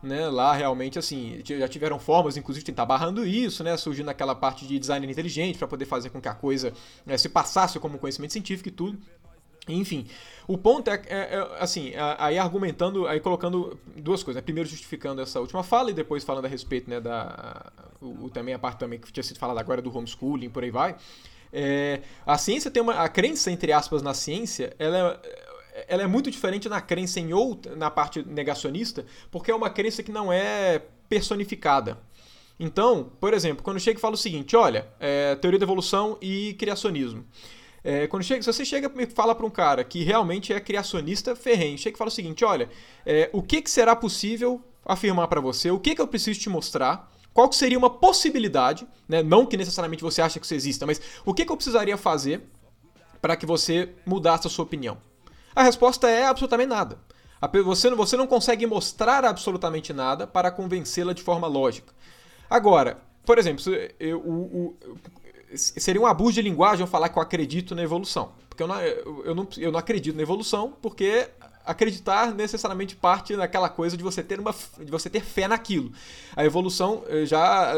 Né, 0.03 0.27
lá 0.29 0.51
realmente 0.53 0.97
assim 0.97 1.43
já 1.45 1.67
tiveram 1.67 1.99
formas 1.99 2.36
inclusive 2.36 2.63
de 2.63 2.71
tentar 2.71 2.88
barrando 2.88 3.23
isso 3.23 3.63
né 3.63 3.77
surgindo 3.77 4.09
aquela 4.09 4.34
parte 4.34 4.65
de 4.65 4.79
design 4.79 5.05
inteligente 5.05 5.59
para 5.59 5.67
poder 5.67 5.86
fazer 5.86 6.09
com 6.09 6.19
que 6.19 6.27
a 6.27 6.34
coisa 6.34 6.73
né, 7.05 7.15
se 7.19 7.29
passasse 7.29 7.77
como 7.77 7.99
conhecimento 7.99 8.32
científico 8.32 8.67
e 8.67 8.71
tudo 8.71 8.97
enfim, 9.67 10.07
o 10.47 10.57
ponto 10.57 10.89
é, 10.89 11.01
é, 11.07 11.36
é, 11.36 11.47
assim, 11.59 11.93
aí 12.17 12.39
argumentando, 12.39 13.07
aí 13.07 13.19
colocando 13.19 13.79
duas 13.95 14.23
coisas. 14.23 14.41
Né? 14.41 14.43
Primeiro 14.43 14.67
justificando 14.67 15.21
essa 15.21 15.39
última 15.39 15.61
fala 15.61 15.91
e 15.91 15.93
depois 15.93 16.23
falando 16.23 16.45
a 16.45 16.47
respeito, 16.47 16.89
né, 16.89 16.99
da 16.99 17.71
o, 18.01 18.29
também 18.29 18.53
a 18.53 18.59
parte 18.59 18.79
também 18.79 18.99
que 18.99 19.11
tinha 19.11 19.23
sido 19.23 19.38
falada 19.38 19.59
agora 19.59 19.82
do 19.82 19.95
homeschooling, 19.95 20.49
por 20.49 20.63
aí 20.63 20.71
vai. 20.71 20.95
É, 21.54 22.02
a 22.26 22.38
ciência 22.38 22.72
tem 22.72 22.82
uma 22.82 22.93
a 22.93 23.10
crença 23.10 23.52
entre 23.52 23.74
aspas 23.74 24.02
na 24.02 24.14
ciência, 24.14 24.74
ela 24.80 25.20
é, 25.74 25.86
ela 25.88 26.04
é 26.04 26.08
muito 26.08 26.30
diferente 26.30 26.70
na 26.70 26.82
crença 26.82 27.20
em 27.20 27.34
outra, 27.34 27.76
na 27.76 27.89
parte 27.89 28.24
negacionista, 28.24 29.06
porque 29.30 29.52
é 29.52 29.56
uma 29.56 29.70
crença 29.70 30.04
que 30.04 30.12
não 30.12 30.32
é 30.32 30.82
personificada. 31.10 31.97
Então, 32.60 33.12
por 33.20 33.34
exemplo, 33.34 33.64
quando 33.64 33.80
chega 33.80 33.97
e 33.97 34.02
fala 34.02 34.14
o 34.14 34.18
seguinte, 34.18 34.56
olha, 34.56 34.88
é, 34.99 35.36
teoria 35.36 35.60
da 35.60 35.66
evolução 35.66 36.18
e 36.22 36.54
criacionismo. 36.60 37.26
É, 37.84 38.06
quando 38.06 38.24
chega, 38.24 38.41
se 38.43 38.54
você 38.54 38.64
chega 38.64 38.91
e 38.95 39.06
fala 39.08 39.34
para 39.34 39.45
um 39.45 39.49
cara 39.49 39.84
que 39.84 40.04
realmente 40.04 40.54
é 40.54 40.60
criacionista 40.60 41.36
ferrenho, 41.36 41.78
chega 41.78 41.95
e 41.95 41.97
fala 41.97 42.10
o 42.10 42.14
seguinte: 42.14 42.45
olha, 42.45 42.70
é, 43.06 43.30
o 43.34 43.41
que, 43.41 43.62
que 43.62 43.72
será 43.72 43.95
possível 43.95 44.62
afirmar 44.86 45.28
para 45.28 45.41
você? 45.41 45.72
O 45.72 45.80
que, 45.80 45.95
que 45.95 46.02
eu 46.02 46.08
preciso 46.08 46.39
te 46.39 46.49
mostrar? 46.49 47.12
Qual 47.34 47.47
que 47.47 47.55
seria 47.55 47.77
uma 47.77 47.89
possibilidade, 47.89 48.88
né? 49.07 49.23
não 49.23 49.45
que 49.45 49.55
necessariamente 49.55 50.03
você 50.03 50.21
acha 50.21 50.39
que 50.39 50.45
isso 50.45 50.53
exista, 50.53 50.86
mas 50.86 51.01
o 51.25 51.34
que, 51.34 51.45
que 51.45 51.51
eu 51.51 51.55
precisaria 51.55 51.97
fazer 51.97 52.41
para 53.21 53.36
que 53.36 53.45
você 53.45 53.89
mudasse 54.05 54.47
a 54.47 54.49
sua 54.49 54.63
opinião? 54.63 54.97
A 55.55 55.63
resposta 55.63 56.09
é 56.09 56.25
absolutamente 56.25 56.69
nada. 56.69 56.97
Você, 57.65 57.89
você 57.89 58.15
não 58.15 58.27
consegue 58.27 58.65
mostrar 58.67 59.25
absolutamente 59.25 59.91
nada 59.91 60.27
para 60.27 60.51
convencê-la 60.51 61.13
de 61.13 61.23
forma 61.23 61.47
lógica. 61.47 61.93
Agora, 62.49 63.01
por 63.25 63.39
exemplo, 63.39 63.63
eu, 63.99 64.77
seria 65.55 66.01
um 66.01 66.05
abuso 66.05 66.34
de 66.34 66.41
linguagem 66.41 66.82
eu 66.82 66.88
falar 66.88 67.09
que 67.09 67.17
eu 67.17 67.21
acredito 67.21 67.73
na 67.73 67.82
evolução. 67.82 68.34
Porque 68.47 68.61
eu 68.61 68.67
não, 68.67 68.82
eu 68.82 69.36
não, 69.36 69.47
eu 69.57 69.71
não 69.71 69.79
acredito 69.79 70.15
na 70.15 70.21
evolução, 70.21 70.73
porque 70.82 71.29
acreditar 71.66 72.34
necessariamente 72.34 72.95
parte 72.95 73.36
daquela 73.36 73.70
coisa 73.70 73.95
de 73.97 74.03
você 74.03 74.24
ter 74.24 74.39
uma 74.39 74.53
de 74.80 74.91
você 74.91 75.09
ter 75.09 75.22
fé 75.22 75.47
naquilo. 75.47 75.91
A 76.36 76.45
evolução 76.45 77.03
eh, 77.07 77.26
já 77.26 77.74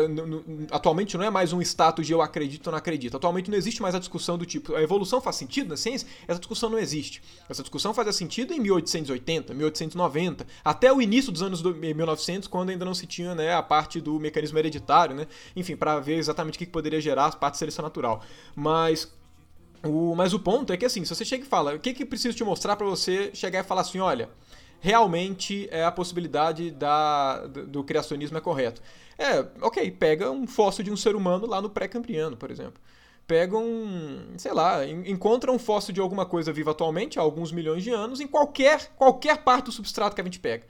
atualmente 0.72 1.18
não 1.18 1.26
é 1.26 1.30
mais 1.30 1.54
um 1.54 1.62
status 1.62 2.06
de 2.06 2.14
eu 2.14 2.22
acredito 2.22 2.68
ou 2.68 2.72
não 2.72 2.78
acredito. 2.78 3.18
Atualmente 3.18 3.50
não 3.50 3.58
existe 3.58 3.82
mais 3.82 3.96
a 3.96 4.00
discussão 4.00 4.38
do 4.38 4.46
tipo 4.46 4.76
a 4.76 4.82
evolução 4.82 5.22
faz 5.22 5.36
sentido 5.36 5.70
na 5.70 5.78
ciência? 5.78 6.08
Essa 6.28 6.40
discussão 6.40 6.70
não 6.70 6.80
existe. 6.80 7.22
Essa 7.50 7.62
discussão 7.62 7.94
fazia 7.94 8.14
sentido 8.14 8.54
em 8.54 8.60
1880, 8.60 9.54
1890, 9.54 10.48
até 10.64 10.92
o 10.92 11.02
início 11.02 11.32
dos 11.32 11.42
anos 11.42 11.62
1900, 11.62 12.48
quando 12.48 12.70
ainda 12.70 12.86
não 12.86 12.94
se 12.94 13.06
tinha 13.06 13.36
né, 13.36 13.54
a 13.54 13.64
parte 13.64 14.00
do 14.00 14.20
mecanismo 14.20 14.58
hereditário, 14.58 15.16
né? 15.16 15.28
Enfim, 15.56 15.76
para 15.76 16.00
ver 16.00 16.18
exatamente 16.18 16.56
o 16.56 16.60
que 16.60 16.66
poderia 16.66 17.02
gerar 17.02 17.26
a 17.26 17.32
parte 17.32 17.54
de 17.54 17.60
seleção 17.60 17.84
natural. 17.84 18.22
Mas 18.56 19.12
o, 19.84 20.16
mas 20.16 20.34
o 20.34 20.40
ponto 20.40 20.72
é 20.72 20.78
que 20.78 20.86
assim, 20.86 21.04
se 21.04 21.14
você 21.14 21.26
chega 21.26 21.44
e 21.44 21.48
fala, 21.48 21.76
o 21.76 21.80
que 21.80 21.94
que 21.94 22.06
preciso 22.06 22.36
te 22.36 22.44
mostrar 22.44 22.76
para 22.76 22.88
você 22.88 23.32
chegar 23.34 23.60
e 23.60 23.64
falar 23.64 23.82
assim, 23.82 24.00
olha, 24.00 24.30
realmente 24.80 25.68
é 25.72 25.84
a 25.84 25.92
possibilidade 25.92 26.72
da, 26.72 27.46
do, 27.48 27.68
do 27.68 27.84
criacionismo 27.84 28.38
é 28.38 28.42
correto. 28.42 28.82
É, 29.18 29.46
ok, 29.62 29.92
pega 29.92 30.32
um 30.32 30.48
fóssil 30.48 30.84
de 30.84 30.92
um 30.92 30.98
ser 30.98 31.16
humano 31.16 31.46
lá 31.46 31.62
no 31.62 31.70
pré-cambriano, 31.70 32.36
por 32.36 32.50
exemplo. 32.50 32.82
Pega 33.26 33.58
um, 33.58 34.34
sei 34.38 34.52
lá, 34.52 34.86
encontra 34.86 35.52
um 35.52 35.60
fóssil 35.60 35.94
de 35.94 36.02
alguma 36.02 36.26
coisa 36.26 36.52
viva 36.52 36.72
atualmente, 36.72 37.18
há 37.18 37.22
alguns 37.22 37.52
milhões 37.52 37.84
de 37.84 37.92
anos, 37.92 38.20
em 38.20 38.28
qualquer, 38.28 38.92
qualquer 38.98 39.44
parte 39.44 39.66
do 39.66 39.72
substrato 39.72 40.16
que 40.16 40.22
a 40.22 40.26
gente 40.26 40.40
pega. 40.40 40.66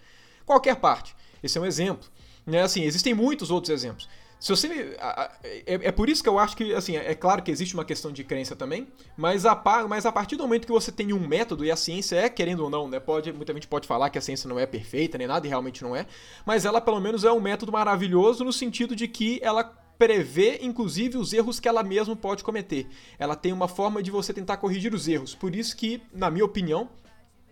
Qualquer 0.46 0.76
parte. 0.76 1.16
Esse 1.42 1.58
é 1.58 1.62
um 1.62 1.66
exemplo. 1.66 2.08
Né? 2.46 2.62
Assim, 2.62 2.84
existem 2.84 3.14
muitos 3.14 3.50
outros 3.50 3.72
exemplos. 3.72 4.08
Se 4.44 4.50
você. 4.50 4.98
É, 5.42 5.88
é 5.88 5.92
por 5.94 6.10
isso 6.10 6.22
que 6.22 6.28
eu 6.28 6.38
acho 6.38 6.58
que, 6.58 6.74
assim, 6.74 6.98
é 6.98 7.16
claro 7.16 7.42
que 7.42 7.50
existe 7.50 7.74
uma 7.76 7.86
questão 7.86 8.12
de 8.12 8.26
crença 8.26 8.58
também, 8.58 8.90
mas 9.16 9.46
a, 9.46 9.56
mas 9.88 10.06
a 10.06 10.12
partir 10.12 10.36
do 10.36 10.44
momento 10.44 10.66
que 10.66 10.72
você 10.74 10.92
tem 10.92 11.14
um 11.14 11.26
método, 11.26 11.64
e 11.64 11.72
a 11.72 11.78
ciência 11.78 12.18
é, 12.18 12.28
querendo 12.28 12.60
ou 12.60 12.70
não, 12.70 12.90
né? 12.90 13.00
Pode, 13.00 13.32
muita 13.32 13.54
gente 13.54 13.70
pode 13.70 13.88
falar 13.88 14.10
que 14.10 14.18
a 14.18 14.22
ciência 14.22 14.50
não 14.50 14.60
é 14.60 14.66
perfeita 14.66 15.18
nem 15.18 15.28
nada, 15.28 15.48
e 15.48 15.50
realmente 15.50 15.82
não 15.82 15.96
é, 15.96 16.06
mas 16.46 16.66
ela 16.66 16.82
pelo 16.82 17.00
menos 17.00 17.24
é 17.24 17.32
um 17.32 17.40
método 17.40 17.72
maravilhoso 17.72 18.44
no 18.44 18.52
sentido 18.52 18.98
de 18.98 19.08
que 19.08 19.40
ela 19.42 19.64
prevê, 19.98 20.60
inclusive, 20.62 21.18
os 21.18 21.32
erros 21.32 21.62
que 21.62 21.70
ela 21.70 21.82
mesma 21.82 22.14
pode 22.14 22.44
cometer. 22.44 22.90
Ela 23.18 23.38
tem 23.38 23.54
uma 23.54 23.70
forma 23.70 24.04
de 24.04 24.12
você 24.12 24.34
tentar 24.34 24.58
corrigir 24.58 24.94
os 24.94 25.08
erros. 25.08 25.34
Por 25.34 25.56
isso 25.56 25.78
que, 25.78 26.02
na 26.12 26.30
minha 26.30 26.44
opinião, 26.44 26.90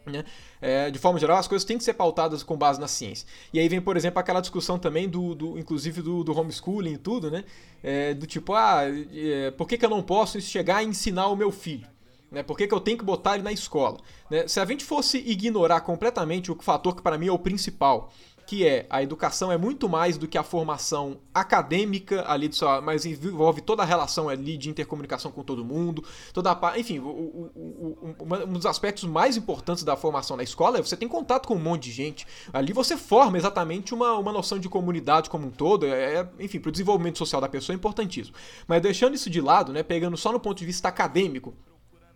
né? 0.05 0.23
É, 0.61 0.89
de 0.89 0.99
forma 0.99 1.19
geral, 1.19 1.37
as 1.37 1.47
coisas 1.47 1.65
têm 1.65 1.77
que 1.77 1.83
ser 1.83 1.93
pautadas 1.93 2.43
com 2.43 2.57
base 2.57 2.79
na 2.79 2.87
ciência. 2.87 3.27
E 3.53 3.59
aí 3.59 3.67
vem, 3.67 3.81
por 3.81 3.97
exemplo, 3.97 4.19
aquela 4.19 4.41
discussão 4.41 4.79
também 4.79 5.07
do, 5.07 5.35
do 5.35 5.59
inclusive 5.59 6.01
do, 6.01 6.23
do, 6.23 6.37
homeschooling 6.37 6.93
e 6.93 6.97
tudo, 6.97 7.29
né? 7.29 7.43
É, 7.83 8.13
do 8.13 8.25
tipo, 8.25 8.53
ah, 8.53 8.81
é, 9.13 9.51
por 9.51 9.67
que, 9.67 9.77
que 9.77 9.85
eu 9.85 9.89
não 9.89 10.01
posso 10.01 10.39
chegar 10.41 10.77
a 10.77 10.83
ensinar 10.83 11.27
o 11.27 11.35
meu 11.35 11.51
filho? 11.51 11.87
Né? 12.31 12.41
Por 12.41 12.57
que, 12.57 12.65
que 12.65 12.73
eu 12.73 12.79
tenho 12.79 12.97
que 12.97 13.03
botar 13.03 13.35
ele 13.35 13.43
na 13.43 13.51
escola? 13.51 13.99
Né? 14.29 14.47
Se 14.47 14.59
a 14.59 14.65
gente 14.65 14.85
fosse 14.85 15.17
ignorar 15.17 15.81
completamente 15.81 16.49
o 16.49 16.55
fator 16.61 16.95
que 16.95 17.01
para 17.01 17.17
mim 17.17 17.27
é 17.27 17.31
o 17.31 17.37
principal, 17.37 18.11
que 18.51 18.67
é 18.67 18.85
a 18.89 19.01
educação 19.01 19.49
é 19.49 19.57
muito 19.57 19.87
mais 19.87 20.17
do 20.17 20.27
que 20.27 20.37
a 20.37 20.43
formação 20.43 21.21
acadêmica 21.33 22.29
ali, 22.29 22.49
mas 22.83 23.05
envolve 23.05 23.61
toda 23.61 23.81
a 23.81 23.85
relação 23.85 24.27
ali 24.27 24.57
de 24.57 24.69
intercomunicação 24.69 25.31
com 25.31 25.41
todo 25.41 25.63
mundo, 25.63 26.03
toda 26.33 26.51
a, 26.51 26.77
enfim, 26.77 26.99
o, 26.99 27.07
o, 27.07 28.15
o, 28.19 28.25
um 28.45 28.51
dos 28.51 28.65
aspectos 28.65 29.05
mais 29.05 29.37
importantes 29.37 29.85
da 29.85 29.95
formação 29.95 30.35
na 30.35 30.43
escola 30.43 30.79
é 30.79 30.81
você 30.81 30.97
tem 30.97 31.07
contato 31.07 31.47
com 31.47 31.55
um 31.55 31.59
monte 31.59 31.83
de 31.83 31.91
gente. 31.93 32.27
Ali 32.51 32.73
você 32.73 32.97
forma 32.97 33.37
exatamente 33.37 33.93
uma, 33.93 34.17
uma 34.17 34.33
noção 34.33 34.59
de 34.59 34.67
comunidade 34.67 35.29
como 35.29 35.47
um 35.47 35.51
todo, 35.51 35.85
é, 35.85 36.15
é 36.15 36.29
enfim, 36.37 36.59
para 36.59 36.67
o 36.67 36.71
desenvolvimento 36.73 37.19
social 37.19 37.39
da 37.39 37.47
pessoa 37.47 37.73
é 37.73 37.77
importantíssimo. 37.77 38.35
Mas 38.67 38.81
deixando 38.81 39.15
isso 39.15 39.29
de 39.29 39.39
lado, 39.39 39.71
né, 39.71 39.81
pegando 39.81 40.17
só 40.17 40.29
no 40.29 40.41
ponto 40.41 40.57
de 40.57 40.65
vista 40.65 40.89
acadêmico, 40.89 41.53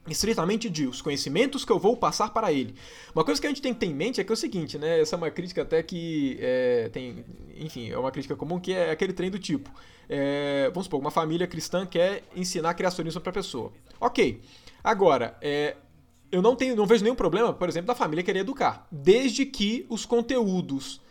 estritamente 0.07 0.69
de 0.69 0.87
os 0.87 1.01
conhecimentos 1.01 1.65
que 1.65 1.71
eu 1.71 1.79
vou 1.79 1.97
passar 1.97 2.29
para 2.31 2.51
ele. 2.51 2.75
Uma 3.13 3.23
coisa 3.23 3.39
que 3.39 3.47
a 3.47 3.49
gente 3.49 3.61
tem 3.61 3.73
que 3.73 3.79
ter 3.79 3.87
em 3.87 3.93
mente 3.93 4.21
é 4.21 4.23
que 4.23 4.31
é 4.31 4.33
o 4.33 4.37
seguinte, 4.37 4.77
né? 4.77 5.01
Essa 5.01 5.15
é 5.15 5.17
uma 5.17 5.31
crítica 5.31 5.63
até 5.63 5.81
que 5.81 6.37
é, 6.39 6.89
tem, 6.89 7.25
enfim, 7.57 7.89
é 7.89 7.97
uma 7.97 8.11
crítica 8.11 8.35
comum 8.35 8.59
que 8.59 8.73
é 8.73 8.91
aquele 8.91 9.13
trem 9.13 9.31
do 9.31 9.39
tipo, 9.39 9.69
é, 10.07 10.69
vamos 10.69 10.85
supor, 10.85 10.99
uma 10.99 11.11
família 11.11 11.47
cristã 11.47 11.85
quer 11.85 12.23
ensinar 12.35 12.73
criacionismo 12.73 13.21
para 13.21 13.31
a 13.31 13.33
pessoa. 13.33 13.71
Ok. 13.99 14.41
Agora, 14.83 15.35
é, 15.41 15.75
eu 16.31 16.41
não 16.41 16.55
tenho, 16.55 16.75
não 16.75 16.85
vejo 16.85 17.03
nenhum 17.03 17.15
problema, 17.15 17.53
por 17.53 17.67
exemplo, 17.67 17.87
da 17.87 17.95
família 17.95 18.23
querer 18.23 18.39
educar, 18.39 18.87
desde 18.91 19.45
que 19.45 19.85
os 19.89 20.05
conteúdos 20.05 21.01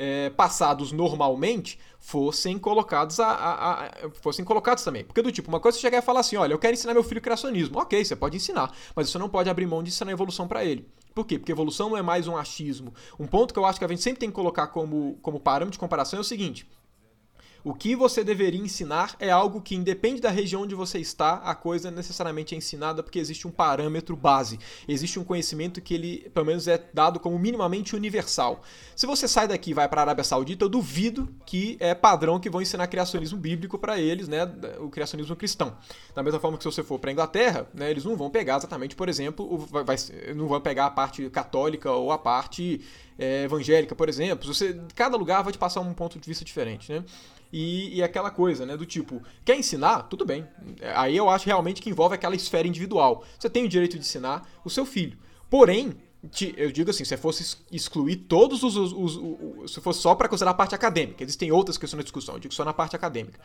é, 0.00 0.30
passados 0.30 0.92
normalmente 0.92 1.78
fossem 1.98 2.58
colocados 2.58 3.20
a, 3.20 3.26
a, 3.28 3.84
a, 3.84 4.10
fossem 4.22 4.42
colocados 4.42 4.82
também. 4.82 5.04
Porque 5.04 5.20
do 5.20 5.30
tipo, 5.30 5.50
uma 5.50 5.60
coisa 5.60 5.76
é 5.76 5.78
você 5.78 5.82
chegar 5.82 5.98
e 5.98 6.02
falar 6.02 6.20
assim, 6.20 6.36
olha, 6.36 6.54
eu 6.54 6.58
quero 6.58 6.72
ensinar 6.72 6.94
meu 6.94 7.04
filho 7.04 7.20
criacionismo. 7.20 7.78
Ok, 7.78 8.02
você 8.02 8.16
pode 8.16 8.34
ensinar, 8.34 8.74
mas 8.96 9.10
você 9.10 9.18
não 9.18 9.28
pode 9.28 9.50
abrir 9.50 9.66
mão 9.66 9.82
de 9.82 9.90
ensinar 9.90 10.10
evolução 10.10 10.48
para 10.48 10.64
ele. 10.64 10.88
Por 11.14 11.26
quê? 11.26 11.38
Porque 11.38 11.52
evolução 11.52 11.90
não 11.90 11.98
é 11.98 12.02
mais 12.02 12.26
um 12.26 12.34
achismo. 12.34 12.94
Um 13.18 13.26
ponto 13.26 13.52
que 13.52 13.60
eu 13.60 13.66
acho 13.66 13.78
que 13.78 13.84
a 13.84 13.88
gente 13.88 14.00
sempre 14.00 14.20
tem 14.20 14.30
que 14.30 14.34
colocar 14.34 14.68
como, 14.68 15.18
como 15.20 15.38
parâmetro 15.38 15.72
de 15.72 15.78
comparação 15.78 16.18
é 16.18 16.22
o 16.22 16.24
seguinte: 16.24 16.66
o 17.62 17.74
que 17.74 17.94
você 17.94 18.24
deveria 18.24 18.60
ensinar 18.60 19.14
é 19.18 19.30
algo 19.30 19.60
que, 19.60 19.74
independe 19.74 20.20
da 20.20 20.30
região 20.30 20.62
onde 20.62 20.74
você 20.74 20.98
está, 20.98 21.34
a 21.36 21.54
coisa 21.54 21.90
necessariamente 21.90 22.54
é 22.54 22.58
ensinada 22.58 23.02
porque 23.02 23.18
existe 23.18 23.46
um 23.46 23.50
parâmetro 23.50 24.16
base. 24.16 24.58
Existe 24.88 25.18
um 25.18 25.24
conhecimento 25.24 25.80
que 25.80 25.94
ele, 25.94 26.30
pelo 26.32 26.46
menos, 26.46 26.66
é 26.66 26.82
dado 26.92 27.20
como 27.20 27.38
minimamente 27.38 27.94
universal. 27.94 28.62
Se 28.96 29.06
você 29.06 29.28
sai 29.28 29.48
daqui 29.48 29.70
e 29.70 29.74
vai 29.74 29.88
para 29.88 30.00
a 30.00 30.04
Arábia 30.04 30.24
Saudita, 30.24 30.64
eu 30.64 30.68
duvido 30.68 31.28
que 31.44 31.76
é 31.80 31.94
padrão 31.94 32.40
que 32.40 32.50
vão 32.50 32.62
ensinar 32.62 32.86
criacionismo 32.86 33.38
bíblico 33.38 33.78
para 33.78 33.98
eles, 33.98 34.28
né? 34.28 34.44
O 34.78 34.88
criacionismo 34.88 35.36
cristão. 35.36 35.76
Da 36.14 36.22
mesma 36.22 36.40
forma 36.40 36.56
que 36.56 36.64
se 36.64 36.70
você 36.70 36.82
for 36.82 36.98
para 36.98 37.10
a 37.10 37.12
Inglaterra, 37.12 37.66
né, 37.74 37.90
eles 37.90 38.04
não 38.04 38.16
vão 38.16 38.30
pegar 38.30 38.56
exatamente, 38.56 38.94
por 38.94 39.08
exemplo, 39.08 39.46
o, 39.50 39.58
vai, 39.58 39.84
vai, 39.84 39.96
não 40.34 40.46
vão 40.46 40.60
pegar 40.60 40.86
a 40.86 40.90
parte 40.90 41.28
católica 41.30 41.90
ou 41.90 42.12
a 42.12 42.18
parte 42.18 42.80
é, 43.18 43.44
evangélica, 43.44 43.94
por 43.94 44.08
exemplo. 44.08 44.52
Você, 44.52 44.80
cada 44.94 45.16
lugar 45.16 45.42
vai 45.42 45.52
te 45.52 45.58
passar 45.58 45.80
um 45.80 45.92
ponto 45.92 46.18
de 46.18 46.26
vista 46.26 46.44
diferente, 46.44 46.92
né? 46.92 47.04
E, 47.52 47.96
e, 47.96 48.02
aquela 48.02 48.30
coisa, 48.30 48.64
né? 48.64 48.76
Do 48.76 48.86
tipo, 48.86 49.22
quer 49.44 49.56
ensinar? 49.56 50.04
Tudo 50.04 50.24
bem. 50.24 50.46
Aí 50.94 51.16
eu 51.16 51.28
acho 51.28 51.46
realmente 51.46 51.82
que 51.82 51.90
envolve 51.90 52.14
aquela 52.14 52.36
esfera 52.36 52.66
individual. 52.66 53.24
Você 53.38 53.50
tem 53.50 53.64
o 53.64 53.68
direito 53.68 53.94
de 53.94 54.00
ensinar 54.00 54.48
o 54.64 54.70
seu 54.70 54.86
filho. 54.86 55.18
Porém, 55.48 55.96
eu 56.56 56.70
digo 56.70 56.90
assim, 56.90 57.04
se 57.04 57.16
fosse 57.16 57.56
excluir 57.72 58.16
todos 58.16 58.62
os. 58.62 58.76
os, 58.76 58.92
os, 58.92 59.16
os 59.16 59.72
se 59.72 59.80
fosse 59.80 60.00
só 60.00 60.14
para 60.14 60.28
considerar 60.28 60.52
a 60.52 60.54
parte 60.54 60.74
acadêmica, 60.74 61.24
existem 61.24 61.50
outras 61.50 61.76
questões 61.76 61.98
na 61.98 62.02
discussão, 62.04 62.34
eu 62.34 62.40
digo 62.40 62.54
só 62.54 62.64
na 62.64 62.72
parte 62.72 62.94
acadêmica. 62.94 63.40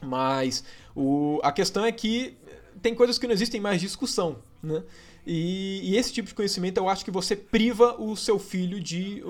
Mas 0.00 0.64
o, 0.94 1.38
a 1.42 1.52
questão 1.52 1.84
é 1.84 1.92
que 1.92 2.36
tem 2.82 2.94
coisas 2.94 3.18
que 3.18 3.26
não 3.26 3.34
existem 3.34 3.60
mais 3.60 3.80
discussão, 3.80 4.38
né? 4.62 4.82
E, 5.26 5.80
e 5.82 5.96
esse 5.96 6.12
tipo 6.12 6.28
de 6.28 6.34
conhecimento 6.34 6.78
eu 6.78 6.88
acho 6.88 7.04
que 7.04 7.10
você 7.10 7.34
priva 7.34 8.00
o 8.00 8.16
seu 8.16 8.38
filho 8.38 8.80
de. 8.80 9.22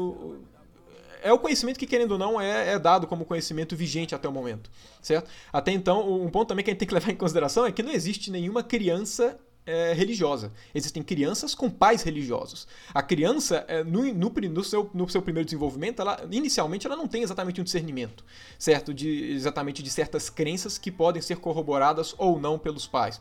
É 1.27 1.33
o 1.33 1.39
conhecimento 1.39 1.79
que, 1.79 1.87
querendo 1.87 2.13
ou 2.13 2.19
não, 2.19 2.41
é, 2.41 2.75
é, 2.75 2.79
dado 2.79 3.07
como 3.07 3.25
conhecimento 3.25 3.75
vigente 3.75 4.15
até 4.15 4.29
o 4.29 4.33
momento, 4.33 4.71
certo? 5.03 5.29
Até 5.53 5.73
então, 5.73 6.09
um 6.23 6.31
ponto 6.31 6.49
também 6.49 6.65
que 6.65 6.71
a 6.71 6.73
gente 6.73 6.79
tem 6.79 6.89
que 6.89 6.95
levar 6.95 7.11
em 7.11 7.17
consideração 7.17 7.67
é 7.67 7.73
que 7.73 7.83
não 7.83 7.91
existe 7.91 8.31
nenhuma 8.31 8.63
criança 8.63 9.37
é, 9.67 9.93
religiosa. 9.93 10.53
Existem 10.73 11.03
crianças 11.03 11.53
com 11.53 11.69
pais 11.69 12.03
religiosos. 12.03 12.69
A 12.95 13.03
criança, 13.03 13.65
é, 13.67 13.83
no, 13.83 14.05
no, 14.15 14.31
no, 14.31 14.65
seu, 14.65 14.89
no 14.95 15.09
seu 15.09 15.21
primeiro 15.21 15.45
desenvolvimento, 15.45 16.01
ela, 16.01 16.25
inicialmente 16.31 16.87
ela 16.87 16.97
não 16.97 17.09
tem 17.09 17.25
exatamente 17.25 17.61
um 17.61 17.65
discernimento, 17.65 18.25
certo? 18.57 18.95
De, 18.95 19.33
exatamente 19.33 19.83
de 19.83 19.91
certas 19.91 20.31
crenças 20.31 20.79
que 20.79 20.93
podem 20.93 21.21
ser 21.21 21.39
corroboradas 21.39 22.15
ou 22.17 22.39
não 22.39 22.57
pelos 22.57 22.87
pais. 22.87 23.21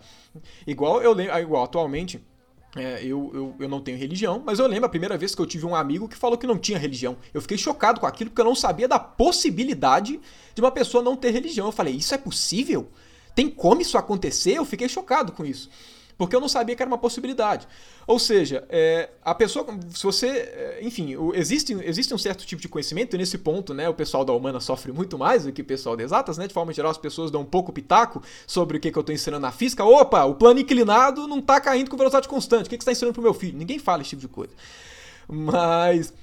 Igual 0.68 1.01
eu 1.01 1.12
lembro, 1.12 1.36
igual 1.39 1.64
atualmente. 1.64 2.24
É, 2.76 3.01
eu, 3.03 3.32
eu, 3.34 3.55
eu 3.57 3.69
não 3.69 3.80
tenho 3.80 3.97
religião, 3.97 4.43
mas 4.45 4.59
eu 4.59 4.67
lembro 4.67 4.86
a 4.86 4.89
primeira 4.89 5.17
vez 5.17 5.34
que 5.34 5.41
eu 5.41 5.45
tive 5.45 5.65
um 5.65 5.73
amigo 5.73 6.09
que 6.09 6.17
falou 6.17 6.38
que 6.38 6.45
não 6.45 6.57
tinha 6.57 6.78
religião. 6.78 7.15
Eu 7.34 7.41
fiquei 7.41 7.57
chocado 7.57 8.01
com 8.01 8.05
aquilo 8.05 8.30
porque 8.30 8.41
eu 8.41 8.45
não 8.45 8.55
sabia 8.55 8.88
da 8.88 8.99
possibilidade 8.99 10.19
de 10.53 10.61
uma 10.61 10.71
pessoa 10.71 11.01
não 11.01 11.15
ter 11.15 11.32
religião. 11.32 11.67
Eu 11.67 11.71
falei, 11.71 11.95
isso 11.95 12.13
é 12.13 12.17
possível? 12.17 12.89
Tem 13.34 13.49
como 13.49 13.82
isso 13.82 13.97
acontecer? 13.97 14.55
Eu 14.55 14.65
fiquei 14.65 14.89
chocado 14.89 15.32
com 15.32 15.45
isso 15.45 15.69
porque 16.18 16.36
eu 16.36 16.39
não 16.39 16.47
sabia 16.47 16.76
que 16.76 16.82
era 16.82 16.89
uma 16.89 16.97
possibilidade. 16.97 17.68
Ou 18.07 18.20
seja, 18.20 18.63
é, 18.70 19.09
a 19.24 19.34
pessoa, 19.34 19.66
se 19.93 20.03
você, 20.03 20.28
é, 20.28 20.80
enfim, 20.82 21.16
existe, 21.34 21.74
existe 21.84 22.13
um 22.13 22.18
certo 22.18 22.45
tipo 22.45 22.61
de 22.61 22.70
conhecimento, 22.70 23.16
e 23.16 23.18
nesse 23.18 23.38
ponto, 23.38 23.74
né, 23.74 23.89
o 23.89 23.93
pessoal 23.93 24.24
da 24.24 24.34
humana 24.34 24.59
sofre 24.59 24.91
muito 24.91 25.18
mais 25.18 25.45
do 25.45 25.51
que 25.51 25.61
o 25.61 25.66
pessoal 25.66 25.95
de 25.95 26.03
exatas, 26.03 26.38
né, 26.38 26.47
de 26.47 26.53
forma 26.53 26.72
geral 26.72 26.91
as 26.91 26.97
pessoas 26.97 27.32
dão 27.32 27.41
um 27.41 27.45
pouco 27.45 27.74
pitaco 27.74 28.22
sobre 28.47 28.78
o 28.78 28.80
que, 28.80 28.91
que 28.91 28.97
eu 28.97 29.01
estou 29.01 29.13
ensinando 29.13 29.41
na 29.41 29.51
física, 29.51 29.84
opa, 29.84 30.24
o 30.26 30.36
plano 30.36 30.59
inclinado 30.59 31.28
não 31.28 31.39
está 31.39 31.59
caindo 31.59 31.89
com 31.89 31.97
velocidade 31.97 32.28
constante, 32.28 32.68
o 32.68 32.70
que, 32.70 32.78
que 32.78 32.84
você 32.84 32.91
está 32.91 32.91
ensinando 32.91 33.13
para 33.13 33.22
o 33.22 33.24
meu 33.24 33.34
filho? 33.34 33.57
Ninguém 33.57 33.80
fala 33.80 34.01
esse 34.01 34.11
tipo 34.11 34.22
de 34.22 34.28
coisa. 34.28 34.53
Mas 35.28 36.13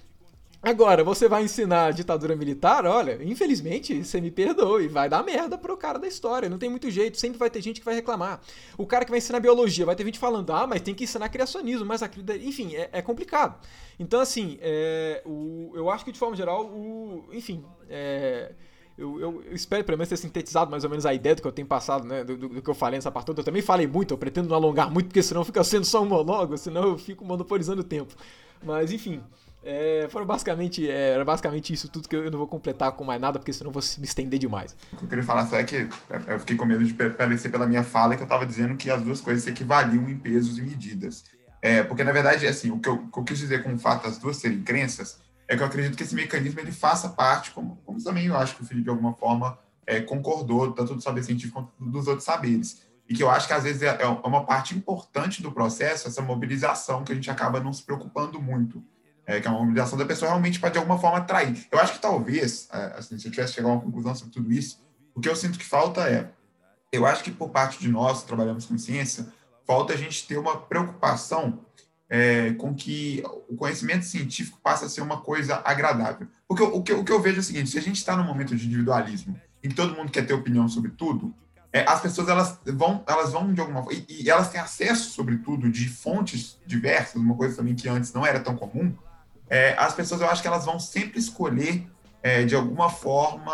Agora, 0.63 1.03
você 1.03 1.29
vai 1.29 1.43
ensinar 1.43 1.87
a 1.87 1.91
ditadura 1.91 2.37
militar, 2.37 2.87
olha, 2.87 3.19
infelizmente, 3.21 4.05
você 4.05 4.21
me 4.21 4.31
perdoe, 4.31 4.87
vai 4.87 5.09
dar 5.09 5.25
merda 5.25 5.59
pro 5.59 5.77
cara 5.77 5.99
da 5.99 6.07
história, 6.07 6.49
não 6.49 6.57
tem 6.57 6.71
muito 6.71 6.89
jeito, 6.89 7.19
sempre 7.19 7.37
vai 7.37 7.51
ter 7.51 7.61
gente 7.61 7.81
que 7.81 7.85
vai 7.85 7.97
reclamar. 7.97 8.41
O 8.79 8.87
cara 8.87 9.05
que 9.05 9.11
vai 9.11 9.19
ensinar 9.19 9.41
biologia, 9.41 9.85
vai 9.85 9.97
ter 9.97 10.05
gente 10.05 10.21
falando, 10.21 10.53
ah, 10.53 10.65
mas 10.65 10.81
tem 10.81 10.95
que 10.95 11.03
ensinar 11.03 11.29
criacionismo, 11.31 11.85
mas 11.85 12.01
aquilo, 12.01 12.25
enfim, 12.37 12.77
é, 12.77 12.89
é 12.93 13.03
complicado. 13.03 13.59
Então, 13.99 14.21
assim, 14.21 14.57
é, 14.61 15.21
o, 15.27 15.73
eu 15.75 15.91
acho 15.91 16.05
que 16.05 16.13
de 16.13 16.19
forma 16.21 16.37
geral, 16.37 16.65
o, 16.67 17.25
enfim, 17.33 17.65
é, 17.91 18.53
eu, 18.97 19.19
eu, 19.19 19.43
eu, 19.45 19.55
espero 19.57 19.83
pelo 19.83 19.99
menos 19.99 20.11
ter 20.11 20.17
sintetizado 20.17 20.71
mais 20.71 20.85
ou 20.85 20.91
menos 20.91 21.05
a 21.05 21.13
ideia 21.13 21.35
do 21.35 21.43
que 21.43 21.49
eu 21.49 21.53
tenho 21.53 21.67
passado, 21.67 22.07
né? 22.07 22.23
Do, 22.23 22.37
do, 22.37 22.49
do 22.49 22.63
que 22.63 22.71
eu 22.71 22.75
falei 22.75 22.99
nessa 22.99 23.11
parte 23.11 23.27
toda. 23.27 23.41
Eu 23.41 23.45
também 23.45 23.63
falei 23.63 23.89
muito, 23.89 24.15
eu 24.15 24.19
pretendo 24.19 24.49
não 24.49 24.55
alongar 24.55 24.89
muito, 24.89 25.07
porque 25.07 25.25
senão 25.25 25.45
fica 25.45 25.65
sendo 25.65 25.85
só 25.85 26.03
um 26.03 26.07
monólogo, 26.07 26.57
senão 26.57 26.85
eu 26.85 26.99
fico 26.99 27.25
monopolizando 27.25 27.81
o 27.81 27.85
tempo. 27.85 28.15
Mas 28.63 28.93
enfim. 28.93 29.21
É, 29.65 30.09
foram 30.11 30.27
basicamente, 30.27 30.91
é, 30.91 31.11
era 31.11 31.25
basicamente 31.25 31.73
isso 31.73 31.89
tudo 31.89 32.09
que 32.09 32.17
eu 32.17 32.31
não 32.31 32.39
vou 32.39 32.49
completar 32.49 32.91
com 32.93 33.05
mais 33.05 33.21
nada, 33.21 33.39
porque 33.39 33.53
senão 33.53 33.69
eu 33.71 33.73
vou 33.73 33.83
me 33.99 34.05
estender 34.05 34.39
demais. 34.39 34.77
O 34.93 34.97
que 34.97 35.05
eu 35.05 35.09
queria 35.09 35.25
falar 35.25 35.47
só 35.47 35.57
é 35.57 35.65
que 35.65 35.89
eu 36.27 36.39
fiquei 36.41 36.57
com 36.57 36.65
medo 36.65 36.85
de 36.85 36.93
parecer 36.93 37.49
pela 37.49 37.67
minha 37.67 37.85
fala 37.85 38.17
que 38.17 38.23
eu 38.23 38.27
estava 38.27 38.45
dizendo 38.45 38.77
que 38.77 38.91
as 38.91 39.01
duas 39.03 39.21
coisas 39.21 39.45
se 39.45 39.51
equivaliam 39.51 40.09
em 40.09 40.19
pesos 40.19 40.59
e 40.59 40.63
medidas. 40.63 41.25
É, 41.61 41.85
porque, 41.85 42.03
na 42.03 42.11
verdade, 42.11 42.45
assim, 42.47 42.73
o 42.73 42.81
que, 42.81 42.89
eu, 42.89 42.95
o 42.95 43.09
que 43.09 43.19
eu 43.21 43.25
quis 43.25 43.39
dizer 43.39 43.63
com 43.63 43.73
o 43.73 43.79
fato 43.79 44.05
das 44.05 44.19
duas 44.19 44.37
serem 44.37 44.63
crenças 44.63 45.21
é 45.47 45.57
que 45.57 45.63
eu 45.63 45.67
acredito 45.67 45.97
que 45.97 46.03
esse 46.03 46.15
mecanismo 46.15 46.59
ele 46.59 46.73
faça 46.73 47.09
parte, 47.11 47.53
como, 47.53 47.79
como 47.85 48.03
também 48.03 48.27
eu 48.27 48.37
acho 48.37 48.57
que 48.57 48.63
o 48.63 48.67
Felipe, 48.67 48.85
de 48.85 48.91
alguma 48.91 49.13
forma, 49.15 49.57
é, 49.87 50.01
concordou, 50.01 50.73
tanto 50.73 50.97
do 50.97 51.01
saber 51.01 51.23
científico 51.23 51.61
quanto 51.61 51.91
dos 51.91 52.09
outros 52.09 52.25
saberes. 52.25 52.83
E 53.09 53.15
que 53.15 53.23
eu 53.23 53.31
acho 53.31 53.47
que, 53.47 53.53
às 53.53 53.63
vezes, 53.63 53.83
é, 53.83 53.97
é 54.01 54.07
uma 54.07 54.45
parte 54.45 54.77
importante 54.77 55.41
do 55.41 55.53
processo, 55.53 56.09
essa 56.09 56.21
mobilização 56.21 57.05
que 57.05 57.13
a 57.13 57.15
gente 57.15 57.31
acaba 57.31 57.61
não 57.61 57.73
se 57.73 57.83
preocupando 57.85 58.43
muito 58.43 58.83
é, 59.27 59.41
que 59.41 59.47
é 59.47 59.51
uma 59.51 59.61
mobilização 59.61 59.99
da 59.99 60.05
pessoa 60.05 60.31
realmente 60.31 60.59
para 60.59 60.71
de 60.71 60.79
alguma 60.79 60.99
forma 60.99 61.19
atrair. 61.19 61.67
Eu 61.71 61.79
acho 61.79 61.95
que 61.95 61.99
talvez, 62.01 62.69
é, 62.73 62.95
assim, 62.99 63.19
se 63.19 63.27
eu 63.27 63.31
tivesse 63.31 63.55
chegado 63.55 63.71
a 63.71 63.75
uma 63.75 63.83
conclusão 63.83 64.15
sobre 64.15 64.33
tudo 64.33 64.53
isso, 64.53 64.83
o 65.15 65.21
que 65.21 65.29
eu 65.29 65.37
sinto 65.37 65.59
que 65.59 65.65
falta 65.65 66.09
é, 66.09 66.31
eu 66.91 67.07
acho 67.07 67.23
que 67.23 67.31
por 67.31 67.51
parte 67.51 67.79
de 67.79 67.89
nós 67.89 68.21
que 68.21 68.27
trabalhamos 68.27 68.67
com 68.67 68.77
ciência, 68.77 69.27
falta 69.67 69.95
a 69.95 69.97
gente 69.97 70.27
ter 70.27 70.37
uma 70.37 70.57
preocupação 70.57 71.61
é, 72.09 72.53
com 72.55 72.75
que 72.75 73.23
o 73.49 73.57
conhecimento 73.57 74.05
científico 74.05 74.59
passe 74.63 74.85
a 74.85 74.89
ser 74.89 75.01
uma 75.01 75.23
coisa 75.23 75.63
agradável. 75.65 76.27
Porque 76.47 76.63
o, 76.63 76.77
o, 76.77 76.83
que, 76.83 76.93
o 76.93 77.03
que 77.03 77.13
eu 77.13 77.21
vejo 77.21 77.39
é 77.39 77.41
o 77.41 77.43
seguinte, 77.43 77.71
se 77.71 77.79
a 77.79 77.83
gente 77.83 77.97
está 77.97 78.15
num 78.15 78.25
momento 78.25 78.55
de 78.55 78.67
individualismo, 78.67 79.41
em 79.65 79.69
que 79.71 79.75
todo 79.75 79.95
mundo 79.95 80.11
quer 80.11 80.27
ter 80.27 80.35
opinião 80.35 80.69
sobre 80.69 80.91
tudo, 80.91 81.35
é, 81.73 81.89
as 81.89 82.03
pessoas 82.03 82.29
elas 82.29 82.61
vão, 82.67 83.03
elas 83.07 83.33
vão 83.33 83.55
de 83.55 83.61
alguma 83.61 83.83
forma, 83.83 83.99
e, 84.07 84.25
e 84.25 84.31
elas 84.31 84.51
têm 84.51 84.61
acesso, 84.61 85.11
sobretudo, 85.11 85.71
de 85.71 85.89
fontes 85.89 86.59
diversas, 86.67 87.15
uma 87.15 87.35
coisa 87.35 87.57
também 87.57 87.75
que 87.75 87.89
antes 87.89 88.13
não 88.13 88.27
era 88.27 88.41
tão 88.41 88.55
comum, 88.55 88.95
é, 89.53 89.75
as 89.77 89.93
pessoas 89.93 90.23
eu 90.23 90.31
acho 90.31 90.41
que 90.41 90.49
elas 90.49 90.65
vão 90.65 90.81
sempre 90.81 91.19
escolher 91.19 91.87
é, 92.23 92.43
de 92.43 92.55
alguma 92.55 92.89
forma 92.89 93.53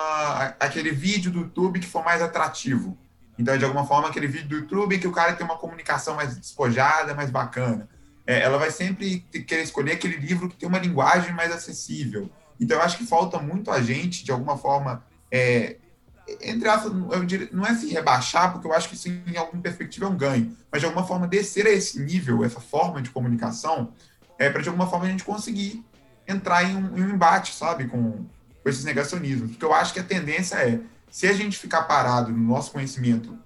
aquele 0.61 0.93
vídeo 0.93 1.29
do 1.29 1.41
YouTube 1.41 1.81
que 1.81 1.89
for 1.89 2.05
mais 2.05 2.23
atrativo. 2.23 2.97
Então, 3.37 3.59
de 3.59 3.65
alguma 3.65 3.85
forma, 3.85 4.07
aquele 4.07 4.29
vídeo 4.29 4.49
do 4.49 4.57
YouTube 4.59 4.97
que 5.01 5.09
o 5.09 5.13
cara 5.13 5.33
tem 5.33 5.45
uma 5.45 5.59
comunicação 5.59 6.15
mais 6.15 6.37
despojada, 6.37 7.15
mais 7.15 7.31
bacana. 7.31 7.89
É, 8.25 8.43
ela 8.43 8.59
vai 8.59 8.71
sempre 8.71 9.21
querer 9.45 9.63
escolher 9.63 9.93
aquele 9.93 10.17
livro 10.19 10.49
que 10.49 10.57
tem 10.57 10.69
uma 10.69 10.79
linguagem 10.79 11.33
mais 11.33 11.51
acessível. 11.51 12.31
Então, 12.61 12.77
eu 12.77 12.83
acho 12.85 12.97
que 12.97 13.05
falta 13.05 13.41
muito 13.41 13.69
a 13.69 13.83
gente, 13.83 14.25
de 14.25 14.31
alguma 14.31 14.57
forma, 14.57 15.05
é, 15.33 15.79
entre 16.43 16.69
aspas, 16.69 16.93
não 16.93 17.67
é 17.67 17.71
assim 17.71 17.89
rebaixar, 17.89 18.53
porque 18.53 18.69
eu 18.69 18.73
acho 18.73 18.89
que 18.89 18.95
isso, 18.95 19.09
em 19.09 19.37
alguma 19.37 19.61
perspectiva, 19.61 20.07
é 20.07 20.09
um 20.09 20.17
ganho, 20.17 20.57
mas 20.71 20.81
de 20.81 20.87
alguma 20.87 21.05
forma 21.05 21.27
descer 21.27 21.67
a 21.67 21.71
esse 21.71 22.01
nível, 22.01 22.45
essa 22.45 22.61
forma 22.61 23.03
de 23.03 23.11
comunicação, 23.11 23.93
é, 24.39 24.49
para 24.49 24.63
de 24.63 24.69
alguma 24.69 24.89
forma 24.89 25.07
a 25.07 25.11
gente 25.11 25.25
conseguir 25.25 25.85
entrar 26.27 26.63
em 26.65 26.77
um, 26.77 26.99
em 26.99 27.03
um 27.03 27.11
embate, 27.11 27.55
sabe, 27.55 27.87
com, 27.87 28.13
com 28.63 28.69
esses 28.69 28.85
negacionismos. 28.85 29.51
Porque 29.51 29.65
eu 29.65 29.75
acho 29.75 29.93
que 29.93 30.01
a 30.01 30.05
tendência 30.05 30.57
é, 30.57 30.81
se 31.11 31.27
a 31.27 31.33
gente 31.33 31.59
ficar 31.59 31.83
parado 31.83 32.31
no 32.31 32.39
nosso 32.39 32.71
conhecimento, 32.73 33.39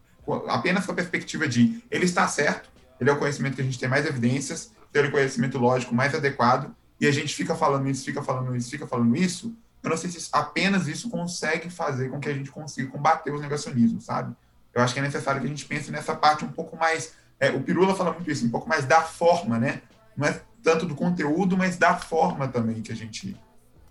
apenas 0.48 0.84
com 0.84 0.92
a 0.92 0.94
perspectiva 0.94 1.48
de 1.48 1.82
ele 1.90 2.04
está 2.04 2.26
certo, 2.28 2.70
ele 3.00 3.10
é 3.10 3.12
o 3.12 3.18
conhecimento 3.18 3.56
que 3.56 3.62
a 3.62 3.64
gente 3.64 3.78
tem 3.78 3.88
mais 3.88 4.06
evidências, 4.06 4.72
ter 4.92 5.04
o 5.04 5.10
conhecimento 5.10 5.58
lógico 5.58 5.94
mais 5.94 6.14
adequado, 6.14 6.74
e 7.00 7.06
a 7.06 7.10
gente 7.10 7.34
fica 7.34 7.54
falando 7.54 7.88
isso, 7.88 8.04
fica 8.04 8.22
falando 8.22 8.54
isso, 8.54 8.70
fica 8.70 8.86
falando 8.86 9.16
isso, 9.16 9.56
eu 9.82 9.90
não 9.90 9.96
sei 9.96 10.10
se 10.10 10.28
apenas 10.32 10.86
isso 10.86 11.10
consegue 11.10 11.68
fazer 11.68 12.10
com 12.10 12.20
que 12.20 12.28
a 12.28 12.34
gente 12.34 12.50
consiga 12.50 12.88
combater 12.88 13.32
os 13.32 13.40
negacionismos, 13.40 14.04
sabe? 14.04 14.34
Eu 14.72 14.80
acho 14.80 14.94
que 14.94 15.00
é 15.00 15.02
necessário 15.02 15.40
que 15.40 15.46
a 15.46 15.50
gente 15.50 15.64
pense 15.64 15.90
nessa 15.90 16.14
parte 16.14 16.44
um 16.44 16.52
pouco 16.52 16.76
mais. 16.76 17.14
É, 17.40 17.50
o 17.50 17.60
Pirula 17.60 17.94
fala 17.94 18.12
muito 18.12 18.30
isso, 18.30 18.46
um 18.46 18.50
pouco 18.50 18.68
mais 18.68 18.84
da 18.84 19.02
forma, 19.02 19.58
né? 19.58 19.82
Não 20.16 20.26
é 20.26 20.40
tanto 20.62 20.86
do 20.86 20.94
conteúdo, 20.94 21.56
mas 21.56 21.76
da 21.76 21.96
forma 21.96 22.48
também 22.48 22.82
que 22.82 22.92
a 22.92 22.96
gente, 22.96 23.36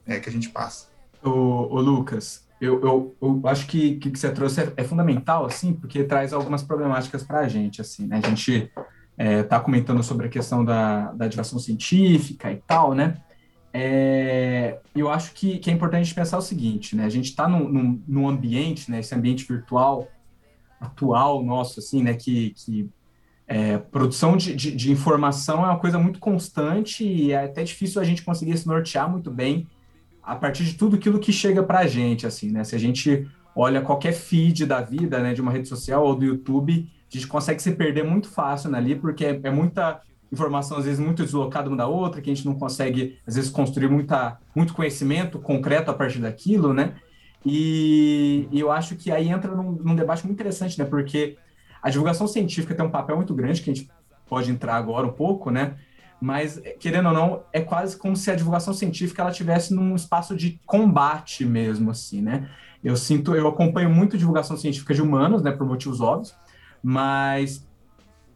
é, 0.06 0.20
que 0.20 0.30
a 0.30 0.32
gente 0.32 0.50
passa. 0.50 0.88
O 1.24 1.80
Lucas, 1.80 2.48
eu, 2.62 2.80
eu, 2.82 3.16
eu, 3.22 3.42
acho 3.46 3.66
que 3.66 3.96
o 3.96 4.00
que, 4.00 4.18
você 4.18 4.32
trouxe 4.32 4.62
é, 4.62 4.74
é, 4.78 4.84
fundamental, 4.84 5.46
assim, 5.46 5.74
porque 5.74 6.04
traz 6.04 6.32
algumas 6.32 6.62
problemáticas 6.62 7.24
para 7.24 7.40
a 7.40 7.48
gente, 7.48 7.82
assim, 7.82 8.06
né? 8.06 8.22
A 8.24 8.30
gente 8.30 8.72
está 9.18 9.56
é, 9.56 9.60
comentando 9.60 10.04
sobre 10.04 10.28
a 10.28 10.30
questão 10.30 10.64
da, 10.64 11.12
da 11.12 11.28
divulgação 11.28 11.58
científica 11.58 12.52
e 12.52 12.58
tal, 12.58 12.94
né? 12.94 13.18
É, 13.74 14.80
eu 14.96 15.10
acho 15.10 15.34
que, 15.34 15.58
que 15.58 15.72
é 15.72 15.74
importante 15.74 16.14
pensar 16.14 16.38
o 16.38 16.42
seguinte, 16.42 16.96
né? 16.96 17.06
A 17.06 17.10
gente 17.10 17.26
está 17.26 17.48
num, 17.48 17.68
num, 17.68 18.04
num, 18.08 18.30
ambiente, 18.30 18.92
né? 18.92 19.00
Esse 19.00 19.16
ambiente 19.16 19.44
virtual 19.48 20.08
atual 20.80 21.44
nosso, 21.44 21.80
assim, 21.80 22.04
né? 22.04 22.14
Que, 22.14 22.52
que 22.52 22.90
é, 23.52 23.78
produção 23.78 24.38
de, 24.38 24.56
de, 24.56 24.72
de, 24.72 24.91
informação 24.91 25.58
é 25.66 25.68
uma 25.68 25.78
coisa 25.78 25.99
muito 25.99 26.20
constante 26.20 27.04
e 27.04 27.34
é 27.34 27.43
até 27.43 27.64
difícil 27.64 28.02
a 28.02 28.06
gente 28.06 28.24
conseguir 28.24 28.58
se 28.58 28.66
nortear 28.66 29.12
muito 29.12 29.30
bem 29.30 29.68
a 30.24 30.36
partir 30.38 30.64
de 30.64 30.76
tudo 30.76 30.95
aquilo 30.95 31.20
que 31.20 31.34
chega 31.34 31.62
para 31.62 31.80
a 31.80 31.88
gente, 31.88 32.26
assim, 32.26 32.49
né? 32.49 32.64
Se 32.64 32.76
a 32.76 32.80
gente 32.80 33.28
olha 33.54 33.82
qualquer 33.82 34.14
feed 34.14 34.66
da 34.66 34.80
vida, 34.80 35.20
né, 35.20 35.34
de 35.34 35.41
uma 35.41 35.52
rede 35.52 35.68
social 35.68 36.06
ou 36.06 36.16
do 36.16 36.24
YouTube, 36.24 36.88
a 37.12 37.14
gente 37.14 37.28
consegue 37.28 37.62
se 37.62 37.74
perder 37.74 38.06
muito 38.06 38.30
fácil 38.30 38.74
ali, 38.74 38.95
porque 38.95 39.26
é, 39.26 39.39
é 39.43 39.52
muita 39.52 39.99
informação, 40.32 40.78
às 40.78 40.86
vezes, 40.86 40.99
muito 40.99 41.22
deslocada 41.22 41.68
uma 41.68 41.76
da 41.76 41.88
outra, 41.88 42.22
que 42.22 42.32
a 42.32 42.34
gente 42.34 42.45
não 42.45 42.56
consegue, 42.56 43.20
às 43.28 43.36
vezes, 43.36 43.49
construir 43.49 43.89
muita, 43.89 44.39
muito 44.56 44.74
conhecimento 44.74 45.38
concreto 45.39 45.91
a 45.91 45.93
partir 45.93 46.20
daquilo, 46.20 46.74
né? 46.74 46.93
E, 47.45 48.47
e 48.49 48.60
eu 48.62 48.72
acho 48.72 48.95
que 48.95 49.12
aí 49.12 49.28
entra 49.28 49.54
num, 49.54 49.74
num 49.74 49.95
debate 49.95 50.26
muito 50.26 50.39
interessante, 50.39 50.80
né? 50.80 50.86
Porque 50.86 51.38
a 51.82 51.90
divulgação 51.90 52.28
científica 52.28 52.76
tem 52.76 52.86
um 52.86 52.92
papel 52.92 53.16
muito 53.16 53.34
grande, 53.34 53.62
que 53.62 53.70
a 53.70 53.74
gente 53.74 53.90
pode 54.28 54.52
entrar 54.52 54.76
agora 54.76 55.08
um 55.08 55.12
pouco, 55.12 55.50
né? 55.50 55.76
Mas, 56.22 56.62
querendo 56.80 57.08
ou 57.08 57.14
não, 57.14 57.44
é 57.52 57.62
quase 57.62 57.98
como 57.98 58.16
se 58.16 58.30
a 58.30 58.36
divulgação 58.36 58.74
científica 58.74 59.24
ela 59.24 59.32
tivesse 59.32 59.74
num 59.74 59.96
espaço 59.96 60.36
de 60.36 60.60
combate 60.66 61.44
mesmo, 61.44 61.90
assim, 61.90 62.22
né? 62.22 62.48
Eu 62.84 62.96
sinto, 62.96 63.36
eu 63.36 63.48
acompanho 63.48 63.90
muito 63.90 64.18
divulgação 64.18 64.56
científica 64.56 64.94
de 64.94 65.02
humanos, 65.02 65.42
né, 65.42 65.52
por 65.52 65.68
motivos 65.68 66.00
óbvios, 66.02 66.36
mas 66.82 67.68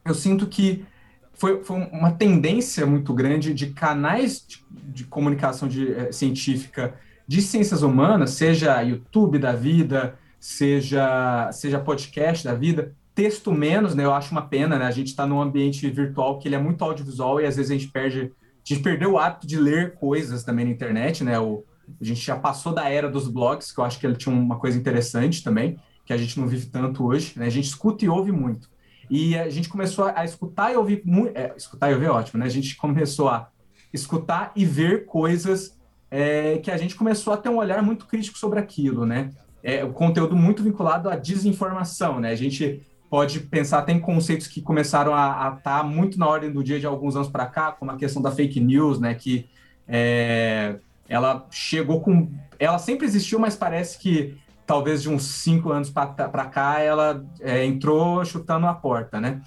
eu 0.03 0.13
sinto 0.13 0.47
que 0.47 0.85
foi, 1.33 1.63
foi 1.63 1.77
uma 1.91 2.11
tendência 2.11 2.85
muito 2.85 3.13
grande 3.13 3.53
de 3.53 3.67
canais 3.67 4.45
de, 4.47 4.63
de 4.71 5.03
comunicação 5.03 5.67
de, 5.67 5.93
é, 5.93 6.11
científica 6.11 6.95
de 7.27 7.41
ciências 7.41 7.81
humanas, 7.81 8.31
seja 8.31 8.81
YouTube 8.81 9.39
da 9.39 9.51
vida, 9.51 10.17
seja, 10.39 11.51
seja 11.51 11.79
podcast 11.79 12.43
da 12.43 12.53
vida, 12.53 12.93
texto 13.15 13.51
menos, 13.51 13.95
né? 13.95 14.03
Eu 14.03 14.13
acho 14.13 14.31
uma 14.31 14.41
pena, 14.41 14.77
né? 14.77 14.85
A 14.85 14.91
gente 14.91 15.07
está 15.07 15.25
num 15.25 15.41
ambiente 15.41 15.89
virtual 15.89 16.37
que 16.37 16.47
ele 16.49 16.55
é 16.55 16.59
muito 16.59 16.83
audiovisual 16.83 17.39
e 17.39 17.45
às 17.45 17.55
vezes 17.55 17.71
a 17.71 17.73
gente 17.73 17.87
perde, 17.87 18.19
a 18.19 18.73
gente 18.73 18.83
perdeu 18.83 19.13
o 19.13 19.17
hábito 19.17 19.47
de 19.47 19.57
ler 19.57 19.95
coisas 19.95 20.43
também 20.43 20.65
na 20.65 20.71
internet, 20.71 21.23
né? 21.23 21.39
O, 21.39 21.63
A 21.99 22.03
gente 22.03 22.19
já 22.19 22.35
passou 22.35 22.73
da 22.73 22.89
era 22.89 23.09
dos 23.09 23.29
blogs, 23.29 23.71
que 23.71 23.79
eu 23.79 23.85
acho 23.85 23.97
que 23.97 24.05
ele 24.05 24.17
tinha 24.17 24.35
uma 24.35 24.59
coisa 24.59 24.77
interessante 24.77 25.41
também, 25.41 25.79
que 26.05 26.11
a 26.11 26.17
gente 26.17 26.37
não 26.37 26.45
vive 26.45 26.65
tanto 26.65 27.05
hoje, 27.05 27.33
né? 27.37 27.45
A 27.45 27.49
gente 27.49 27.65
escuta 27.65 28.03
e 28.03 28.09
ouve 28.09 28.33
muito. 28.33 28.69
E 29.09 29.37
a 29.37 29.49
gente 29.49 29.69
começou 29.69 30.05
a, 30.13 30.25
escutar 30.25 30.73
e 30.73 30.75
ouvir 30.75 31.01
muito. 31.05 31.37
É, 31.37 31.53
escutar 31.55 31.89
e 31.89 31.93
ouvir 31.93 32.07
é 32.07 32.11
ótimo, 32.11 32.39
né? 32.39 32.45
A 32.45 32.49
gente 32.49 32.75
começou 32.75 33.29
a 33.29 33.49
escutar 33.93 34.51
e 34.55 34.65
ver 34.65 35.05
coisas 35.05 35.79
é, 36.11 36.57
que 36.57 36.69
a 36.69 36.75
gente 36.75 36.95
começou 36.95 37.31
a 37.31 37.37
ter 37.37 37.47
um 37.47 37.57
olhar 37.57 37.81
muito 37.81 38.05
crítico 38.07 38.37
sobre 38.37 38.59
aquilo, 38.59 39.05
né? 39.05 39.31
É, 39.63 39.85
o 39.85 39.93
conteúdo 39.93 40.35
muito 40.35 40.61
vinculado 40.61 41.09
à 41.09 41.15
desinformação, 41.15 42.19
né? 42.19 42.31
A 42.31 42.35
gente 42.35 42.83
pode 43.09 43.39
pensar, 43.39 43.83
tem 43.83 43.99
conceitos 43.99 44.47
que 44.47 44.61
começaram 44.61 45.13
a 45.13 45.55
estar 45.57 45.79
tá 45.79 45.83
muito 45.83 46.17
na 46.17 46.27
ordem 46.27 46.51
do 46.51 46.63
dia 46.63 46.79
de 46.79 46.85
alguns 46.85 47.15
anos 47.15 47.27
para 47.27 47.45
cá, 47.45 47.71
como 47.71 47.91
a 47.91 47.97
questão 47.97 48.21
da 48.21 48.31
fake 48.31 48.59
news, 48.59 48.99
né? 48.99 49.13
Que 49.13 49.47
é, 49.87 50.77
ela 51.07 51.45
chegou 51.51 52.01
com. 52.01 52.31
Ela 52.59 52.77
sempre 52.77 53.05
existiu, 53.05 53.39
mas 53.39 53.55
parece 53.55 53.99
que 53.99 54.37
talvez 54.65 55.01
de 55.01 55.09
uns 55.09 55.23
cinco 55.23 55.71
anos 55.71 55.89
para 55.89 56.45
cá 56.45 56.79
ela 56.79 57.23
é, 57.39 57.63
entrou 57.65 58.25
chutando 58.25 58.65
a 58.65 58.73
porta, 58.73 59.21
né? 59.21 59.41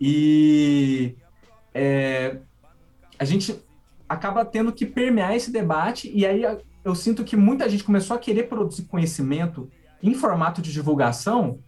E 0.00 1.14
é, 1.72 2.38
a 3.18 3.24
gente 3.24 3.58
acaba 4.08 4.44
tendo 4.44 4.72
que 4.72 4.84
permear 4.84 5.34
esse 5.34 5.50
debate, 5.50 6.10
e 6.12 6.26
aí 6.26 6.42
eu 6.84 6.94
sinto 6.94 7.24
que 7.24 7.36
muita 7.36 7.68
gente 7.68 7.84
começou 7.84 8.16
a 8.16 8.18
querer 8.18 8.44
produzir 8.44 8.84
conhecimento 8.84 9.70
em 10.02 10.14
formato 10.14 10.60
de 10.60 10.72
divulgação, 10.72 11.60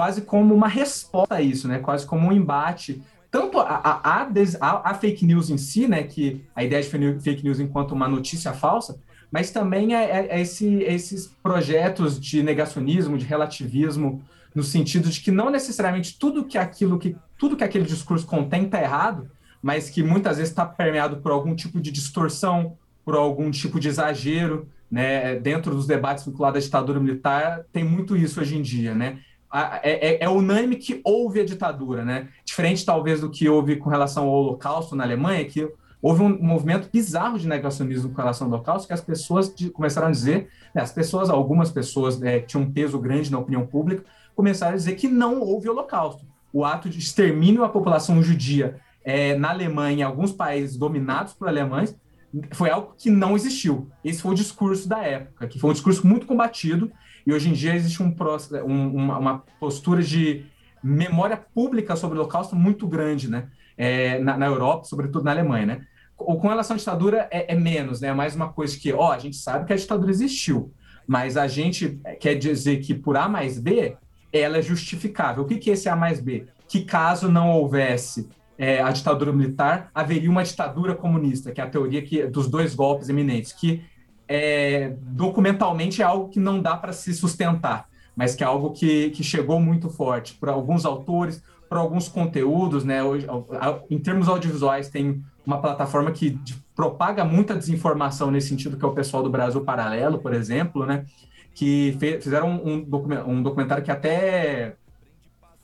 quase 0.00 0.22
como 0.22 0.54
uma 0.54 0.66
resposta 0.66 1.34
a 1.34 1.42
isso, 1.42 1.68
né? 1.68 1.78
Quase 1.78 2.06
como 2.06 2.26
um 2.26 2.32
embate. 2.32 3.02
Tanto 3.30 3.60
a, 3.60 4.00
a, 4.02 4.26
a, 4.62 4.90
a 4.90 4.94
fake 4.94 5.26
news 5.26 5.50
em 5.50 5.58
si, 5.58 5.86
né? 5.86 6.04
Que 6.04 6.42
a 6.56 6.64
ideia 6.64 6.82
de 6.82 6.88
fake 6.88 7.44
news 7.44 7.60
enquanto 7.60 7.92
uma 7.92 8.08
notícia 8.08 8.54
falsa, 8.54 8.98
mas 9.30 9.50
também 9.50 9.94
é, 9.94 10.04
é, 10.04 10.26
é 10.30 10.40
esse, 10.40 10.66
esses 10.84 11.26
projetos 11.42 12.18
de 12.18 12.42
negacionismo, 12.42 13.18
de 13.18 13.26
relativismo, 13.26 14.22
no 14.54 14.62
sentido 14.62 15.10
de 15.10 15.20
que 15.20 15.30
não 15.30 15.50
necessariamente 15.50 16.18
tudo 16.18 16.46
que 16.46 16.56
aquilo 16.56 16.98
que 16.98 17.14
tudo 17.36 17.54
que 17.54 17.62
aquele 17.62 17.84
discurso 17.84 18.26
contém 18.26 18.64
está 18.64 18.80
errado, 18.80 19.30
mas 19.60 19.90
que 19.90 20.02
muitas 20.02 20.38
vezes 20.38 20.50
está 20.50 20.64
permeado 20.64 21.18
por 21.18 21.30
algum 21.30 21.54
tipo 21.54 21.78
de 21.78 21.90
distorção, 21.90 22.78
por 23.04 23.14
algum 23.14 23.50
tipo 23.50 23.78
de 23.78 23.88
exagero, 23.88 24.66
né? 24.90 25.38
Dentro 25.38 25.74
dos 25.74 25.86
debates 25.86 26.24
vinculados 26.24 26.56
à 26.56 26.64
ditadura 26.64 26.98
militar, 26.98 27.66
tem 27.70 27.84
muito 27.84 28.16
isso 28.16 28.40
hoje 28.40 28.56
em 28.56 28.62
dia, 28.62 28.94
né? 28.94 29.18
É, 29.52 30.22
é, 30.22 30.24
é, 30.24 30.28
unânime 30.28 30.76
que 30.76 31.00
houve 31.04 31.40
a 31.40 31.44
ditadura, 31.44 32.04
né? 32.04 32.28
Diferente, 32.44 32.84
talvez, 32.84 33.20
do 33.20 33.30
que 33.30 33.48
houve 33.48 33.76
com 33.76 33.90
relação 33.90 34.28
ao 34.28 34.34
Holocausto 34.34 34.94
na 34.94 35.02
Alemanha, 35.02 35.44
que 35.44 35.68
houve 36.00 36.22
um 36.22 36.40
movimento 36.40 36.88
bizarro 36.90 37.38
de 37.38 37.48
negacionismo 37.48 38.10
com 38.10 38.20
relação 38.20 38.46
ao 38.46 38.52
Holocausto, 38.52 38.86
que 38.86 38.94
as 38.94 39.00
pessoas 39.00 39.52
começaram 39.72 40.06
a 40.06 40.10
dizer, 40.10 40.48
né, 40.74 40.80
as 40.80 40.92
pessoas, 40.92 41.28
algumas 41.28 41.70
pessoas 41.70 42.22
é, 42.22 42.38
que 42.40 42.46
tinham 42.46 42.62
um 42.62 42.70
peso 42.70 42.98
grande 42.98 43.30
na 43.30 43.38
opinião 43.38 43.66
pública, 43.66 44.04
começaram 44.36 44.74
a 44.74 44.76
dizer 44.76 44.94
que 44.94 45.08
não 45.08 45.40
houve 45.40 45.68
Holocausto. 45.68 46.24
O 46.52 46.64
ato 46.64 46.88
de 46.88 46.98
extermínio 46.98 47.64
à 47.64 47.68
população 47.68 48.22
judia 48.22 48.80
é, 49.04 49.36
na 49.36 49.50
Alemanha, 49.50 50.00
em 50.00 50.02
alguns 50.02 50.32
países 50.32 50.76
dominados 50.76 51.32
por 51.32 51.48
alemães, 51.48 51.96
foi 52.52 52.70
algo 52.70 52.94
que 52.96 53.10
não 53.10 53.34
existiu. 53.34 53.88
Esse 54.04 54.22
foi 54.22 54.32
o 54.32 54.34
discurso 54.34 54.88
da 54.88 55.02
época, 55.02 55.48
que 55.48 55.58
foi 55.58 55.70
um 55.70 55.72
discurso 55.72 56.06
muito 56.06 56.26
combatido, 56.26 56.90
e 57.26 57.32
hoje 57.32 57.48
em 57.48 57.52
dia 57.52 57.74
existe 57.74 58.02
um, 58.02 58.14
um, 58.66 58.96
uma, 58.96 59.44
postura 59.58 60.02
de 60.02 60.44
memória 60.82 61.36
pública 61.36 61.96
sobre 61.96 62.16
o 62.16 62.20
Holocausto 62.20 62.56
muito 62.56 62.86
grande, 62.86 63.30
né? 63.30 63.48
É, 63.76 64.18
na, 64.18 64.36
na, 64.36 64.46
Europa, 64.46 64.84
sobretudo 64.84 65.24
na 65.24 65.30
Alemanha, 65.30 65.66
né? 65.66 65.80
Ou 66.18 66.38
com 66.38 66.48
relação 66.48 66.74
à 66.74 66.78
ditadura 66.78 67.28
é, 67.30 67.52
é, 67.52 67.56
menos, 67.56 68.00
né? 68.00 68.08
É 68.08 68.12
mais 68.12 68.34
uma 68.34 68.52
coisa 68.52 68.78
que, 68.78 68.92
ó, 68.92 69.12
a 69.12 69.18
gente 69.18 69.36
sabe 69.36 69.66
que 69.66 69.72
a 69.72 69.76
ditadura 69.76 70.10
existiu, 70.10 70.72
mas 71.06 71.36
a 71.36 71.46
gente 71.46 72.00
quer 72.20 72.34
dizer 72.34 72.80
que 72.80 72.94
por 72.94 73.16
A 73.16 73.28
mais 73.28 73.58
B, 73.58 73.96
ela 74.32 74.58
é 74.58 74.62
justificável. 74.62 75.44
O 75.44 75.46
que, 75.46 75.56
que 75.56 75.70
é 75.70 75.72
esse 75.72 75.88
A 75.88 75.96
mais 75.96 76.20
B? 76.20 76.46
Que 76.68 76.84
caso 76.84 77.30
não 77.30 77.50
houvesse 77.50 78.28
é, 78.60 78.82
a 78.82 78.90
ditadura 78.90 79.32
militar, 79.32 79.90
haveria 79.94 80.30
uma 80.30 80.44
ditadura 80.44 80.94
comunista, 80.94 81.50
que 81.50 81.62
é 81.62 81.64
a 81.64 81.70
teoria 81.70 82.02
que, 82.02 82.26
dos 82.26 82.46
dois 82.46 82.74
golpes 82.74 83.08
eminentes, 83.08 83.52
que 83.52 83.82
é, 84.32 84.94
documentalmente 85.00 86.00
é 86.00 86.04
algo 86.04 86.28
que 86.28 86.38
não 86.38 86.62
dá 86.62 86.76
para 86.76 86.92
se 86.92 87.12
sustentar, 87.12 87.88
mas 88.14 88.32
que 88.32 88.44
é 88.44 88.46
algo 88.46 88.70
que, 88.70 89.10
que 89.10 89.24
chegou 89.24 89.58
muito 89.58 89.90
forte 89.90 90.34
para 90.34 90.52
alguns 90.52 90.84
autores, 90.84 91.42
para 91.68 91.80
alguns 91.80 92.08
conteúdos, 92.08 92.84
né? 92.84 93.02
Hoje, 93.02 93.26
em 93.90 93.98
termos 93.98 94.28
audiovisuais, 94.28 94.88
tem 94.88 95.20
uma 95.44 95.60
plataforma 95.60 96.12
que 96.12 96.38
propaga 96.76 97.24
muita 97.24 97.56
desinformação 97.56 98.30
nesse 98.30 98.48
sentido, 98.48 98.76
que 98.76 98.84
é 98.84 98.88
o 98.88 98.94
pessoal 98.94 99.20
do 99.20 99.30
Brasil 99.30 99.62
Paralelo, 99.62 100.20
por 100.20 100.32
exemplo, 100.32 100.86
né? 100.86 101.04
Que 101.52 101.96
fizeram 102.22 102.62
um, 102.64 102.86
um 103.26 103.42
documentário 103.42 103.82
que 103.82 103.90
até 103.90 104.76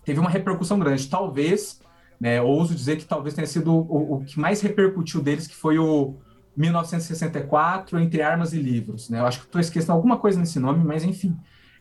teve 0.04 0.18
uma 0.18 0.30
repercussão 0.30 0.76
grande. 0.80 1.08
Talvez 1.08 1.80
né? 2.20 2.40
Ouso 2.42 2.74
dizer 2.74 2.96
que 2.96 3.04
talvez 3.04 3.34
tenha 3.34 3.46
sido 3.46 3.72
o, 3.72 4.14
o, 4.14 4.24
que 4.24 4.40
mais 4.40 4.60
repercutiu 4.60 5.20
deles, 5.20 5.46
que 5.46 5.54
foi 5.54 5.78
o 5.78 6.16
1964, 6.56 7.98
Entre 7.98 8.22
Armas 8.22 8.52
e 8.52 8.58
Livros. 8.58 9.10
Né? 9.10 9.20
Eu 9.20 9.26
acho 9.26 9.40
que 9.40 9.46
estou 9.46 9.60
esquecendo 9.60 9.92
alguma 9.92 10.16
coisa 10.16 10.38
nesse 10.38 10.58
nome, 10.58 10.84
mas 10.84 11.04
enfim. 11.04 11.36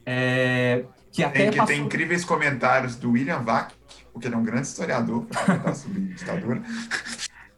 É, 0.05 0.85
que 1.11 1.23
até 1.23 1.39
tem, 1.39 1.51
que 1.51 1.57
passou... 1.57 1.75
tem 1.75 1.83
incríveis 1.83 2.25
comentários 2.25 2.95
do 2.95 3.11
William 3.11 3.39
Vac, 3.39 3.73
porque 4.11 4.27
ele 4.27 4.35
é 4.35 4.37
um 4.37 4.43
grande 4.43 4.67
historiador 4.67 5.25
para 5.25 5.41
comentar 5.45 5.73
sobre 5.75 6.01
ditadura. 6.01 6.61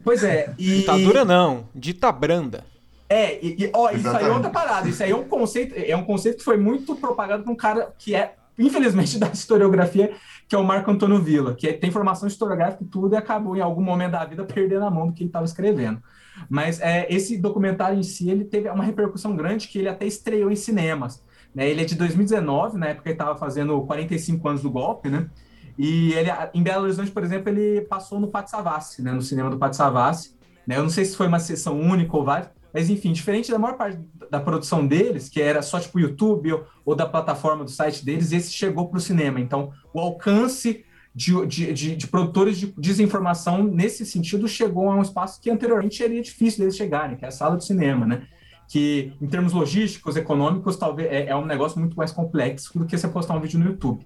Pois 0.04 0.24
é. 0.24 0.54
E... 0.58 0.78
Ditadura 0.78 1.26
não, 1.26 1.68
dita 1.74 2.12
branda. 2.12 2.64
É, 3.10 3.44
e, 3.44 3.64
e 3.64 3.72
ó, 3.74 3.90
isso 3.92 4.10
aí 4.10 4.26
é 4.26 4.30
outra 4.30 4.50
parada. 4.50 4.88
Isso 4.88 5.02
aí 5.02 5.12
é 5.12 5.16
um 5.16 5.24
conceito, 5.24 5.74
é 5.76 5.96
um 5.96 6.04
conceito 6.04 6.38
que 6.38 6.44
foi 6.44 6.58
muito 6.58 6.96
propagado 6.96 7.44
por 7.44 7.52
um 7.52 7.56
cara 7.56 7.94
que 7.98 8.14
é, 8.14 8.36
infelizmente, 8.60 9.18
da 9.20 9.28
historiografia, 9.28 10.14
que 10.48 10.56
é 10.56 10.58
o 10.58 10.64
Marco 10.64 10.92
Antônio 10.92 11.22
Villa, 11.22 11.56
que 11.56 11.72
tem 11.74 11.90
formação 11.90 12.28
historiográfica 12.28 12.84
e 12.84 12.88
tudo, 12.88 13.16
e 13.16 13.18
acabou 13.18 13.56
em 13.56 13.62
algum 13.62 13.82
momento 13.82 14.12
da 14.12 14.26
vida 14.26 14.44
perdendo 14.44 14.86
a 14.86 14.92
mão 14.92 15.08
do 15.08 15.14
que 15.14 15.24
ele 15.24 15.30
estava 15.30 15.46
escrevendo. 15.46 16.02
Mas 16.50 16.80
é, 16.80 17.08
esse 17.10 17.38
documentário 17.38 17.98
em 17.98 18.04
si, 18.04 18.30
ele 18.30 18.46
teve 18.46 18.70
uma 18.70 18.84
repercussão 18.84 19.36
grande 19.36 19.68
que 19.68 19.80
ele 19.80 19.90
até 19.90 20.06
estreou 20.06 20.52
em 20.52 20.56
cinemas. 20.56 21.24
Né? 21.54 21.70
Ele 21.70 21.82
é 21.82 21.86
de 21.86 21.96
2019, 21.96 22.78
na 22.78 22.88
época 22.88 23.10
ele 23.10 23.16
estava 23.16 23.38
fazendo 23.38 23.80
45 23.82 24.48
anos 24.48 24.62
do 24.62 24.70
golpe, 24.70 25.10
né? 25.10 25.30
E 25.78 26.14
ele, 26.14 26.30
em 26.54 26.64
Belo 26.64 26.86
Horizonte, 26.86 27.12
por 27.12 27.24
exemplo, 27.24 27.50
ele 27.50 27.82
passou 27.82 28.20
no 28.20 28.28
Pátio 28.28 28.52
Savassi, 28.52 29.02
né? 29.02 29.12
No 29.12 29.22
cinema 29.22 29.50
do 29.50 29.58
Pátio 29.58 29.78
Savassi. 29.78 30.36
Né? 30.66 30.78
Eu 30.78 30.84
não 30.84 30.90
sei 30.90 31.06
se 31.06 31.16
foi 31.16 31.28
uma 31.28 31.40
sessão 31.40 31.80
única 31.80 32.16
ou 32.18 32.24
várias, 32.24 32.50
mas 32.74 32.90
enfim, 32.90 33.14
diferente 33.14 33.52
da 33.52 33.58
maior 33.58 33.78
parte 33.78 34.00
da 34.30 34.40
produção 34.40 34.86
deles, 34.86 35.30
que 35.30 35.42
era 35.42 35.62
só 35.62 35.80
tipo 35.80 36.00
YouTube 36.00 36.52
ou, 36.52 36.66
ou 36.86 36.96
da 36.96 37.06
plataforma 37.06 37.64
do 37.64 37.72
site 37.72 38.04
deles, 38.04 38.32
esse 38.32 38.52
chegou 38.52 38.88
para 38.88 38.98
o 38.98 39.02
cinema. 39.02 39.40
Então, 39.40 39.72
o 39.94 40.00
alcance 40.00 40.84
de, 41.18 41.48
de, 41.48 41.74
de, 41.74 41.96
de, 41.96 42.08
produtores 42.08 42.60
de 42.60 42.72
desinformação 42.78 43.64
nesse 43.64 44.06
sentido 44.06 44.48
chegou 44.48 44.88
a 44.92 44.96
um 44.96 45.02
espaço 45.02 45.42
que 45.42 45.50
anteriormente 45.50 45.98
seria 45.98 46.22
difícil 46.22 46.60
deles 46.60 46.78
chegarem, 46.78 47.18
que 47.18 47.26
é 47.26 47.28
a 47.28 47.32
sala 47.32 47.58
de 47.58 47.66
cinema, 47.66 48.06
né? 48.06 48.28
Que 48.70 49.14
em 49.20 49.26
termos 49.26 49.52
logísticos, 49.52 50.16
econômicos, 50.16 50.78
talvez 50.78 51.12
é, 51.12 51.30
é 51.30 51.36
um 51.36 51.44
negócio 51.44 51.80
muito 51.80 51.98
mais 51.98 52.12
complexo 52.12 52.78
do 52.78 52.86
que 52.86 52.96
você 52.96 53.08
postar 53.08 53.36
um 53.36 53.42
vídeo 53.42 53.60
no 53.60 53.66
YouTube. 53.66 54.06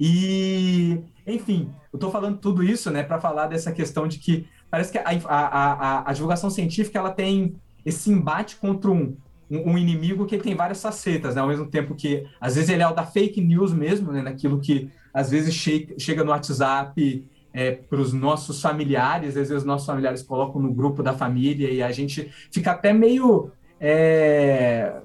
E, 0.00 0.98
enfim, 1.24 1.70
eu 1.92 1.96
estou 1.96 2.10
falando 2.10 2.38
tudo 2.38 2.64
isso, 2.64 2.90
né, 2.90 3.04
para 3.04 3.20
falar 3.20 3.46
dessa 3.46 3.70
questão 3.70 4.08
de 4.08 4.18
que 4.18 4.48
parece 4.68 4.90
que 4.90 4.98
a, 4.98 5.04
a, 5.04 5.38
a, 5.38 6.10
a 6.10 6.12
divulgação 6.12 6.50
científica 6.50 6.98
ela 6.98 7.12
tem 7.12 7.54
esse 7.86 8.10
embate 8.10 8.56
contra 8.56 8.90
um, 8.90 9.16
um, 9.48 9.72
um, 9.72 9.78
inimigo 9.78 10.26
que 10.26 10.36
tem 10.38 10.56
várias 10.56 10.82
facetas, 10.82 11.36
né? 11.36 11.40
Ao 11.40 11.46
mesmo 11.46 11.66
tempo 11.66 11.94
que, 11.94 12.26
às 12.40 12.56
vezes, 12.56 12.68
ele 12.68 12.82
é 12.82 12.88
o 12.88 12.94
da 12.94 13.04
fake 13.04 13.40
news 13.40 13.72
mesmo, 13.72 14.10
né? 14.10 14.22
Naquilo 14.22 14.58
que, 14.58 14.90
às 15.12 15.30
vezes, 15.30 15.54
che 15.54 15.94
chega 15.98 16.24
no 16.24 16.30
WhatsApp 16.30 17.26
é, 17.52 17.72
para 17.72 18.00
os 18.00 18.12
nossos 18.12 18.60
familiares, 18.60 19.30
às 19.30 19.48
vezes 19.48 19.52
os 19.58 19.64
nossos 19.64 19.86
familiares 19.86 20.22
colocam 20.22 20.60
no 20.60 20.72
grupo 20.72 21.02
da 21.02 21.12
família 21.12 21.70
e 21.70 21.82
a 21.82 21.92
gente 21.92 22.30
fica 22.50 22.72
até 22.72 22.92
meio... 22.92 23.50
É... 23.80 25.00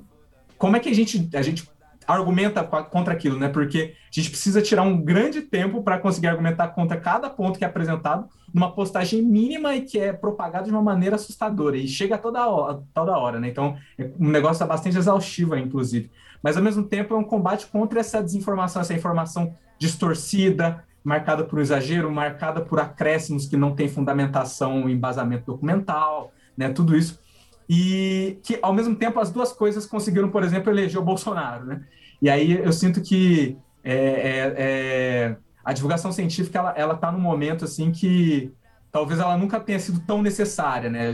Como 0.57 0.75
é 0.75 0.79
que 0.79 0.89
a 0.89 0.93
gente, 0.93 1.29
a 1.35 1.41
gente 1.41 1.67
argumenta 2.07 2.63
contra 2.63 3.13
aquilo, 3.13 3.37
né? 3.37 3.49
Porque 3.49 3.93
a 4.03 4.19
gente 4.19 4.29
precisa 4.29 4.61
tirar 4.61 4.83
um 4.83 5.01
grande 5.01 5.41
tempo 5.41 5.83
para 5.83 5.97
conseguir 5.97 6.27
argumentar 6.27 6.69
contra 6.69 6.97
cada 6.97 7.29
ponto 7.29 7.57
que 7.57 7.65
é 7.65 7.67
apresentado 7.67 8.27
numa 8.53 8.71
postagem 8.71 9.21
mínima 9.21 9.75
e 9.75 9.81
que 9.81 9.99
é 9.99 10.13
propagado 10.13 10.65
de 10.65 10.71
uma 10.71 10.81
maneira 10.81 11.15
assustadora 11.15 11.77
e 11.77 11.87
chega 11.87 12.17
toda 12.17 12.47
hora, 12.47 12.83
toda 12.93 13.17
hora, 13.17 13.39
né? 13.39 13.47
Então, 13.47 13.75
é 13.97 14.09
um 14.19 14.29
negócio 14.29 14.65
bastante 14.65 14.97
exaustivo, 14.97 15.55
inclusive. 15.55 16.11
Mas, 16.43 16.57
ao 16.57 16.63
mesmo 16.63 16.83
tempo, 16.83 17.13
é 17.13 17.17
um 17.17 17.23
combate 17.23 17.67
contra 17.67 17.99
essa 17.99 18.21
desinformação, 18.21 18.81
essa 18.81 18.93
informação 18.93 19.55
distorcida, 19.79 20.83
marcada 21.03 21.43
por 21.43 21.59
exagero, 21.59 22.11
marcada 22.11 22.61
por 22.61 22.79
acréscimos 22.79 23.47
que 23.47 23.57
não 23.57 23.73
têm 23.73 23.87
fundamentação, 23.87 24.89
embasamento 24.89 25.45
documental, 25.45 26.31
né? 26.57 26.69
Tudo 26.69 26.95
isso 26.95 27.23
e 27.67 28.39
que, 28.43 28.59
ao 28.61 28.73
mesmo 28.73 28.95
tempo, 28.95 29.19
as 29.19 29.31
duas 29.31 29.51
coisas 29.51 29.85
conseguiram, 29.85 30.29
por 30.29 30.43
exemplo, 30.43 30.71
eleger 30.71 30.99
o 30.99 31.03
Bolsonaro, 31.03 31.65
né? 31.65 31.81
E 32.21 32.29
aí 32.29 32.53
eu 32.53 32.71
sinto 32.71 33.01
que 33.01 33.57
é, 33.83 33.95
é, 33.95 34.53
é, 34.57 35.37
a 35.63 35.73
divulgação 35.73 36.11
científica, 36.11 36.59
ela, 36.59 36.73
ela 36.77 36.95
tá 36.95 37.11
num 37.11 37.19
momento, 37.19 37.65
assim, 37.65 37.91
que 37.91 38.51
talvez 38.93 39.19
ela 39.19 39.35
nunca 39.35 39.59
tenha 39.59 39.79
sido 39.79 39.99
tão 40.01 40.21
necessária, 40.21 40.87
né? 40.87 41.09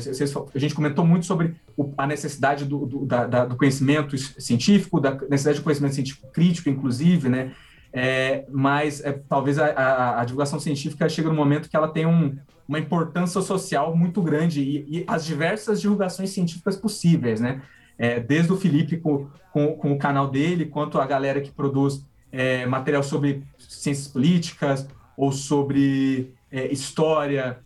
A 0.54 0.60
gente 0.60 0.76
comentou 0.76 1.06
muito 1.06 1.26
sobre 1.26 1.56
a 1.98 2.06
necessidade 2.06 2.66
do, 2.66 2.86
do, 2.86 3.06
da, 3.06 3.46
do 3.46 3.56
conhecimento 3.56 4.18
científico, 4.18 5.00
da 5.00 5.12
necessidade 5.12 5.60
de 5.60 5.64
conhecimento 5.64 5.96
científico 5.96 6.30
crítico, 6.30 6.70
inclusive, 6.70 7.30
né? 7.30 7.54
É, 7.94 8.44
mas 8.52 9.02
é, 9.02 9.14
talvez 9.30 9.58
a, 9.58 9.68
a, 9.68 10.22
a, 10.22 10.26
divulgação 10.26 10.60
científica 10.60 11.08
chegue 11.08 11.30
no 11.30 11.34
momento 11.34 11.70
que 11.70 11.76
ela 11.76 11.88
tem 11.88 12.06
um, 12.06 12.38
uma 12.68 12.78
importância 12.78 13.42
social 13.42 13.96
muito 13.96 14.22
grande 14.22 14.62
e, 14.62 15.00
e, 15.00 15.06
as 15.08 15.26
diversas 15.26 15.80
divulgações 15.80 16.32
científicas 16.32 16.76
possíveis, 16.76 17.40
né? 17.40 17.62
É, 17.98 18.20
desde 18.20 18.52
o 18.52 18.58
Felipe 18.58 18.98
com, 18.98 19.30
com, 19.54 19.74
com, 19.76 19.94
o 19.94 19.98
canal 19.98 20.30
dele, 20.30 20.66
quanto 20.66 21.00
a 21.00 21.08
galera 21.08 21.40
que 21.40 21.50
produz 21.50 22.06
é, 22.30 22.66
material 22.66 23.04
sobre 23.04 23.42
ciências 23.58 24.10
políticas 24.10 24.86
ou 25.16 25.32
sobre 25.32 26.34
é, 26.52 26.72
história 26.72 27.58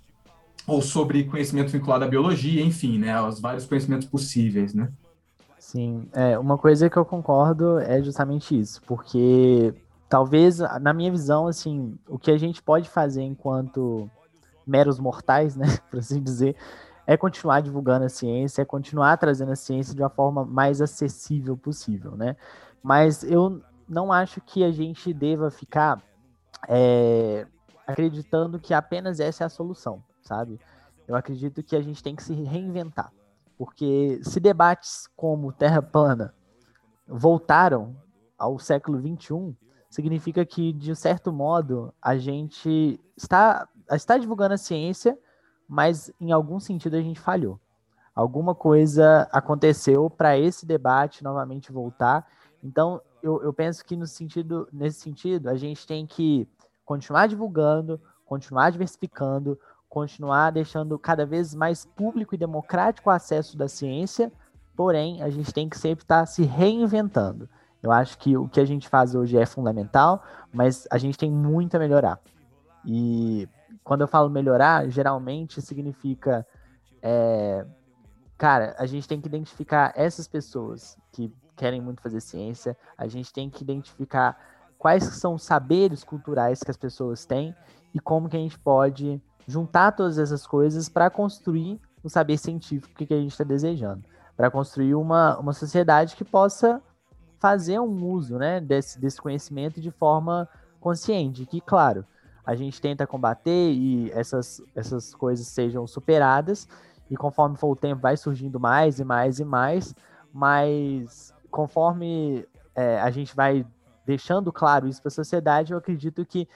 ou 0.65 0.81
sobre 0.81 1.25
conhecimento 1.25 1.71
vinculado 1.71 2.05
à 2.05 2.07
biologia, 2.07 2.63
enfim, 2.63 2.97
né? 2.97 3.19
Os 3.21 3.39
vários 3.39 3.65
conhecimentos 3.65 4.07
possíveis, 4.07 4.73
né? 4.73 4.89
Sim, 5.59 6.07
é, 6.13 6.37
uma 6.37 6.57
coisa 6.57 6.89
que 6.89 6.97
eu 6.97 7.05
concordo 7.05 7.79
é 7.79 8.01
justamente 8.01 8.57
isso, 8.57 8.81
porque 8.85 9.73
talvez, 10.09 10.59
na 10.59 10.93
minha 10.93 11.09
visão, 11.09 11.47
assim, 11.47 11.97
o 12.07 12.19
que 12.19 12.29
a 12.29 12.37
gente 12.37 12.61
pode 12.61 12.89
fazer 12.89 13.23
enquanto 13.23 14.09
meros 14.67 14.99
mortais, 14.99 15.55
né, 15.55 15.65
por 15.89 15.99
assim 15.99 16.21
dizer, 16.21 16.55
é 17.07 17.17
continuar 17.17 17.61
divulgando 17.61 18.05
a 18.05 18.09
ciência, 18.09 18.61
é 18.61 18.65
continuar 18.65 19.17
trazendo 19.17 19.51
a 19.51 19.55
ciência 19.55 19.95
de 19.95 20.01
uma 20.01 20.09
forma 20.09 20.45
mais 20.45 20.81
acessível 20.81 21.57
possível, 21.57 22.15
né? 22.15 22.35
Mas 22.81 23.23
eu 23.23 23.61
não 23.87 24.11
acho 24.11 24.39
que 24.41 24.63
a 24.63 24.71
gente 24.71 25.13
deva 25.13 25.49
ficar 25.49 26.01
é, 26.67 27.45
acreditando 27.85 28.59
que 28.59 28.73
apenas 28.73 29.19
essa 29.19 29.43
é 29.43 29.47
a 29.47 29.49
solução, 29.49 30.03
sabe? 30.23 30.59
Eu 31.07 31.15
acredito 31.15 31.61
que 31.61 31.75
a 31.75 31.81
gente 31.81 32.01
tem 32.01 32.15
que 32.15 32.23
se 32.23 32.33
reinventar, 32.33 33.11
porque 33.57 34.19
se 34.23 34.39
debates 34.39 35.07
como 35.15 35.51
Terra 35.51 35.81
plana 35.81 36.33
voltaram 37.07 37.95
ao 38.37 38.57
século 38.57 38.99
21, 38.99 39.55
significa 39.89 40.45
que, 40.45 40.73
de 40.73 40.95
certo 40.95 41.31
modo, 41.31 41.93
a 42.01 42.17
gente 42.17 42.99
está, 43.15 43.67
está 43.91 44.17
divulgando 44.17 44.55
a 44.55 44.57
ciência, 44.57 45.17
mas 45.67 46.11
em 46.19 46.31
algum 46.31 46.59
sentido 46.59 46.95
a 46.95 47.01
gente 47.01 47.19
falhou. 47.19 47.59
Alguma 48.15 48.53
coisa 48.53 49.27
aconteceu 49.31 50.09
para 50.09 50.37
esse 50.37 50.65
debate 50.65 51.23
novamente 51.23 51.71
voltar. 51.71 52.27
Então, 52.63 53.01
eu, 53.21 53.41
eu 53.41 53.53
penso 53.53 53.83
que 53.83 53.95
no 53.95 54.05
sentido, 54.05 54.67
nesse 54.71 55.01
sentido, 55.01 55.49
a 55.49 55.55
gente 55.55 55.85
tem 55.87 56.05
que 56.05 56.47
continuar 56.85 57.27
divulgando, 57.27 57.99
continuar 58.25 58.71
diversificando, 58.71 59.59
continuar 59.93 60.49
deixando 60.49 60.97
cada 60.97 61.23
vez 61.23 61.53
mais 61.53 61.85
público 61.85 62.33
e 62.33 62.37
democrático 62.37 63.11
o 63.11 63.13
acesso 63.13 63.55
da 63.55 63.67
ciência, 63.67 64.31
porém, 64.75 65.21
a 65.21 65.29
gente 65.29 65.53
tem 65.53 65.69
que 65.69 65.77
sempre 65.77 66.03
estar 66.03 66.21
tá 66.21 66.25
se 66.25 66.41
reinventando. 66.41 67.47
Eu 67.81 67.91
acho 67.91 68.17
que 68.17 68.35
o 68.35 68.49
que 68.49 68.59
a 68.59 68.65
gente 68.65 68.89
faz 68.89 69.13
hoje 69.13 69.37
é 69.37 69.45
fundamental, 69.45 70.23
mas 70.51 70.87
a 70.89 70.97
gente 70.97 71.15
tem 71.15 71.31
muito 71.31 71.75
a 71.75 71.79
melhorar. 71.79 72.19
E 72.83 73.47
quando 73.83 74.01
eu 74.01 74.07
falo 74.07 74.31
melhorar, 74.31 74.89
geralmente 74.89 75.61
significa. 75.61 76.43
É, 76.99 77.63
cara, 78.35 78.75
a 78.79 78.87
gente 78.87 79.07
tem 79.07 79.21
que 79.21 79.27
identificar 79.27 79.93
essas 79.95 80.27
pessoas 80.27 80.97
que 81.11 81.31
querem 81.55 81.79
muito 81.79 82.01
fazer 82.01 82.19
ciência, 82.19 82.75
a 82.97 83.05
gente 83.05 83.31
tem 83.31 83.47
que 83.47 83.61
identificar 83.61 84.35
quais 84.79 85.03
são 85.03 85.35
os 85.35 85.43
saberes 85.43 86.03
culturais 86.03 86.63
que 86.63 86.71
as 86.71 86.77
pessoas 86.77 87.25
têm 87.25 87.55
e 87.93 87.99
como 87.99 88.27
que 88.27 88.35
a 88.35 88.39
gente 88.39 88.57
pode 88.57 89.21
juntar 89.47 89.91
todas 89.91 90.17
essas 90.17 90.47
coisas 90.47 90.89
para 90.89 91.09
construir 91.09 91.79
o 92.03 92.09
saber 92.09 92.37
científico 92.37 92.93
que 93.05 93.13
a 93.13 93.17
gente 93.17 93.31
está 93.31 93.43
desejando, 93.43 94.03
para 94.35 94.51
construir 94.51 94.95
uma, 94.95 95.37
uma 95.37 95.53
sociedade 95.53 96.15
que 96.15 96.23
possa 96.23 96.81
fazer 97.39 97.79
um 97.79 98.05
uso 98.05 98.37
né, 98.37 98.59
desse, 98.59 98.99
desse 98.99 99.21
conhecimento 99.21 99.81
de 99.81 99.91
forma 99.91 100.47
consciente, 100.79 101.45
que, 101.45 101.61
claro, 101.61 102.05
a 102.45 102.55
gente 102.55 102.81
tenta 102.81 103.07
combater 103.07 103.71
e 103.71 104.11
essas, 104.11 104.61
essas 104.75 105.15
coisas 105.15 105.47
sejam 105.47 105.87
superadas, 105.87 106.67
e 107.09 107.15
conforme 107.15 107.57
for 107.57 107.71
o 107.71 107.75
tempo 107.75 108.01
vai 108.01 108.17
surgindo 108.17 108.59
mais 108.59 108.99
e 108.99 109.03
mais 109.03 109.39
e 109.39 109.45
mais, 109.45 109.95
mas 110.33 111.33
conforme 111.51 112.45
é, 112.75 112.99
a 112.99 113.11
gente 113.11 113.35
vai 113.35 113.65
deixando 114.05 114.51
claro 114.51 114.87
isso 114.87 115.01
para 115.01 115.09
a 115.09 115.11
sociedade, 115.11 115.71
eu 115.71 115.77
acredito 115.77 116.25
que 116.25 116.47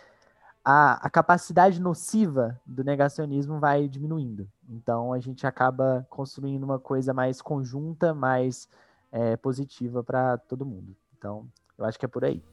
a, 0.69 1.07
a, 1.07 1.10
capacidade 1.10 1.80
nociva 1.80 2.60
do 2.65 2.84
negacionismo 2.84 3.57
vai 3.57 3.88
diminuindo. 3.88 4.49
Então 4.68 5.14
a 5.14 5.19
gente 5.19 5.48
acaba 5.48 6.06
construindo 6.10 6.61
uma 6.65 6.77
coisa 6.77 7.14
mais 7.14 7.41
conjunta, 7.41 8.14
mais 8.14 8.68
é, 9.10 9.38
positiva 9.38 10.03
para 10.03 10.38
todo 10.38 10.65
mundo. 10.65 10.94
Então, 11.18 11.48
eu 11.77 11.85
acho 11.85 11.98
que 11.98 12.03
é 12.03 12.07
por 12.10 12.26
aí. 12.26 12.44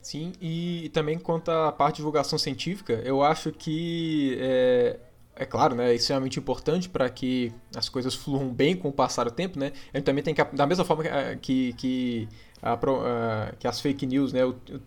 Sim, 0.00 0.34
e 0.40 0.88
também 0.94 1.18
quanto 1.18 1.50
à 1.50 1.72
parte 1.72 1.94
de 1.94 1.96
divulgação 1.96 2.38
científica, 2.38 2.92
eu 2.92 3.20
acho 3.24 3.50
que 3.50 4.38
é, 4.40 5.00
é 5.34 5.44
claro, 5.44 5.74
né, 5.74 5.90
é 5.90 5.94
extremamente 5.96 6.38
importante 6.38 6.88
para 6.88 7.10
que 7.10 7.52
as 7.74 7.88
coisas 7.88 8.14
fluam 8.14 8.54
bem 8.54 8.76
com 8.76 8.88
o 8.88 8.92
passar 8.92 9.24
do 9.24 9.32
tempo, 9.32 9.58
né? 9.58 9.72
A 9.92 9.98
gente 9.98 10.06
também 10.06 10.22
tem 10.22 10.32
que, 10.32 10.44
da 10.44 10.64
mesma 10.64 10.84
forma 10.84 11.02
que, 11.42 11.72
que 11.72 12.28
a, 12.62 12.72
a, 12.72 13.52
que 13.58 13.68
as 13.68 13.80
fake 13.80 14.06
news 14.06 14.32
né, 14.32 14.40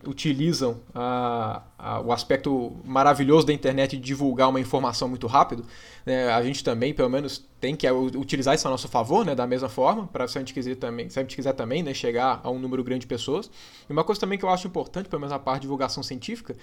utilizam 0.05 0.79
a, 0.93 1.61
o 2.03 2.11
aspecto 2.11 2.75
maravilhoso 2.83 3.45
da 3.47 3.53
internet 3.53 3.95
de 3.97 4.03
divulgar 4.03 4.49
uma 4.49 4.59
informação 4.59 5.07
muito 5.07 5.27
rápido, 5.27 5.65
né, 6.05 6.29
a 6.29 6.41
gente 6.43 6.63
também, 6.63 6.93
pelo 6.93 7.09
menos, 7.09 7.47
tem 7.59 7.75
que 7.75 7.89
utilizar 7.89 8.55
isso 8.55 8.67
a 8.67 8.71
nosso 8.71 8.87
favor, 8.87 9.25
né, 9.25 9.35
da 9.35 9.45
mesma 9.45 9.69
forma, 9.69 10.07
para 10.07 10.27
se 10.27 10.37
a 10.37 10.41
gente 10.41 10.53
quiser 10.53 10.75
também, 10.75 11.09
se 11.09 11.19
a 11.19 11.21
gente 11.21 11.35
quiser 11.35 11.53
também 11.53 11.83
né, 11.83 11.93
chegar 11.93 12.39
a 12.43 12.49
um 12.49 12.57
número 12.57 12.83
grande 12.83 13.01
de 13.01 13.07
pessoas. 13.07 13.49
E 13.87 13.91
uma 13.93 14.03
coisa 14.03 14.19
também 14.19 14.37
que 14.37 14.45
eu 14.45 14.49
acho 14.49 14.67
importante, 14.67 15.07
pelo 15.07 15.19
menos 15.19 15.31
na 15.31 15.39
parte 15.39 15.57
de 15.57 15.61
divulgação 15.63 16.01
científica, 16.01 16.55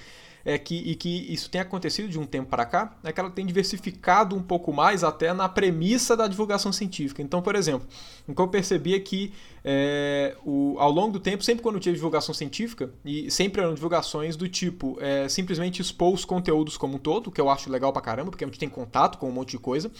é 0.44 0.56
que, 0.56 0.76
e 0.76 0.94
que 0.94 1.32
isso 1.32 1.50
tem 1.50 1.60
acontecido 1.60 2.08
de 2.08 2.18
um 2.20 2.24
tempo 2.24 2.48
para 2.48 2.64
cá, 2.64 2.96
é 3.02 3.12
que 3.12 3.18
ela 3.18 3.28
tem 3.28 3.44
diversificado 3.44 4.36
um 4.36 4.42
pouco 4.42 4.72
mais 4.72 5.02
até 5.02 5.32
na 5.32 5.48
premissa 5.48 6.16
da 6.16 6.28
divulgação 6.28 6.72
científica. 6.72 7.20
Então, 7.20 7.42
por 7.42 7.56
exemplo, 7.56 7.86
o 8.28 8.34
que 8.34 8.40
eu 8.40 8.46
percebi 8.46 8.94
é 8.94 9.00
que 9.00 9.32
é, 9.68 10.36
o, 10.44 10.76
ao 10.78 10.92
longo 10.92 11.14
do 11.14 11.18
tempo, 11.18 11.42
sempre 11.42 11.60
quando 11.60 11.80
tinha 11.80 11.92
divulgação 11.92 12.32
científica, 12.32 12.88
e 13.04 13.28
sempre 13.32 13.60
eram 13.60 13.74
divulgações 13.74 14.36
do 14.36 14.48
tipo 14.48 14.96
é, 15.00 15.28
simplesmente 15.28 15.82
expor 15.82 16.14
os 16.14 16.24
conteúdos 16.24 16.76
como 16.76 16.94
um 16.94 16.98
todo, 16.98 17.32
que 17.32 17.40
eu 17.40 17.50
acho 17.50 17.68
legal 17.68 17.92
pra 17.92 18.00
caramba, 18.00 18.30
porque 18.30 18.44
a 18.44 18.46
gente 18.46 18.60
tem 18.60 18.68
contato 18.68 19.18
com 19.18 19.28
um 19.28 19.32
monte 19.32 19.50
de 19.50 19.58
coisa. 19.58 19.90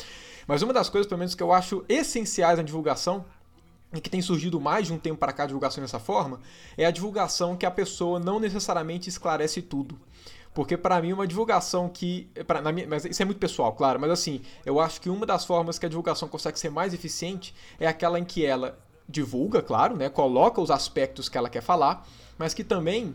Mas 0.47 0.62
uma 0.62 0.72
das 0.72 0.88
coisas, 0.88 1.09
pelo 1.09 1.18
menos, 1.18 1.34
que 1.34 1.43
eu 1.43 1.52
acho 1.52 1.84
essenciais 1.88 2.59
na 2.59 2.62
divulgação 2.62 3.24
e 3.93 4.01
que 4.01 4.09
tem 4.09 4.22
surgido 4.22 4.60
mais 4.60 4.86
de 4.86 4.93
um 4.93 4.98
tempo 4.98 5.18
para 5.18 5.32
cá 5.32 5.47
divulgação 5.47 5.82
dessa 5.82 5.98
forma, 5.98 6.40
é 6.78 6.86
a 6.86 6.90
divulgação 6.93 7.56
que 7.56 7.66
a 7.66 7.70
pessoa 7.70 8.20
não 8.20 8.38
necessariamente 8.38 9.09
esclarece 9.09 9.60
tudo. 9.62 9.98
Porque 10.55 10.76
para 10.76 11.02
mim 11.02 11.12
uma 11.12 11.26
divulgação 11.26 11.88
que. 11.88 12.30
Pra, 12.47 12.62
minha, 12.72 12.86
mas 12.86 13.05
isso 13.05 13.20
é 13.20 13.24
muito 13.24 13.38
pessoal, 13.38 13.72
claro, 13.72 14.01
mas 14.01 14.10
assim, 14.10 14.40
eu 14.64 14.80
acho 14.80 15.01
que 15.01 15.10
uma 15.10 15.26
das 15.26 15.44
formas 15.44 15.76
que 15.78 15.84
a 15.84 15.88
divulgação 15.88 16.28
consegue 16.28 16.59
ser 16.59 16.70
mais 16.70 16.94
eficiente 16.94 17.52
é 17.80 17.86
aquela 17.86 18.18
em 18.18 18.24
que 18.24 18.47
ela 18.47 18.78
divulga, 19.09 19.62
claro, 19.62 19.97
né? 19.97 20.09
Coloca 20.09 20.61
os 20.61 20.70
aspectos 20.70 21.28
que 21.28 21.39
ela 21.39 21.49
quer 21.49 21.62
falar, 21.62 22.07
mas 22.39 22.55
que 22.55 22.65
também 22.65 23.15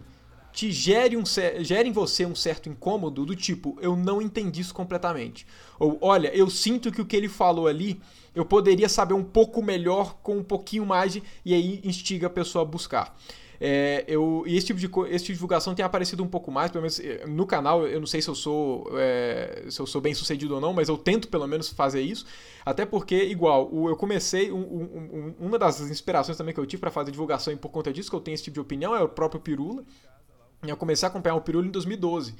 te 0.51 0.71
gere, 0.71 1.15
um, 1.15 1.23
gere 1.25 1.89
em 1.89 1.91
você 1.91 2.25
um 2.25 2.35
certo 2.35 2.67
incômodo 2.67 3.25
do 3.25 3.35
tipo, 3.35 3.77
eu 3.81 3.95
não 3.95 4.21
entendi 4.21 4.61
isso 4.61 4.73
completamente. 4.73 5.47
Ou, 5.79 5.97
olha, 6.01 6.27
eu 6.35 6.49
sinto 6.49 6.91
que 6.91 7.01
o 7.01 7.05
que 7.05 7.15
ele 7.15 7.29
falou 7.29 7.67
ali, 7.67 8.01
eu 8.35 8.45
poderia 8.45 8.89
saber 8.89 9.13
um 9.13 9.23
pouco 9.23 9.61
melhor 9.61 10.17
com 10.21 10.37
um 10.37 10.43
pouquinho 10.43 10.85
mais 10.85 11.13
de, 11.13 11.23
e 11.45 11.53
aí 11.53 11.81
instiga 11.83 12.27
a 12.27 12.29
pessoa 12.29 12.63
a 12.63 12.65
buscar. 12.65 13.17
É, 13.63 14.03
eu, 14.07 14.43
e 14.47 14.57
esse 14.57 14.65
tipo, 14.65 14.79
de, 14.79 14.87
esse 15.13 15.25
tipo 15.25 15.33
de 15.33 15.33
divulgação 15.33 15.75
tem 15.75 15.85
aparecido 15.85 16.23
um 16.23 16.27
pouco 16.27 16.51
mais, 16.51 16.71
pelo 16.71 16.81
menos 16.81 16.99
eh, 16.99 17.23
no 17.27 17.45
canal. 17.45 17.85
Eu 17.85 17.99
não 17.99 18.07
sei 18.07 18.19
se 18.19 18.27
eu 18.27 18.33
sou 18.33 18.87
é, 18.93 19.65
se 19.69 19.79
eu 19.79 19.85
sou 19.85 20.01
bem 20.01 20.15
sucedido 20.15 20.55
ou 20.55 20.59
não, 20.59 20.73
mas 20.73 20.89
eu 20.89 20.97
tento 20.97 21.27
pelo 21.27 21.47
menos 21.47 21.69
fazer 21.69 22.01
isso. 22.01 22.25
Até 22.65 22.87
porque, 22.87 23.23
igual, 23.23 23.69
eu 23.87 23.95
comecei. 23.95 24.51
Um, 24.51 24.57
um, 24.57 25.35
uma 25.39 25.59
das 25.59 25.79
inspirações 25.79 26.35
também 26.35 26.55
que 26.55 26.59
eu 26.59 26.65
tive 26.65 26.81
para 26.81 26.89
fazer 26.89 27.11
divulgação 27.11 27.53
e 27.53 27.55
por 27.55 27.69
conta 27.69 27.93
disso 27.93 28.09
que 28.09 28.15
eu 28.15 28.19
tenho 28.19 28.33
esse 28.33 28.43
tipo 28.43 28.55
de 28.55 28.61
opinião 28.61 28.95
é 28.95 29.03
o 29.03 29.07
próprio 29.07 29.39
Pirula. 29.39 29.83
Eu 30.67 30.75
comecei 30.75 31.05
a 31.05 31.09
acompanhar 31.11 31.35
o 31.35 31.41
Pirula 31.41 31.67
em 31.67 31.71
2012. 31.71 32.33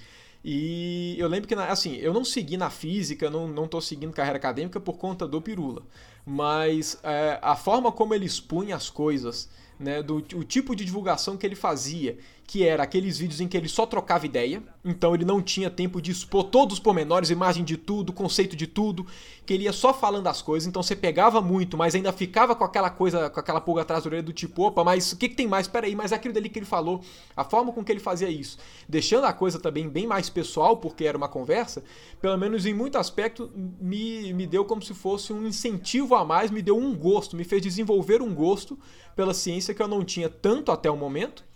E 0.43 1.15
eu 1.19 1.27
lembro 1.27 1.47
que, 1.47 1.53
assim, 1.53 1.97
eu 1.97 2.11
não 2.11 2.25
segui 2.25 2.57
na 2.57 2.71
física, 2.71 3.29
não, 3.29 3.47
não 3.47 3.67
tô 3.67 3.79
seguindo 3.79 4.11
carreira 4.11 4.37
acadêmica 4.37 4.79
por 4.79 4.97
conta 4.97 5.27
do 5.27 5.39
Pirula. 5.39 5.83
Mas 6.25 6.99
é, 7.03 7.37
a 7.43 7.55
forma 7.55 7.91
como 7.91 8.15
ele 8.15 8.25
expunha 8.25 8.75
as 8.75 8.89
coisas 8.89 9.47
né, 9.81 10.01
do 10.01 10.17
o 10.17 10.43
tipo 10.43 10.75
de 10.75 10.85
divulgação 10.85 11.35
que 11.35 11.45
ele 11.45 11.55
fazia, 11.55 12.17
que 12.51 12.65
era 12.67 12.83
aqueles 12.83 13.17
vídeos 13.17 13.39
em 13.39 13.47
que 13.47 13.55
ele 13.55 13.69
só 13.69 13.85
trocava 13.85 14.25
ideia, 14.25 14.61
então 14.83 15.15
ele 15.15 15.23
não 15.23 15.41
tinha 15.41 15.69
tempo 15.69 16.01
de 16.01 16.11
expor 16.11 16.43
todos 16.43 16.73
os 16.73 16.79
pormenores, 16.81 17.29
imagem 17.29 17.63
de 17.63 17.77
tudo, 17.77 18.11
conceito 18.11 18.57
de 18.57 18.67
tudo, 18.67 19.07
que 19.45 19.53
ele 19.53 19.63
ia 19.63 19.71
só 19.71 19.93
falando 19.93 20.27
as 20.27 20.41
coisas, 20.41 20.67
então 20.67 20.83
você 20.83 20.93
pegava 20.93 21.39
muito, 21.39 21.77
mas 21.77 21.95
ainda 21.95 22.11
ficava 22.11 22.53
com 22.53 22.65
aquela 22.65 22.89
coisa, 22.89 23.29
com 23.29 23.39
aquela 23.39 23.61
pulga 23.61 23.83
atrás 23.83 24.03
da 24.03 24.09
orelha 24.09 24.23
do 24.23 24.33
tipo, 24.33 24.63
opa, 24.63 24.83
mas 24.83 25.13
o 25.13 25.17
que, 25.17 25.29
que 25.29 25.35
tem 25.35 25.47
mais? 25.47 25.65
Peraí, 25.65 25.95
mas 25.95 26.11
é 26.11 26.15
aquilo 26.15 26.33
dali 26.33 26.49
que 26.49 26.59
ele 26.59 26.65
falou, 26.65 26.99
a 27.37 27.45
forma 27.45 27.71
com 27.71 27.85
que 27.85 27.89
ele 27.89 28.01
fazia 28.01 28.29
isso, 28.29 28.57
deixando 28.85 29.27
a 29.27 29.31
coisa 29.31 29.57
também 29.57 29.87
bem 29.87 30.05
mais 30.05 30.29
pessoal, 30.29 30.75
porque 30.75 31.05
era 31.05 31.17
uma 31.17 31.29
conversa, 31.29 31.81
pelo 32.19 32.37
menos 32.37 32.65
em 32.65 32.73
muito 32.73 32.97
aspecto, 32.97 33.49
me, 33.79 34.33
me 34.33 34.45
deu 34.45 34.65
como 34.65 34.81
se 34.81 34.93
fosse 34.93 35.31
um 35.31 35.47
incentivo 35.47 36.15
a 36.15 36.25
mais, 36.25 36.51
me 36.51 36.61
deu 36.61 36.77
um 36.77 36.93
gosto, 36.93 37.37
me 37.37 37.45
fez 37.45 37.61
desenvolver 37.61 38.21
um 38.21 38.35
gosto 38.35 38.77
pela 39.15 39.33
ciência 39.33 39.73
que 39.73 39.81
eu 39.81 39.87
não 39.87 40.03
tinha 40.03 40.29
tanto 40.29 40.69
até 40.69 40.91
o 40.91 40.97
momento, 40.97 41.49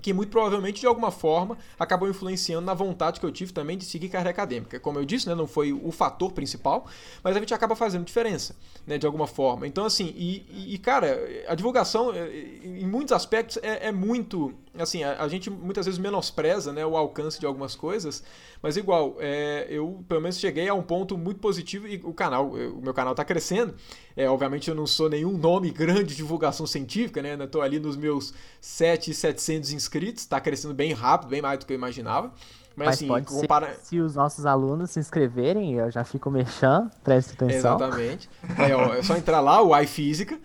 que 0.00 0.12
muito 0.12 0.30
provavelmente 0.30 0.80
de 0.80 0.86
alguma 0.86 1.10
forma 1.10 1.58
acabou 1.78 2.08
influenciando 2.08 2.64
na 2.64 2.74
vontade 2.74 3.18
que 3.18 3.26
eu 3.26 3.32
tive 3.32 3.52
também 3.52 3.76
de 3.76 3.84
seguir 3.84 4.08
carreira 4.08 4.30
acadêmica. 4.30 4.78
Como 4.78 4.98
eu 4.98 5.04
disse, 5.04 5.28
né, 5.28 5.34
não 5.34 5.46
foi 5.46 5.72
o 5.72 5.90
fator 5.90 6.32
principal, 6.32 6.86
mas 7.22 7.36
a 7.36 7.40
gente 7.40 7.52
acaba 7.52 7.74
fazendo 7.74 8.04
diferença, 8.04 8.54
né, 8.86 8.98
de 8.98 9.06
alguma 9.06 9.26
forma. 9.26 9.66
Então, 9.66 9.84
assim, 9.84 10.14
e, 10.16 10.74
e 10.74 10.78
cara, 10.78 11.18
a 11.48 11.54
divulgação, 11.54 12.12
é, 12.14 12.28
em 12.64 12.86
muitos 12.86 13.12
aspectos, 13.12 13.58
é, 13.62 13.88
é 13.88 13.92
muito. 13.92 14.54
Assim, 14.80 15.02
a, 15.02 15.22
a, 15.22 15.28
gente 15.28 15.50
muitas 15.50 15.86
vezes 15.86 15.98
menospreza 15.98 16.72
né, 16.72 16.84
o 16.84 16.96
alcance 16.96 17.38
de 17.38 17.46
algumas 17.46 17.74
coisas, 17.74 18.22
mas 18.62 18.76
igual, 18.76 19.16
é, 19.18 19.66
eu 19.68 20.04
pelo 20.08 20.20
menos 20.20 20.38
cheguei 20.38 20.68
a 20.68 20.74
um 20.74 20.82
ponto 20.82 21.16
muito 21.16 21.40
positivo 21.40 21.86
e 21.86 22.00
o 22.04 22.12
canal, 22.12 22.50
o 22.50 22.80
meu 22.82 22.94
canal 22.94 23.12
está 23.12 23.24
crescendo. 23.24 23.74
É, 24.16 24.28
obviamente 24.28 24.68
eu 24.68 24.74
não 24.74 24.86
sou 24.86 25.08
nenhum 25.08 25.36
nome 25.36 25.70
grande 25.70 26.04
de 26.04 26.16
divulgação 26.16 26.66
científica, 26.66 27.22
né? 27.22 27.34
Estou 27.34 27.62
ali 27.62 27.78
nos 27.78 27.96
meus 27.96 28.34
7,700 28.60 29.72
inscritos, 29.72 30.22
está 30.22 30.40
crescendo 30.40 30.74
bem 30.74 30.92
rápido, 30.92 31.28
bem 31.28 31.42
mais 31.42 31.58
do 31.58 31.66
que 31.66 31.72
eu 31.72 31.76
imaginava. 31.76 32.32
Mas, 32.76 32.86
Mas 32.86 32.94
assim, 32.96 33.08
pode 33.08 33.26
compara... 33.26 33.74
ser, 33.74 33.80
se 33.84 34.00
os 34.00 34.14
nossos 34.14 34.46
alunos 34.46 34.90
se 34.90 35.00
inscreverem, 35.00 35.74
eu 35.74 35.90
já 35.90 36.04
fico 36.04 36.30
mexendo, 36.30 36.90
preste 37.02 37.32
atenção. 37.32 37.76
Exatamente. 37.76 38.30
É, 38.58 38.74
ó, 38.74 38.94
é 38.94 39.02
só 39.02 39.16
entrar 39.16 39.40
lá, 39.40 39.60
o 39.62 39.78
iFísica, 39.80 40.38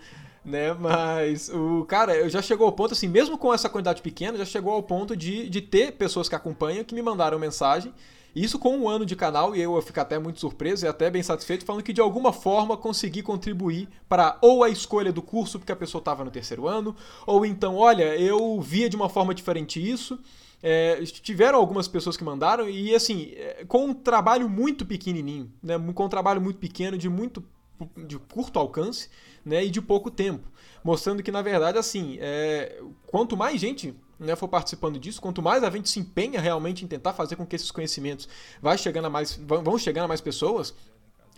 né? 0.46 0.72
Mas 0.72 1.50
o 1.50 1.84
cara, 1.84 2.16
eu 2.16 2.28
já 2.28 2.40
chegou 2.40 2.66
ao 2.66 2.72
ponto, 2.72 2.94
assim, 2.94 3.08
mesmo 3.08 3.36
com 3.36 3.52
essa 3.52 3.68
quantidade 3.68 4.00
pequena, 4.00 4.38
já 4.38 4.44
chegou 4.46 4.72
ao 4.72 4.82
ponto 4.82 5.16
de, 5.16 5.50
de 5.50 5.60
ter 5.60 5.92
pessoas 5.92 6.28
que 6.28 6.34
acompanham 6.34 6.84
que 6.84 6.94
me 6.94 7.02
mandaram 7.02 7.38
mensagem 7.38 7.92
isso 8.36 8.58
com 8.58 8.76
um 8.76 8.86
ano 8.86 9.06
de 9.06 9.16
canal 9.16 9.56
e 9.56 9.62
eu 9.62 9.80
fico 9.80 9.98
até 9.98 10.18
muito 10.18 10.38
surpreso 10.38 10.84
e 10.84 10.88
até 10.88 11.10
bem 11.10 11.22
satisfeito, 11.22 11.64
falando 11.64 11.82
que 11.82 11.92
de 11.92 12.02
alguma 12.02 12.34
forma 12.34 12.76
consegui 12.76 13.22
contribuir 13.22 13.88
para 14.06 14.36
ou 14.42 14.62
a 14.62 14.68
escolha 14.68 15.10
do 15.10 15.22
curso 15.22 15.58
porque 15.58 15.72
a 15.72 15.76
pessoa 15.76 16.00
estava 16.00 16.22
no 16.22 16.30
terceiro 16.30 16.68
ano, 16.68 16.94
ou 17.26 17.46
então, 17.46 17.76
olha, 17.76 18.14
eu 18.18 18.60
via 18.60 18.90
de 18.90 18.96
uma 18.96 19.08
forma 19.08 19.34
diferente 19.34 19.80
isso. 19.80 20.18
É, 20.62 21.02
tiveram 21.04 21.58
algumas 21.58 21.88
pessoas 21.88 22.14
que 22.14 22.24
mandaram 22.24 22.68
e 22.68 22.94
assim, 22.94 23.32
é, 23.36 23.64
com 23.66 23.86
um 23.86 23.94
trabalho 23.94 24.50
muito 24.50 24.84
pequenininho, 24.84 25.50
né, 25.62 25.78
com 25.94 26.04
um 26.04 26.08
trabalho 26.08 26.40
muito 26.40 26.58
pequeno, 26.58 26.98
de 26.98 27.08
muito 27.08 27.42
de 28.06 28.18
curto 28.18 28.58
alcance 28.58 29.08
né, 29.44 29.64
e 29.64 29.70
de 29.70 29.80
pouco 29.80 30.10
tempo, 30.10 30.48
mostrando 30.82 31.22
que 31.22 31.30
na 31.30 31.42
verdade 31.42 31.78
assim, 31.78 32.18
é, 32.20 32.80
quanto 33.06 33.36
mais 33.36 33.60
gente 33.60 33.94
né, 34.18 34.34
for 34.34 34.48
participando 34.48 34.98
disso, 34.98 35.20
quanto 35.20 35.42
mais 35.42 35.62
a 35.62 35.70
gente 35.70 35.88
se 35.88 36.00
empenha 36.00 36.40
realmente 36.40 36.84
em 36.84 36.88
tentar 36.88 37.12
fazer 37.12 37.36
com 37.36 37.46
que 37.46 37.54
esses 37.54 37.70
conhecimentos 37.70 38.28
vai 38.60 38.78
chegando 38.78 39.06
a 39.06 39.10
mais, 39.10 39.34
vão 39.36 39.78
chegando 39.78 40.04
a 40.04 40.08
mais 40.08 40.20
pessoas, 40.20 40.74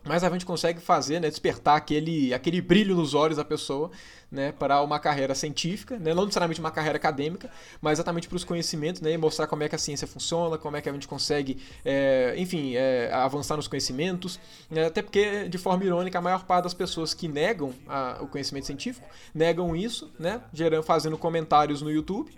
mais 0.09 0.25
a 0.25 0.31
gente 0.31 0.47
consegue 0.47 0.81
fazer, 0.81 1.21
né, 1.21 1.29
despertar 1.29 1.77
aquele, 1.77 2.33
aquele 2.35 2.61
brilho 2.61 2.97
nos 2.97 3.15
olhos 3.15 3.37
da 3.37 3.45
pessoa, 3.45 3.91
né, 4.31 4.53
para 4.53 4.83
uma 4.83 4.99
carreira 4.99 5.35
científica, 5.35 5.99
né, 5.99 6.13
não 6.15 6.25
necessariamente 6.25 6.61
uma 6.61 6.71
carreira 6.71 6.97
acadêmica, 6.97 7.51
mas 7.81 7.95
exatamente 7.95 8.29
para 8.29 8.37
os 8.37 8.45
conhecimentos, 8.45 9.01
né, 9.01 9.13
e 9.13 9.19
mostrar 9.19 9.47
como 9.47 9.63
é 9.63 9.69
que 9.69 9.75
a 9.75 9.79
ciência 9.79 10.07
funciona, 10.07 10.59
como 10.59 10.77
é 10.77 10.81
que 10.81 10.89
a 10.89 10.93
gente 10.93 11.07
consegue, 11.07 11.59
é, 11.85 12.35
enfim, 12.37 12.75
é, 12.75 13.11
avançar 13.13 13.57
nos 13.57 13.69
conhecimentos, 13.69 14.39
né, 14.71 14.87
até 14.87 15.03
porque, 15.03 15.49
de 15.49 15.59
forma 15.59 15.85
irônica, 15.85 16.19
a 16.19 16.23
maior 16.23 16.45
parte 16.45 16.65
das 16.65 16.75
pessoas 16.75 17.15
que 17.15 17.29
negam 17.29 17.73
a, 17.87 18.19
o 18.21 18.27
conhecimento 18.27 18.67
científico 18.67 19.07
negam 19.35 19.75
isso, 19.77 20.11
né, 20.19 20.41
gerando, 20.53 20.83
fazendo 20.83 21.17
comentários 21.17 21.83
no 21.83 21.91
YouTube, 21.91 22.31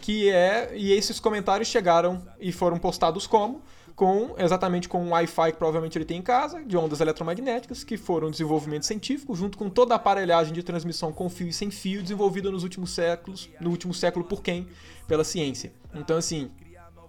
que 0.00 0.28
é 0.28 0.72
e 0.74 0.92
esses 0.92 1.20
comentários 1.20 1.68
chegaram 1.68 2.22
e 2.40 2.50
foram 2.50 2.76
postados 2.76 3.26
como 3.26 3.62
com 3.94 4.34
exatamente 4.38 4.88
com 4.88 5.06
o 5.06 5.10
Wi-Fi 5.10 5.52
que 5.52 5.58
provavelmente 5.58 5.96
ele 5.96 6.04
tem 6.04 6.18
em 6.18 6.22
casa, 6.22 6.62
de 6.62 6.76
ondas 6.76 7.00
eletromagnéticas, 7.00 7.84
que 7.84 7.96
foram 7.96 8.30
desenvolvimento 8.30 8.86
científico, 8.86 9.34
junto 9.34 9.58
com 9.58 9.68
toda 9.68 9.94
a 9.94 9.96
aparelhagem 9.96 10.52
de 10.52 10.62
transmissão 10.62 11.12
com 11.12 11.28
fio 11.28 11.48
e 11.48 11.52
sem 11.52 11.70
fio 11.70 12.02
desenvolvida 12.02 12.50
nos 12.50 12.62
últimos 12.62 12.90
séculos, 12.90 13.50
no 13.60 13.70
último 13.70 13.92
século 13.92 14.24
por 14.24 14.42
quem? 14.42 14.66
Pela 15.06 15.24
ciência. 15.24 15.72
Então 15.94 16.16
assim, 16.16 16.50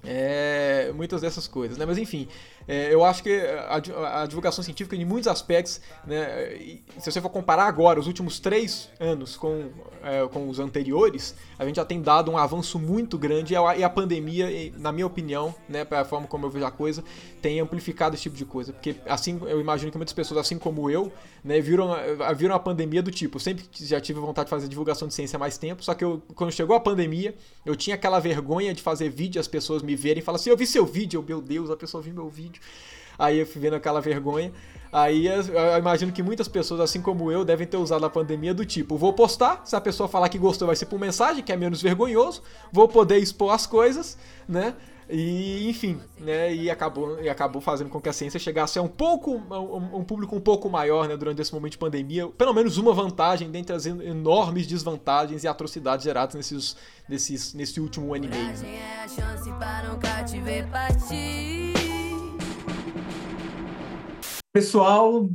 é, 0.03 0.91
muitas 0.93 1.21
dessas 1.21 1.47
coisas, 1.47 1.77
né? 1.77 1.85
Mas 1.85 1.97
enfim, 1.97 2.27
é, 2.67 2.93
eu 2.93 3.03
acho 3.03 3.23
que 3.23 3.35
a, 3.35 4.21
a, 4.21 4.25
divulgação 4.25 4.63
científica, 4.63 4.95
em 4.95 5.05
muitos 5.05 5.27
aspectos, 5.27 5.81
né, 6.05 6.57
se 6.97 7.11
você 7.11 7.21
for 7.21 7.29
comparar 7.29 7.65
agora, 7.65 7.99
os 7.99 8.07
últimos 8.07 8.39
três 8.39 8.89
anos 8.99 9.35
com, 9.35 9.69
é, 10.03 10.25
com 10.27 10.49
os 10.49 10.59
anteriores, 10.59 11.35
a 11.59 11.65
gente 11.65 11.75
já 11.75 11.85
tem 11.85 12.01
dado 12.01 12.31
um 12.31 12.37
avanço 12.37 12.79
muito 12.79 13.17
grande 13.17 13.53
e 13.53 13.57
a, 13.57 13.77
e 13.77 13.83
a 13.83 13.89
pandemia, 13.89 14.47
na 14.77 14.91
minha 14.91 15.05
opinião, 15.05 15.53
né, 15.67 15.85
a 15.91 16.05
forma 16.05 16.27
como 16.27 16.45
eu 16.45 16.49
vejo 16.49 16.65
a 16.65 16.71
coisa, 16.71 17.03
tem 17.41 17.59
amplificado 17.59 18.15
esse 18.15 18.23
tipo 18.23 18.35
de 18.35 18.45
coisa. 18.45 18.71
Porque 18.71 18.95
assim, 19.05 19.39
eu 19.45 19.59
imagino 19.59 19.91
que 19.91 19.97
muitas 19.97 20.13
pessoas, 20.13 20.39
assim 20.39 20.57
como 20.57 20.89
eu, 20.89 21.11
né, 21.43 21.59
viram, 21.59 21.89
viram 22.35 22.55
a 22.55 22.59
pandemia 22.59 23.03
do 23.03 23.11
tipo, 23.11 23.39
sempre 23.39 23.65
já 23.73 23.99
tive 23.99 24.19
vontade 24.19 24.45
de 24.45 24.49
fazer 24.49 24.67
divulgação 24.67 25.07
de 25.07 25.13
ciência 25.13 25.35
há 25.35 25.39
mais 25.39 25.57
tempo, 25.57 25.83
só 25.83 25.93
que 25.93 26.03
eu, 26.03 26.21
quando 26.35 26.51
chegou 26.51 26.75
a 26.75 26.79
pandemia, 26.79 27.35
eu 27.65 27.75
tinha 27.75 27.95
aquela 27.95 28.19
vergonha 28.19 28.73
de 28.73 28.81
fazer 28.81 29.09
vídeo, 29.09 29.39
as 29.39 29.47
pessoas 29.47 29.81
me 29.81 29.95
verem 29.95 30.21
e 30.21 30.25
falar 30.25 30.37
assim, 30.37 30.49
eu 30.49 30.57
vi 30.57 30.65
seu 30.65 30.85
vídeo, 30.85 31.19
eu, 31.19 31.23
meu 31.23 31.41
Deus, 31.41 31.69
a 31.69 31.75
pessoa 31.75 32.01
viu 32.01 32.13
meu 32.13 32.29
vídeo 32.29 32.52
vídeo. 32.53 32.61
Aí 33.17 33.39
eu 33.39 33.45
fui 33.45 33.61
vendo 33.61 33.75
aquela 33.75 34.01
vergonha. 34.01 34.51
Aí 34.91 35.25
eu 35.27 35.77
imagino 35.79 36.11
que 36.11 36.21
muitas 36.21 36.47
pessoas, 36.47 36.79
assim 36.79 37.01
como 37.01 37.31
eu, 37.31 37.43
devem 37.43 37.65
ter 37.65 37.77
usado 37.77 38.05
a 38.05 38.09
pandemia 38.09 38.53
do 38.53 38.63
tipo: 38.63 38.95
vou 38.95 39.13
postar, 39.13 39.61
se 39.65 39.75
a 39.75 39.81
pessoa 39.81 40.07
falar 40.07 40.29
que 40.29 40.37
gostou, 40.37 40.67
vai 40.67 40.75
ser 40.75 40.85
por 40.85 40.99
mensagem, 40.99 41.43
que 41.43 41.51
é 41.51 41.57
menos 41.57 41.81
vergonhoso, 41.81 42.43
vou 42.71 42.87
poder 42.87 43.17
expor 43.17 43.53
as 43.53 43.65
coisas, 43.65 44.17
né? 44.47 44.75
E, 45.09 45.67
enfim, 45.69 45.99
né? 46.19 46.53
E 46.53 46.69
acabou, 46.69 47.19
e 47.21 47.27
acabou 47.27 47.61
fazendo 47.61 47.89
com 47.89 47.99
que 47.99 48.07
a 48.07 48.13
ciência 48.13 48.39
chegasse 48.39 48.79
a 48.79 48.81
um 48.81 48.87
pouco, 48.87 49.35
um, 49.35 49.97
um 49.97 50.03
público 50.03 50.35
um 50.35 50.39
pouco 50.39 50.69
maior, 50.69 51.07
né? 51.07 51.17
Durante 51.17 51.41
esse 51.41 51.53
momento 51.53 51.73
de 51.73 51.77
pandemia. 51.77 52.27
Pelo 52.29 52.53
menos 52.53 52.77
uma 52.77 52.93
vantagem 52.93 53.49
dentre 53.49 53.75
as 53.75 53.85
enormes 53.85 54.65
desvantagens 54.65 55.43
e 55.43 55.47
atrocidades 55.47 56.03
geradas 56.05 56.35
nesses, 56.35 56.77
nesses, 57.09 57.53
nesse 57.53 57.81
último 57.81 58.13
ano 58.13 58.25
e 58.25 58.27
meio. 58.29 58.47
Pessoal, 64.53 65.27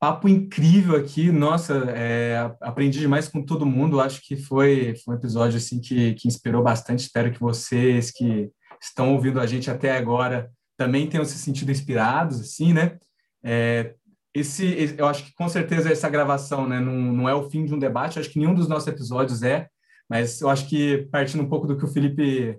papo 0.00 0.28
incrível 0.28 0.96
aqui. 0.96 1.30
Nossa, 1.30 1.74
é, 1.90 2.38
aprendi 2.60 2.98
demais 2.98 3.28
com 3.28 3.40
todo 3.40 3.64
mundo. 3.64 4.00
Acho 4.00 4.20
que 4.20 4.36
foi, 4.36 4.96
foi 5.04 5.14
um 5.14 5.16
episódio 5.16 5.58
assim 5.58 5.80
que, 5.80 6.14
que 6.14 6.26
inspirou 6.26 6.60
bastante. 6.60 6.98
Espero 6.98 7.30
que 7.30 7.38
vocês 7.38 8.10
que 8.10 8.50
estão 8.82 9.14
ouvindo 9.14 9.38
a 9.38 9.46
gente 9.46 9.70
até 9.70 9.96
agora 9.96 10.50
também 10.76 11.08
tenham 11.08 11.24
se 11.24 11.38
sentido 11.38 11.70
inspirados, 11.70 12.40
assim, 12.40 12.72
né? 12.72 12.98
É, 13.44 13.94
esse, 14.34 14.94
eu 14.98 15.06
acho 15.06 15.24
que 15.24 15.34
com 15.34 15.48
certeza 15.48 15.92
essa 15.92 16.08
gravação, 16.08 16.66
né, 16.66 16.80
não, 16.80 16.94
não 16.94 17.28
é 17.28 17.34
o 17.34 17.48
fim 17.48 17.64
de 17.64 17.72
um 17.72 17.78
debate. 17.78 18.18
Acho 18.18 18.30
que 18.30 18.40
nenhum 18.40 18.54
dos 18.54 18.68
nossos 18.68 18.88
episódios 18.88 19.44
é, 19.44 19.68
mas 20.10 20.40
eu 20.40 20.48
acho 20.50 20.68
que 20.68 21.08
partindo 21.12 21.44
um 21.44 21.48
pouco 21.48 21.66
do 21.68 21.76
que 21.76 21.84
o 21.84 21.92
Felipe 21.92 22.58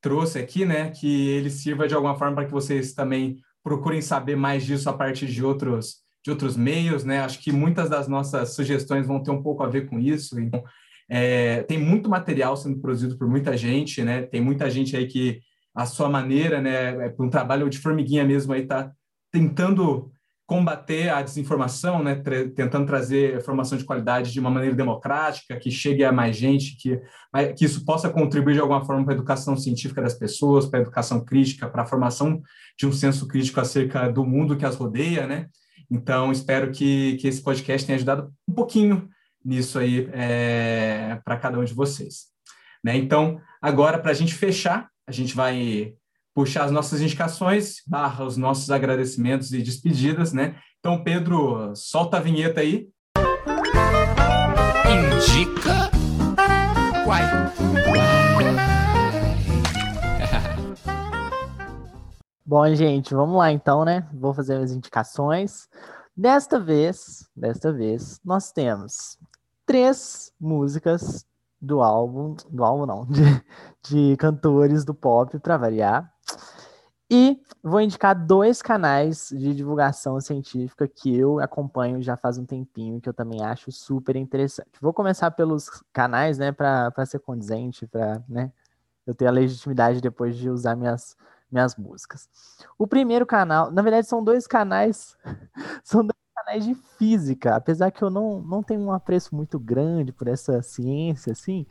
trouxe 0.00 0.40
aqui, 0.40 0.64
né, 0.64 0.90
que 0.90 1.28
ele 1.30 1.50
sirva 1.50 1.86
de 1.86 1.94
alguma 1.94 2.16
forma 2.16 2.34
para 2.34 2.46
que 2.46 2.52
vocês 2.52 2.94
também 2.94 3.36
procurem 3.66 4.00
saber 4.00 4.36
mais 4.36 4.64
disso 4.64 4.88
a 4.88 4.92
partir 4.92 5.26
de 5.26 5.44
outros, 5.44 5.96
de 6.24 6.30
outros 6.30 6.56
meios, 6.56 7.02
né? 7.02 7.18
Acho 7.18 7.40
que 7.40 7.50
muitas 7.50 7.90
das 7.90 8.06
nossas 8.06 8.54
sugestões 8.54 9.08
vão 9.08 9.20
ter 9.20 9.32
um 9.32 9.42
pouco 9.42 9.64
a 9.64 9.66
ver 9.66 9.88
com 9.88 9.98
isso. 9.98 10.38
Então, 10.38 10.62
é, 11.10 11.64
tem 11.64 11.76
muito 11.76 12.08
material 12.08 12.56
sendo 12.56 12.80
produzido 12.80 13.18
por 13.18 13.28
muita 13.28 13.56
gente, 13.56 14.04
né? 14.04 14.22
Tem 14.22 14.40
muita 14.40 14.70
gente 14.70 14.96
aí 14.96 15.08
que, 15.08 15.40
a 15.74 15.84
sua 15.84 16.08
maneira, 16.08 16.62
né, 16.62 17.08
é 17.08 17.14
um 17.18 17.28
trabalho 17.28 17.68
de 17.68 17.78
formiguinha 17.78 18.24
mesmo 18.24 18.52
aí, 18.52 18.62
está 18.62 18.92
tentando 19.32 20.12
combater 20.46 21.08
a 21.08 21.22
desinformação, 21.22 22.02
né, 22.02 22.14
tra 22.14 22.48
tentando 22.50 22.86
trazer 22.86 23.36
informação 23.36 23.76
de 23.76 23.84
qualidade 23.84 24.32
de 24.32 24.38
uma 24.38 24.50
maneira 24.50 24.76
democrática, 24.76 25.58
que 25.58 25.70
chegue 25.70 26.04
a 26.04 26.12
mais 26.12 26.36
gente, 26.36 26.76
que, 26.76 27.00
que 27.56 27.64
isso 27.64 27.84
possa 27.84 28.08
contribuir 28.08 28.54
de 28.54 28.60
alguma 28.60 28.84
forma 28.84 29.04
para 29.04 29.14
a 29.14 29.16
educação 29.16 29.56
científica 29.56 30.00
das 30.00 30.14
pessoas, 30.14 30.66
para 30.66 30.78
a 30.78 30.82
educação 30.82 31.24
crítica, 31.24 31.68
para 31.68 31.82
a 31.82 31.86
formação 31.86 32.40
de 32.78 32.86
um 32.86 32.92
senso 32.92 33.26
crítico 33.26 33.60
acerca 33.60 34.08
do 34.08 34.24
mundo 34.24 34.56
que 34.56 34.64
as 34.64 34.76
rodeia, 34.76 35.26
né? 35.26 35.46
Então, 35.90 36.30
espero 36.30 36.70
que, 36.70 37.16
que 37.16 37.28
esse 37.28 37.42
podcast 37.42 37.84
tenha 37.84 37.96
ajudado 37.96 38.32
um 38.48 38.52
pouquinho 38.52 39.08
nisso 39.44 39.78
aí 39.78 40.08
é, 40.12 41.20
para 41.24 41.36
cada 41.36 41.58
um 41.58 41.64
de 41.64 41.74
vocês. 41.74 42.26
Né? 42.84 42.96
Então, 42.96 43.40
agora, 43.60 43.98
para 43.98 44.10
a 44.10 44.14
gente 44.14 44.34
fechar, 44.34 44.88
a 45.06 45.12
gente 45.12 45.34
vai 45.34 45.94
puxar 46.36 46.64
as 46.64 46.70
nossas 46.70 47.00
indicações, 47.00 47.82
barra 47.86 48.22
os 48.22 48.36
nossos 48.36 48.70
agradecimentos 48.70 49.54
e 49.54 49.62
despedidas, 49.62 50.34
né? 50.34 50.58
Então, 50.78 51.02
Pedro, 51.02 51.74
solta 51.74 52.18
a 52.18 52.20
vinheta 52.20 52.60
aí. 52.60 52.90
Indica 54.86 55.90
Uai. 57.06 57.22
Bom, 62.44 62.74
gente, 62.74 63.14
vamos 63.14 63.38
lá 63.38 63.50
então, 63.50 63.86
né? 63.86 64.06
Vou 64.12 64.34
fazer 64.34 64.56
as 64.56 64.72
indicações. 64.72 65.66
Desta 66.14 66.60
vez, 66.60 67.26
desta 67.34 67.72
vez, 67.72 68.20
nós 68.22 68.52
temos 68.52 69.18
três 69.64 70.30
músicas 70.38 71.24
do 71.58 71.80
álbum, 71.80 72.36
do 72.50 72.62
álbum 72.62 72.84
não, 72.84 73.06
de, 73.08 73.22
de 73.88 74.18
cantores 74.18 74.84
do 74.84 74.92
pop 74.92 75.38
para 75.38 75.56
variar. 75.56 76.14
E 77.08 77.40
vou 77.62 77.80
indicar 77.80 78.14
dois 78.14 78.60
canais 78.60 79.28
de 79.30 79.54
divulgação 79.54 80.20
científica 80.20 80.88
que 80.88 81.16
eu 81.16 81.38
acompanho 81.38 82.02
já 82.02 82.16
faz 82.16 82.36
um 82.36 82.44
tempinho, 82.44 83.00
que 83.00 83.08
eu 83.08 83.14
também 83.14 83.44
acho 83.44 83.70
super 83.70 84.16
interessante. 84.16 84.70
Vou 84.80 84.92
começar 84.92 85.30
pelos 85.30 85.68
canais, 85.92 86.36
né, 86.36 86.50
para 86.50 87.06
ser 87.06 87.20
condizente, 87.20 87.86
para 87.86 88.20
né, 88.28 88.50
eu 89.06 89.14
ter 89.14 89.26
a 89.26 89.30
legitimidade 89.30 90.00
depois 90.00 90.36
de 90.36 90.50
usar 90.50 90.74
minhas 90.74 91.16
minhas 91.50 91.76
músicas. 91.76 92.28
O 92.76 92.88
primeiro 92.88 93.24
canal, 93.24 93.70
na 93.70 93.80
verdade, 93.80 94.08
são 94.08 94.22
dois 94.22 94.48
canais, 94.48 95.16
são 95.84 96.00
dois 96.02 96.18
canais 96.34 96.64
de 96.64 96.74
física, 96.74 97.54
apesar 97.54 97.92
que 97.92 98.02
eu 98.02 98.10
não, 98.10 98.42
não 98.42 98.64
tenho 98.64 98.80
um 98.80 98.92
apreço 98.92 99.34
muito 99.34 99.56
grande 99.58 100.12
por 100.12 100.26
essa 100.26 100.60
ciência, 100.60 101.32
assim, 101.32 101.64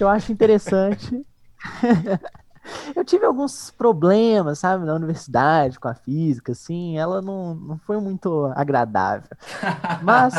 eu 0.00 0.08
acho 0.08 0.32
interessante. 0.32 1.24
eu 2.94 3.04
tive 3.04 3.24
alguns 3.24 3.70
problemas, 3.70 4.58
sabe, 4.58 4.84
na 4.84 4.94
universidade 4.94 5.78
com 5.78 5.88
a 5.88 5.94
física, 5.94 6.52
assim, 6.52 6.98
ela 6.98 7.20
não, 7.22 7.54
não 7.54 7.78
foi 7.78 7.98
muito 8.00 8.52
agradável. 8.54 9.30
Mas 10.02 10.34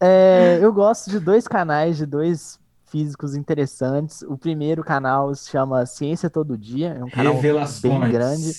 é, 0.00 0.58
eu 0.60 0.72
gosto 0.72 1.10
de 1.10 1.18
dois 1.18 1.46
canais, 1.46 1.96
de 1.96 2.06
dois 2.06 2.58
físicos 2.86 3.34
interessantes. 3.34 4.22
O 4.22 4.36
primeiro 4.36 4.84
canal 4.84 5.34
se 5.34 5.50
chama 5.50 5.86
Ciência 5.86 6.30
Todo 6.30 6.56
Dia, 6.56 6.96
é 7.00 7.04
um 7.04 7.10
canal 7.10 7.34
Revelações. 7.34 8.00
bem 8.00 8.10
grande 8.10 8.52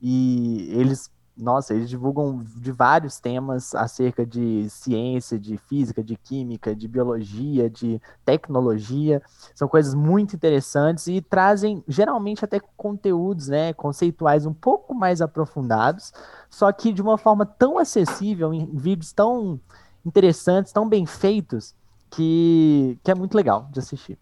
e 0.00 0.70
eles, 0.72 1.10
nossa, 1.40 1.74
eles 1.74 1.88
divulgam 1.88 2.44
de 2.56 2.70
vários 2.70 3.18
temas 3.18 3.74
acerca 3.74 4.24
de 4.24 4.68
ciência, 4.68 5.38
de 5.38 5.56
física, 5.56 6.02
de 6.02 6.16
química, 6.16 6.74
de 6.74 6.86
biologia, 6.86 7.68
de 7.68 8.00
tecnologia. 8.24 9.22
São 9.54 9.66
coisas 9.66 9.94
muito 9.94 10.36
interessantes 10.36 11.06
e 11.06 11.20
trazem 11.20 11.82
geralmente 11.88 12.44
até 12.44 12.60
conteúdos, 12.76 13.48
né, 13.48 13.72
conceituais 13.72 14.46
um 14.46 14.54
pouco 14.54 14.94
mais 14.94 15.20
aprofundados, 15.20 16.12
só 16.48 16.70
que 16.72 16.92
de 16.92 17.02
uma 17.02 17.18
forma 17.18 17.44
tão 17.46 17.78
acessível, 17.78 18.52
em 18.52 18.66
vídeos 18.66 19.12
tão 19.12 19.60
interessantes, 20.04 20.72
tão 20.72 20.88
bem 20.88 21.06
feitos, 21.06 21.74
que, 22.10 22.98
que 23.02 23.10
é 23.10 23.14
muito 23.14 23.34
legal 23.36 23.68
de 23.70 23.78
assistir. 23.78 24.18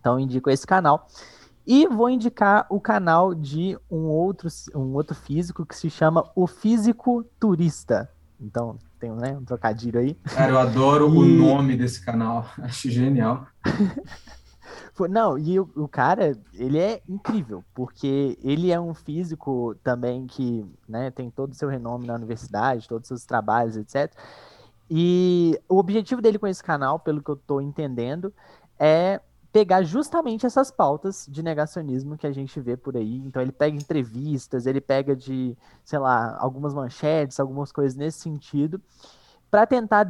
Então, 0.00 0.18
indico 0.18 0.50
esse 0.50 0.66
canal. 0.66 1.06
E 1.66 1.86
vou 1.86 2.10
indicar 2.10 2.66
o 2.68 2.80
canal 2.80 3.34
de 3.34 3.78
um 3.90 4.06
outro, 4.06 4.48
um 4.74 4.94
outro 4.94 5.14
físico 5.14 5.64
que 5.64 5.76
se 5.76 5.88
chama 5.88 6.28
O 6.34 6.46
Físico 6.46 7.24
Turista. 7.38 8.10
Então, 8.40 8.76
tem 8.98 9.10
né, 9.12 9.36
um 9.38 9.44
trocadilho 9.44 10.00
aí. 10.00 10.14
Cara, 10.14 10.50
eu 10.50 10.58
adoro 10.58 11.08
E- 11.08 11.18
o 11.18 11.24
nome 11.24 11.76
desse 11.76 12.04
canal. 12.04 12.46
Acho 12.60 12.90
genial. 12.90 13.46
Não, 15.10 15.36
e 15.36 15.58
o, 15.58 15.68
o 15.74 15.88
cara, 15.88 16.38
ele 16.54 16.78
é 16.78 17.02
incrível, 17.08 17.64
porque 17.74 18.38
ele 18.42 18.70
é 18.70 18.80
um 18.80 18.94
físico 18.94 19.74
também 19.82 20.26
que 20.26 20.64
né, 20.88 21.10
tem 21.10 21.28
todo 21.30 21.52
o 21.52 21.54
seu 21.54 21.68
renome 21.68 22.06
na 22.06 22.14
universidade, 22.14 22.88
todos 22.88 23.04
os 23.06 23.08
seus 23.08 23.24
trabalhos, 23.24 23.76
etc. 23.76 24.12
E 24.88 25.58
o 25.68 25.78
objetivo 25.78 26.22
dele 26.22 26.38
com 26.38 26.46
esse 26.46 26.62
canal, 26.62 26.98
pelo 27.00 27.22
que 27.22 27.30
eu 27.30 27.36
tô 27.36 27.60
entendendo, 27.60 28.32
é 28.78 29.20
pegar 29.52 29.82
justamente 29.82 30.46
essas 30.46 30.70
pautas 30.70 31.26
de 31.30 31.42
negacionismo 31.42 32.16
que 32.16 32.26
a 32.26 32.32
gente 32.32 32.58
vê 32.58 32.76
por 32.76 32.96
aí. 32.96 33.18
Então 33.18 33.42
ele 33.42 33.52
pega 33.52 33.76
entrevistas, 33.76 34.66
ele 34.66 34.80
pega 34.80 35.14
de, 35.14 35.56
sei 35.84 35.98
lá, 35.98 36.36
algumas 36.38 36.72
manchetes, 36.72 37.38
algumas 37.38 37.70
coisas 37.70 37.94
nesse 37.94 38.20
sentido, 38.20 38.80
para 39.50 39.66
tentar 39.66 40.04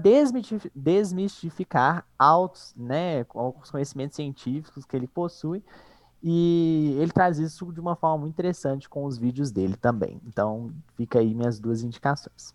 desmistificar 0.75 2.07
altos, 2.17 2.73
né, 2.77 3.27
os 3.35 3.71
conhecimentos 3.71 4.15
científicos 4.15 4.85
que 4.85 4.97
ele 4.97 5.09
possui. 5.09 5.63
E 6.23 6.97
ele 7.01 7.11
traz 7.11 7.41
isso 7.41 7.73
de 7.73 7.81
uma 7.81 7.97
forma 7.97 8.19
muito 8.19 8.35
interessante 8.35 8.89
com 8.89 9.05
os 9.05 9.19
vídeos 9.19 9.51
dele 9.51 9.75
também. 9.75 10.21
Então, 10.25 10.73
fica 10.97 11.19
aí 11.19 11.35
minhas 11.35 11.59
duas 11.59 11.83
indicações. 11.83 12.55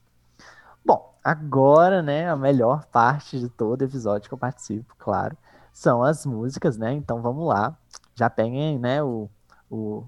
Bom, 0.85 1.13
agora, 1.21 2.01
né, 2.01 2.29
a 2.29 2.35
melhor 2.37 2.85
parte 2.85 3.37
de 3.37 3.49
todo 3.49 3.81
episódio 3.81 4.29
que 4.29 4.33
eu 4.33 4.37
participo, 4.37 4.95
claro, 4.97 5.35
são 5.77 6.01
as 6.03 6.25
músicas, 6.25 6.77
né? 6.77 6.91
Então 6.93 7.21
vamos 7.21 7.47
lá. 7.47 7.77
Já 8.15 8.29
peguem, 8.29 8.79
né, 8.79 9.03
o, 9.03 9.29
o 9.69 10.03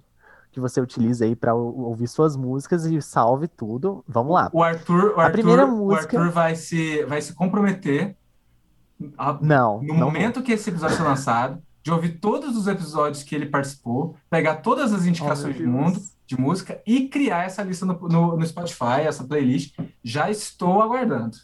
que 0.51 0.59
você 0.59 0.81
utiliza 0.81 1.25
aí 1.25 1.35
para 1.35 1.53
ouvir 1.53 2.07
suas 2.07 2.35
músicas 2.35 2.85
e 2.85 2.99
salve 3.01 3.47
tudo. 3.47 4.03
Vamos 4.07 4.33
lá. 4.33 4.49
O 4.51 4.63
Arthur, 4.63 5.13
o 5.15 5.19
A 5.19 5.25
Arthur, 5.25 5.31
primeira 5.33 5.65
o 5.65 5.77
música- 5.77 6.17
Arthur 6.19 6.31
vai 6.31 6.55
se, 6.55 7.05
vai 7.05 7.21
se 7.21 7.33
comprometer 7.33 8.17
a- 9.17 9.37
Não, 9.41 9.79
no 9.81 9.87
não 9.93 9.95
momento 9.95 10.41
que 10.41 10.51
esse 10.53 10.69
episódio 10.71 10.97
for 10.97 11.03
lançado, 11.05 11.61
de 11.83 11.91
ouvir 11.91 12.19
todos 12.19 12.57
os 12.57 12.67
episódios 12.67 13.21
que 13.23 13.35
ele 13.35 13.45
participou, 13.45 14.15
pegar 14.29 14.55
todas 14.57 14.91
as 14.91 15.05
indicações 15.05 15.55
Oh, 15.55 15.59
do 15.63 15.67
mundo 15.69 16.01
de 16.25 16.39
música 16.39 16.81
e 16.85 17.07
criar 17.07 17.43
essa 17.45 17.61
lista 17.63 17.85
no, 17.85 17.93
no, 18.09 18.35
no 18.37 18.45
Spotify, 18.45 19.01
essa 19.05 19.23
playlist. 19.23 19.77
Já 20.03 20.29
estou 20.31 20.81
aguardando. 20.81 21.37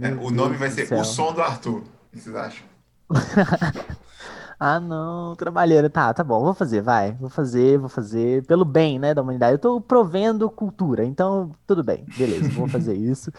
É, 0.00 0.08
o 0.14 0.30
nome 0.30 0.56
vai 0.56 0.70
ser. 0.70 0.90
O 0.92 1.04
Som 1.04 1.32
do 1.34 1.42
Arthur. 1.42 1.80
O 1.80 1.84
que 2.12 2.18
vocês 2.20 2.34
acham? 2.34 2.66
Ah, 4.58 4.80
não, 4.80 5.36
trabalheira. 5.36 5.90
Tá, 5.90 6.14
tá 6.14 6.24
bom, 6.24 6.42
vou 6.42 6.54
fazer, 6.54 6.80
vai. 6.80 7.12
Vou 7.12 7.28
fazer, 7.28 7.78
vou 7.78 7.90
fazer. 7.90 8.42
Pelo 8.46 8.64
bem, 8.64 8.98
né, 8.98 9.12
da 9.12 9.20
humanidade. 9.20 9.52
Eu 9.52 9.58
tô 9.58 9.80
provendo 9.80 10.48
cultura, 10.50 11.04
então 11.04 11.52
tudo 11.66 11.84
bem, 11.84 12.06
beleza, 12.16 12.48
vou 12.50 12.66
fazer 12.66 12.94
isso. 12.96 13.30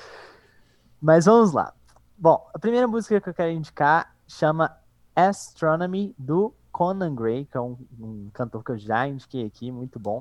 Mas 1.01 1.25
vamos 1.25 1.51
lá. 1.53 1.73
Bom, 2.17 2.47
a 2.53 2.59
primeira 2.59 2.87
música 2.87 3.19
que 3.19 3.29
eu 3.29 3.33
quero 3.33 3.51
indicar 3.51 4.15
chama 4.27 4.77
Astronomy, 5.15 6.13
do 6.17 6.53
Conan 6.71 7.15
Gray, 7.15 7.45
que 7.45 7.57
é 7.57 7.61
um, 7.61 7.77
um 7.99 8.29
cantor 8.31 8.63
que 8.63 8.71
eu 8.71 8.77
já 8.77 9.07
indiquei 9.07 9.45
aqui, 9.45 9.71
muito 9.71 9.99
bom. 9.99 10.19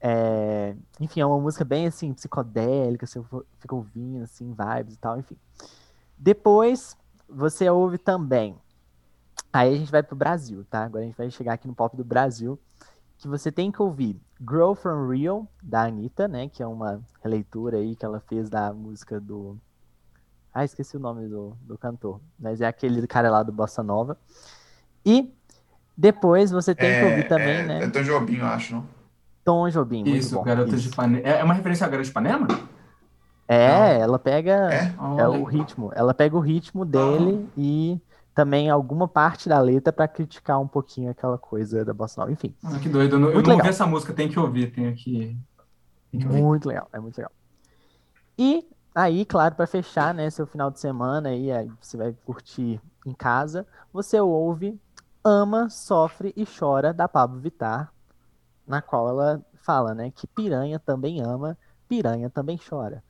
É, 0.00 0.74
enfim, 0.98 1.20
é 1.20 1.26
uma 1.26 1.38
música 1.38 1.64
bem 1.64 1.86
assim, 1.86 2.12
psicodélica, 2.12 3.06
você 3.06 3.22
fica 3.60 3.74
ouvindo, 3.74 4.24
assim, 4.24 4.52
vibes 4.52 4.94
e 4.94 4.98
tal, 4.98 5.18
enfim. 5.18 5.36
Depois, 6.18 6.96
você 7.34 7.68
ouve 7.68 7.98
também 7.98 8.56
Aí 9.52 9.74
a 9.74 9.76
gente 9.76 9.92
vai 9.92 10.02
pro 10.02 10.16
Brasil, 10.16 10.64
tá? 10.70 10.84
Agora 10.84 11.04
a 11.04 11.06
gente 11.06 11.16
vai 11.16 11.30
chegar 11.30 11.52
aqui 11.52 11.68
no 11.68 11.74
pop 11.74 11.94
do 11.94 12.04
Brasil, 12.04 12.58
que 13.18 13.28
você 13.28 13.52
tem 13.52 13.70
que 13.70 13.82
ouvir 13.82 14.16
Grow 14.40 14.74
From 14.74 15.08
Real, 15.08 15.46
da 15.62 15.82
Anitta, 15.82 16.26
né? 16.26 16.48
Que 16.48 16.62
é 16.62 16.66
uma 16.66 17.02
releitura 17.22 17.76
aí 17.76 17.94
que 17.94 18.04
ela 18.04 18.20
fez 18.20 18.48
da 18.48 18.72
música 18.72 19.20
do... 19.20 19.58
Ah, 20.54 20.64
esqueci 20.64 20.96
o 20.96 21.00
nome 21.00 21.28
do, 21.28 21.56
do 21.62 21.76
cantor. 21.76 22.20
Mas 22.38 22.60
é 22.60 22.66
aquele 22.66 23.06
cara 23.06 23.30
lá 23.30 23.42
do 23.42 23.52
Bossa 23.52 23.82
Nova. 23.82 24.16
E 25.04 25.32
depois 25.96 26.50
você 26.50 26.74
tem 26.74 27.00
que 27.00 27.04
ouvir 27.04 27.28
também, 27.28 27.56
é, 27.56 27.62
né? 27.64 27.84
É 27.84 27.90
Tom 27.90 28.02
Jobim, 28.02 28.36
eu 28.36 28.46
acho, 28.46 28.74
não? 28.74 28.86
Tom 29.44 29.68
Jobim, 29.68 30.02
muito 30.02 30.16
Isso, 30.16 30.34
bom. 30.34 30.42
Garotas 30.42 30.74
Isso. 30.74 30.88
de 30.88 30.88
Ipanema. 30.88 31.28
É 31.28 31.40
é 31.40 31.44
uma 31.44 31.54
referência 31.54 31.86
a 31.86 31.90
Garota 31.90 32.04
de 32.04 32.10
Ipanema? 32.10 32.46
É, 33.52 34.00
ela 34.00 34.18
pega... 34.18 34.72
É? 34.72 34.94
É 35.18 35.28
o 35.28 35.44
ritmo. 35.44 35.90
Ela 35.94 36.14
pega 36.14 36.36
o 36.36 36.40
ritmo 36.40 36.84
dele 36.84 37.48
e 37.56 38.00
também 38.34 38.70
alguma 38.70 39.06
parte 39.06 39.48
da 39.48 39.60
letra 39.60 39.92
pra 39.92 40.08
criticar 40.08 40.60
um 40.60 40.66
pouquinho 40.68 41.10
aquela 41.10 41.36
coisa 41.38 41.84
da 41.84 41.92
bossa 41.92 42.20
nova. 42.20 42.32
Enfim, 42.32 42.54
Ah, 42.64 42.78
que 42.78 42.88
doido. 42.88 43.16
Eu 43.16 43.20
não, 43.20 43.28
eu 43.28 43.34
Muito 43.34 43.46
não 43.46 43.56
legal. 43.56 43.66
ouvi 43.66 43.68
essa 43.68 43.86
música, 43.86 44.12
tem 44.12 44.28
que 44.28 44.38
ouvir, 44.38 44.72
tenho 44.72 44.94
que. 44.94 45.36
Tem 46.10 46.20
que 46.20 46.26
ouvir. 46.26 46.42
muito 46.42 46.68
legal, 46.68 46.88
é 46.92 46.98
muito 46.98 47.16
legal. 47.18 47.32
E 48.38 48.66
aí, 48.94 49.24
claro, 49.24 49.54
pra 49.54 49.66
fechar, 49.66 50.14
né, 50.14 50.30
seu 50.30 50.46
final 50.46 50.70
de 50.70 50.80
semana 50.80 51.28
aí, 51.28 51.52
aí 51.52 51.70
você 51.80 51.96
vai 51.96 52.14
curtir 52.24 52.80
em 53.06 53.12
casa, 53.12 53.66
você 53.92 54.18
ouve 54.20 54.80
Ama, 55.24 55.68
Sofre 55.68 56.32
e 56.36 56.44
Chora 56.46 56.92
da 56.92 57.06
Pablo 57.06 57.38
Vittar, 57.38 57.92
na 58.66 58.80
qual 58.80 59.08
ela 59.08 59.42
fala, 59.56 59.94
né, 59.94 60.10
que 60.10 60.26
piranha 60.26 60.78
também 60.78 61.20
ama, 61.20 61.56
piranha 61.88 62.28
também 62.30 62.58
chora. 62.58 63.02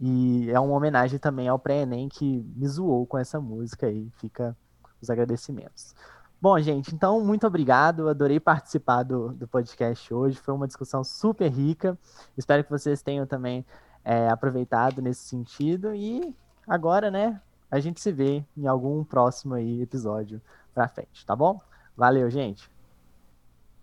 E 0.00 0.50
é 0.50 0.58
uma 0.58 0.74
homenagem 0.74 1.18
também 1.18 1.46
ao 1.46 1.58
pré-ENEM 1.58 2.08
que 2.08 2.40
me 2.56 2.66
zoou 2.66 3.06
com 3.06 3.18
essa 3.18 3.38
música 3.40 3.86
aí. 3.86 4.10
Fica 4.16 4.56
os 5.00 5.10
agradecimentos. 5.10 5.94
Bom, 6.40 6.58
gente, 6.58 6.94
então 6.94 7.22
muito 7.22 7.46
obrigado. 7.46 8.08
Adorei 8.08 8.40
participar 8.40 9.02
do, 9.02 9.28
do 9.34 9.46
podcast 9.46 10.12
hoje. 10.12 10.38
Foi 10.38 10.54
uma 10.54 10.66
discussão 10.66 11.04
super 11.04 11.50
rica. 11.50 11.98
Espero 12.36 12.64
que 12.64 12.70
vocês 12.70 13.02
tenham 13.02 13.26
também 13.26 13.64
é, 14.02 14.28
aproveitado 14.28 15.02
nesse 15.02 15.28
sentido. 15.28 15.94
E 15.94 16.34
agora, 16.66 17.10
né, 17.10 17.38
a 17.70 17.78
gente 17.78 18.00
se 18.00 18.10
vê 18.10 18.42
em 18.56 18.66
algum 18.66 19.04
próximo 19.04 19.54
aí 19.54 19.82
episódio 19.82 20.40
pra 20.74 20.88
frente, 20.88 21.26
tá 21.26 21.36
bom? 21.36 21.60
Valeu, 21.94 22.30
gente. 22.30 22.70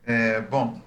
É, 0.03 0.41
bom, 0.41 0.81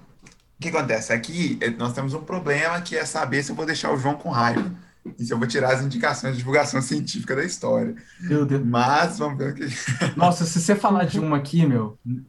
o 0.57 0.61
que 0.61 0.67
acontece? 0.67 1.13
Aqui 1.13 1.57
eh, 1.61 1.69
nós 1.69 1.93
temos 1.93 2.13
um 2.13 2.23
problema 2.23 2.81
que 2.81 2.97
é 2.97 3.05
saber 3.05 3.43
se 3.43 3.51
eu 3.51 3.55
vou 3.55 3.65
deixar 3.65 3.93
o 3.93 3.97
João 3.97 4.15
com 4.15 4.29
raiva. 4.29 4.71
Isso 5.17 5.33
eu 5.33 5.37
vou 5.39 5.47
tirar 5.47 5.73
as 5.73 5.81
indicações 5.81 6.33
de 6.33 6.39
divulgação 6.39 6.81
científica 6.81 7.35
da 7.35 7.43
história. 7.43 7.95
Meu 8.19 8.45
Deus. 8.45 8.61
Mas 8.63 9.17
vamos 9.17 9.37
ver 9.37 9.51
o 9.51 9.55
que. 9.55 9.65
Nossa, 10.15 10.45
se 10.45 10.61
você 10.61 10.75
falar 10.75 11.05
de 11.05 11.19
uma 11.19 11.37
aqui, 11.37 11.65
meu. 11.65 11.97
Mas 12.05 12.21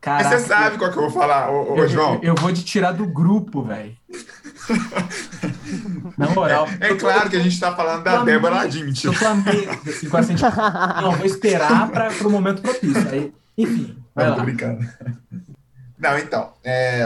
Caraca, 0.00 0.38
você 0.38 0.46
sabe 0.46 0.78
qual 0.78 0.90
que 0.90 0.96
eu 0.98 1.02
vou 1.02 1.10
falar, 1.10 1.50
ô, 1.50 1.72
ô, 1.74 1.76
eu, 1.76 1.88
João. 1.88 2.14
eu, 2.16 2.30
eu 2.30 2.34
vou 2.34 2.52
te 2.52 2.64
tirar 2.64 2.92
do 2.92 3.06
grupo, 3.06 3.62
velho. 3.62 3.94
Na 6.16 6.30
moral. 6.30 6.66
É 6.80 6.94
claro 6.94 7.28
que 7.28 7.36
a 7.36 7.40
gente 7.40 7.52
está 7.52 7.74
falando 7.74 8.02
da. 8.04 8.22
Débora 8.24 8.56
Ladim. 8.56 8.92
Eu 9.04 9.12
Flamengo, 9.12 9.70
assim. 10.14 10.34
Não, 11.02 11.12
vou 11.12 11.26
esperar 11.26 11.90
para 11.90 12.10
o 12.26 12.30
momento 12.30 12.62
propício. 12.62 13.08
Aí, 13.10 13.32
enfim, 13.56 13.96
vai 14.14 14.26
Não, 14.26 14.32
tô 14.34 14.38
lá. 14.38 14.44
brincando. 14.44 14.86
Não, 15.98 16.18
então. 16.18 16.52
é, 16.64 17.04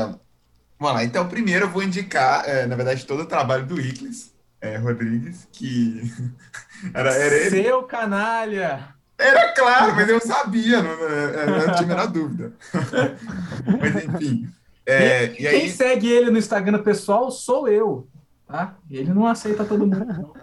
Vamos 0.79 0.95
lá. 0.97 1.05
Então, 1.05 1.27
primeiro 1.29 1.67
eu 1.67 1.71
vou 1.71 1.83
indicar, 1.83 2.49
é, 2.49 2.67
na 2.67 2.77
verdade, 2.77 3.07
todo 3.07 3.21
o 3.23 3.27
trabalho 3.27 3.65
do 3.65 3.81
Iclis 3.81 4.34
é, 4.65 4.77
Rodrigues, 4.79 5.47
que 5.53 6.11
era, 6.95 7.13
era 7.15 7.35
ele. 7.37 7.51
Seu 7.63 7.83
canalha! 7.83 8.89
Era 9.17 9.53
claro, 9.55 9.95
mas 9.95 10.09
eu 10.09 10.21
sabia, 10.21 10.83
não, 10.83 10.97
não, 10.97 11.03
eu 11.09 11.47
não 11.69 11.75
tinha 11.75 11.85
a 11.85 11.87
menor 11.87 12.07
dúvida. 12.09 12.53
Mas 13.81 14.05
enfim. 14.05 14.49
é, 14.85 15.27
e 15.27 15.29
Quem 15.37 15.47
aí, 15.47 15.71
segue 15.71 16.09
ele 16.11 16.33
no 16.33 16.39
Instagram 16.39 16.83
pessoal 16.83 17.31
sou 17.31 17.69
eu, 17.69 18.09
tá? 18.45 18.75
Ele 18.91 19.15
não 19.15 19.25
aceita 19.25 19.65
todo 19.65 19.87
mundo. 19.87 20.05
não. 20.05 20.35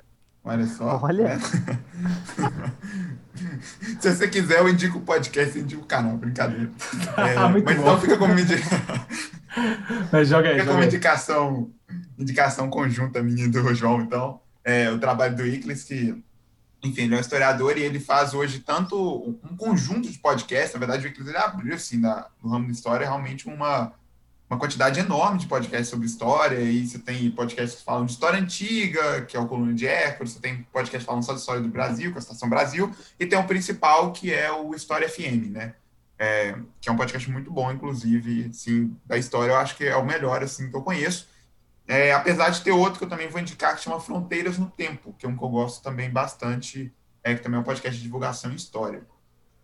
olha 0.46 0.66
só. 0.68 1.02
Olha. 1.04 1.36
né? 1.36 1.40
Se 4.00 4.14
você 4.16 4.28
quiser, 4.28 4.60
eu 4.60 4.70
indico 4.70 5.00
o 5.00 5.02
podcast 5.02 5.58
e 5.58 5.62
indico 5.62 5.82
o 5.84 5.86
canal, 5.86 6.16
brincadeira. 6.16 6.70
É, 7.18 7.48
Muito 7.50 7.66
mas 7.66 7.76
bom. 7.76 7.82
então 7.82 8.00
fica 8.00 8.18
como, 8.18 8.38
indi- 8.40 8.56
Mas 10.12 10.30
joga 10.30 10.50
aí, 10.50 10.58
joga 10.60 10.70
como 10.70 10.82
aí. 10.82 10.88
indicação, 10.88 11.72
indicação 12.18 12.70
conjunta 12.70 13.22
minha 13.22 13.46
e 13.46 13.48
do 13.48 13.74
João, 13.74 14.02
então. 14.02 14.40
É, 14.64 14.90
o 14.92 15.00
trabalho 15.00 15.36
do 15.36 15.46
Iclis, 15.46 15.84
que, 15.84 16.24
enfim, 16.84 17.04
ele 17.04 17.16
é 17.16 17.18
um 17.18 17.22
historiador 17.22 17.78
e 17.78 17.82
ele 17.82 18.00
faz 18.00 18.34
hoje 18.34 18.60
tanto 18.60 19.38
um 19.44 19.56
conjunto 19.58 20.10
de 20.10 20.20
podcasts, 20.20 20.74
na 20.74 20.80
verdade, 20.80 21.06
o 21.06 21.10
Iclis 21.10 21.28
ele 21.28 21.38
abriu, 21.38 21.76
assim, 21.76 21.98
na, 21.98 22.28
no 22.42 22.50
ramo 22.50 22.68
da 22.68 22.72
história, 22.72 23.06
realmente 23.06 23.48
uma, 23.48 23.94
uma 24.50 24.60
quantidade 24.60 25.00
enorme 25.00 25.40
de 25.40 25.48
podcasts 25.48 25.90
sobre 25.90 26.06
história, 26.06 26.60
e 26.60 26.88
você 26.88 27.00
tem 27.00 27.32
podcasts 27.32 27.80
que 27.80 27.86
falam 27.86 28.06
de 28.06 28.12
história 28.12 28.40
antiga, 28.40 29.22
que 29.24 29.36
é 29.36 29.40
o 29.40 29.48
Coluna 29.48 29.74
de 29.74 29.88
Hércules, 29.88 30.34
você 30.34 30.40
tem 30.40 30.64
podcasts 30.72 31.06
falando 31.06 31.24
só 31.24 31.34
de 31.34 31.40
história 31.40 31.62
do 31.62 31.70
Brasil, 31.70 32.12
é 32.12 32.16
a 32.16 32.20
Estação 32.20 32.48
Brasil, 32.48 32.92
e 33.20 33.26
tem 33.26 33.40
o 33.40 33.48
principal, 33.48 34.12
que 34.12 34.32
é 34.32 34.52
o 34.52 34.76
História 34.76 35.10
FM, 35.10 35.52
né? 35.52 35.74
É, 36.24 36.56
que 36.80 36.88
é 36.88 36.92
um 36.92 36.96
podcast 36.96 37.28
muito 37.32 37.50
bom, 37.50 37.72
inclusive, 37.72 38.52
assim, 38.52 38.96
da 39.04 39.18
história, 39.18 39.54
eu 39.54 39.58
acho 39.58 39.76
que 39.76 39.86
é 39.86 39.96
o 39.96 40.06
melhor, 40.06 40.44
assim, 40.44 40.70
que 40.70 40.78
eu 40.78 40.84
conheço. 40.84 41.28
É, 41.88 42.14
apesar 42.14 42.52
de 42.52 42.62
ter 42.62 42.70
outro 42.72 43.00
que 43.00 43.06
eu 43.06 43.10
também 43.10 43.28
vou 43.28 43.42
indicar, 43.42 43.76
que 43.76 43.82
chama 43.82 44.00
Fronteiras 44.00 44.60
no 44.60 44.70
Tempo, 44.70 45.16
que 45.18 45.26
é 45.26 45.30
um 45.30 45.36
que 45.36 45.44
eu 45.44 45.50
gosto 45.50 45.82
também 45.82 46.12
bastante, 46.12 46.94
é, 47.24 47.34
que 47.34 47.42
também 47.42 47.58
é 47.58 47.62
um 47.62 47.64
podcast 47.64 47.98
de 47.98 48.04
divulgação 48.04 48.52
em 48.52 48.56
história. 48.56 49.02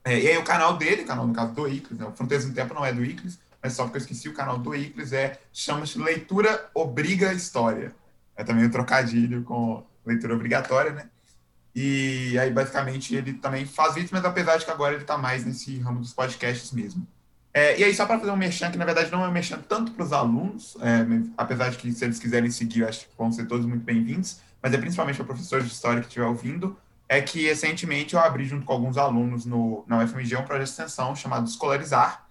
É, 0.04 0.20
e 0.20 0.28
aí 0.30 0.38
o 0.40 0.44
canal 0.44 0.76
dele, 0.78 1.04
canal 1.04 1.28
no 1.28 1.34
caso 1.34 1.54
do 1.54 1.68
Iclis, 1.68 2.00
né? 2.00 2.12
Fronteiras 2.16 2.48
no 2.48 2.56
Tempo 2.56 2.74
não 2.74 2.84
é 2.84 2.92
do 2.92 3.06
Iclis, 3.06 3.38
mas 3.62 3.74
só 3.74 3.84
porque 3.84 3.98
eu 3.98 4.02
esqueci 4.02 4.28
o 4.28 4.34
canal 4.34 4.58
do 4.58 4.74
Iclis, 4.74 5.14
é, 5.14 5.40
chama-se 5.54 6.00
Leitura 6.00 6.72
Obriga 6.74 7.34
História. 7.34 7.94
É 8.36 8.44
também 8.44 8.66
um 8.66 8.72
trocadilho 8.72 9.44
com 9.44 9.86
leitura 10.04 10.34
obrigatória, 10.34 10.92
né? 10.92 11.08
E 11.80 12.36
aí, 12.40 12.50
basicamente, 12.50 13.14
ele 13.14 13.34
também 13.34 13.64
faz 13.64 13.94
vídeos, 13.94 14.10
mas 14.10 14.26
apesar 14.26 14.58
de 14.58 14.66
que 14.66 14.72
agora 14.72 14.96
ele 14.96 15.04
está 15.04 15.16
mais 15.16 15.46
nesse 15.46 15.78
ramo 15.78 16.00
dos 16.00 16.12
podcasts 16.12 16.72
mesmo. 16.72 17.06
É, 17.54 17.80
e 17.80 17.84
aí, 17.84 17.94
só 17.94 18.08
para 18.08 18.18
fazer 18.18 18.32
um 18.32 18.36
merchan, 18.36 18.72
que 18.72 18.80
na 18.80 18.86
verdade 18.86 19.12
não 19.12 19.24
é 19.24 19.28
um 19.28 19.32
merchan 19.32 19.60
tanto 19.60 19.92
para 19.92 20.04
os 20.04 20.12
alunos, 20.12 20.76
é, 20.82 21.06
apesar 21.38 21.70
de 21.70 21.78
que 21.78 21.92
se 21.92 22.04
eles 22.04 22.18
quiserem 22.18 22.50
seguir, 22.50 22.84
acho 22.84 23.02
que 23.02 23.16
vão 23.16 23.32
ser 23.32 23.46
todos 23.46 23.64
muito 23.68 23.84
bem-vindos, 23.84 24.40
mas 24.60 24.74
é 24.74 24.78
principalmente 24.80 25.18
para 25.18 25.26
professores 25.26 25.68
de 25.68 25.72
história 25.72 26.02
que 26.02 26.08
estiver 26.08 26.26
ouvindo, 26.26 26.76
é 27.08 27.22
que 27.22 27.44
recentemente 27.44 28.16
eu 28.16 28.22
abri 28.22 28.46
junto 28.46 28.66
com 28.66 28.74
alguns 28.74 28.98
alunos 28.98 29.46
no, 29.46 29.86
na 29.86 30.04
UFMG 30.04 30.36
um 30.36 30.46
projeto 30.46 30.66
de 30.66 30.72
extensão 30.72 31.16
chamado 31.16 31.48
Escolarizar, 31.48 32.26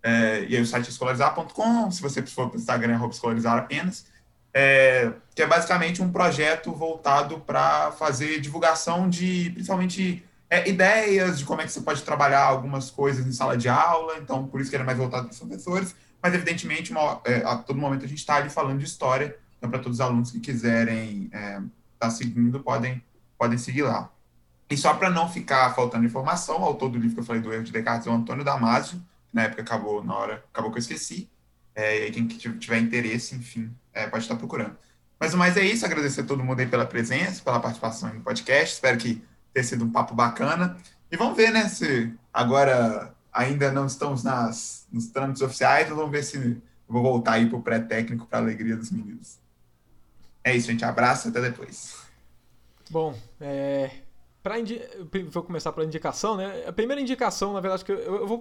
é, 0.00 0.44
e 0.48 0.54
aí 0.54 0.62
o 0.62 0.66
site 0.66 0.86
é 0.86 0.90
escolarizar.com, 0.90 1.90
se 1.90 2.00
você 2.00 2.24
for 2.24 2.48
para 2.48 2.56
o 2.56 2.60
Instagram, 2.60 3.02
é 3.04 3.08
escolarizar 3.08 3.58
apenas, 3.58 4.06
é, 4.54 5.12
que 5.34 5.42
é 5.42 5.46
basicamente 5.46 6.02
um 6.02 6.12
projeto 6.12 6.72
voltado 6.72 7.40
para 7.40 7.92
fazer 7.92 8.40
divulgação 8.40 9.08
de, 9.08 9.50
principalmente, 9.50 10.24
é, 10.50 10.68
ideias 10.68 11.38
de 11.38 11.44
como 11.44 11.62
é 11.62 11.64
que 11.64 11.72
você 11.72 11.80
pode 11.80 12.02
trabalhar 12.02 12.42
algumas 12.42 12.90
coisas 12.90 13.26
em 13.26 13.32
sala 13.32 13.56
de 13.56 13.68
aula, 13.68 14.18
então 14.18 14.46
por 14.46 14.60
isso 14.60 14.68
que 14.68 14.76
ele 14.76 14.82
é 14.82 14.86
mais 14.86 14.98
voltado 14.98 15.24
para 15.24 15.32
os 15.32 15.38
professores, 15.38 15.94
mas 16.22 16.34
evidentemente 16.34 16.92
uma, 16.92 17.20
é, 17.24 17.36
a 17.36 17.56
todo 17.56 17.78
momento 17.78 18.04
a 18.04 18.08
gente 18.08 18.18
está 18.18 18.36
ali 18.36 18.50
falando 18.50 18.78
de 18.78 18.84
história, 18.84 19.36
então 19.56 19.70
para 19.70 19.78
todos 19.78 19.98
os 19.98 20.00
alunos 20.00 20.30
que 20.30 20.40
quiserem 20.40 21.24
estar 21.24 21.62
tá 21.98 22.10
seguindo, 22.10 22.60
podem, 22.60 23.02
podem 23.38 23.56
seguir 23.56 23.82
lá. 23.82 24.10
E 24.68 24.76
só 24.76 24.94
para 24.94 25.10
não 25.10 25.28
ficar 25.28 25.74
faltando 25.74 26.04
informação, 26.04 26.60
o 26.60 26.64
autor 26.64 26.88
do 26.90 26.98
livro 26.98 27.14
que 27.14 27.20
eu 27.20 27.24
falei 27.24 27.42
do 27.42 27.52
erro 27.52 27.62
de 27.62 27.72
Descartes 27.72 28.06
é 28.06 28.10
o 28.10 28.14
Antônio 28.14 28.44
Damasio, 28.44 29.02
na 29.32 29.42
época 29.44 29.62
acabou, 29.62 30.04
na 30.04 30.14
hora, 30.14 30.44
acabou 30.52 30.70
que 30.70 30.78
eu 30.78 30.80
esqueci, 30.80 31.30
é, 31.74 32.06
e 32.06 32.10
quem 32.10 32.26
tiver 32.26 32.78
interesse, 32.78 33.34
enfim, 33.34 33.74
é, 33.92 34.06
pode 34.06 34.24
estar 34.24 34.36
procurando. 34.36 34.76
Mas 35.18 35.34
o 35.34 35.38
mais 35.38 35.56
é 35.56 35.64
isso, 35.64 35.86
agradecer 35.86 36.22
a 36.22 36.24
todo 36.24 36.42
mundo 36.42 36.60
aí 36.60 36.66
pela 36.66 36.84
presença, 36.84 37.42
pela 37.42 37.60
participação 37.60 38.12
no 38.12 38.20
podcast, 38.20 38.74
espero 38.74 38.98
que 38.98 39.22
tenha 39.52 39.64
sido 39.64 39.84
um 39.84 39.90
papo 39.90 40.14
bacana. 40.14 40.76
E 41.10 41.16
vamos 41.16 41.36
ver, 41.36 41.52
né, 41.52 41.68
se 41.68 42.12
agora 42.32 43.14
ainda 43.32 43.70
não 43.70 43.86
estamos 43.86 44.22
nas, 44.22 44.86
nos 44.92 45.06
trâmites 45.06 45.42
oficiais, 45.42 45.88
vamos 45.88 46.10
ver 46.10 46.24
se 46.24 46.60
vou 46.88 47.02
voltar 47.02 47.34
aí 47.34 47.48
para 47.48 47.56
o 47.56 47.62
pré-técnico 47.62 48.26
para 48.26 48.38
a 48.38 48.42
alegria 48.42 48.76
dos 48.76 48.90
meninos. 48.90 49.38
É 50.44 50.54
isso, 50.54 50.66
gente, 50.66 50.84
abraço, 50.84 51.28
até 51.28 51.40
depois. 51.40 51.96
Bom, 52.90 53.16
é, 53.40 53.90
pra 54.42 54.58
indi... 54.58 54.80
vou 55.30 55.42
começar 55.42 55.72
pela 55.72 55.86
indicação, 55.86 56.36
né? 56.36 56.64
A 56.66 56.72
primeira 56.72 57.00
indicação, 57.00 57.52
na 57.52 57.60
verdade, 57.60 57.84
que 57.84 57.92
eu, 57.92 58.26
vou, 58.26 58.38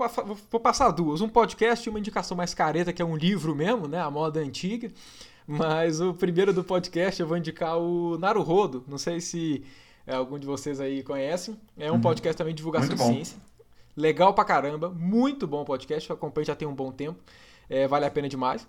vou, 0.50 0.60
passar 0.60 0.92
duas. 0.92 1.22
Um 1.22 1.30
podcast 1.30 1.88
e 1.88 1.90
uma 1.90 2.00
indicação 2.00 2.36
mais 2.36 2.54
careta, 2.54 2.92
que 2.92 3.02
é 3.02 3.06
um 3.06 3.16
livro 3.16 3.56
mesmo, 3.56 3.88
né? 3.88 4.02
A 4.02 4.10
moda 4.10 4.40
antiga. 4.40 4.92
Mas 5.48 6.00
o 6.00 6.14
primeiro 6.14 6.54
do 6.54 6.64
podcast 6.64 7.22
eu 7.22 7.28
vou 7.28 7.38
indicar 7.38 7.78
o 7.78 8.18
Naruhodo. 8.18 8.84
Não 8.88 8.98
sei 8.98 9.20
se 9.20 9.64
é, 10.06 10.16
algum 10.16 10.40
de 10.40 10.46
vocês 10.46 10.80
aí 10.80 11.04
conhecem. 11.04 11.58
É 11.78 11.92
um 11.92 11.96
uhum. 11.96 12.02
podcast 12.02 12.38
também 12.38 12.54
de 12.54 12.58
divulgação 12.58 12.96
de 12.96 13.02
ciência. 13.02 13.38
Legal 13.96 14.34
pra 14.34 14.46
caramba. 14.46 14.90
Muito 14.90 15.46
bom 15.48 15.64
podcast. 15.66 16.10
Eu 16.10 16.16
acompanho 16.16 16.46
já 16.46 16.56
tem 16.56 16.68
um 16.68 16.74
bom 16.76 16.92
tempo. 16.92 17.20
É, 17.70 17.88
vale 17.88 18.06
a 18.06 18.12
pena 18.12 18.28
demais. 18.30 18.68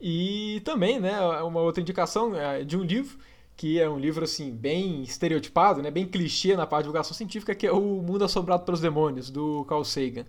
E 0.00 0.60
também, 0.64 0.98
né, 0.98 1.20
uma 1.42 1.60
outra 1.60 1.80
indicação 1.80 2.34
é 2.34 2.64
de 2.64 2.76
um 2.76 2.82
livro 2.82 3.18
que 3.56 3.78
é 3.78 3.88
um 3.88 3.98
livro 3.98 4.24
assim 4.24 4.50
bem 4.50 5.02
estereotipado, 5.02 5.82
né, 5.82 5.90
bem 5.90 6.06
clichê 6.06 6.56
na 6.56 6.66
parte 6.66 6.80
de 6.80 6.84
divulgação 6.84 7.14
científica, 7.14 7.54
que 7.54 7.66
é 7.66 7.70
o 7.72 8.02
Mundo 8.02 8.24
Assombrado 8.24 8.64
pelos 8.64 8.80
Demônios 8.80 9.30
do 9.30 9.64
Carl 9.66 9.84
Sagan. 9.84 10.26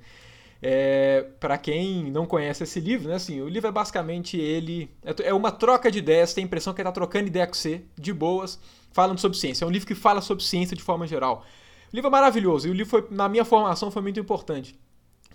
É, 0.66 1.26
para 1.42 1.58
quem 1.58 2.10
não 2.10 2.26
conhece 2.26 2.64
esse 2.64 2.80
livro, 2.80 3.10
né, 3.10 3.16
assim, 3.16 3.42
o 3.42 3.50
livro 3.50 3.68
é 3.68 3.72
basicamente 3.72 4.38
ele 4.38 4.90
é 5.22 5.34
uma 5.34 5.52
troca 5.52 5.92
de 5.92 6.00
ideias, 6.00 6.34
tem 6.34 6.46
a 6.46 6.48
impressão 6.48 6.74
que 6.74 6.80
ele 6.80 6.88
está 6.88 6.94
trocando 6.94 7.28
ideia 7.28 7.46
com 7.46 7.54
você, 7.54 7.82
de 8.00 8.14
boas, 8.14 8.58
falando 8.94 9.20
sobre 9.20 9.38
ciência. 9.38 9.66
É 9.66 9.68
um 9.68 9.72
livro 9.72 9.86
que 9.86 9.94
fala 9.94 10.22
sobre 10.22 10.42
ciência 10.42 10.74
de 10.74 10.82
forma 10.82 11.06
geral. 11.06 11.46
O 11.92 11.96
livro 11.96 12.08
é 12.08 12.12
maravilhoso 12.12 12.70
e 12.70 12.72
o 12.72 12.74
livro 12.74 12.90
foi, 12.90 13.06
na 13.12 13.28
minha 13.28 13.44
formação 13.44 13.92
foi 13.92 14.02
muito 14.02 14.22
importante. 14.22 14.80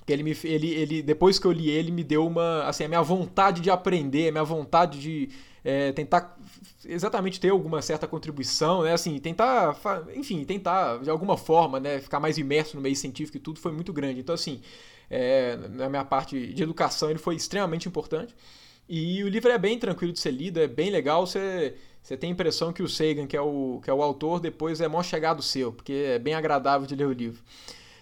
Que 0.07 0.15
ele, 0.15 0.23
me, 0.23 0.35
ele, 0.45 0.71
ele 0.71 1.03
depois 1.03 1.39
que 1.39 1.47
eu 1.47 1.53
li 1.53 1.69
ele 1.69 1.91
me 1.91 2.03
deu 2.03 2.27
uma 2.27 2.65
assim 2.65 2.85
a 2.85 2.89
minha 2.89 3.03
vontade 3.03 3.61
de 3.61 3.71
aprender, 3.71 4.29
a 4.29 4.33
minha 4.33 4.45
vontade 4.45 4.99
de 4.99 5.29
é, 5.63 5.93
tentar 5.93 6.39
exatamente 6.87 7.39
ter 7.39 7.51
alguma 7.51 7.83
certa 7.83 8.07
contribuição, 8.07 8.83
né? 8.83 8.95
Assim, 8.95 9.19
tentar, 9.19 9.77
enfim, 10.17 10.43
tentar 10.45 11.01
de 11.01 11.11
alguma 11.11 11.37
forma, 11.37 11.79
né, 11.79 12.01
ficar 12.01 12.19
mais 12.19 12.39
imerso 12.39 12.77
no 12.77 12.83
meio 12.83 12.97
científico 12.97 13.37
e 13.37 13.41
tudo 13.41 13.61
foi 13.61 13.73
muito 13.73 13.93
grande. 13.93 14.21
Então, 14.21 14.35
assim, 14.35 14.63
é, 15.11 15.57
na 15.57 15.89
minha 15.89 16.05
parte 16.05 16.53
de 16.53 16.63
educação 16.63 17.11
ele 17.11 17.19
foi 17.19 17.35
extremamente 17.35 17.89
importante. 17.89 18.35
E 18.89 19.23
o 19.23 19.29
livro 19.29 19.51
é 19.51 19.59
bem 19.59 19.79
tranquilo 19.79 20.13
de 20.13 20.19
ser 20.19 20.31
lido, 20.31 20.59
é 20.61 20.67
bem 20.67 20.91
legal. 20.91 21.27
Você, 21.27 21.75
você 22.03 22.17
tem 22.17 22.31
a 22.31 22.33
impressão 22.33 22.73
que 22.73 22.83
o 22.83 22.89
Sagan, 22.89 23.27
que 23.27 23.37
é 23.37 23.41
o, 23.41 23.81
que 23.83 23.91
é 23.91 23.93
o 23.93 24.03
autor, 24.03 24.41
depois 24.41 24.81
é 24.81 24.89
mó 24.89 25.03
chegado 25.03 25.43
seu, 25.43 25.73
porque 25.73 25.93
é 25.93 26.19
bem 26.19 26.35
agradável 26.35 26.87
de 26.87 26.95
ler 26.95 27.07
o 27.07 27.13
livro. 27.13 27.43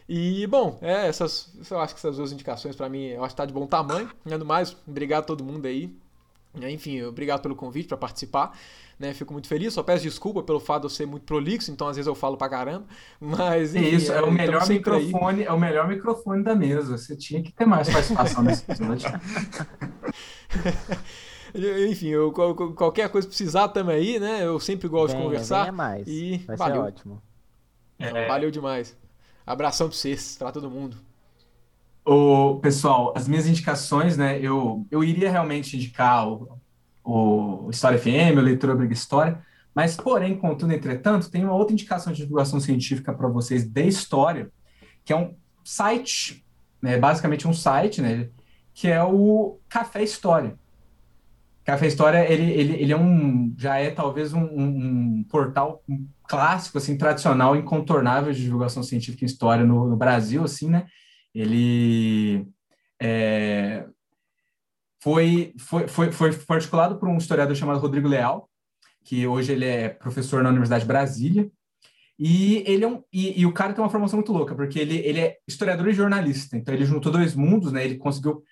E, 0.08 0.46
bom, 0.46 0.78
é, 0.80 1.08
essas, 1.08 1.52
eu 1.68 1.80
acho 1.80 1.94
que 1.94 1.98
essas 1.98 2.16
duas 2.16 2.30
indicações 2.30 2.76
para 2.76 2.88
mim, 2.88 3.06
eu 3.06 3.24
acho 3.24 3.34
que 3.34 3.36
tá 3.36 3.44
de 3.44 3.52
bom 3.52 3.66
tamanho. 3.66 4.08
Do 4.24 4.44
mais, 4.44 4.76
obrigado 4.86 5.24
a 5.24 5.26
todo 5.26 5.42
mundo 5.42 5.66
aí. 5.66 5.92
Enfim, 6.54 7.02
obrigado 7.02 7.42
pelo 7.42 7.56
convite 7.56 7.88
para 7.88 7.96
participar. 7.96 8.56
Né, 8.98 9.12
fico 9.12 9.30
muito 9.34 9.46
feliz, 9.46 9.74
só 9.74 9.82
peço 9.82 10.04
desculpa 10.04 10.42
pelo 10.42 10.58
fato 10.58 10.82
de 10.82 10.86
eu 10.86 10.90
ser 10.90 11.04
muito 11.04 11.24
prolixo, 11.24 11.70
então 11.70 11.86
às 11.86 11.96
vezes 11.96 12.06
eu 12.06 12.14
falo 12.14 12.38
pra 12.38 12.48
caramba. 12.48 12.86
Mas 13.20 13.74
enfim, 13.74 13.94
isso, 13.94 14.10
é, 14.10 14.22
o 14.22 14.32
melhor 14.32 14.66
microfone, 14.66 15.40
aí. 15.40 15.46
é 15.46 15.52
o 15.52 15.60
melhor 15.60 15.86
microfone 15.86 16.42
da 16.42 16.54
mesa. 16.54 16.96
Você 16.96 17.14
tinha 17.14 17.42
que 17.42 17.52
ter 17.52 17.66
mais 17.66 17.90
participação 17.90 18.42
nesse 18.42 18.64
episódio. 18.64 19.10
Enfim, 21.90 22.08
eu, 22.08 22.32
qualquer 22.32 23.08
coisa 23.08 23.26
precisar 23.26 23.68
também 23.68 23.96
aí, 23.96 24.18
né? 24.18 24.44
Eu 24.44 24.58
sempre 24.60 24.88
gosto 24.88 25.12
venha, 25.12 25.20
de 25.20 25.24
conversar. 25.28 25.60
Venha 25.62 25.72
mais. 25.72 26.06
E 26.06 26.38
Vai 26.46 26.56
valeu. 26.56 26.76
ser 26.76 26.88
ótimo. 26.88 27.22
É... 27.98 28.26
Valeu 28.26 28.50
demais. 28.50 28.96
Abração 29.46 29.88
pra 29.88 29.96
vocês, 29.96 30.36
pra 30.38 30.52
todo 30.52 30.70
mundo. 30.70 30.96
O 32.04 32.58
pessoal, 32.60 33.12
as 33.16 33.26
minhas 33.26 33.46
indicações, 33.46 34.16
né? 34.16 34.38
Eu, 34.40 34.86
eu 34.90 35.02
iria 35.02 35.30
realmente 35.30 35.76
indicar 35.76 36.28
o, 36.28 36.58
o 37.06 37.70
História 37.70 37.98
FM, 37.98 38.36
o 38.36 38.40
Leitura 38.40 38.72
Obriga 38.72 38.92
História, 38.92 39.40
Mas, 39.74 39.96
porém, 39.96 40.36
contudo, 40.36 40.72
entretanto, 40.72 41.30
tem 41.30 41.44
uma 41.44 41.54
outra 41.54 41.72
indicação 41.72 42.12
de 42.12 42.22
divulgação 42.22 42.58
científica 42.58 43.12
para 43.12 43.28
vocês 43.28 43.64
de 43.64 43.86
história, 43.86 44.50
que 45.04 45.12
é 45.12 45.16
um 45.16 45.36
site, 45.62 46.44
né, 46.82 46.98
basicamente 46.98 47.46
um 47.46 47.52
site, 47.52 48.00
né, 48.00 48.30
que 48.74 48.88
é 48.88 49.02
o 49.02 49.60
Café 49.68 50.02
História. 50.02 50.58
Café 51.64 51.86
História, 51.86 52.30
ele, 52.32 52.50
ele, 52.52 52.72
ele 52.74 52.92
é 52.92 52.96
um, 52.96 53.54
já 53.58 53.76
é 53.76 53.90
talvez 53.90 54.32
um, 54.32 54.44
um, 54.44 55.18
um 55.18 55.24
portal 55.24 55.82
clássico, 56.28 56.78
assim, 56.78 56.96
tradicional, 56.96 57.54
incontornável 57.54 58.32
de 58.32 58.42
divulgação 58.42 58.82
científica 58.82 59.24
em 59.24 59.26
história 59.26 59.64
no, 59.64 59.86
no 59.86 59.96
Brasil, 59.96 60.42
assim, 60.42 60.70
né? 60.70 60.86
Ele 61.34 62.46
é, 63.00 63.86
foi, 65.06 65.54
foi, 65.56 66.10
foi, 66.10 66.32
foi, 66.32 66.56
articulado 66.56 66.98
por 66.98 67.08
um 67.08 67.16
historiador 67.16 67.54
chamado 67.54 67.78
Rodrigo 67.78 68.08
Leal, 68.08 68.50
que 69.04 69.24
hoje 69.24 69.52
ele 69.52 69.64
é 69.64 69.88
professor 69.88 70.42
na 70.42 70.48
Universidade 70.48 70.82
de 70.82 70.88
Brasília, 70.88 71.48
e 72.18 72.64
ele 72.66 72.82
é 72.82 72.88
um, 72.88 73.04
e, 73.12 73.40
e, 73.40 73.46
o 73.46 73.52
cara 73.52 73.72
tem 73.72 73.84
uma 73.84 73.88
formação 73.88 74.16
muito 74.16 74.32
louca, 74.32 74.52
porque 74.56 74.80
ele, 74.80 74.96
ele 74.96 75.20
é 75.20 75.36
historiador 75.46 75.86
e 75.86 75.92
jornalista, 75.92 76.56
então 76.56 76.74
ele 76.74 76.84
juntou 76.84 77.12
dois 77.12 77.36
mundos, 77.36 77.70
né? 77.70 77.84
Ele 77.84 77.98
conseguiu 77.98 78.42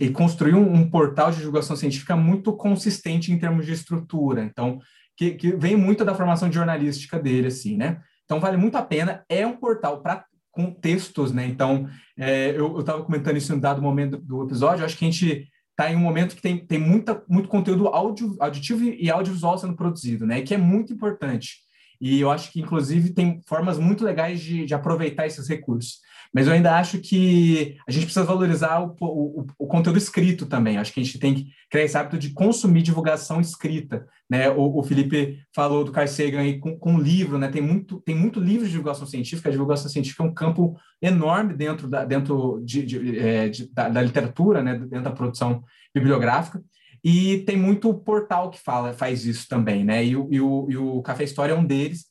ele 0.00 0.10
construiu 0.10 0.56
um, 0.56 0.76
um 0.76 0.90
portal 0.90 1.30
de 1.30 1.38
divulgação 1.38 1.76
científica 1.76 2.16
muito 2.16 2.54
consistente 2.54 3.30
em 3.30 3.38
termos 3.38 3.66
de 3.66 3.72
estrutura. 3.72 4.42
Então, 4.42 4.80
que, 5.14 5.32
que 5.32 5.52
vem 5.52 5.76
muito 5.76 6.06
da 6.06 6.14
formação 6.14 6.48
de 6.48 6.54
jornalística 6.54 7.18
dele, 7.18 7.48
assim, 7.48 7.76
né? 7.76 8.00
Então, 8.24 8.40
vale 8.40 8.56
muito 8.56 8.76
a 8.76 8.82
pena. 8.82 9.26
É 9.28 9.46
um 9.46 9.58
portal 9.58 10.00
para 10.00 10.24
com 10.50 10.70
textos, 10.72 11.32
né? 11.32 11.46
Então, 11.46 11.86
é, 12.16 12.58
eu 12.58 12.80
estava 12.80 13.04
comentando 13.04 13.36
isso 13.36 13.52
em 13.52 13.56
um 13.56 13.60
dado 13.60 13.82
momento 13.82 14.16
do 14.16 14.42
episódio, 14.44 14.86
acho 14.86 14.96
que 14.96 15.04
a 15.04 15.10
gente 15.10 15.48
está 15.78 15.92
em 15.92 15.96
um 15.96 16.00
momento 16.00 16.34
que 16.34 16.42
tem, 16.42 16.58
tem 16.58 16.78
muita, 16.78 17.22
muito 17.28 17.48
conteúdo 17.48 17.86
audio, 17.86 18.36
auditivo 18.40 18.82
e 18.82 19.08
audiovisual 19.08 19.56
sendo 19.56 19.76
produzido, 19.76 20.26
né? 20.26 20.40
E 20.40 20.42
que 20.42 20.52
é 20.52 20.58
muito 20.58 20.92
importante. 20.92 21.67
E 22.00 22.20
eu 22.20 22.30
acho 22.30 22.52
que, 22.52 22.60
inclusive, 22.60 23.10
tem 23.10 23.40
formas 23.46 23.78
muito 23.78 24.04
legais 24.04 24.40
de, 24.40 24.64
de 24.64 24.74
aproveitar 24.74 25.26
esses 25.26 25.48
recursos. 25.48 25.98
Mas 26.32 26.46
eu 26.46 26.52
ainda 26.52 26.78
acho 26.78 26.98
que 26.98 27.76
a 27.86 27.90
gente 27.90 28.04
precisa 28.04 28.24
valorizar 28.24 28.80
o, 28.80 28.94
o, 29.00 29.46
o, 29.58 29.66
conteúdo 29.66 29.96
escrito 29.96 30.46
também. 30.46 30.76
Acho 30.76 30.92
que 30.92 31.00
a 31.00 31.02
gente 31.02 31.18
tem 31.18 31.34
que 31.34 31.46
criar 31.70 31.84
esse 31.84 31.96
hábito 31.96 32.18
de 32.18 32.30
consumir 32.30 32.82
divulgação 32.82 33.40
escrita. 33.40 34.06
Né? 34.28 34.50
O, 34.50 34.78
o 34.78 34.82
Felipe 34.82 35.38
falou 35.54 35.84
do 35.84 35.92
Carl 35.92 36.06
Sagan 36.06 36.40
aí 36.40 36.58
com, 36.58 36.78
com 36.78 36.98
livro, 36.98 37.38
né? 37.38 37.48
tem, 37.48 37.62
muito, 37.62 38.00
tem 38.00 38.14
muito 38.14 38.40
livro 38.40 38.66
de 38.66 38.72
divulgação 38.72 39.06
científica. 39.06 39.48
A 39.48 39.52
divulgação 39.52 39.88
científica 39.88 40.22
é 40.22 40.26
um 40.26 40.34
campo 40.34 40.76
enorme 41.00 41.54
dentro 41.54 41.88
da, 41.88 42.04
dentro 42.04 42.60
de, 42.62 42.84
de, 42.84 43.18
é, 43.18 43.48
de 43.48 43.72
da, 43.72 43.88
da, 43.88 44.02
literatura, 44.02 44.62
né? 44.62 44.74
dentro 44.74 45.04
da 45.04 45.12
produção 45.12 45.64
bibliográfica. 45.94 46.62
E 47.02 47.38
tem 47.38 47.56
muito 47.56 47.92
portal 47.94 48.50
que 48.50 48.58
fala, 48.58 48.92
faz 48.92 49.24
isso 49.24 49.48
também, 49.48 49.84
né? 49.84 50.04
E 50.04 50.16
o, 50.16 50.28
e 50.30 50.40
o, 50.40 50.66
e 50.70 50.76
o 50.76 51.02
Café 51.02 51.24
História 51.24 51.52
é 51.52 51.56
um 51.56 51.64
deles. 51.64 52.06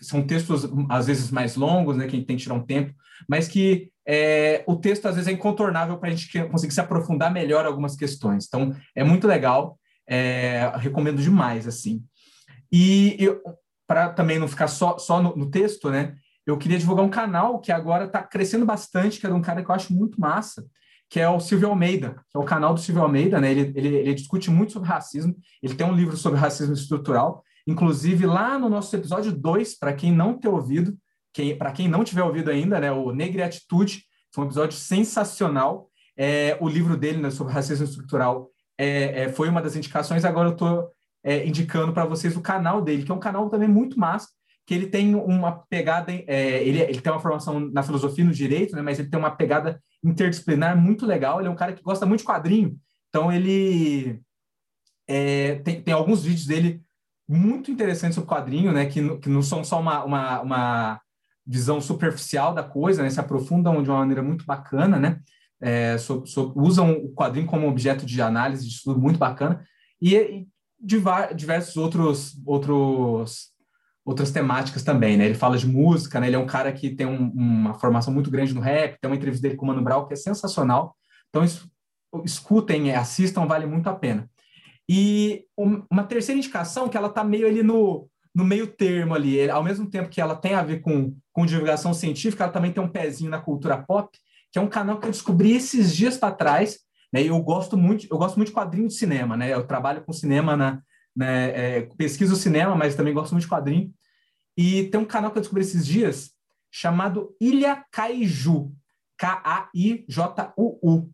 São 0.00 0.26
textos, 0.26 0.68
às 0.88 1.06
vezes, 1.06 1.30
mais 1.30 1.56
longos, 1.56 1.96
né? 1.96 2.06
Que 2.06 2.16
a 2.16 2.18
gente 2.18 2.26
tem 2.26 2.36
que 2.36 2.42
tirar 2.42 2.54
um 2.54 2.64
tempo, 2.64 2.92
mas 3.28 3.48
que 3.48 3.90
é, 4.06 4.64
o 4.66 4.76
texto, 4.76 5.06
às 5.06 5.14
vezes, 5.14 5.28
é 5.28 5.32
incontornável 5.32 5.98
para 5.98 6.08
a 6.08 6.12
gente 6.12 6.44
conseguir 6.48 6.72
se 6.72 6.80
aprofundar 6.80 7.32
melhor 7.32 7.66
algumas 7.66 7.94
questões. 7.94 8.46
Então, 8.46 8.74
é 8.94 9.04
muito 9.04 9.26
legal. 9.26 9.78
É, 10.10 10.72
recomendo 10.76 11.20
demais, 11.20 11.68
assim. 11.68 12.02
E 12.72 13.18
para 13.86 14.10
também 14.10 14.38
não 14.38 14.46
ficar 14.46 14.68
só, 14.68 14.98
só 14.98 15.22
no, 15.22 15.34
no, 15.36 15.50
texto, 15.50 15.90
né? 15.90 16.14
Eu 16.46 16.56
queria 16.56 16.78
divulgar 16.78 17.04
um 17.04 17.10
canal 17.10 17.58
que 17.58 17.72
agora 17.72 18.04
está 18.04 18.22
crescendo 18.22 18.64
bastante, 18.64 19.18
que 19.18 19.26
é 19.26 19.30
de 19.30 19.34
um 19.34 19.42
cara 19.42 19.62
que 19.62 19.70
eu 19.70 19.74
acho 19.74 19.92
muito 19.92 20.20
massa, 20.20 20.64
que 21.10 21.20
é 21.20 21.28
o 21.28 21.40
Silvio 21.40 21.68
Almeida, 21.68 22.16
que 22.30 22.36
é 22.36 22.40
o 22.40 22.44
canal 22.44 22.74
do 22.74 22.80
Silvio 22.80 23.02
Almeida, 23.02 23.40
né? 23.40 23.50
Ele, 23.50 23.72
ele, 23.74 23.96
ele 23.96 24.14
discute 24.14 24.50
muito 24.50 24.72
sobre 24.72 24.88
racismo, 24.88 25.34
ele 25.62 25.74
tem 25.74 25.86
um 25.86 25.94
livro 25.94 26.16
sobre 26.16 26.38
racismo 26.38 26.74
estrutural, 26.74 27.42
inclusive 27.66 28.26
lá 28.26 28.58
no 28.58 28.68
nosso 28.68 28.94
episódio 28.94 29.32
2, 29.32 29.78
para 29.78 29.92
quem 29.92 30.12
não 30.12 30.38
ter 30.38 30.48
ouvido, 30.48 30.96
quem, 31.32 31.56
para 31.56 31.72
quem 31.72 31.88
não 31.88 32.04
tiver 32.04 32.22
ouvido 32.22 32.50
ainda, 32.50 32.80
né, 32.80 32.92
o 32.92 33.12
Negre 33.12 33.42
Atitude, 33.42 34.04
foi 34.34 34.44
um 34.44 34.46
episódio 34.46 34.76
sensacional. 34.76 35.88
É, 36.16 36.58
o 36.60 36.68
livro 36.68 36.96
dele 36.96 37.18
né, 37.18 37.30
sobre 37.30 37.52
racismo 37.52 37.84
estrutural 37.84 38.50
é, 38.76 39.22
é, 39.22 39.28
foi 39.28 39.48
uma 39.48 39.62
das 39.62 39.76
indicações, 39.76 40.24
agora 40.24 40.48
eu 40.48 40.52
estou 40.52 40.90
é, 41.22 41.46
indicando 41.46 41.92
para 41.92 42.06
vocês 42.06 42.36
o 42.36 42.40
canal 42.40 42.82
dele, 42.82 43.04
que 43.04 43.12
é 43.12 43.14
um 43.14 43.20
canal 43.20 43.48
também 43.48 43.68
muito 43.68 43.98
massa, 43.98 44.28
que 44.68 44.74
ele 44.74 44.86
tem 44.86 45.14
uma 45.14 45.50
pegada, 45.50 46.12
é, 46.12 46.62
ele, 46.62 46.82
ele 46.82 47.00
tem 47.00 47.10
uma 47.10 47.18
formação 47.18 47.58
na 47.58 47.82
filosofia 47.82 48.22
e 48.22 48.26
no 48.26 48.34
direito, 48.34 48.76
né, 48.76 48.82
mas 48.82 48.98
ele 48.98 49.08
tem 49.08 49.18
uma 49.18 49.30
pegada 49.30 49.82
interdisciplinar 50.04 50.76
muito 50.76 51.06
legal. 51.06 51.40
Ele 51.40 51.48
é 51.48 51.50
um 51.50 51.56
cara 51.56 51.72
que 51.72 51.82
gosta 51.82 52.04
muito 52.04 52.20
de 52.20 52.26
quadrinho, 52.26 52.78
então 53.08 53.32
ele 53.32 54.20
é, 55.08 55.54
tem, 55.60 55.80
tem 55.80 55.94
alguns 55.94 56.22
vídeos 56.22 56.44
dele 56.44 56.82
muito 57.26 57.70
interessantes 57.70 58.14
sobre 58.14 58.28
quadrinho, 58.28 58.70
né, 58.70 58.84
que, 58.84 59.16
que 59.20 59.30
não 59.30 59.40
são 59.40 59.64
só 59.64 59.80
uma, 59.80 60.04
uma, 60.04 60.40
uma 60.42 61.00
visão 61.46 61.80
superficial 61.80 62.52
da 62.52 62.62
coisa, 62.62 63.02
né, 63.02 63.08
se 63.08 63.18
aprofundam 63.18 63.82
de 63.82 63.88
uma 63.88 64.00
maneira 64.00 64.22
muito 64.22 64.44
bacana, 64.44 64.98
né, 64.98 65.18
é, 65.62 65.96
so, 65.96 66.26
so, 66.26 66.52
usam 66.54 66.92
o 66.92 67.14
quadrinho 67.14 67.46
como 67.46 67.66
objeto 67.66 68.04
de 68.04 68.20
análise, 68.20 68.68
de 68.68 68.74
estudo 68.74 69.00
muito 69.00 69.18
bacana, 69.18 69.64
e, 69.98 70.14
e 70.14 70.46
diversos 70.84 71.78
outros, 71.78 72.38
outros 72.44 73.56
outras 74.08 74.30
temáticas 74.30 74.82
também, 74.82 75.18
né? 75.18 75.26
Ele 75.26 75.34
fala 75.34 75.58
de 75.58 75.66
música, 75.66 76.18
né? 76.18 76.28
Ele 76.28 76.36
é 76.36 76.38
um 76.38 76.46
cara 76.46 76.72
que 76.72 76.88
tem 76.88 77.06
um, 77.06 77.30
uma 77.30 77.74
formação 77.74 78.12
muito 78.12 78.30
grande 78.30 78.54
no 78.54 78.60
rap, 78.60 78.98
tem 78.98 79.10
uma 79.10 79.16
entrevista 79.16 79.42
dele 79.42 79.54
com 79.54 79.66
o 79.66 79.68
Mano 79.68 79.82
Brown 79.82 80.06
que 80.06 80.14
é 80.14 80.16
sensacional. 80.16 80.96
Então, 81.28 81.44
escutem, 82.24 82.94
assistam, 82.94 83.46
vale 83.46 83.66
muito 83.66 83.86
a 83.86 83.94
pena. 83.94 84.26
E 84.88 85.44
uma 85.54 86.04
terceira 86.04 86.38
indicação 86.38 86.88
que 86.88 86.96
ela 86.96 87.08
está 87.08 87.22
meio 87.22 87.46
ali 87.46 87.62
no, 87.62 88.08
no 88.34 88.44
meio 88.44 88.66
termo 88.66 89.14
ali, 89.14 89.50
ao 89.50 89.62
mesmo 89.62 89.90
tempo 89.90 90.08
que 90.08 90.22
ela 90.22 90.34
tem 90.34 90.54
a 90.54 90.62
ver 90.62 90.80
com, 90.80 91.14
com 91.30 91.44
divulgação 91.44 91.92
científica, 91.92 92.44
ela 92.44 92.52
também 92.52 92.72
tem 92.72 92.82
um 92.82 92.88
pezinho 92.88 93.30
na 93.30 93.38
cultura 93.38 93.76
pop, 93.76 94.08
que 94.50 94.58
é 94.58 94.62
um 94.62 94.68
canal 94.68 94.98
que 94.98 95.06
eu 95.06 95.10
descobri 95.10 95.52
esses 95.52 95.94
dias 95.94 96.16
para 96.16 96.34
trás, 96.34 96.78
né? 97.12 97.22
Eu 97.22 97.38
gosto 97.42 97.76
muito, 97.76 98.06
eu 98.10 98.16
gosto 98.16 98.36
muito 98.36 98.48
de 98.48 98.54
quadrinho 98.54 98.88
de 98.88 98.94
cinema, 98.94 99.36
né? 99.36 99.52
Eu 99.52 99.66
trabalho 99.66 100.02
com 100.02 100.14
cinema 100.14 100.56
na, 100.56 100.80
né, 101.14 101.50
é, 101.50 101.88
pesquiso 101.98 102.36
cinema, 102.36 102.74
mas 102.74 102.94
também 102.94 103.12
gosto 103.12 103.32
muito 103.32 103.44
de 103.44 103.50
quadrinho. 103.50 103.92
E 104.58 104.88
tem 104.88 105.00
um 105.00 105.04
canal 105.04 105.30
que 105.30 105.38
eu 105.38 105.42
descobri 105.42 105.62
esses 105.62 105.86
dias 105.86 106.32
chamado 106.68 107.32
Ilha 107.40 107.84
Kaiju, 107.92 108.72
K-A-I-J-U-U, 109.16 111.08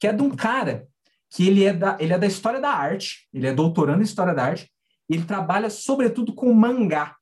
que 0.00 0.06
é 0.06 0.14
de 0.14 0.22
um 0.22 0.30
cara 0.30 0.88
que 1.28 1.46
ele 1.46 1.62
é, 1.64 1.74
da, 1.74 1.98
ele 2.00 2.14
é 2.14 2.18
da 2.18 2.26
história 2.26 2.58
da 2.58 2.70
arte, 2.70 3.28
ele 3.34 3.46
é 3.46 3.52
doutorando 3.52 4.00
em 4.00 4.04
história 4.04 4.32
da 4.32 4.44
arte, 4.44 4.72
e 5.10 5.14
ele 5.14 5.24
trabalha 5.24 5.68
sobretudo 5.68 6.34
com 6.34 6.50
mangá. 6.54 7.14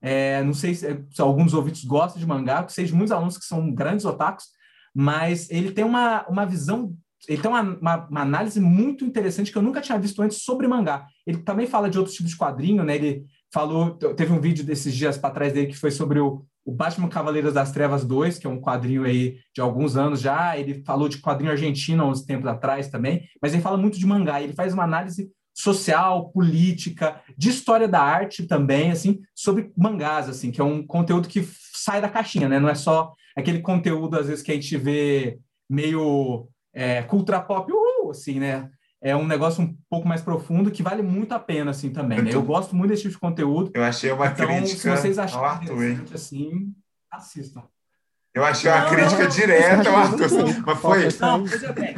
É, 0.00 0.42
não 0.42 0.54
sei 0.54 0.74
se, 0.74 1.06
se, 1.12 1.22
alguns 1.22 1.54
ouvintes 1.54 1.84
gostam 1.84 2.18
de 2.18 2.26
mangá, 2.26 2.56
porque 2.56 2.74
sei 2.74 2.84
de 2.84 2.92
muitos 2.92 3.12
alunos 3.12 3.38
que 3.38 3.44
são 3.44 3.72
grandes 3.72 4.04
otakus, 4.04 4.46
mas 4.92 5.48
ele 5.50 5.70
tem 5.70 5.84
uma, 5.84 6.26
uma 6.26 6.44
visão 6.44 6.96
ele 7.28 7.40
tem 7.40 7.48
uma, 7.48 7.62
uma, 7.62 8.08
uma, 8.08 8.20
análise 8.22 8.60
muito 8.60 9.04
interessante 9.04 9.52
que 9.52 9.56
eu 9.56 9.62
nunca 9.62 9.80
tinha 9.80 9.96
visto 9.96 10.20
antes 10.20 10.42
sobre 10.42 10.66
mangá. 10.66 11.06
Ele 11.24 11.38
também 11.38 11.68
fala 11.68 11.88
de 11.88 11.96
outros 11.96 12.16
tipos 12.16 12.32
de 12.32 12.36
quadrinho, 12.36 12.82
né? 12.82 12.96
Ele 12.96 13.24
falou, 13.52 13.90
teve 13.90 14.32
um 14.32 14.40
vídeo 14.40 14.64
desses 14.64 14.94
dias 14.94 15.18
para 15.18 15.34
trás 15.34 15.52
dele 15.52 15.66
que 15.68 15.76
foi 15.76 15.90
sobre 15.90 16.18
o, 16.18 16.44
o 16.64 16.72
Batman 16.72 17.08
Cavaleiros 17.08 17.52
das 17.52 17.72
Trevas 17.72 18.04
2, 18.04 18.38
que 18.38 18.46
é 18.46 18.50
um 18.50 18.60
quadrinho 18.60 19.04
aí 19.04 19.38
de 19.54 19.60
alguns 19.60 19.96
anos 19.96 20.20
já. 20.20 20.56
Ele 20.56 20.82
falou 20.84 21.08
de 21.08 21.18
quadrinho 21.18 21.50
argentino 21.50 22.02
há 22.02 22.06
uns 22.06 22.22
tempos 22.22 22.46
atrás 22.46 22.88
também, 22.88 23.28
mas 23.40 23.52
ele 23.52 23.62
fala 23.62 23.76
muito 23.76 23.98
de 23.98 24.06
mangá. 24.06 24.40
Ele 24.40 24.54
faz 24.54 24.72
uma 24.72 24.84
análise 24.84 25.30
social, 25.54 26.30
política, 26.30 27.20
de 27.36 27.50
história 27.50 27.86
da 27.86 28.00
arte 28.00 28.46
também, 28.46 28.90
assim, 28.90 29.20
sobre 29.34 29.70
mangás, 29.76 30.28
assim, 30.28 30.50
que 30.50 30.60
é 30.60 30.64
um 30.64 30.86
conteúdo 30.86 31.28
que 31.28 31.46
sai 31.74 32.00
da 32.00 32.08
caixinha, 32.08 32.48
né? 32.48 32.58
Não 32.58 32.68
é 32.68 32.74
só 32.74 33.12
aquele 33.36 33.60
conteúdo 33.60 34.18
às 34.18 34.28
vezes 34.28 34.42
que 34.42 34.50
a 34.50 34.54
gente 34.54 34.76
vê 34.78 35.38
meio 35.68 36.48
é, 36.72 37.02
cultura 37.02 37.40
pop, 37.40 37.70
uhul, 37.70 38.10
assim, 38.10 38.40
né? 38.40 38.70
É 39.04 39.16
um 39.16 39.26
negócio 39.26 39.64
um 39.64 39.76
pouco 39.90 40.06
mais 40.06 40.20
profundo 40.20 40.70
que 40.70 40.82
vale 40.82 41.02
muito 41.02 41.32
a 41.32 41.38
pena, 41.40 41.72
assim, 41.72 41.90
também. 41.90 42.22
Né? 42.22 42.32
Eu 42.32 42.42
gosto 42.42 42.76
muito 42.76 42.90
desse 42.90 43.02
tipo 43.02 43.14
de 43.14 43.20
conteúdo. 43.20 43.72
Eu 43.74 43.82
achei 43.82 44.12
uma 44.12 44.28
então, 44.28 44.46
crítica 44.46 44.78
se 44.78 44.88
vocês 44.88 45.18
acharem 45.18 45.48
Arthur, 45.48 46.14
assim, 46.14 46.72
assistam. 47.10 47.64
Eu 48.32 48.44
achei 48.44 48.70
uma 48.70 48.82
não, 48.82 48.90
crítica 48.90 49.22
não, 49.24 49.28
direta 49.28 49.90
ao 49.90 49.96
Arthur, 49.96 50.62
mas 50.64 50.78
foi... 50.78 51.08
Não, 51.20 51.44
veja 51.44 51.72
bem. 51.72 51.96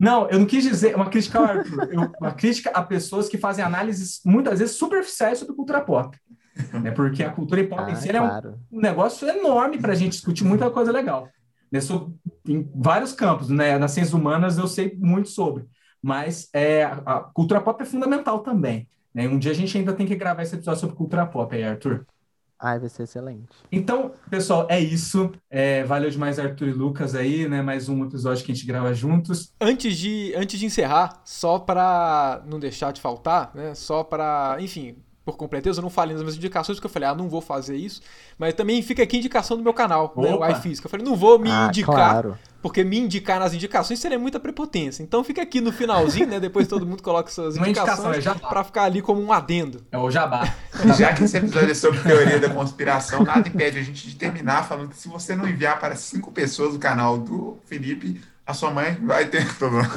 Não, 0.00 0.28
eu 0.28 0.40
não 0.40 0.46
quis 0.46 0.64
dizer 0.64 0.96
uma 0.96 1.08
crítica 1.08 1.38
ao 1.38 1.44
Arthur, 1.44 1.88
eu, 1.90 2.12
uma 2.20 2.34
crítica 2.34 2.70
a 2.70 2.82
pessoas 2.82 3.28
que 3.28 3.38
fazem 3.38 3.64
análises, 3.64 4.20
muitas 4.24 4.58
vezes, 4.58 4.76
superficiais 4.76 5.38
sobre 5.38 5.54
cultura 5.54 5.80
pop. 5.80 6.18
Né? 6.82 6.90
Porque 6.90 7.22
a 7.22 7.30
cultura 7.30 7.64
pop 7.64 7.82
ah, 7.86 7.90
em 7.92 7.96
si 7.96 8.08
claro. 8.08 8.48
é 8.48 8.74
um, 8.74 8.78
um 8.78 8.80
negócio 8.80 9.28
enorme 9.28 9.78
para 9.78 9.92
a 9.92 9.96
gente 9.96 10.12
discutir 10.12 10.44
muita 10.44 10.68
coisa 10.68 10.90
legal. 10.90 11.28
Né, 11.70 11.80
em 12.48 12.68
vários 12.74 13.12
campos, 13.12 13.48
né? 13.48 13.78
Nas 13.78 13.92
ciências 13.92 14.14
humanas 14.14 14.58
eu 14.58 14.66
sei 14.66 14.96
muito 14.98 15.28
sobre, 15.28 15.64
mas 16.02 16.48
é, 16.52 16.84
a 16.84 17.20
cultura 17.20 17.60
pop 17.60 17.82
é 17.82 17.86
fundamental 17.86 18.40
também. 18.40 18.88
Né? 19.14 19.28
Um 19.28 19.38
dia 19.38 19.52
a 19.52 19.54
gente 19.54 19.76
ainda 19.76 19.92
tem 19.92 20.06
que 20.06 20.14
gravar 20.14 20.42
esse 20.42 20.54
episódio 20.54 20.80
sobre 20.80 20.96
cultura 20.96 21.26
pop 21.26 21.54
aí, 21.54 21.64
Arthur. 21.64 22.06
Ai, 22.58 22.78
vai 22.78 22.88
ser 22.88 23.02
excelente. 23.02 23.48
Então, 23.70 24.12
pessoal, 24.30 24.66
é 24.70 24.80
isso. 24.80 25.30
É, 25.50 25.84
valeu 25.84 26.08
demais, 26.10 26.38
Arthur 26.38 26.68
e 26.68 26.72
Lucas 26.72 27.14
aí, 27.14 27.46
né? 27.46 27.60
Mais 27.60 27.88
um 27.88 28.02
episódio 28.04 28.44
que 28.44 28.50
a 28.50 28.54
gente 28.54 28.66
grava 28.66 28.94
juntos. 28.94 29.52
Antes 29.60 29.96
de, 29.96 30.32
antes 30.34 30.58
de 30.58 30.64
encerrar, 30.64 31.20
só 31.24 31.58
para 31.58 32.42
não 32.46 32.58
deixar 32.58 32.92
de 32.92 33.00
faltar, 33.00 33.54
né? 33.54 33.74
Só 33.74 34.02
para, 34.02 34.56
enfim, 34.60 34.96
por 35.26 35.36
completeza, 35.36 35.80
eu 35.80 35.82
não 35.82 35.90
falei 35.90 36.14
nas 36.14 36.22
minhas 36.22 36.36
indicações, 36.36 36.78
porque 36.78 36.86
eu 36.86 36.90
falei, 36.90 37.08
ah, 37.08 37.14
não 37.14 37.28
vou 37.28 37.40
fazer 37.40 37.74
isso. 37.76 38.00
Mas 38.38 38.54
também 38.54 38.80
fica 38.80 39.02
aqui 39.02 39.16
a 39.16 39.18
indicação 39.18 39.56
do 39.56 39.62
meu 39.62 39.74
canal, 39.74 40.14
né, 40.16 40.32
o 40.32 40.46
iFísica. 40.52 40.86
Eu 40.86 40.90
falei, 40.90 41.04
não 41.04 41.16
vou 41.16 41.36
me 41.36 41.50
Ah, 41.50 41.66
indicar, 41.68 41.94
claro. 41.94 42.38
porque 42.62 42.84
me 42.84 42.96
indicar 42.96 43.40
nas 43.40 43.52
indicações 43.52 43.98
seria 43.98 44.20
muita 44.20 44.38
prepotência. 44.38 45.02
Então 45.02 45.24
fica 45.24 45.42
aqui 45.42 45.60
no 45.60 45.72
finalzinho, 45.72 46.28
né? 46.28 46.38
Depois 46.38 46.68
todo 46.68 46.86
mundo 46.86 47.02
coloca 47.02 47.28
suas 47.28 47.56
indicação, 47.56 48.08
indicações 48.12 48.40
é 48.40 48.48
pra 48.48 48.62
ficar 48.62 48.84
ali 48.84 49.02
como 49.02 49.20
um 49.20 49.32
adendo. 49.32 49.84
É 49.90 49.98
o 49.98 50.08
jabá. 50.12 50.54
Já 50.96 51.12
que 51.12 51.24
esse 51.24 51.36
episódio 51.36 51.72
é 51.72 51.74
sobre 51.74 51.98
teoria 51.98 52.38
da 52.38 52.48
conspiração, 52.50 53.24
nada 53.24 53.48
impede 53.48 53.80
a 53.80 53.82
gente 53.82 54.08
de 54.08 54.14
terminar 54.14 54.62
falando 54.64 54.90
que 54.90 54.96
se 54.96 55.08
você 55.08 55.34
não 55.34 55.48
enviar 55.48 55.80
para 55.80 55.96
cinco 55.96 56.30
pessoas 56.30 56.72
o 56.72 56.78
canal 56.78 57.18
do 57.18 57.58
Felipe, 57.64 58.20
a 58.46 58.54
sua 58.54 58.70
mãe 58.70 58.94
vai 59.04 59.26
ter. 59.26 59.44
Tô 59.58 59.68
zoando. 59.68 59.88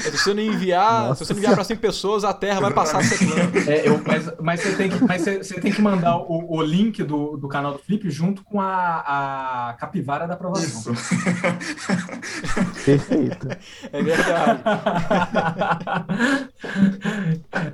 Se 0.00 0.10
você 0.10 0.34
não 0.34 0.42
enviar, 0.42 1.08
Nossa 1.08 1.24
se 1.24 1.26
você 1.26 1.32
não 1.32 1.38
enviar 1.38 1.54
pra 1.54 1.64
100 1.64 1.76
pessoas, 1.76 2.24
a 2.24 2.32
Terra 2.34 2.60
vai 2.60 2.72
passar 2.72 2.98
a. 2.98 3.02
É, 3.70 3.88
eu- 3.88 4.02
mas, 4.04 4.30
mas 4.40 4.60
você 4.60 4.72
tem 4.74 4.90
que, 4.90 5.04
mas 5.04 5.22
você, 5.22 5.38
você 5.38 5.60
tem 5.60 5.72
que 5.72 5.80
mandar 5.80 6.16
o, 6.16 6.56
o 6.56 6.62
link 6.62 7.02
do, 7.04 7.36
do 7.36 7.46
canal 7.48 7.72
do 7.72 7.78
Felipe 7.78 8.10
junto 8.10 8.42
com 8.42 8.60
a, 8.60 9.68
a 9.70 9.74
capivara 9.74 10.26
da 10.26 10.34
aprovação. 10.34 10.92
Isso. 10.92 11.14
Perfeito. 12.84 13.48
É 13.92 14.02
verdade. 14.02 14.62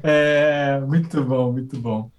É, 0.03 0.81
muito 0.81 1.23
bom, 1.25 1.53
muito 1.53 1.79
bom. 1.79 2.11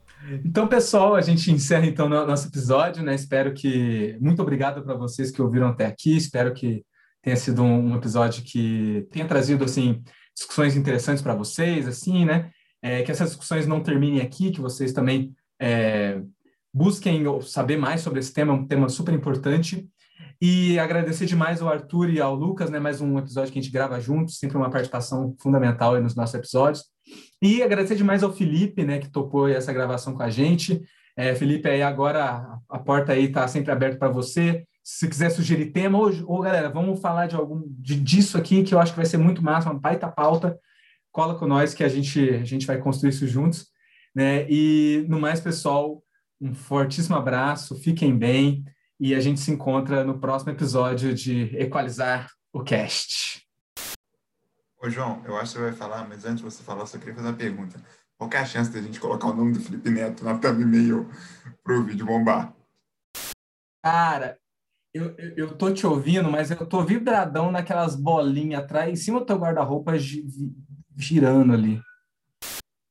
Então, 0.44 0.68
pessoal, 0.68 1.16
a 1.16 1.22
gente 1.22 1.52
encerra 1.52 1.86
então 1.86 2.10
no 2.10 2.26
nosso 2.26 2.48
episódio, 2.48 3.04
né? 3.04 3.14
Espero 3.14 3.54
que 3.54 4.18
muito 4.20 4.42
obrigado 4.42 4.84
para 4.84 4.96
vocês 4.96 5.30
que 5.30 5.42
ouviram 5.42 5.68
até 5.68 5.86
aqui. 5.86 6.16
Espero 6.18 6.54
que 6.54 6.84
tenha 7.22 7.36
sido 7.36 7.62
um, 7.64 7.92
um 7.92 7.96
episódio 7.96 8.44
que 8.44 9.08
tenha 9.12 9.28
trazido 9.28 9.64
assim 9.64 10.02
discussões 10.36 10.76
interessantes 10.76 11.22
para 11.22 11.36
vocês, 11.36 11.88
assim, 11.88 12.26
né? 12.26 12.50
É, 12.82 13.04
que 13.04 13.12
essas 13.12 13.30
discussões 13.30 13.66
não 13.68 13.82
terminem 13.82 14.22
aqui, 14.22 14.52
que 14.52 14.62
vocês 14.62 14.94
também 14.94 15.34
é, 15.60 16.22
busquem 16.74 17.24
saber 17.42 17.78
mais 17.78 18.02
sobre 18.02 18.20
esse 18.20 18.34
tema, 18.34 18.54
é 18.54 18.56
um 18.56 18.68
tema 18.68 18.90
super 18.90 19.14
importante. 19.14 19.88
E 20.42 20.78
agradecer 20.78 21.26
demais 21.26 21.62
ao 21.62 21.70
Arthur 21.70 22.10
e 22.10 22.20
ao 22.20 22.36
Lucas, 22.36 22.70
né? 22.70 22.80
Mais 22.80 23.00
um 23.00 23.18
episódio 23.18 23.54
que 23.54 23.60
a 23.60 23.62
gente 23.62 23.72
grava 23.72 24.00
juntos, 24.02 24.38
sempre 24.38 24.58
uma 24.58 24.70
participação 24.70 25.36
fundamental 25.40 26.00
nos 26.02 26.16
nossos 26.16 26.36
episódios. 26.36 26.84
E 27.42 27.64
agradecer 27.64 27.96
demais 27.96 28.24
ao 28.24 28.34
Felipe, 28.34 28.84
né, 28.84 29.00
que 29.00 29.10
topou 29.10 29.48
essa 29.48 29.72
gravação 29.72 30.14
com 30.14 30.24
a 30.24 30.30
gente. 30.30 30.82
É, 31.16 31.34
Felipe, 31.36 31.70
aí 31.70 31.82
agora 31.82 32.60
a 32.70 32.80
porta 32.80 33.14
aí 33.14 33.26
está 33.26 33.48
sempre 33.48 33.72
aberta 33.72 33.98
para 33.98 34.10
você. 34.10 34.66
Se 34.84 35.08
quiser 35.08 35.30
sugerir 35.30 35.72
tema, 35.72 35.98
ou, 35.98 36.12
ou 36.26 36.42
galera, 36.42 36.70
vamos 36.70 37.00
falar 37.00 37.28
de 37.28 37.36
algum 37.36 37.64
de, 37.68 38.00
disso 38.00 38.38
aqui, 38.38 38.64
que 38.64 38.76
eu 38.76 38.80
acho 38.80 38.92
que 38.92 38.98
vai 38.98 39.06
ser 39.06 39.18
muito 39.18 39.44
massa, 39.44 39.70
uma 39.70 39.80
baita 39.80 40.08
pauta. 40.08 40.60
Cola 41.12 41.36
com 41.36 41.48
nós 41.48 41.74
que 41.74 41.84
a 41.84 41.88
gente, 41.88 42.30
a 42.30 42.44
gente 42.44 42.68
vai 42.68 42.78
construir 42.78 43.12
isso 43.12 43.26
juntos. 43.26 43.68
Né? 44.14 44.46
E 44.50 45.06
no 45.08 45.20
mais, 45.20 45.40
pessoal, 45.40 46.04
um 46.42 46.54
fortíssimo 46.54 47.16
abraço, 47.16 47.76
fiquem 47.76 48.18
bem 48.18 48.66
e 49.00 49.14
a 49.14 49.20
gente 49.20 49.40
se 49.40 49.52
encontra 49.52 50.04
no 50.04 50.20
próximo 50.20 50.52
episódio 50.52 51.14
de 51.14 51.56
Equalizar 51.58 52.30
o 52.54 52.64
Cast. 52.64 53.44
Ô, 54.82 54.90
João, 54.90 55.22
eu 55.26 55.36
acho 55.38 55.54
que 55.54 55.60
você 55.60 55.66
vai 55.66 55.74
falar, 55.74 56.08
mas 56.08 56.26
antes 56.26 56.38
de 56.38 56.44
você 56.44 56.64
falar, 56.64 56.82
eu 56.82 56.88
só 56.88 56.98
queria 56.98 57.16
fazer 57.16 57.28
uma 57.28 57.34
pergunta. 57.34 57.82
Qual 58.18 58.30
é 58.32 58.38
a 58.38 58.46
chance 58.46 58.72
da 58.72 58.82
gente 58.82 59.00
colocar 59.00 59.28
o 59.28 59.34
nome 59.36 59.54
do 59.54 59.60
Felipe 59.60 59.90
Neto 59.90 60.24
na 60.24 60.38
thumbnail 60.38 61.10
pro 61.64 61.84
vídeo 61.84 62.06
bombar? 62.06 62.54
Cara, 63.84 64.38
eu, 64.94 65.14
eu, 65.18 65.34
eu 65.36 65.58
tô 65.58 65.74
te 65.74 65.86
ouvindo, 65.86 66.32
mas 66.32 66.50
eu 66.50 66.66
tô 66.66 66.84
vibradão 66.84 67.52
naquelas 67.52 67.96
bolinhas 67.96 68.64
atrás, 68.64 68.90
em 68.92 68.96
cima 68.96 69.20
do 69.20 69.26
teu 69.26 69.38
guarda-roupa, 69.38 69.98
gi- 70.00 70.26
girando 70.96 71.54
ali. 71.54 71.82